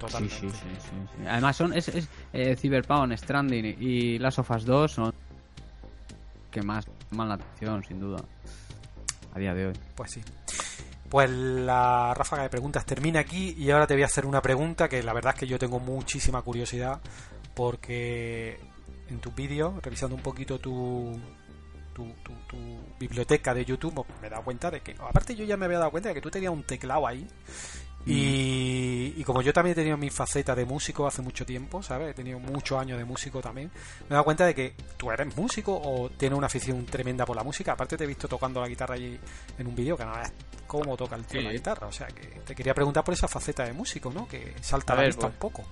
Totalmente. 0.00 0.34
Sí, 0.34 0.48
sí, 0.48 0.56
sí, 0.56 0.76
sí, 0.80 0.90
sí. 1.14 1.26
Además 1.28 1.56
son 1.56 1.74
es, 1.74 1.88
es 1.88 2.08
eh, 2.32 2.56
Cyberpunk, 2.56 3.12
Stranding 3.12 3.76
y 3.78 4.18
Last 4.18 4.38
of 4.38 4.50
Us 4.50 4.64
2 4.64 4.90
son 4.90 5.14
que 6.50 6.62
más 6.62 6.86
llaman 7.10 7.28
la 7.28 7.34
atención, 7.34 7.84
sin 7.84 8.00
duda. 8.00 8.24
A 9.34 9.38
día 9.38 9.54
de 9.54 9.66
hoy. 9.66 9.74
Pues 9.94 10.10
sí. 10.12 10.22
Pues 11.10 11.30
la 11.30 12.14
ráfaga 12.14 12.44
de 12.44 12.48
preguntas 12.48 12.86
termina 12.86 13.20
aquí 13.20 13.54
y 13.58 13.70
ahora 13.70 13.86
te 13.86 13.94
voy 13.94 14.02
a 14.02 14.06
hacer 14.06 14.24
una 14.24 14.40
pregunta 14.40 14.88
que 14.88 15.02
la 15.02 15.12
verdad 15.12 15.34
es 15.34 15.40
que 15.40 15.46
yo 15.46 15.58
tengo 15.58 15.78
muchísima 15.78 16.40
curiosidad 16.40 17.00
porque 17.54 18.58
en 19.10 19.18
tus 19.18 19.34
vídeos, 19.34 19.74
revisando 19.82 20.16
un 20.16 20.22
poquito 20.22 20.58
tu, 20.58 21.12
tu, 21.92 22.06
tu, 22.22 22.32
tu 22.48 22.56
biblioteca 22.98 23.52
de 23.52 23.66
YouTube, 23.66 24.06
me 24.22 24.28
he 24.28 24.30
dado 24.30 24.44
cuenta 24.44 24.70
de 24.70 24.80
que, 24.80 24.92
aparte 24.92 25.34
yo 25.34 25.44
ya 25.44 25.58
me 25.58 25.66
había 25.66 25.78
dado 25.78 25.90
cuenta 25.90 26.08
de 26.08 26.14
que 26.14 26.20
tú 26.22 26.30
tenías 26.30 26.52
un 26.52 26.62
teclado 26.62 27.06
ahí 27.06 27.26
y, 28.06 29.14
y, 29.16 29.24
como 29.24 29.42
yo 29.42 29.52
también 29.52 29.72
he 29.72 29.74
tenido 29.74 29.96
mi 29.96 30.08
faceta 30.10 30.54
de 30.54 30.64
músico 30.64 31.06
hace 31.06 31.20
mucho 31.22 31.44
tiempo, 31.44 31.82
¿sabes? 31.82 32.10
He 32.10 32.14
tenido 32.14 32.38
muchos 32.38 32.78
años 32.80 32.98
de 32.98 33.04
músico 33.04 33.40
también. 33.40 33.70
Me 34.02 34.06
he 34.08 34.12
dado 34.14 34.24
cuenta 34.24 34.46
de 34.46 34.54
que 34.54 34.74
tú 34.96 35.10
eres 35.10 35.36
músico 35.36 35.78
o 35.82 36.08
tienes 36.10 36.36
una 36.36 36.46
afición 36.46 36.84
tremenda 36.86 37.26
por 37.26 37.36
la 37.36 37.44
música. 37.44 37.72
Aparte 37.72 37.96
te 37.96 38.04
he 38.04 38.06
visto 38.06 38.26
tocando 38.26 38.60
la 38.60 38.68
guitarra 38.68 38.94
allí 38.94 39.18
en 39.58 39.66
un 39.66 39.74
vídeo 39.74 39.96
que 39.96 40.04
no 40.04 40.18
es 40.20 40.32
cómo 40.66 40.96
toca 40.96 41.16
el 41.16 41.24
tío 41.24 41.40
Sí. 41.40 41.46
la 41.46 41.52
guitarra. 41.52 41.86
O 41.86 41.92
sea 41.92 42.06
que 42.08 42.26
te 42.46 42.54
quería 42.54 42.72
preguntar 42.74 43.04
por 43.04 43.12
esa 43.14 43.28
faceta 43.28 43.64
de 43.64 43.72
músico, 43.74 44.10
¿no? 44.12 44.26
Que 44.26 44.54
salta 44.60 44.94
A 44.94 44.96
la 44.96 45.02
ver, 45.02 45.10
vista 45.10 45.28
pues, 45.28 45.32
un 45.34 45.38
poco. 45.38 45.64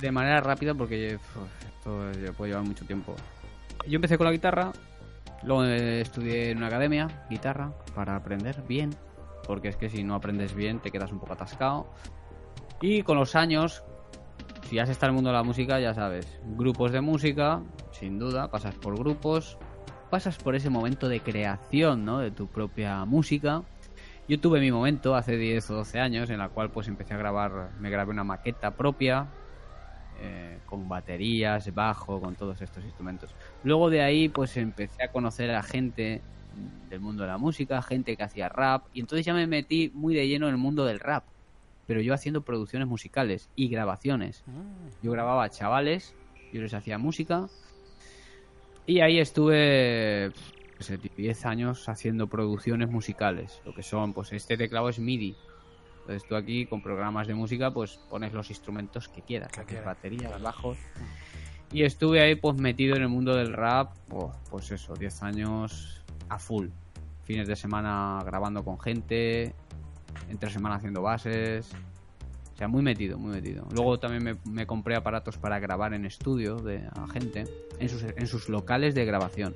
De 0.00 0.10
manera 0.10 0.40
rápida 0.40 0.74
porque 0.74 1.14
esto 1.14 2.10
puede 2.36 2.50
llevar 2.50 2.64
mucho 2.64 2.84
tiempo. 2.84 3.14
Yo 3.86 3.96
empecé 3.96 4.18
con 4.18 4.26
la 4.26 4.32
guitarra, 4.32 4.72
luego 5.44 5.64
eh, 5.64 6.00
estudié 6.00 6.50
en 6.50 6.58
una 6.58 6.66
academia 6.66 7.26
guitarra 7.30 7.72
para 7.94 8.16
aprender 8.16 8.62
bien, 8.68 8.94
porque 9.48 9.68
es 9.68 9.76
que 9.76 9.88
si 9.88 10.04
no 10.04 10.14
aprendes 10.14 10.54
bien 10.54 10.78
te 10.78 10.92
quedas 10.92 11.10
un 11.10 11.18
poco 11.18 11.32
atascado. 11.32 11.88
Y 12.82 13.02
con 13.02 13.16
los 13.16 13.34
años, 13.34 13.82
si 14.68 14.78
has 14.78 14.90
estado 14.90 15.08
en 15.08 15.10
el 15.10 15.14
mundo 15.16 15.30
de 15.30 15.36
la 15.36 15.42
música, 15.42 15.80
ya 15.80 15.94
sabes, 15.94 16.38
grupos 16.44 16.92
de 16.92 17.00
música, 17.00 17.62
sin 17.90 18.18
duda, 18.18 18.50
pasas 18.50 18.74
por 18.74 18.96
grupos, 18.96 19.58
pasas 20.10 20.36
por 20.36 20.54
ese 20.54 20.68
momento 20.68 21.08
de 21.08 21.20
creación, 21.20 22.04
¿no? 22.04 22.18
De 22.18 22.30
tu 22.30 22.46
propia 22.46 23.04
música. 23.06 23.62
Yo 24.28 24.38
tuve 24.38 24.60
mi 24.60 24.70
momento 24.70 25.16
hace 25.16 25.38
10 25.38 25.70
o 25.70 25.74
12 25.76 25.98
años 25.98 26.28
en 26.28 26.38
la 26.38 26.50
cual 26.50 26.70
pues 26.70 26.86
empecé 26.86 27.14
a 27.14 27.16
grabar, 27.16 27.70
me 27.80 27.88
grabé 27.88 28.10
una 28.10 28.24
maqueta 28.24 28.72
propia 28.72 29.26
eh, 30.20 30.58
con 30.66 30.88
baterías, 30.88 31.74
bajo, 31.74 32.20
con 32.20 32.34
todos 32.34 32.60
estos 32.60 32.84
instrumentos. 32.84 33.34
Luego 33.64 33.88
de 33.88 34.02
ahí 34.02 34.28
pues 34.28 34.58
empecé 34.58 35.04
a 35.04 35.10
conocer 35.10 35.50
a 35.52 35.62
gente 35.62 36.20
del 36.88 37.00
mundo 37.00 37.22
de 37.22 37.28
la 37.28 37.38
música, 37.38 37.82
gente 37.82 38.16
que 38.16 38.22
hacía 38.22 38.48
rap 38.48 38.86
y 38.92 39.00
entonces 39.00 39.26
ya 39.26 39.34
me 39.34 39.46
metí 39.46 39.90
muy 39.94 40.14
de 40.14 40.26
lleno 40.26 40.46
en 40.48 40.54
el 40.54 40.58
mundo 40.60 40.84
del 40.84 41.00
rap, 41.00 41.24
pero 41.86 42.00
yo 42.00 42.14
haciendo 42.14 42.42
producciones 42.42 42.88
musicales 42.88 43.48
y 43.56 43.68
grabaciones. 43.68 44.44
Mm, 44.46 45.04
Yo 45.04 45.12
grababa 45.12 45.44
a 45.44 45.50
chavales, 45.50 46.14
yo 46.52 46.60
les 46.60 46.74
hacía 46.74 46.98
música. 46.98 47.48
Y 48.86 49.00
ahí 49.00 49.18
estuve 49.18 50.32
pues, 50.76 50.92
10 51.16 51.46
años 51.46 51.88
haciendo 51.88 52.26
producciones 52.26 52.88
musicales. 52.88 53.60
Lo 53.64 53.74
que 53.74 53.82
son, 53.82 54.12
pues 54.14 54.32
este 54.32 54.56
teclado 54.56 54.88
es 54.88 54.98
MIDI. 54.98 55.36
Entonces 56.00 56.26
tú 56.26 56.36
aquí 56.36 56.64
con 56.64 56.80
programas 56.82 57.26
de 57.26 57.34
música 57.34 57.70
pues 57.70 57.98
pones 58.08 58.32
los 58.32 58.48
instrumentos 58.48 59.08
que 59.08 59.20
quieras. 59.20 59.52
Que 59.52 59.64
quieras. 59.64 59.84
baterías, 59.84 60.40
bajos. 60.40 60.78
Y 61.70 61.82
estuve 61.82 62.22
ahí 62.22 62.34
pues 62.34 62.56
metido 62.56 62.96
en 62.96 63.02
el 63.02 63.08
mundo 63.08 63.34
del 63.34 63.52
rap, 63.52 63.92
oh, 64.10 64.32
pues 64.50 64.70
eso, 64.70 64.94
10 64.94 65.22
años 65.22 65.97
a 66.28 66.38
full. 66.38 66.68
Fines 67.24 67.46
de 67.48 67.56
semana 67.56 68.22
grabando 68.24 68.64
con 68.64 68.78
gente, 68.80 69.54
entre 70.30 70.50
semana 70.50 70.76
haciendo 70.76 71.02
bases. 71.02 71.70
O 72.54 72.56
sea, 72.58 72.66
muy 72.68 72.82
metido, 72.82 73.18
muy 73.18 73.32
metido. 73.32 73.66
Luego 73.72 73.98
también 74.00 74.24
me, 74.24 74.36
me 74.50 74.66
compré 74.66 74.96
aparatos 74.96 75.36
para 75.38 75.60
grabar 75.60 75.94
en 75.94 76.04
estudio 76.04 76.56
de 76.56 76.78
a 76.96 77.06
gente, 77.12 77.44
en 77.78 77.88
sus, 77.88 78.02
en 78.02 78.26
sus 78.26 78.48
locales 78.48 78.94
de 78.94 79.04
grabación. 79.04 79.54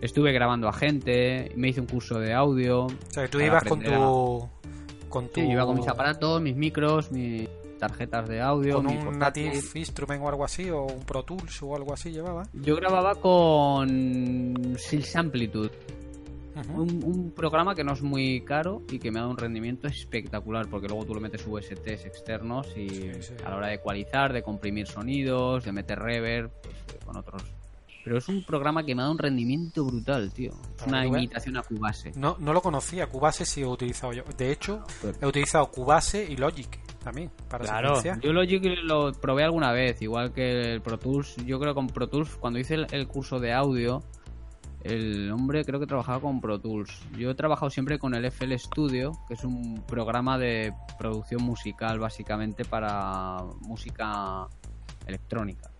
Estuve 0.00 0.32
grabando 0.32 0.68
a 0.68 0.72
gente, 0.72 1.52
me 1.56 1.68
hice 1.68 1.80
un 1.80 1.86
curso 1.86 2.18
de 2.18 2.34
audio. 2.34 2.86
O 2.86 2.90
sea 3.10 3.22
que 3.24 3.28
tú 3.28 3.40
ibas 3.40 3.62
con 3.64 3.80
a- 3.80 3.84
tu. 3.84 4.48
Con 5.08 5.28
tu. 5.28 5.40
Sí, 5.40 5.46
yo 5.46 5.52
iba 5.52 5.64
con 5.64 5.76
mis 5.76 5.86
aparatos, 5.88 6.42
mis 6.42 6.56
micros, 6.56 7.12
mis 7.12 7.48
tarjetas 7.78 8.28
de 8.28 8.40
audio. 8.40 8.76
Con 8.76 8.86
un. 8.86 9.18
Native 9.18 9.60
Instrument 9.74 10.22
o 10.22 10.28
algo 10.28 10.44
así, 10.44 10.68
o 10.70 10.82
un 10.84 11.04
Pro 11.04 11.22
Tools 11.22 11.62
o 11.62 11.74
algo 11.76 11.92
así 11.92 12.10
llevaba. 12.10 12.42
Yo 12.52 12.76
grababa 12.76 13.14
con 13.16 14.76
Silk 14.78 15.16
Amplitude, 15.16 15.70
un, 16.74 17.02
un 17.04 17.30
programa 17.32 17.74
que 17.74 17.84
no 17.84 17.92
es 17.92 18.02
muy 18.02 18.40
caro 18.42 18.82
y 18.90 18.98
que 18.98 19.10
me 19.10 19.18
ha 19.18 19.22
dado 19.22 19.32
un 19.32 19.36
rendimiento 19.38 19.86
espectacular 19.88 20.66
porque 20.70 20.88
luego 20.88 21.04
tú 21.04 21.14
le 21.14 21.20
metes 21.20 21.44
VSTs 21.46 22.06
externos 22.06 22.66
y 22.76 22.88
Sí, 22.88 23.12
sí. 23.20 23.34
a 23.44 23.50
la 23.50 23.56
hora 23.56 23.66
de 23.68 23.74
ecualizar, 23.74 24.32
de 24.32 24.42
comprimir 24.42 24.86
sonidos, 24.86 25.64
de 25.64 25.72
meter 25.72 25.98
reverb 25.98 26.50
pues, 26.62 27.04
con 27.04 27.16
otros. 27.16 27.42
Pero 28.04 28.18
es 28.18 28.28
un 28.28 28.44
programa 28.44 28.84
que 28.86 28.94
me 28.94 29.02
ha 29.02 29.04
dado 29.04 29.12
un 29.14 29.18
rendimiento 29.18 29.84
brutal, 29.84 30.32
tío. 30.32 30.52
Es 30.78 30.86
una 30.86 31.04
imitación 31.04 31.56
a 31.56 31.62
Cubase. 31.64 32.12
No, 32.14 32.36
no 32.38 32.52
lo 32.52 32.62
conocía, 32.62 33.08
Cubase 33.08 33.44
sí 33.44 33.62
he 33.62 33.66
utilizado 33.66 34.12
yo. 34.12 34.22
De 34.38 34.52
hecho, 34.52 34.84
Pues- 35.02 35.18
he 35.20 35.26
utilizado 35.26 35.68
Cubase 35.72 36.24
y 36.24 36.36
Logic 36.36 36.68
también 37.06 37.30
para 37.48 37.64
Claro, 37.64 38.02
yo 38.02 38.32
Logic 38.32 38.64
lo 38.82 39.12
probé 39.12 39.44
alguna 39.44 39.70
vez, 39.70 40.02
igual 40.02 40.32
que 40.32 40.72
el 40.72 40.80
Pro 40.80 40.98
Tools. 40.98 41.36
Yo 41.46 41.60
creo 41.60 41.70
que 41.72 41.76
con 41.76 41.86
Pro 41.86 42.08
Tools, 42.08 42.34
cuando 42.34 42.58
hice 42.58 42.74
el, 42.74 42.88
el 42.90 43.06
curso 43.06 43.38
de 43.38 43.52
audio, 43.52 44.02
el 44.82 45.30
hombre 45.30 45.64
creo 45.64 45.78
que 45.78 45.86
trabajaba 45.86 46.20
con 46.20 46.40
Pro 46.40 46.60
Tools. 46.60 47.00
Yo 47.16 47.30
he 47.30 47.34
trabajado 47.36 47.70
siempre 47.70 48.00
con 48.00 48.16
el 48.16 48.24
FL 48.24 48.58
Studio, 48.58 49.12
que 49.28 49.34
es 49.34 49.44
un 49.44 49.84
programa 49.86 50.36
de 50.36 50.72
producción 50.98 51.44
musical 51.44 52.00
básicamente 52.00 52.64
para 52.64 53.38
música 53.60 54.48
electrónica, 55.06 55.70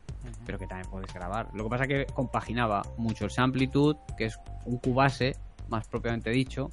pero 0.44 0.60
que 0.60 0.68
también 0.68 0.88
puedes 0.88 1.12
grabar. 1.12 1.48
Lo 1.54 1.64
que 1.64 1.70
pasa 1.70 1.84
es 1.84 1.88
que 1.88 2.06
compaginaba 2.14 2.82
mucho 2.98 3.24
el 3.24 3.32
Samplitude, 3.32 3.98
que 4.16 4.26
es 4.26 4.38
un 4.64 4.78
Cubase, 4.78 5.34
más 5.68 5.88
propiamente 5.88 6.30
dicho, 6.30 6.70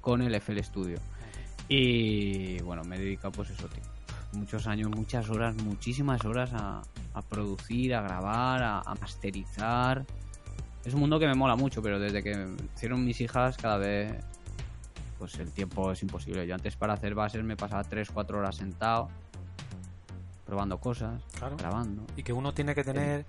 con 0.00 0.22
el 0.22 0.34
FL 0.34 0.62
Studio. 0.62 0.98
Y 1.68 2.60
bueno, 2.62 2.82
me 2.84 2.96
he 2.96 2.98
dedicado 3.00 3.32
pues 3.32 3.50
eso, 3.50 3.66
tío. 3.68 3.82
Muchos 4.32 4.66
años, 4.66 4.90
muchas 4.90 5.28
horas, 5.30 5.54
muchísimas 5.56 6.24
horas 6.24 6.50
a, 6.52 6.82
a 7.14 7.22
producir, 7.22 7.94
a 7.94 8.02
grabar, 8.02 8.62
a, 8.62 8.80
a 8.80 8.94
masterizar. 8.96 10.04
Es 10.84 10.94
un 10.94 11.00
mundo 11.00 11.18
que 11.18 11.26
me 11.26 11.34
mola 11.34 11.56
mucho, 11.56 11.82
pero 11.82 11.98
desde 11.98 12.22
que 12.22 12.46
hicieron 12.74 13.04
mis 13.04 13.20
hijas 13.20 13.56
cada 13.56 13.78
vez 13.78 14.14
pues 15.18 15.34
el 15.38 15.50
tiempo 15.50 15.90
es 15.92 16.02
imposible. 16.02 16.46
Yo 16.46 16.54
antes 16.54 16.76
para 16.76 16.92
hacer 16.92 17.14
bases 17.14 17.42
me 17.42 17.56
pasaba 17.56 17.82
3-4 17.82 18.34
horas 18.36 18.56
sentado, 18.56 19.08
probando 20.44 20.78
cosas, 20.78 21.22
Claro. 21.38 21.56
grabando. 21.56 22.02
y 22.16 22.22
que 22.22 22.32
uno 22.32 22.52
tiene 22.52 22.74
que 22.74 22.84
tener 22.84 23.24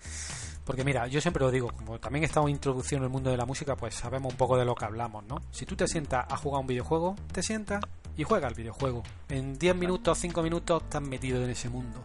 porque 0.65 0.83
mira 0.83 1.07
yo 1.07 1.21
siempre 1.21 1.41
lo 1.43 1.49
digo 1.49 1.69
como 1.71 1.97
también 1.97 2.23
he 2.23 2.25
estado 2.27 2.49
introducido 2.49 2.97
en 2.97 3.03
el 3.05 3.09
mundo 3.09 3.29
de 3.31 3.38
la 3.38 3.45
música 3.45 3.77
pues 3.77 3.95
sabemos 3.95 4.33
un 4.33 4.38
poco 4.38 4.57
de 4.57 4.65
lo 4.65 4.75
que 4.75 4.83
hablamos 4.83 5.23
no 5.25 5.38
si 5.49 5.65
tú 5.65 5.77
te 5.77 5.88
sientas 5.88 6.25
a 6.29 6.35
jugar 6.35 6.59
un 6.59 6.67
videojuego 6.67 7.15
te 7.31 7.41
sientas 7.41 7.79
y 8.18 8.24
juega 8.24 8.47
el 8.47 8.55
videojuego. 8.55 9.03
En 9.30 9.57
10 9.57 9.76
minutos 9.76 10.18
5 10.18 10.41
minutos 10.41 10.84
estás 10.84 11.01
metido 11.01 11.43
en 11.43 11.51
ese 11.51 11.70
mundo. 11.70 12.01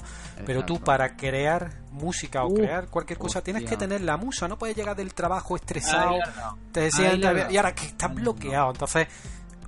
Pero 0.46 0.64
tú 0.64 0.78
para 0.78 1.16
crear 1.16 1.70
música 1.90 2.44
o 2.44 2.54
crear 2.54 2.88
cualquier 2.88 3.18
cosa 3.18 3.42
tienes 3.42 3.64
que 3.64 3.76
tener 3.76 4.02
la 4.02 4.16
musa 4.16 4.48
no 4.48 4.58
puedes 4.58 4.76
llegar 4.76 4.96
del 4.96 5.12
trabajo 5.14 5.56
estresado 5.56 6.16
te 6.72 6.90
la 6.90 7.10
has 7.10 7.20
dado. 7.20 7.50
y 7.50 7.56
ahora 7.56 7.74
que 7.74 7.84
estás 7.84 8.14
bloqueado 8.14 8.70
entonces 8.70 9.08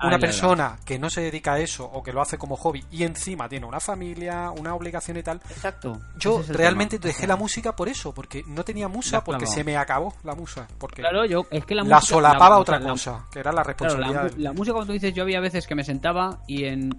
Una 0.03 0.18
persona 0.18 0.76
que 0.84 0.99
no 0.99 1.09
se 1.09 1.20
dedica 1.22 1.55
a 1.55 1.61
eso 1.61 1.84
o 1.84 2.03
que 2.03 2.12
lo 2.12 2.20
hace 2.20 2.36
como 2.36 2.57
hobby 2.57 2.84
y 2.90 3.05
encima 3.05 3.49
tiene 3.49 3.64
una 3.66 3.80
familia, 3.80 4.51
una 4.51 4.74
obligación 4.74 5.16
y 5.16 5.22
tal, 5.22 5.40
Exacto. 5.49 6.01
yo 6.18 6.40
es 6.40 6.49
realmente 6.49 6.99
tema. 6.99 7.12
dejé 7.12 7.26
la 7.26 7.36
música 7.36 7.74
por 7.76 7.88
eso, 7.88 8.12
porque 8.12 8.42
no 8.47 8.64
tenía 8.64 8.88
musa, 8.88 9.22
porque 9.24 9.40
clavado. 9.45 9.55
se 9.57 9.64
me 9.64 9.76
acabó 9.76 10.14
la 10.24 10.34
musa, 10.34 10.66
porque 10.78 11.03
Claro, 11.03 11.24
yo, 11.24 11.42
es 11.51 11.64
que 11.64 11.74
la, 11.74 11.84
la 11.84 11.97
música- 11.97 12.14
solapaba 12.14 12.57
la- 12.57 12.59
otra 12.59 12.80
cosa, 12.80 13.24
que 13.32 13.38
era 13.38 13.53
la 13.53 13.62
Claro, 13.62 13.68
responsabilidad. 13.68 14.32
la 14.36 14.53
música, 14.53 14.72
como 14.74 14.86
tú 14.86 14.92
dices, 14.92 15.14
yo 15.14 15.22
había 15.22 15.40
veces 15.40 15.66
que 15.66 15.74
me 15.74 15.84
sentaba 15.84 16.40
y 16.47 16.64
en 16.64 16.90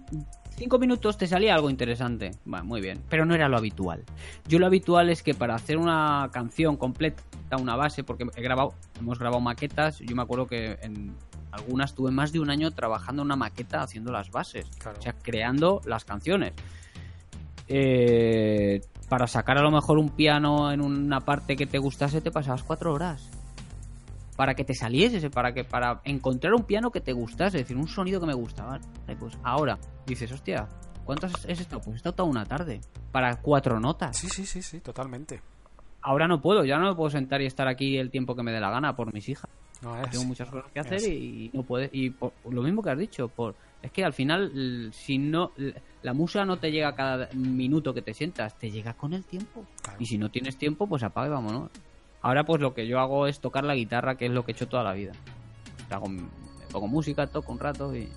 cinco 0.58 0.80
minutos 0.80 1.18
te 1.18 1.28
salía 1.28 1.54
algo 1.54 1.70
interesante. 1.70 2.32
Bueno, 2.46 2.66
muy 2.66 2.82
bien, 2.82 3.04
pero 3.10 3.26
no 3.26 3.36
era 3.36 3.50
lo 3.50 3.58
habitual. 3.58 4.04
Yo 4.48 4.58
lo 4.58 4.68
habitual 4.68 5.10
es 5.10 5.22
que 5.22 5.34
para 5.34 5.54
hacer 5.56 5.78
una 5.78 6.30
canción 6.32 6.78
completa, 6.78 7.22
una 7.60 7.76
base, 7.76 8.04
porque 8.04 8.26
he 8.36 8.42
grabado, 8.42 8.74
hemos 9.00 9.20
grabado 9.20 9.42
maquetas, 9.42 10.00
yo 10.00 10.16
me 10.16 10.22
acuerdo 10.24 10.48
que 10.48 10.80
en 10.82 11.14
algunas 11.56 11.94
tuve 11.96 12.12
más 12.12 12.32
de 12.32 12.40
un 12.40 12.50
año 12.50 12.72
trabajando 12.72 13.22
en 13.22 13.28
una 13.28 13.36
maqueta 13.36 13.82
haciendo 13.82 14.12
las 14.12 14.30
bases, 14.32 14.66
Claro. 14.78 15.00
o 15.00 15.02
sea, 15.02 15.14
creando 15.14 15.82
las 15.86 16.06
canciones. 16.06 16.54
Eh, 17.68 18.82
para 19.10 19.28
sacar 19.28 19.58
a 19.58 19.62
lo 19.62 19.72
mejor 19.72 19.98
un 19.98 20.10
piano 20.10 20.72
en 20.72 20.82
una 20.82 21.22
parte 21.22 21.56
que 21.56 21.66
te 21.66 21.80
gustase 21.80 22.22
te 22.22 22.32
pasabas 22.32 22.62
cuatro 22.64 22.94
horas 22.94 23.28
para 24.36 24.54
que 24.54 24.64
te 24.64 24.74
saliese, 24.74 25.30
para 25.30 25.54
que 25.54 25.64
para 25.64 26.02
encontrar 26.04 26.54
un 26.54 26.64
piano 26.64 26.92
que 26.92 27.00
te 27.02 27.14
gustase, 27.14 27.58
es 27.58 27.64
decir, 27.64 27.78
un 27.78 27.88
sonido 27.88 28.20
que 28.20 28.28
me 28.28 28.34
gustaba. 28.34 28.80
Vale, 29.08 29.18
pues 29.18 29.38
ahora 29.44 29.78
dices, 30.06 30.30
hostia, 30.32 30.68
¿cuánto 31.06 31.26
has 31.28 31.36
has 31.36 31.60
estado? 31.60 31.80
Pues 31.82 31.94
he 31.94 31.98
estado 31.98 32.16
toda 32.16 32.30
una 32.30 32.46
tarde 32.46 32.82
para 33.14 33.38
cuatro 33.42 33.80
notas. 33.80 34.18
Sí, 34.18 34.28
sí, 34.30 34.46
sí, 34.46 34.62
sí, 34.62 34.82
totalmente. 34.82 35.42
Ahora 36.02 36.28
no 36.28 36.42
puedo, 36.42 36.66
ya 36.66 36.78
no 36.78 36.90
me 36.90 36.96
puedo 36.96 37.10
sentar 37.10 37.42
y 37.42 37.46
estar 37.46 37.68
aquí 37.70 37.98
el 37.98 38.12
tiempo 38.12 38.36
que 38.36 38.44
me 38.44 38.52
dé 38.52 38.60
la 38.60 38.70
gana 38.70 38.94
por 38.96 39.14
mis 39.14 39.30
hijas. 39.30 39.50
No, 39.86 39.96
es 40.02 40.10
Tengo 40.10 40.26
muchas 40.26 40.50
cosas 40.50 40.72
que 40.72 40.80
hacer 40.80 41.00
y, 41.04 41.52
no 41.54 41.62
puede 41.62 41.92
y 41.94 42.10
por, 42.10 42.34
lo 42.50 42.64
mismo 42.64 42.82
que 42.82 42.90
has 42.90 42.98
dicho, 42.98 43.28
por 43.28 43.54
Es 43.84 43.92
que 43.92 44.04
al 44.04 44.14
final, 44.14 44.90
si 44.92 45.20
no, 45.20 45.52
la 46.02 46.14
música 46.14 46.44
no 46.44 46.58
te 46.58 46.72
llega 46.72 46.96
cada 46.96 47.30
minuto 47.34 47.94
que 47.94 48.02
te 48.02 48.12
sientas, 48.16 48.58
te 48.58 48.72
llega 48.72 48.96
con 48.96 49.14
el 49.14 49.24
tiempo. 49.24 49.64
Claro. 49.84 50.00
Y 50.00 50.08
si 50.08 50.18
no 50.18 50.32
tienes 50.32 50.58
tiempo, 50.58 50.88
pues 50.88 51.04
apaga 51.04 51.28
y 51.28 51.30
vámonos. 51.30 51.70
Ahora 52.24 52.44
pues 52.44 52.60
lo 52.62 52.74
que 52.74 52.88
yo 52.88 53.00
hago 53.00 53.28
es 53.28 53.40
tocar 53.40 53.64
la 53.64 53.76
guitarra, 53.76 54.16
que 54.16 54.26
es 54.26 54.32
lo 54.32 54.44
que 54.44 54.54
he 54.54 54.56
hecho 54.56 54.68
toda 54.68 54.84
la 54.84 54.94
vida. 54.94 55.12
Hago, 55.92 56.10
me 56.10 56.24
pongo 56.72 56.88
música, 56.88 57.28
toco 57.28 57.52
un 57.52 57.60
rato 57.60 57.96
y... 57.96 58.10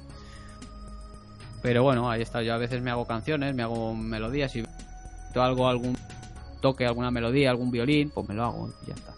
Pero 1.60 1.82
bueno, 1.82 2.10
ahí 2.10 2.22
está. 2.22 2.40
Yo 2.40 2.54
a 2.54 2.58
veces 2.58 2.80
me 2.80 2.90
hago 2.90 3.06
canciones, 3.06 3.54
me 3.54 3.62
hago 3.62 3.94
melodías 3.94 4.56
y 4.56 4.62
si 4.62 5.38
algo, 5.38 5.68
algún 5.68 5.98
toque, 6.62 6.86
alguna 6.86 7.10
melodía, 7.10 7.50
algún 7.50 7.70
violín, 7.70 8.08
pues 8.08 8.26
me 8.26 8.34
lo 8.34 8.44
hago 8.44 8.70
y 8.84 8.86
ya 8.86 8.94
está. 8.94 9.12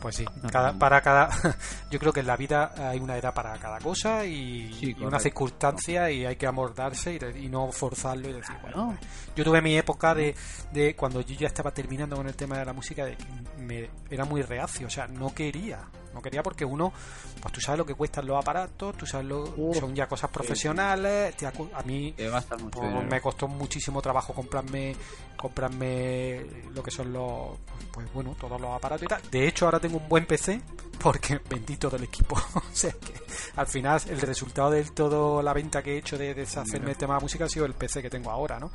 Pues 0.00 0.16
sí, 0.16 0.24
No, 0.42 0.48
cada, 0.48 0.72
para 0.72 1.00
cada. 1.00 1.28
Yo 1.90 1.98
creo 1.98 2.12
que 2.12 2.20
en 2.20 2.26
la 2.26 2.36
vida 2.36 2.72
hay 2.76 2.98
una 2.98 3.16
era 3.16 3.32
para 3.34 3.56
cada 3.58 3.78
cosa 3.78 4.24
y, 4.24 4.72
Sí, 4.72 4.96
y 4.98 5.04
una 5.04 5.18
circunstancia 5.18 6.10
y 6.10 6.24
hay 6.24 6.36
que 6.36 6.46
amordarse 6.46 7.18
y, 7.36 7.48
no 7.48 7.70
forzarlo 7.70 8.28
y 8.28 8.32
decir, 8.32 8.56
bueno. 8.62 8.96
Yo 9.36 9.44
tuve 9.44 9.60
mi 9.60 9.76
época 9.76 10.14
de, 10.14 10.34
de 10.72 10.94
cuando 10.94 11.20
yo 11.20 11.34
ya 11.34 11.46
estaba 11.46 11.70
terminando 11.70 12.16
con 12.16 12.26
el 12.26 12.34
tema 12.34 12.58
de 12.58 12.64
la 12.64 12.72
música, 12.72 13.04
de 13.04 13.16
que 13.16 13.24
me, 13.58 13.90
era 14.08 14.24
muy 14.24 14.42
reacio, 14.42 14.86
o 14.86 14.90
sea, 14.90 15.06
no 15.06 15.34
quería. 15.34 15.80
No 16.14 16.20
quería 16.22 16.42
porque 16.42 16.64
uno, 16.64 16.92
pues 17.40 17.52
tú 17.54 17.60
sabes 17.60 17.78
lo 17.78 17.86
que 17.86 17.94
cuestan 17.94 18.26
los 18.26 18.36
aparatos, 18.36 18.96
tú 18.96 19.06
sabes 19.06 19.26
lo 19.26 19.42
Uf, 19.56 19.78
son 19.78 19.94
ya 19.94 20.08
cosas 20.08 20.30
profesionales. 20.30 21.36
te 21.36 21.46
acu- 21.46 21.70
a 21.72 21.82
mí 21.82 22.14
pues, 22.16 23.04
me 23.10 23.20
costó 23.20 23.46
muchísimo 23.48 24.02
trabajo 24.02 24.32
comprarme 24.34 24.96
comprarme 25.36 26.44
lo 26.74 26.82
que 26.82 26.90
son 26.90 27.12
los 27.12 27.56
pues 27.92 28.12
bueno 28.12 28.36
todos 28.38 28.60
los 28.60 28.70
aparatos 28.74 29.04
y 29.04 29.06
tal. 29.06 29.22
De 29.30 29.48
hecho 29.48 29.64
ahora 29.66 29.80
tengo 29.80 29.98
un 29.98 30.08
buen 30.08 30.26
PC 30.26 30.60
porque 31.02 31.40
vendí 31.50 31.76
todo 31.76 31.96
el 31.96 32.04
equipo. 32.04 32.36
O 32.54 32.62
sea 32.74 32.92
que 32.92 33.12
al 33.56 33.66
final 33.66 34.00
el 34.08 34.20
resultado 34.20 34.70
de 34.70 34.84
todo 34.84 35.42
la 35.42 35.52
venta 35.52 35.82
que 35.82 35.94
he 35.94 35.98
hecho 35.98 36.16
de 36.18 36.34
deshacerme 36.34 36.92
el 36.92 36.96
tema 36.96 37.14
de 37.14 37.18
la 37.18 37.22
música 37.22 37.44
ha 37.44 37.48
sido 37.48 37.66
el 37.66 37.74
PC 37.74 38.00
que 38.02 38.10
tengo 38.10 38.30
ahora 38.30 38.58
no 38.60 38.70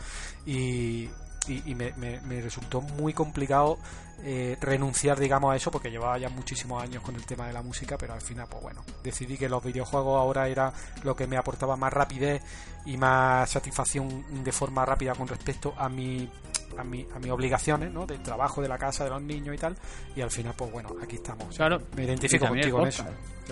y, 0.46 1.10
y, 1.48 1.64
y 1.70 1.76
me, 1.76 1.94
me- 1.98 2.20
me 2.22 2.42
resultó 2.42 2.82
muy 2.82 3.14
complicado 3.14 3.78
eh, 4.24 4.58
renunciar 4.62 5.20
digamos 5.20 5.52
a 5.54 5.56
eso 5.58 5.70
porque 5.72 5.92
llevaba 5.92 6.18
ya 6.18 6.30
muchísimos 6.30 6.82
años 6.82 7.04
con 7.04 7.16
el 7.16 7.26
tema 7.26 7.48
de 7.48 7.54
la 7.54 7.62
música 7.62 7.98
pero 7.98 8.14
al 8.14 8.22
final 8.22 8.48
pues 8.50 8.64
bueno 8.64 8.82
decidí 9.04 9.38
que 9.38 9.50
los 9.50 9.62
videojuegos 9.64 10.18
ahora 10.20 10.48
era 10.48 10.72
lo 11.04 11.16
que 11.16 11.28
me 11.28 11.36
aportaba 11.38 11.76
más 11.76 11.92
rapidez 11.92 12.42
y 12.86 12.96
más 12.98 13.50
satisfacción 13.50 14.44
de 14.44 14.52
forma 14.52 14.86
rápida 14.86 15.14
con 15.16 15.28
respecto 15.28 15.74
a 15.78 15.90
mi 15.90 16.30
a, 16.78 16.84
mi, 16.84 17.06
a 17.16 17.20
mis 17.20 17.32
obligaciones 17.32 17.92
¿no? 17.92 18.06
del 18.06 18.22
trabajo 18.24 18.62
de 18.62 18.68
la 18.70 18.78
casa 18.78 19.04
de 19.04 19.10
los 19.10 19.22
niños 19.22 19.54
y 19.56 19.58
tal 19.58 19.76
y 20.16 20.22
al 20.22 20.32
final 20.32 20.54
pues 20.58 20.72
bueno 20.72 20.90
aquí 21.02 21.16
estamos 21.18 21.56
Claro. 21.56 21.82
me 21.96 22.06
identifico 22.06 22.48
contigo 22.48 22.82
en 22.82 22.88
eso. 22.88 23.06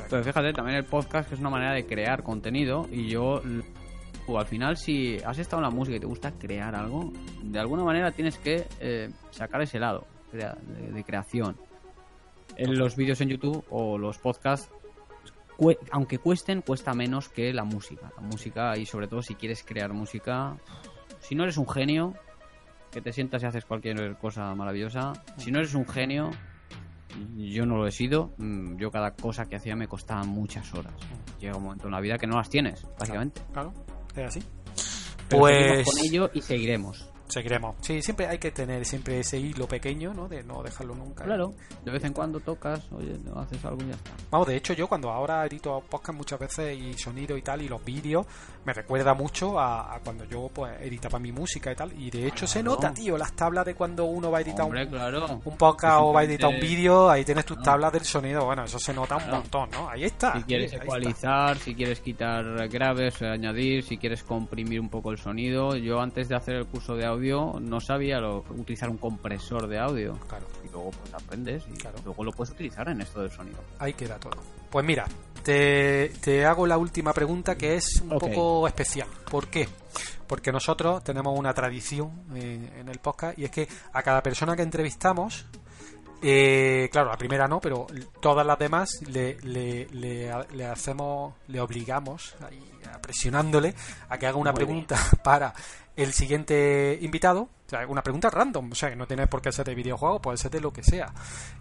Pero 0.09 0.23
fíjate, 0.23 0.53
también 0.53 0.77
el 0.77 0.85
podcast 0.85 1.29
que 1.29 1.35
es 1.35 1.39
una 1.41 1.51
manera 1.51 1.73
de 1.73 1.85
crear 1.85 2.23
contenido 2.23 2.87
y 2.91 3.07
yo, 3.09 3.41
o 4.27 4.39
al 4.39 4.45
final, 4.45 4.77
si 4.77 5.17
has 5.25 5.37
estado 5.39 5.61
en 5.61 5.69
la 5.69 5.75
música 5.75 5.97
y 5.97 5.99
te 5.99 6.05
gusta 6.05 6.31
crear 6.31 6.75
algo, 6.75 7.11
de 7.41 7.59
alguna 7.59 7.83
manera 7.83 8.11
tienes 8.11 8.37
que 8.37 8.65
eh, 8.79 9.09
sacar 9.31 9.61
ese 9.61 9.79
lado 9.79 10.05
de, 10.31 10.49
de 10.91 11.03
creación. 11.03 11.57
En 12.55 12.77
los 12.77 12.95
vídeos 12.95 13.19
en 13.21 13.29
YouTube 13.29 13.65
o 13.69 13.97
los 13.97 14.17
podcasts, 14.19 14.69
aunque 15.91 16.17
cuesten, 16.17 16.61
cuesta 16.61 16.93
menos 16.93 17.29
que 17.29 17.53
la 17.53 17.63
música. 17.63 18.11
La 18.15 18.21
música 18.23 18.77
y 18.77 18.85
sobre 18.85 19.07
todo 19.07 19.21
si 19.21 19.35
quieres 19.35 19.63
crear 19.63 19.93
música, 19.93 20.57
si 21.19 21.35
no 21.35 21.43
eres 21.43 21.57
un 21.57 21.67
genio, 21.67 22.13
que 22.91 23.01
te 23.01 23.11
sientas 23.11 23.41
y 23.43 23.45
haces 23.47 23.65
cualquier 23.65 24.17
cosa 24.17 24.53
maravillosa, 24.55 25.13
si 25.37 25.51
no 25.51 25.59
eres 25.59 25.73
un 25.73 25.87
genio, 25.87 26.29
yo 27.35 27.65
no 27.65 27.77
lo 27.77 27.87
he 27.87 27.91
sido. 27.91 28.33
mm, 28.37 28.77
Yo 28.77 28.91
cada 28.91 29.11
cosa 29.15 29.45
que 29.45 29.55
hacía 29.55 29.75
me 29.75 29.87
costaba 29.87 30.23
muchas 30.23 30.73
horas. 30.73 30.93
Llega 31.39 31.55
un 31.57 31.63
momento 31.63 31.87
en 31.87 31.91
la 31.91 32.01
vida 32.01 32.17
que 32.17 32.27
no 32.27 32.37
las 32.37 32.49
tienes, 32.49 32.85
básicamente. 32.99 33.41
claro 33.51 33.73
es 34.21 34.27
así 34.27 34.43
Pero 35.29 35.45
seguimos 35.45 35.75
pues 35.75 35.85
con 35.85 36.05
ello 36.05 36.31
y 36.33 36.41
seguiremos. 36.41 37.12
Seguiremos 37.27 37.75
sí 37.81 38.01
siempre 38.01 38.27
hay 38.27 38.37
que 38.37 38.51
tener 38.51 38.85
siempre 38.85 39.19
ese 39.19 39.39
hilo 39.39 39.67
pequeño 39.67 40.13
no 40.13 40.27
de 40.27 40.43
no 40.43 40.61
dejarlo 40.63 40.95
nunca 40.95 41.23
Claro, 41.23 41.53
de 41.83 41.91
vez 41.91 42.03
en 42.03 42.13
cuando 42.13 42.39
tocas, 42.39 42.91
oye, 42.91 43.17
no 43.23 43.39
haces 43.39 43.63
algo 43.65 43.81
y 43.83 43.87
ya 43.87 43.93
está. 43.93 44.11
Vamos, 44.29 44.47
de 44.47 44.55
hecho 44.55 44.73
yo 44.73 44.87
cuando 44.87 45.09
ahora 45.09 45.45
edito 45.45 45.81
podcast 45.89 46.17
muchas 46.17 46.39
veces 46.39 46.77
y 46.77 46.93
sonido 46.95 47.37
y 47.37 47.41
tal 47.41 47.61
y 47.61 47.67
los 47.69 47.83
vídeos 47.83 48.25
me 48.65 48.73
recuerda 48.73 49.13
mucho 49.13 49.59
a, 49.59 49.95
a 49.95 49.99
cuando 49.99 50.25
yo 50.25 50.49
pues 50.53 50.79
editaba 50.81 51.19
mi 51.19 51.31
música 51.31 51.71
y 51.71 51.75
tal 51.75 51.93
y 51.93 52.09
de 52.09 52.27
hecho 52.27 52.45
se 52.45 52.61
nota, 52.61 52.93
tío, 52.93 53.17
las 53.17 53.33
tablas 53.33 53.65
de 53.65 53.75
cuando 53.75 54.05
uno 54.05 54.31
va 54.31 54.39
a 54.39 54.41
editar 54.41 54.65
Hombre, 54.65 54.83
un, 54.83 54.89
claro. 54.89 55.41
un 55.43 55.57
podcast 55.57 55.97
o 56.01 56.13
va 56.13 56.21
a 56.21 56.23
editar 56.23 56.49
un 56.49 56.59
vídeo, 56.59 57.09
ahí 57.09 57.23
tienes 57.23 57.45
tus 57.45 57.61
tablas 57.61 57.91
del 57.93 58.03
sonido, 58.03 58.45
bueno, 58.45 58.63
eso 58.63 58.79
se 58.79 58.93
nota 58.93 59.17
un 59.17 59.29
montón, 59.29 59.69
¿no? 59.71 59.89
Ahí 59.89 60.03
está. 60.03 60.33
Si 60.37 60.43
quieres 60.43 60.71
ahí 60.71 60.75
está. 60.75 60.83
ecualizar, 60.83 61.57
si 61.57 61.75
quieres 61.75 61.99
quitar 61.99 62.67
graves, 62.67 63.21
añadir, 63.21 63.83
si 63.83 63.97
quieres 63.97 64.23
comprimir 64.23 64.79
un 64.79 64.89
poco 64.89 65.11
el 65.11 65.17
sonido. 65.17 65.75
Yo 65.75 65.99
antes 65.99 66.29
de 66.29 66.35
hacer 66.35 66.55
el 66.55 66.65
curso 66.67 66.95
de 66.95 67.05
audio 67.13 67.59
no 67.59 67.79
sabía 67.79 68.19
lo- 68.19 68.43
utilizar 68.49 68.89
un 68.89 68.97
compresor 68.97 69.67
de 69.67 69.79
audio. 69.79 70.17
Claro, 70.27 70.45
Y 70.63 70.69
luego 70.69 70.91
pues 70.91 71.13
aprendes 71.13 71.63
y 71.73 71.77
Claro. 71.77 71.97
luego 72.03 72.23
lo 72.23 72.31
puedes 72.31 72.53
utilizar 72.53 72.87
en 72.89 73.01
esto 73.01 73.21
del 73.21 73.31
sonido. 73.31 73.59
ahí 73.79 73.93
queda 73.93 74.17
todo. 74.19 74.33
Pues 74.69 74.85
mira, 74.85 75.05
te, 75.43 76.09
te 76.21 76.45
hago 76.45 76.65
la 76.67 76.77
última 76.77 77.13
pregunta 77.13 77.55
que 77.55 77.75
es 77.75 78.01
un 78.01 78.09
poco 78.17 78.67
especial. 78.67 79.07
¿Por 79.29 79.47
qué? 79.47 79.67
Porque 80.27 80.51
nosotros 80.51 81.03
tenemos 81.03 81.37
una 81.37 81.53
tradición 81.53 82.11
en, 82.35 82.71
en 82.75 82.89
el 82.89 82.99
podcast 82.99 83.37
y 83.37 83.45
es 83.45 83.51
que 83.51 83.67
a 83.93 84.01
cada 84.01 84.23
persona 84.23 84.55
que 84.55 84.63
entrevistamos, 84.63 85.45
eh, 86.23 86.89
claro, 86.91 87.09
la 87.09 87.17
primera 87.17 87.47
no, 87.47 87.59
pero 87.59 87.85
todas 88.21 88.45
las 88.47 88.57
demás 88.57 88.89
le, 89.07 89.37
le, 89.41 89.85
le, 89.91 90.31
le 90.53 90.65
hacemos, 90.65 91.35
le 91.47 91.59
obligamos, 91.59 92.35
ahí, 92.41 92.59
presionándole 93.01 93.75
a 94.09 94.17
que 94.17 94.25
haga 94.27 94.37
una 94.37 94.51
Muy 94.51 94.57
pregunta 94.63 94.97
para 95.23 95.53
el 95.95 96.13
siguiente 96.13 96.97
invitado. 97.01 97.49
O 97.65 97.69
sea, 97.69 97.87
una 97.87 98.03
pregunta 98.03 98.29
random, 98.29 98.71
o 98.71 98.75
sea, 98.75 98.89
que 98.89 98.95
no 98.95 99.07
tienes 99.07 99.27
por 99.27 99.41
qué 99.41 99.51
ser 99.51 99.65
de 99.65 99.73
videojuegos, 99.73 100.21
puede 100.21 100.37
ser 100.37 100.51
de 100.51 100.61
lo 100.61 100.71
que 100.71 100.83
sea. 100.83 101.11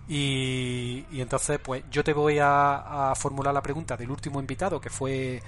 Y, 0.08 1.06
y 1.10 1.20
entonces, 1.20 1.58
pues 1.62 1.84
yo 1.90 2.04
te 2.04 2.12
voy 2.12 2.38
a, 2.38 3.10
a 3.10 3.14
formular 3.14 3.54
la 3.54 3.62
pregunta 3.62 3.96
del 3.96 4.10
último 4.10 4.40
invitado, 4.40 4.80
que 4.80 4.90
fue 4.90 5.42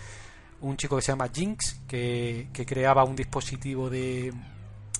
un 0.60 0.76
chico 0.76 0.96
que 0.96 1.02
se 1.02 1.12
llama 1.12 1.28
Jinx, 1.32 1.80
que, 1.86 2.48
que 2.52 2.64
creaba 2.64 3.04
un 3.04 3.14
dispositivo 3.14 3.90
de, 3.90 4.32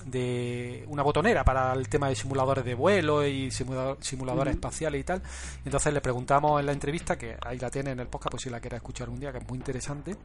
de 0.05 0.85
una 0.87 1.01
botonera 1.01 1.43
para 1.43 1.73
el 1.73 1.89
tema 1.89 2.09
de 2.09 2.15
simuladores 2.15 2.63
de 2.63 2.75
vuelo 2.75 3.25
y 3.25 3.47
simulador- 3.49 3.97
simuladores 4.01 4.53
espaciales 4.53 5.01
y 5.01 5.03
tal. 5.03 5.23
Entonces 5.63 5.91
le 5.91 6.01
preguntamos 6.01 6.59
en 6.59 6.67
la 6.67 6.73
entrevista, 6.73 7.17
que 7.17 7.37
ahí 7.43 7.57
la 7.57 7.71
tiene 7.71 7.91
en 7.91 7.99
el 7.99 8.07
podcast, 8.07 8.31
pues 8.31 8.43
si 8.43 8.51
la 8.51 8.59
quieres 8.59 8.77
escuchar 8.77 9.09
un 9.09 9.19
día, 9.19 9.31
que 9.31 9.39
es 9.39 9.47
muy 9.47 9.57
interesante. 9.57 10.15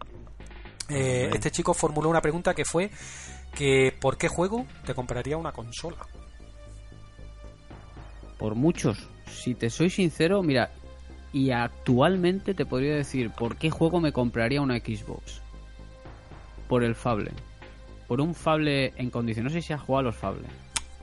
Eh, 0.91 1.31
este 1.33 1.51
chico 1.51 1.75
formuló 1.75 2.09
una 2.09 2.21
pregunta 2.21 2.55
que 2.55 2.65
fue 2.65 2.91
que 3.55 3.95
¿por 4.01 4.19
qué 4.19 4.29
juego 4.29 4.67
te 4.85 4.95
compraría 4.95 5.37
una 5.37 5.53
consola? 5.53 5.99
Por 8.39 8.55
muchos. 8.55 9.09
Si 9.27 9.55
te 9.55 9.71
soy 9.71 9.91
sincero, 9.91 10.43
mira, 10.43 10.71
y 11.33 11.51
actualmente 11.51 12.55
te 12.55 12.67
podría 12.67 12.97
decir 12.97 13.31
por 13.31 13.57
qué 13.57 13.71
juego 13.71 14.01
me 14.01 14.13
compraría 14.13 14.61
una 14.61 14.79
Xbox. 14.79 15.41
Por 16.69 16.83
el 16.83 16.95
Fable. 16.95 17.33
Por 18.09 18.21
un 18.21 18.35
Fable 18.35 18.93
en 18.97 19.11
condiciones. 19.11 19.53
No 19.53 19.61
sé 19.61 19.65
si 19.65 19.73
has 19.73 19.81
jugado 19.81 20.01
a 20.01 20.11
los 20.11 20.17
Fable. 20.17 20.47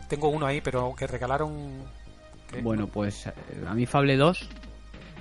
Tengo 0.10 0.30
uno 0.30 0.46
ahí, 0.46 0.62
pero 0.62 0.94
que 0.96 1.08
regalaron... 1.08 1.84
Bueno, 2.64 2.88
pues 2.88 3.28
a 3.28 3.74
mí 3.74 3.86
Fable 3.86 4.16
2 4.16 4.50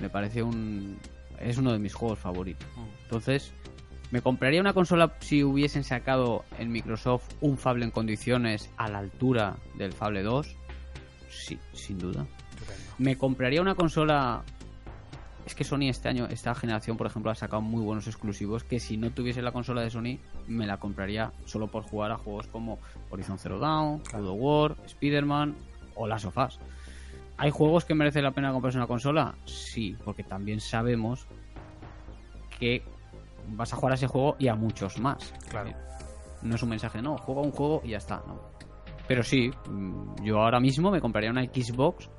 me 0.01 0.09
parece 0.09 0.41
un... 0.43 0.97
Es 1.39 1.57
uno 1.57 1.71
de 1.71 1.79
mis 1.79 1.93
juegos 1.93 2.19
favoritos. 2.19 2.67
Mm. 2.75 3.03
Entonces, 3.03 3.53
¿me 4.11 4.21
compraría 4.21 4.61
una 4.61 4.73
consola 4.73 5.13
si 5.19 5.43
hubiesen 5.43 5.83
sacado 5.83 6.45
en 6.59 6.71
Microsoft 6.71 7.29
un 7.41 7.57
Fable 7.57 7.85
en 7.85 7.91
condiciones 7.91 8.69
a 8.77 8.87
la 8.89 8.99
altura 8.99 9.57
del 9.75 9.93
Fable 9.93 10.23
2? 10.23 10.55
Sí, 11.29 11.59
sin 11.73 11.99
duda. 11.99 12.25
Me 12.97 13.17
compraría 13.17 13.61
una 13.61 13.75
consola. 13.75 14.43
Es 15.45 15.55
que 15.55 15.63
Sony 15.63 15.83
este 15.89 16.09
año, 16.09 16.27
esta 16.29 16.53
generación, 16.55 16.97
por 16.97 17.07
ejemplo, 17.07 17.31
ha 17.31 17.35
sacado 17.35 17.61
muy 17.61 17.81
buenos 17.81 18.05
exclusivos 18.07 18.65
que 18.65 18.81
si 18.81 18.97
no 18.97 19.11
tuviese 19.11 19.41
la 19.41 19.53
consola 19.53 19.81
de 19.81 19.89
Sony, 19.89 20.19
me 20.47 20.67
la 20.67 20.77
compraría 20.77 21.31
solo 21.45 21.67
por 21.67 21.83
jugar 21.83 22.11
a 22.11 22.17
juegos 22.17 22.47
como 22.47 22.79
Horizon 23.09 23.37
Zero 23.39 23.57
Dawn, 23.59 23.99
Claro. 23.99 24.25
God 24.25 24.31
of 24.33 24.37
War, 24.41 24.85
Spider-Man 24.87 25.55
o 25.95 26.05
Last 26.05 26.25
of 26.25 26.37
Us. 26.37 26.59
¿Hay 27.37 27.51
juegos 27.51 27.85
que 27.85 27.93
merece 27.93 28.21
la 28.21 28.31
pena 28.31 28.51
comprarse 28.51 28.77
una 28.77 28.87
consola? 28.87 29.35
Sí, 29.45 29.95
porque 30.03 30.23
también 30.23 30.59
sabemos 30.59 31.27
que 32.59 32.83
vas 33.49 33.73
a 33.73 33.75
jugar 33.77 33.93
a 33.93 33.95
ese 33.95 34.07
juego 34.07 34.35
y 34.39 34.47
a 34.47 34.55
muchos 34.55 34.99
más. 34.99 35.33
Claro. 35.49 35.71
No 36.41 36.55
es 36.55 36.63
un 36.63 36.69
mensaje, 36.69 37.01
no, 37.01 37.17
juega 37.17 37.41
un 37.41 37.51
juego 37.51 37.81
y 37.83 37.89
ya 37.89 37.97
está. 37.97 38.21
No. 38.27 38.39
Pero 39.07 39.23
sí, 39.23 39.49
mm, 39.69 40.23
yo 40.23 40.39
ahora 40.41 40.59
mismo 40.59 40.91
me 40.91 40.99
compraría 41.01 41.31
una 41.31 41.43
Xbox 41.43 42.09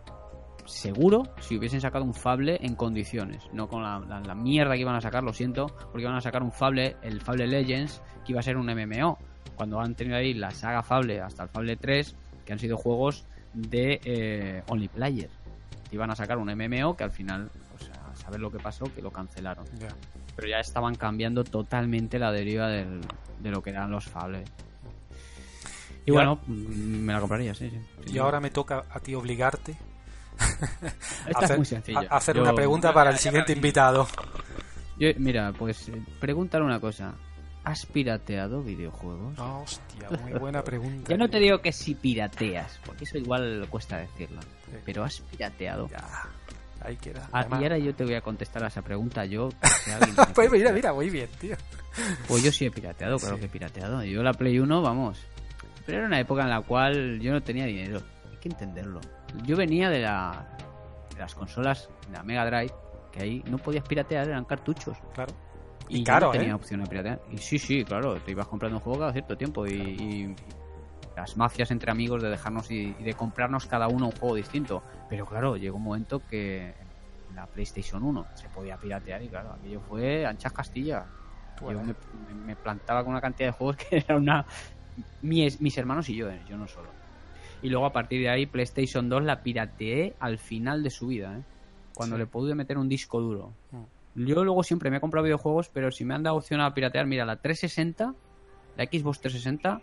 seguro 0.64 1.22
si 1.40 1.56
hubiesen 1.56 1.80
sacado 1.80 2.04
un 2.04 2.12
Fable 2.14 2.58
en 2.60 2.74
condiciones, 2.74 3.42
no 3.52 3.68
con 3.68 3.82
la, 3.82 3.98
la- 4.00 4.20
la 4.20 4.34
mierda 4.34 4.74
que 4.74 4.80
iban 4.80 4.94
a 4.96 5.00
sacar, 5.00 5.22
lo 5.22 5.32
siento, 5.32 5.66
porque 5.66 6.02
iban 6.02 6.16
a 6.16 6.20
sacar 6.20 6.42
un 6.42 6.52
Fable, 6.52 6.96
el 7.02 7.20
Fable 7.20 7.46
Legends, 7.46 8.02
que 8.24 8.32
iba 8.32 8.40
a 8.40 8.42
ser 8.42 8.56
un 8.56 8.66
MMO, 8.66 9.18
cuando 9.56 9.80
han 9.80 9.94
tenido 9.94 10.16
ahí 10.16 10.34
la 10.34 10.50
saga 10.50 10.82
Fable 10.82 11.20
hasta 11.20 11.44
el 11.44 11.48
Fable 11.48 11.76
3, 11.76 12.14
que 12.44 12.52
han 12.52 12.58
sido 12.58 12.76
juegos 12.76 13.24
de 13.54 14.00
eh, 14.04 14.62
Only 14.68 14.88
Player. 14.88 15.30
Iban 15.90 16.10
a 16.10 16.14
sacar 16.16 16.36
un 16.38 16.48
MMO 16.52 16.94
que 16.96 17.04
al 17.04 17.10
final, 17.10 17.50
pues 17.70 17.90
a 17.90 18.14
saber 18.14 18.40
lo 18.40 18.50
que 18.50 18.58
pasó, 18.58 18.84
que 18.94 19.00
lo 19.00 19.10
cancelaron. 19.10 19.64
Ya. 19.78 19.88
Pero 20.38 20.46
ya 20.50 20.60
estaban 20.60 20.94
cambiando 20.94 21.42
totalmente 21.42 22.16
la 22.16 22.30
deriva 22.30 22.68
del, 22.68 23.00
de 23.40 23.50
lo 23.50 23.60
que 23.60 23.70
eran 23.70 23.90
los 23.90 24.04
fables. 24.04 24.48
Y, 26.06 26.10
Y 26.10 26.12
bueno, 26.12 26.38
mm, 26.46 26.52
me 26.52 27.12
la 27.12 27.18
compraría, 27.18 27.56
sí, 27.56 27.68
sí. 27.70 27.78
Sí, 28.06 28.12
Y 28.14 28.18
ahora 28.18 28.38
me 28.38 28.50
toca 28.50 28.84
a 28.88 29.00
ti 29.00 29.16
obligarte 29.16 29.76
Esta 31.26 31.40
a 31.40 31.44
hacer, 31.44 31.50
es 31.50 31.56
muy 31.56 31.66
sencilla. 31.66 31.98
a- 32.08 32.14
a 32.14 32.16
hacer 32.18 32.36
Yo- 32.36 32.42
una 32.42 32.52
pregunta 32.54 32.94
para 32.94 33.10
el 33.10 33.18
siguiente 33.18 33.52
invitado. 33.52 34.06
yo- 34.96 35.08
mira, 35.16 35.52
pues 35.58 35.88
eh, 35.88 36.00
pregúntale 36.20 36.64
una 36.64 36.78
cosa. 36.78 37.14
¿Has 37.64 37.84
pirateado 37.84 38.62
videojuegos? 38.62 39.36
Hostia, 39.40 40.08
muy 40.22 40.32
buena 40.38 40.62
pregunta. 40.62 41.02
Ya 41.10 41.16
no 41.16 41.28
te 41.28 41.40
digo 41.40 41.58
que 41.60 41.72
si 41.72 41.96
pirateas, 41.96 42.78
porque 42.86 43.02
eso 43.02 43.18
igual 43.18 43.66
cuesta 43.68 43.98
decirlo. 43.98 44.40
Sí. 44.66 44.76
Pero 44.84 45.02
has 45.02 45.18
pirateado. 45.20 45.88
Ya, 45.88 46.28
ahí 46.80 46.96
queda. 46.96 47.28
Ah, 47.32 47.46
y 47.50 47.54
ahora 47.54 47.78
yo 47.78 47.94
te 47.94 48.04
voy 48.04 48.14
a 48.14 48.20
contestar 48.20 48.64
a 48.64 48.68
esa 48.68 48.82
pregunta. 48.82 49.24
Yo, 49.24 49.48
pues 50.34 50.50
mira, 50.50 50.72
mira, 50.72 50.92
muy 50.92 51.10
bien, 51.10 51.28
tío. 51.40 51.56
Pues 52.28 52.42
yo 52.42 52.52
sí 52.52 52.66
he 52.66 52.70
pirateado, 52.70 53.18
claro 53.18 53.36
Sí. 53.36 53.40
que 53.40 53.46
he 53.46 53.50
pirateado. 53.50 54.04
Yo 54.04 54.22
la 54.22 54.32
Play 54.32 54.58
1, 54.58 54.82
vamos. 54.82 55.20
Pero 55.86 55.98
era 55.98 56.06
una 56.06 56.20
época 56.20 56.42
en 56.42 56.50
la 56.50 56.60
cual 56.60 57.18
yo 57.20 57.32
no 57.32 57.40
tenía 57.42 57.64
dinero. 57.64 58.00
Hay 58.30 58.36
que 58.36 58.48
entenderlo. 58.48 59.00
Yo 59.44 59.56
venía 59.56 59.88
de, 59.90 60.00
la, 60.00 60.56
de 61.14 61.18
las 61.20 61.34
consolas 61.34 61.88
de 62.06 62.12
la 62.16 62.22
Mega 62.22 62.44
Drive, 62.46 62.72
que 63.12 63.22
ahí 63.22 63.42
no 63.46 63.58
podías 63.58 63.84
piratear, 63.88 64.28
eran 64.28 64.44
cartuchos. 64.44 64.96
Claro. 65.14 65.32
Y, 65.88 65.96
Y 65.96 65.98
yo 66.00 66.04
caro, 66.04 66.26
no 66.26 66.32
tenía 66.32 66.50
¿eh? 66.50 66.54
opción 66.54 66.82
de 66.82 66.86
piratear. 66.88 67.20
Y 67.32 67.38
sí, 67.38 67.58
sí, 67.58 67.82
claro, 67.84 68.14
te 68.20 68.30
ibas 68.32 68.46
comprando 68.46 68.76
un 68.76 68.82
juego 68.82 68.98
cada 69.00 69.12
cierto 69.12 69.36
tiempo. 69.36 69.66
Y, 69.66 69.72
y 69.72 70.36
las 71.18 71.36
mafias 71.36 71.70
entre 71.72 71.90
amigos 71.90 72.22
de 72.22 72.28
dejarnos 72.30 72.70
y, 72.70 72.94
y 72.98 73.02
de 73.02 73.14
comprarnos 73.14 73.66
cada 73.66 73.88
uno 73.88 74.06
un 74.06 74.12
juego 74.12 74.36
distinto. 74.36 74.82
Pero 75.08 75.26
claro, 75.26 75.56
llegó 75.56 75.76
un 75.76 75.82
momento 75.82 76.22
que 76.30 76.72
la 77.34 77.46
PlayStation 77.46 78.02
1 78.04 78.26
se 78.34 78.48
podía 78.48 78.76
piratear 78.76 79.22
y 79.22 79.28
claro, 79.28 79.52
aquello 79.52 79.80
fue 79.80 80.24
anchas 80.24 80.52
Castilla. 80.52 81.04
Yo 81.60 81.64
Bueno. 81.66 81.82
me, 81.82 81.94
me- 82.34 82.40
me 82.46 82.56
plantaba 82.56 83.02
con 83.02 83.10
una 83.12 83.20
cantidad 83.20 83.48
de 83.48 83.52
juegos 83.52 83.76
que 83.76 83.96
era 84.06 84.16
una. 84.16 84.46
Mis, 85.22 85.60
mis 85.60 85.76
hermanos 85.76 86.08
y 86.08 86.14
yo, 86.16 86.30
eh, 86.30 86.40
yo 86.48 86.56
no 86.56 86.66
solo. 86.68 86.88
Y 87.62 87.68
luego 87.68 87.86
a 87.86 87.92
partir 87.92 88.20
de 88.20 88.28
ahí, 88.30 88.46
PlayStation 88.46 89.08
2 89.08 89.24
la 89.24 89.42
pirateé 89.42 90.14
al 90.20 90.38
final 90.38 90.82
de 90.84 90.90
su 90.90 91.08
vida, 91.08 91.36
¿eh? 91.36 91.42
Cuando 91.94 92.14
Sí. 92.16 92.20
le 92.20 92.26
pude 92.26 92.54
meter 92.54 92.78
un 92.78 92.88
disco 92.88 93.20
duro. 93.20 93.52
Mm. 93.72 94.24
Yo 94.26 94.44
luego 94.44 94.62
siempre 94.62 94.90
me 94.90 94.98
he 94.98 95.00
comprado 95.00 95.24
videojuegos, 95.24 95.68
pero 95.68 95.90
si 95.90 96.04
me 96.04 96.14
han 96.14 96.22
dado 96.22 96.36
opción 96.36 96.60
a 96.60 96.72
piratear, 96.74 97.06
mira, 97.06 97.24
la 97.24 97.36
360, 97.36 98.14
la 98.76 98.84
Xbox 98.84 99.20
360, 99.20 99.80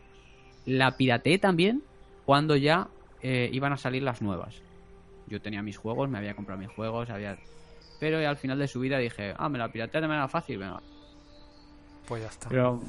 la 0.65 0.97
pirateé 0.97 1.37
también 1.39 1.83
cuando 2.25 2.55
ya 2.55 2.87
eh, 3.21 3.49
iban 3.51 3.73
a 3.73 3.77
salir 3.77 4.03
las 4.03 4.21
nuevas. 4.21 4.55
Yo 5.27 5.41
tenía 5.41 5.61
mis 5.61 5.77
juegos, 5.77 6.09
me 6.09 6.17
había 6.17 6.35
comprado 6.35 6.59
mis 6.59 6.69
juegos, 6.71 7.09
había... 7.09 7.37
Pero 7.99 8.17
al 8.17 8.37
final 8.37 8.59
de 8.59 8.67
su 8.67 8.79
vida 8.79 8.97
dije, 8.97 9.33
ah, 9.37 9.49
me 9.49 9.57
la 9.57 9.71
pirateé 9.71 10.01
de 10.01 10.07
manera 10.07 10.27
fácil, 10.27 10.57
venga. 10.59 10.81
Pues 12.07 12.21
ya 12.21 12.29
está. 12.29 12.49
Pero 12.49 12.81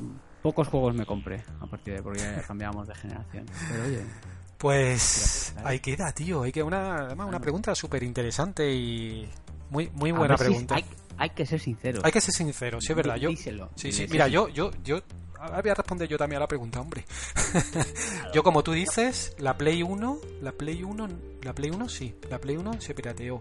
pocos 0.42 0.68
juegos 0.68 0.94
me 0.94 1.06
compré 1.06 1.42
a 1.60 1.66
partir 1.66 1.94
de 1.94 2.02
porque 2.02 2.22
cambiábamos 2.46 2.86
de 2.88 2.94
generación. 2.94 3.46
Pero 3.70 3.84
oye, 3.84 4.02
Pues 4.58 5.54
ahí 5.64 5.80
queda, 5.80 6.12
tío. 6.12 6.42
Hay 6.42 6.52
que 6.52 6.62
una, 6.62 6.96
además, 7.06 7.28
una 7.28 7.40
pregunta 7.40 7.74
súper 7.74 8.02
interesante 8.02 8.72
y 8.72 9.28
muy, 9.70 9.90
muy 9.94 10.12
buena 10.12 10.36
pregunta. 10.36 10.74
Hay, 10.74 10.84
hay 11.18 11.30
que 11.30 11.46
ser 11.46 11.60
sincero. 11.60 12.00
Hay 12.04 12.12
que 12.12 12.20
ser 12.20 12.34
sincero, 12.34 12.80
sí 12.80 12.92
es 12.92 12.96
verdad. 12.96 13.16
Yo, 13.16 13.28
Díselo. 13.28 13.70
sí, 13.74 13.92
sí. 13.92 14.06
Mira, 14.10 14.28
yo, 14.28 14.48
yo, 14.48 14.70
yo, 14.84 15.00
ahora 15.40 15.60
voy 15.62 15.70
a 15.70 15.74
responder 15.74 16.08
yo 16.08 16.18
también 16.18 16.38
a 16.38 16.40
la 16.40 16.48
pregunta, 16.48 16.80
hombre. 16.80 17.04
yo 18.34 18.42
como 18.42 18.62
tú 18.62 18.72
dices, 18.72 19.34
la 19.38 19.56
Play 19.56 19.82
1, 19.82 20.18
la 20.42 20.52
Play 20.52 20.82
1, 20.82 21.08
la 21.42 21.52
Play 21.52 21.70
1 21.70 21.88
sí, 21.88 22.14
la 22.30 22.38
Play 22.38 22.56
1 22.56 22.80
se 22.80 22.94
pirateó. 22.94 23.40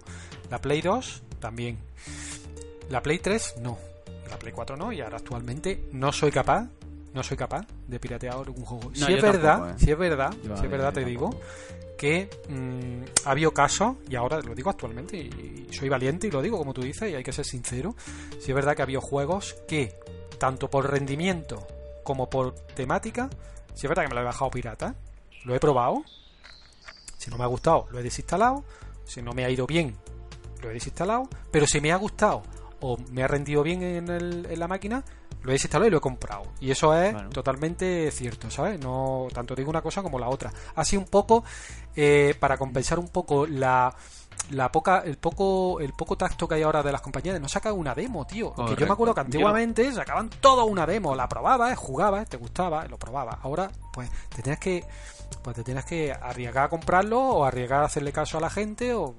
La 0.49 0.59
Play 0.59 0.81
2 0.81 1.23
también. 1.39 1.77
La 2.89 3.01
Play 3.01 3.19
3 3.19 3.55
no. 3.61 3.77
La 4.29 4.37
Play 4.37 4.53
4 4.53 4.77
no 4.77 4.91
y 4.91 5.01
ahora 5.01 5.17
actualmente 5.17 5.87
no 5.91 6.11
soy 6.11 6.31
capaz, 6.31 6.67
no 7.13 7.23
soy 7.23 7.37
capaz 7.37 7.65
de 7.87 7.99
piratear 7.99 8.35
algún 8.35 8.65
juego. 8.65 8.89
No, 8.89 9.05
si 9.05 9.13
es 9.13 9.21
verdad, 9.21 9.57
tampoco, 9.57 9.71
¿eh? 9.71 9.75
si 9.79 9.91
es 9.91 9.97
verdad, 9.97 10.33
si 10.41 10.65
es 10.65 10.71
verdad 10.71 10.93
te 10.93 11.05
digo 11.05 11.29
que 11.97 12.29
mm, 12.49 13.27
ha 13.27 13.31
habido 13.31 13.51
casos, 13.51 13.95
y 14.09 14.15
ahora 14.15 14.41
lo 14.41 14.53
digo 14.53 14.69
actualmente, 14.69 15.15
y, 15.17 15.67
y 15.69 15.73
soy 15.73 15.87
valiente 15.87 16.27
y 16.27 16.31
lo 16.31 16.41
digo 16.41 16.57
como 16.57 16.73
tú 16.73 16.81
dices, 16.81 17.09
y 17.09 17.15
hay 17.15 17.23
que 17.23 17.31
ser 17.31 17.45
sincero, 17.45 17.95
si 18.39 18.51
es 18.51 18.55
verdad 18.55 18.75
que 18.75 18.81
ha 18.81 18.83
habido 18.83 18.99
juegos 18.99 19.55
que, 19.65 19.95
tanto 20.37 20.69
por 20.69 20.91
rendimiento 20.91 21.65
como 22.05 22.29
por 22.29 22.55
temática, 22.55 23.29
si 23.73 23.85
es 23.85 23.89
verdad 23.89 24.03
que 24.03 24.09
me 24.09 24.15
lo 24.15 24.21
he 24.21 24.23
bajado 24.23 24.49
pirata, 24.49 24.95
lo 25.43 25.53
he 25.53 25.59
probado, 25.59 26.03
si 27.17 27.29
no 27.29 27.37
me 27.37 27.43
ha 27.43 27.47
gustado, 27.47 27.87
lo 27.91 27.99
he 27.99 28.03
desinstalado, 28.03 28.63
si 29.03 29.21
no 29.21 29.33
me 29.33 29.43
ha 29.43 29.49
ido 29.49 29.67
bien, 29.67 29.95
lo 30.61 30.69
he 30.69 30.73
desinstalado, 30.73 31.27
pero 31.51 31.67
si 31.67 31.81
me 31.81 31.91
ha 31.91 31.97
gustado 31.97 32.43
o 32.79 32.97
me 33.11 33.23
ha 33.23 33.27
rendido 33.27 33.63
bien 33.63 33.81
en, 33.83 34.09
el- 34.09 34.47
en 34.49 34.59
la 34.59 34.67
máquina, 34.67 35.03
lo 35.41 35.51
he 35.51 35.53
desinstalado 35.53 35.87
y 35.87 35.91
lo 35.91 35.97
he 35.97 36.01
comprado. 36.01 36.43
Y 36.59 36.71
eso 36.71 36.95
es 36.95 37.13
totalmente 37.29 38.09
cierto, 38.11 38.49
¿sabes? 38.49 38.79
No 38.79 39.27
tanto 39.33 39.53
digo 39.55 39.69
una 39.69 39.81
cosa 39.81 40.01
como 40.01 40.17
la 40.17 40.27
otra. 40.29 40.51
Así 40.75 40.97
un 40.97 41.05
poco 41.05 41.43
eh, 41.95 42.35
para 42.39 42.57
compensar 42.57 42.97
un 42.97 43.09
poco 43.09 43.45
la 43.45 43.93
la 44.51 44.71
poca 44.71 44.99
el 45.05 45.17
poco 45.17 45.79
el 45.79 45.93
poco 45.93 46.15
tacto 46.17 46.47
que 46.47 46.55
hay 46.55 46.61
ahora 46.63 46.83
de 46.83 46.91
las 46.91 47.01
compañías 47.01 47.33
de 47.33 47.39
no 47.39 47.49
sacar 47.49 47.73
una 47.73 47.93
demo, 47.95 48.25
tío. 48.25 48.53
Porque 48.53 48.75
yo 48.75 48.85
me 48.87 48.93
acuerdo 48.93 49.13
que 49.13 49.21
Yo- 49.21 49.25
antiguamente 49.25 49.91
sacaban 49.93 50.29
toda 50.29 50.63
una 50.63 50.85
demo, 50.85 51.15
la 51.15 51.27
probabas, 51.27 51.77
jugabas, 51.77 52.27
te 52.29 52.37
gustaba, 52.37 52.85
lo 52.87 52.97
probabas. 52.97 53.37
Ahora 53.41 53.71
pues 53.93 54.09
te 54.35 54.41
tienes 54.41 54.59
que 54.59 54.83
pues 55.43 55.55
te 55.55 55.63
tienes 55.63 55.85
que 55.85 56.11
arriesgar 56.11 56.65
a 56.65 56.69
comprarlo 56.69 57.19
o 57.19 57.45
arriesgar 57.45 57.81
a 57.81 57.85
hacerle 57.85 58.11
caso 58.11 58.37
a 58.37 58.41
la 58.41 58.49
gente 58.49 58.93
o 58.93 59.15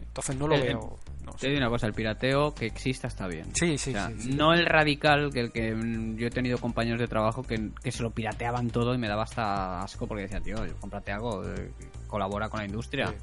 entonces 0.00 0.36
no 0.36 0.46
lo 0.48 0.56
veo. 0.60 0.98
no 1.24 1.32
Te 1.32 1.46
digo 1.48 1.58
una 1.58 1.68
cosa, 1.70 1.86
el 1.86 1.92
pirateo 1.94 2.52
que 2.54 2.66
exista 2.66 3.06
está 3.08 3.26
bien. 3.26 3.54
Sí, 3.54 3.78
sí, 3.78 3.90
O 3.90 3.92
sea, 3.94 4.08
sí, 4.08 4.20
sí. 4.20 4.34
No 4.34 4.52
el 4.52 4.66
radical, 4.66 5.30
que 5.32 5.40
el 5.40 5.52
que 5.52 5.72
mm, 5.74 6.16
yo 6.16 6.26
he 6.26 6.30
tenido 6.30 6.58
compañeros 6.58 6.98
de 7.00 7.06
trabajo 7.08 7.42
que, 7.42 7.70
que 7.82 7.92
se 7.92 8.02
lo 8.02 8.10
pirateaban 8.10 8.70
todo 8.70 8.94
y 8.94 8.98
me 8.98 9.08
daba 9.08 9.22
hasta 9.24 9.80
asco 9.82 10.06
porque 10.06 10.22
decían, 10.22 10.42
tío, 10.42 10.56
cómprate 10.80 11.12
algo, 11.12 11.44
eh, 11.48 11.70
colabora 12.08 12.48
con 12.48 12.58
la 12.60 12.66
industria. 12.66 13.14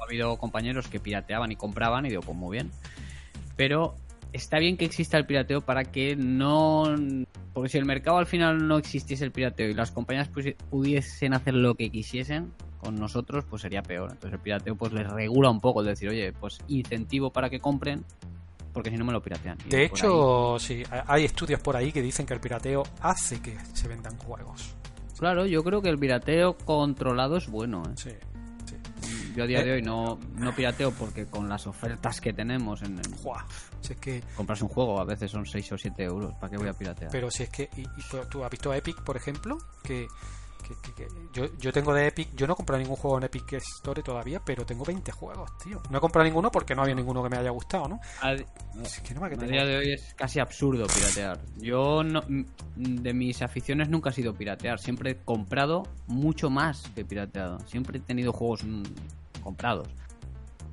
Ha 0.00 0.04
habido 0.04 0.36
compañeros 0.36 0.88
que 0.88 1.00
pirateaban 1.00 1.50
y 1.52 1.56
compraban 1.56 2.06
y 2.06 2.10
digo, 2.10 2.22
pues 2.22 2.36
muy 2.36 2.56
bien. 2.56 2.70
Pero 3.56 3.94
está 4.32 4.58
bien 4.58 4.76
que 4.76 4.84
exista 4.84 5.16
el 5.18 5.26
pirateo 5.26 5.60
para 5.60 5.84
que 5.84 6.16
no... 6.16 6.84
Porque 7.52 7.70
si 7.70 7.78
el 7.78 7.84
mercado 7.86 8.18
al 8.18 8.26
final 8.26 8.68
no 8.68 8.76
existiese 8.78 9.24
el 9.24 9.32
pirateo 9.32 9.68
y 9.68 9.74
las 9.74 9.90
compañías 9.90 10.28
pudiesen 10.70 11.34
hacer 11.34 11.54
lo 11.54 11.74
que 11.74 11.90
quisiesen 11.90 12.52
con 12.78 12.94
nosotros, 12.94 13.44
pues 13.50 13.62
sería 13.62 13.82
peor. 13.82 14.10
Entonces 14.12 14.34
el 14.34 14.38
pirateo 14.40 14.76
pues 14.76 14.92
les 14.92 15.08
regula 15.10 15.50
un 15.50 15.60
poco, 15.60 15.80
es 15.80 15.88
decir, 15.88 16.08
oye, 16.10 16.32
pues 16.32 16.58
incentivo 16.68 17.32
para 17.32 17.50
que 17.50 17.58
compren 17.58 18.04
porque 18.72 18.90
si 18.90 18.96
no 18.96 19.04
me 19.04 19.12
lo 19.12 19.20
piratean. 19.20 19.58
De 19.68 19.86
hecho, 19.86 20.56
sí, 20.60 20.84
hay 21.08 21.24
estudios 21.24 21.58
por 21.58 21.74
ahí 21.74 21.90
que 21.90 22.00
dicen 22.00 22.26
que 22.26 22.34
el 22.34 22.40
pirateo 22.40 22.84
hace 23.00 23.40
que 23.40 23.56
se 23.72 23.88
vendan 23.88 24.16
juegos. 24.18 24.76
ahí- 25.12 25.18
claro, 25.18 25.46
yo 25.46 25.64
creo 25.64 25.82
que 25.82 25.88
el 25.88 25.98
pirateo 25.98 26.56
controlado 26.58 27.38
es 27.38 27.48
bueno. 27.48 27.82
¿eh? 27.88 27.92
Sí. 27.96 28.10
Yo 29.38 29.44
a 29.44 29.46
día 29.46 29.60
Eh. 29.60 29.64
de 29.64 29.72
hoy 29.74 29.82
no, 29.82 30.18
no 30.34 30.52
pirateo 30.52 30.90
porque 30.90 31.26
con 31.26 31.48
las 31.48 31.66
ofertas 31.68 32.20
que 32.20 32.32
tenemos 32.32 32.82
en, 32.82 32.98
en 32.98 33.16
Juá. 33.18 33.46
Si 33.80 33.92
es 33.92 33.98
que, 34.00 34.22
comprarse 34.36 34.64
un 34.64 34.70
juego 34.70 35.00
a 35.00 35.04
veces 35.04 35.30
son 35.30 35.46
6 35.46 35.72
o 35.72 35.78
7 35.78 36.02
euros. 36.02 36.34
¿Para 36.40 36.50
qué 36.50 36.56
voy 36.58 36.68
a 36.68 36.72
piratear? 36.72 37.10
pero 37.12 37.30
si 37.30 37.44
es 37.44 37.50
que, 37.50 37.70
y, 37.76 37.82
y 37.82 38.02
tú 38.30 38.42
has 38.44 38.50
visto 38.50 38.74
Epic, 38.74 39.00
por 39.04 39.16
ejemplo, 39.16 39.56
que, 39.84 40.08
que- 40.66 40.74
que- 40.82 40.92
que 40.92 41.06
yo, 41.32 41.46
yo 41.58 41.72
tengo 41.72 41.94
de 41.94 42.08
Epic, 42.08 42.34
yo 42.34 42.46
no 42.46 42.52
he 42.52 42.56
comprado 42.56 42.82
ningún 42.82 42.96
juego 42.96 43.16
en 43.18 43.24
Epic 43.24 43.52
Store 43.54 44.02
todavía, 44.02 44.40
pero 44.44 44.66
tengo 44.66 44.84
20 44.84 45.12
juegos, 45.12 45.50
tío. 45.62 45.80
No 45.88 45.98
he 45.98 46.00
comprado 46.00 46.24
ninguno 46.26 46.50
porque 46.50 46.74
no 46.74 46.82
había 46.82 46.94
ninguno 46.96 47.22
que 47.22 47.28
me 47.30 47.36
haya 47.38 47.50
gustado, 47.50 47.88
¿no? 47.88 48.00
A, 48.20 48.32
Es 48.32 49.00
que 49.00 49.14
no 49.14 49.20
me 49.20 49.28
a 49.28 49.30
día 49.30 49.64
de 49.64 49.76
hoy 49.78 49.92
es 49.92 50.14
casi 50.14 50.40
absurdo 50.40 50.86
piratear. 50.88 51.40
Yo 51.58 52.02
no, 52.02 52.22
de 52.76 53.14
mis 53.14 53.40
aficiones 53.40 53.88
nunca 53.88 54.10
ha 54.10 54.12
sido 54.12 54.34
piratear. 54.34 54.78
Siempre 54.78 55.12
he 55.12 55.16
comprado 55.16 55.84
mucho 56.06 56.50
más 56.50 56.82
que 56.94 57.04
pirateado. 57.04 57.60
Siempre 57.60 57.98
he 57.98 58.00
tenido 58.00 58.32
juegos 58.32 58.64
mm, 58.64 58.82
comprados. 59.40 59.88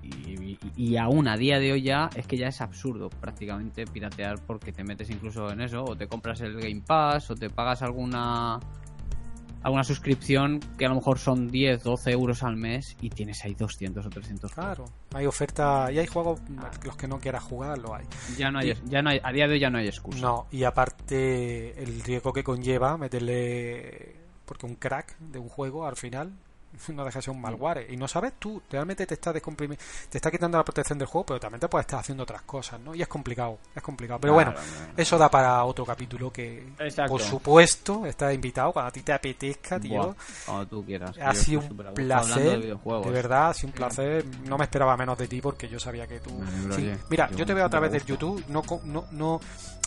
Y, 0.04 0.08
y- 0.52 0.60
y 0.76 0.98
aún 0.98 1.28
a 1.28 1.36
día 1.36 1.58
de 1.60 1.72
hoy 1.72 1.82
ya 1.82 2.10
es 2.16 2.28
que 2.28 2.38
ya 2.38 2.48
es 2.48 2.62
absurdo 2.62 3.10
prácticamente 3.10 3.86
piratear 3.86 4.40
porque 4.46 4.72
te 4.72 4.84
metes 4.84 5.10
incluso 5.10 5.50
en 5.52 5.62
eso 5.62 5.84
o 5.84 5.96
te 5.96 6.08
compras 6.08 6.42
el 6.42 6.60
Game 6.62 6.82
Pass 6.86 7.32
o 7.32 7.36
te 7.36 7.50
pagas 7.50 7.82
alguna 7.82 8.60
alguna 9.64 9.84
suscripción 9.84 10.60
que 10.78 10.86
a 10.86 10.90
lo 10.90 10.94
mejor 10.96 11.18
son 11.18 11.48
10, 11.48 11.82
12 11.84 12.12
euros 12.12 12.44
al 12.44 12.56
mes 12.56 12.96
y 13.02 13.10
tienes 13.10 13.44
ahí 13.46 13.56
200 13.56 14.06
o 14.06 14.10
300 14.12 14.54
juegos. 14.54 14.76
Claro, 14.76 14.86
hay 15.16 15.26
oferta 15.26 15.92
y 15.92 15.98
hay 15.98 16.06
juegos 16.06 16.40
los 16.84 16.96
que 16.96 17.08
no 17.08 17.18
quieras 17.20 17.42
jugar, 17.44 17.80
lo 17.80 17.96
hay. 17.96 18.06
Ya 18.38 18.52
no 18.52 18.60
hay, 18.60 18.76
ya 18.86 19.02
no 19.02 19.10
hay, 19.10 19.20
a 19.24 19.32
día 19.32 19.48
de 19.48 19.54
hoy 19.54 19.60
ya 19.60 19.72
no 19.72 19.80
hay 19.80 19.88
excusa. 19.88 20.20
No, 20.22 20.46
y 20.52 20.66
aparte 20.66 21.82
el 21.82 22.00
riesgo 22.04 22.32
que 22.32 22.44
conlleva 22.44 22.96
meterle 22.98 24.18
porque 24.46 24.68
un 24.68 24.76
crack 24.76 25.18
de 25.18 25.40
un 25.40 25.50
juego 25.50 25.88
al 25.88 25.96
final 25.96 26.32
no 26.90 27.04
deja 27.06 27.20
de 27.20 27.24
ser 27.24 27.34
un 27.34 27.42
malware. 27.42 27.88
Y 27.92 27.98
no 27.98 28.08
sabes 28.08 28.34
tú, 28.40 28.62
realmente 28.70 29.06
te 29.06 29.14
está 29.16 29.32
descomprimiendo, 29.34 29.84
te 30.10 30.18
está 30.18 30.30
quitando 30.32 30.58
la 30.58 30.64
protección 30.64 30.98
del 31.00 31.08
juego, 31.08 31.26
pero 31.26 31.40
también 31.40 31.60
te 31.60 31.68
puedes 31.68 31.86
estar 31.86 32.00
haciendo 32.00 32.24
otras 32.24 32.42
cosas, 32.44 32.80
¿no? 32.80 32.94
Y 32.96 33.02
es 33.02 33.08
complicado, 33.08 33.58
es 33.76 33.82
complicado. 33.84 34.20
Pero 34.20 34.34
Claro, 34.36 34.52
bueno, 34.54 34.94
eso 34.98 35.18
da 35.18 35.30
para 35.30 35.64
otro 35.66 35.86
capítulo 35.86 36.32
que, 36.32 36.68
Exacto. 36.80 37.12
por 37.12 37.22
supuesto, 37.22 38.06
estás 38.06 38.34
invitado 38.34 38.72
cuando 38.74 38.90
a 38.90 38.92
ti 38.92 39.02
te 39.02 39.14
apetezca, 39.14 39.80
tío. 39.80 40.04
Buah, 40.04 40.16
cuando 40.46 40.68
tú 40.68 40.86
quieras. 40.86 41.18
Ha 41.22 41.34
sido 41.34 41.62
un 41.62 41.78
placer, 41.94 42.60
de 42.62 42.68
de 42.76 43.12
verdad, 43.12 43.50
ha 43.50 43.54
sido 43.54 43.68
un 43.70 43.74
placer. 43.74 44.26
No 44.46 44.58
me 44.58 44.64
esperaba 44.66 44.96
menos 44.98 45.18
de 45.18 45.28
ti 45.28 45.42
porque 45.42 45.68
yo 45.68 45.80
sabía 45.80 46.08
que 46.08 46.20
tú. 46.20 46.32
Me 46.40 46.48
alegro, 46.48 46.76
Sí, 46.76 46.82
oye. 46.84 46.98
Mira, 47.10 47.30
Yo 47.32 47.38
yo 47.38 47.46
te 47.46 47.54
veo 47.54 47.66
a 47.66 47.70
través 47.70 47.92
del. 47.92 48.06
YouTube, 48.06 48.44
no, 48.50 48.62
co- 48.62 48.82
no, 48.86 49.06
no, 49.12 49.40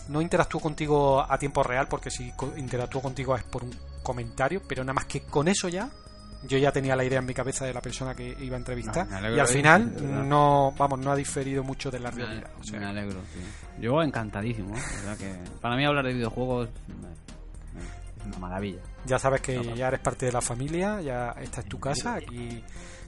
no 0.09 0.20
interactúo 0.23 0.60
contigo 0.60 1.20
a 1.20 1.39
tiempo 1.39 1.62
real 1.62 1.86
porque 1.89 2.10
si 2.10 2.32
co- 2.32 2.52
interactúo 2.56 3.01
contigo 3.02 3.36
es 3.36 3.44
por 3.44 3.62
un 3.65 3.74
comentario, 4.02 4.60
pero 4.66 4.82
nada 4.82 4.94
más 4.94 5.05
que 5.05 5.20
con 5.23 5.47
eso 5.48 5.69
ya. 5.69 5.89
Yo 6.44 6.56
ya 6.56 6.70
tenía 6.70 6.94
la 6.94 7.05
idea 7.05 7.19
en 7.19 7.27
mi 7.27 7.35
cabeza 7.35 7.65
de 7.66 7.74
la 7.74 7.81
persona 7.81 8.15
que 8.15 8.36
iba 8.40 8.55
a 8.55 8.59
entrevistar 8.59 9.09
No, 9.09 9.20
y 9.35 9.40
al 9.40 9.47
de- 9.47 9.52
final 9.52 9.94
de 9.94 10.02
no, 10.02 10.73
vamos, 10.78 11.01
no 11.01 11.10
ha 11.10 11.16
diferido 11.16 11.65
mucho 11.65 11.90
de 11.90 11.98
la 11.98 12.12
Me, 12.12 12.24
realidad. 12.24 12.51
o 12.60 12.62
sea, 12.65 12.78
me 12.78 12.86
alegro, 12.86 13.19
tío. 13.32 13.43
Yo 13.81 14.02
encantadísimo, 14.02 14.77
¿eh? 14.77 14.81
La 14.81 15.10
verdad 15.10 15.19
que 15.19 15.59
para 15.60 15.77
mí 15.77 15.85
hablar 15.85 16.05
de 16.06 16.15
videojuegos 16.15 16.69
eh, 16.69 16.73
es 18.20 18.27
una 18.27 18.39
maravilla. 18.39 18.81
Ya 19.05 19.19
sabes 19.19 19.40
que 19.40 19.74
ya 19.74 19.89
eres 19.89 20.01
parte 20.01 20.27
de 20.27 20.32
la 20.32 20.40
familia, 20.40 21.01
ya 21.01 21.35
esta 21.40 21.60
es 21.60 21.66
tu 21.66 21.81
casa, 21.81 22.15
aquí 22.15 22.62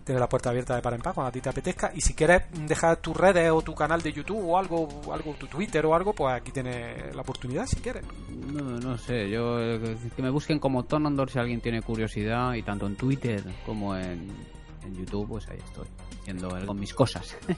tienes 0.05 0.21
la 0.21 0.29
puerta 0.29 0.51
abierta 0.51 0.75
de 0.77 0.83
par 0.83 0.95
en 0.95 1.01
par 1.01 1.15
cuando 1.15 1.29
a 1.29 1.33
ti 1.33 1.41
te 1.41 1.49
apetezca. 1.49 1.91
Y 1.95 2.01
si 2.01 2.15
quieres 2.15 2.43
dejar 2.67 2.97
tus 2.99 3.17
redes 3.17 3.51
o 3.51 3.63
tu 3.63 3.75
canal 3.75 4.01
de 4.03 4.13
YouTube 4.13 4.43
o 4.49 4.59
algo, 4.59 4.89
algo 5.13 5.35
tu 5.35 5.47
Twitter 5.47 5.85
o 5.87 5.95
algo, 5.95 6.13
pues 6.15 6.35
aquí 6.35 6.51
tienes 6.53 7.15
la 7.15 7.23
oportunidad 7.23 7.67
si 7.67 7.77
quieres. 7.77 8.05
No, 8.53 8.63
no 8.79 8.99
sé, 8.99 9.29
yo 9.31 9.61
eh, 9.61 9.97
que 10.17 10.23
me 10.23 10.31
busquen 10.31 10.59
como 10.59 10.85
Tonondor 10.85 11.31
si 11.31 11.39
alguien 11.39 11.61
tiene 11.61 11.83
curiosidad 11.83 12.55
y 12.55 12.63
tanto 12.63 12.87
en 12.87 12.97
Twitter 12.97 13.43
como 13.67 13.95
en, 13.97 14.29
en 14.85 14.95
YouTube, 14.97 15.29
pues 15.29 15.49
ahí 15.49 15.59
estoy, 15.59 15.87
haciendo 16.21 16.57
el- 16.57 16.67
con 16.67 16.79
mis 16.79 16.95
cosas. 16.95 17.37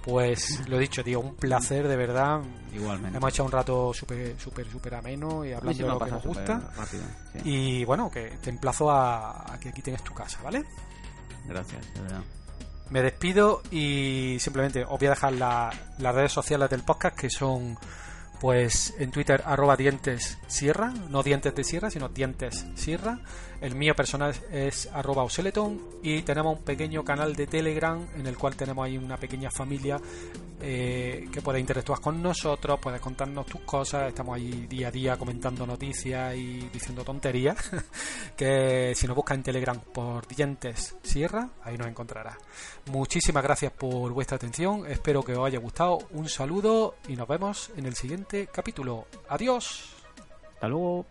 Pues 0.00 0.66
lo 0.68 0.78
dicho, 0.78 1.04
tío, 1.04 1.20
un 1.20 1.34
placer 1.34 1.86
de 1.86 1.96
verdad. 1.96 2.40
Igualmente. 2.74 3.18
Hemos 3.18 3.30
echado 3.30 3.46
un 3.46 3.52
rato 3.52 3.92
súper, 3.92 4.38
súper, 4.38 4.66
súper 4.70 4.94
ameno 4.94 5.44
y 5.44 5.52
hablando 5.52 5.82
de 5.84 5.90
lo 5.90 5.98
que 5.98 6.10
nos 6.12 6.24
gusta. 6.24 6.60
súper 6.60 6.76
rápido. 6.78 7.02
sí. 7.34 7.38
Y 7.44 7.84
bueno, 7.84 8.10
que 8.10 8.38
te 8.40 8.48
emplazo 8.48 8.90
a, 8.90 9.52
a 9.52 9.58
que 9.60 9.68
aquí 9.68 9.82
tienes 9.82 10.02
tu 10.02 10.14
casa, 10.14 10.40
¿vale? 10.42 10.64
Gracias, 11.48 11.94
de 11.94 12.00
verdad. 12.02 12.20
Me 12.90 13.02
despido 13.02 13.62
y 13.70 14.36
simplemente 14.40 14.84
os 14.84 14.98
voy 14.98 15.06
a 15.06 15.10
dejar 15.10 15.32
la- 15.34 15.70
las 15.98 16.14
redes 16.14 16.32
sociales 16.32 16.70
del 16.70 16.82
podcast 16.82 17.18
que 17.18 17.28
son 17.30 17.76
pues 18.40 18.94
en 18.98 19.10
Twitter 19.10 19.42
arroba 19.44 19.76
dientes 19.76 20.38
sierra, 20.46 20.92
no 21.10 21.22
dientes 21.24 21.54
de 21.54 21.64
sierra, 21.64 21.90
sino 21.90 22.08
dientes 22.08 22.66
sierra. 22.76 23.18
El 23.60 23.74
mío 23.74 23.94
personal 23.94 24.34
es 24.52 24.88
arroba 24.92 25.24
oseleton 25.24 25.80
y 26.02 26.22
tenemos 26.22 26.58
un 26.58 26.64
pequeño 26.64 27.04
canal 27.04 27.34
de 27.34 27.46
Telegram 27.46 28.06
en 28.16 28.26
el 28.26 28.38
cual 28.38 28.54
tenemos 28.54 28.84
ahí 28.84 28.96
una 28.96 29.16
pequeña 29.16 29.50
familia 29.50 30.00
eh, 30.60 31.28
que 31.32 31.42
puede 31.42 31.58
interactuar 31.58 32.00
con 32.00 32.22
nosotros, 32.22 32.78
puedes 32.80 33.00
contarnos 33.00 33.46
tus 33.46 33.60
cosas, 33.62 34.08
estamos 34.08 34.36
ahí 34.36 34.66
día 34.68 34.88
a 34.88 34.90
día 34.90 35.16
comentando 35.16 35.66
noticias 35.66 36.36
y 36.36 36.68
diciendo 36.72 37.04
tonterías, 37.04 37.56
que 38.36 38.92
si 38.94 39.06
nos 39.06 39.16
buscas 39.16 39.36
en 39.36 39.42
Telegram 39.42 39.80
por 39.80 40.26
dientes 40.26 40.96
sierra, 41.02 41.48
ahí 41.64 41.76
nos 41.76 41.88
encontrarás. 41.88 42.36
Muchísimas 42.92 43.42
gracias 43.42 43.72
por 43.72 44.12
vuestra 44.12 44.36
atención, 44.36 44.86
espero 44.86 45.22
que 45.22 45.32
os 45.32 45.46
haya 45.46 45.58
gustado, 45.58 45.98
un 46.12 46.28
saludo 46.28 46.94
y 47.08 47.16
nos 47.16 47.26
vemos 47.26 47.70
en 47.76 47.86
el 47.86 47.94
siguiente 47.94 48.48
capítulo. 48.52 49.06
Adiós. 49.28 49.94
Hasta 50.54 50.68
luego. 50.68 51.06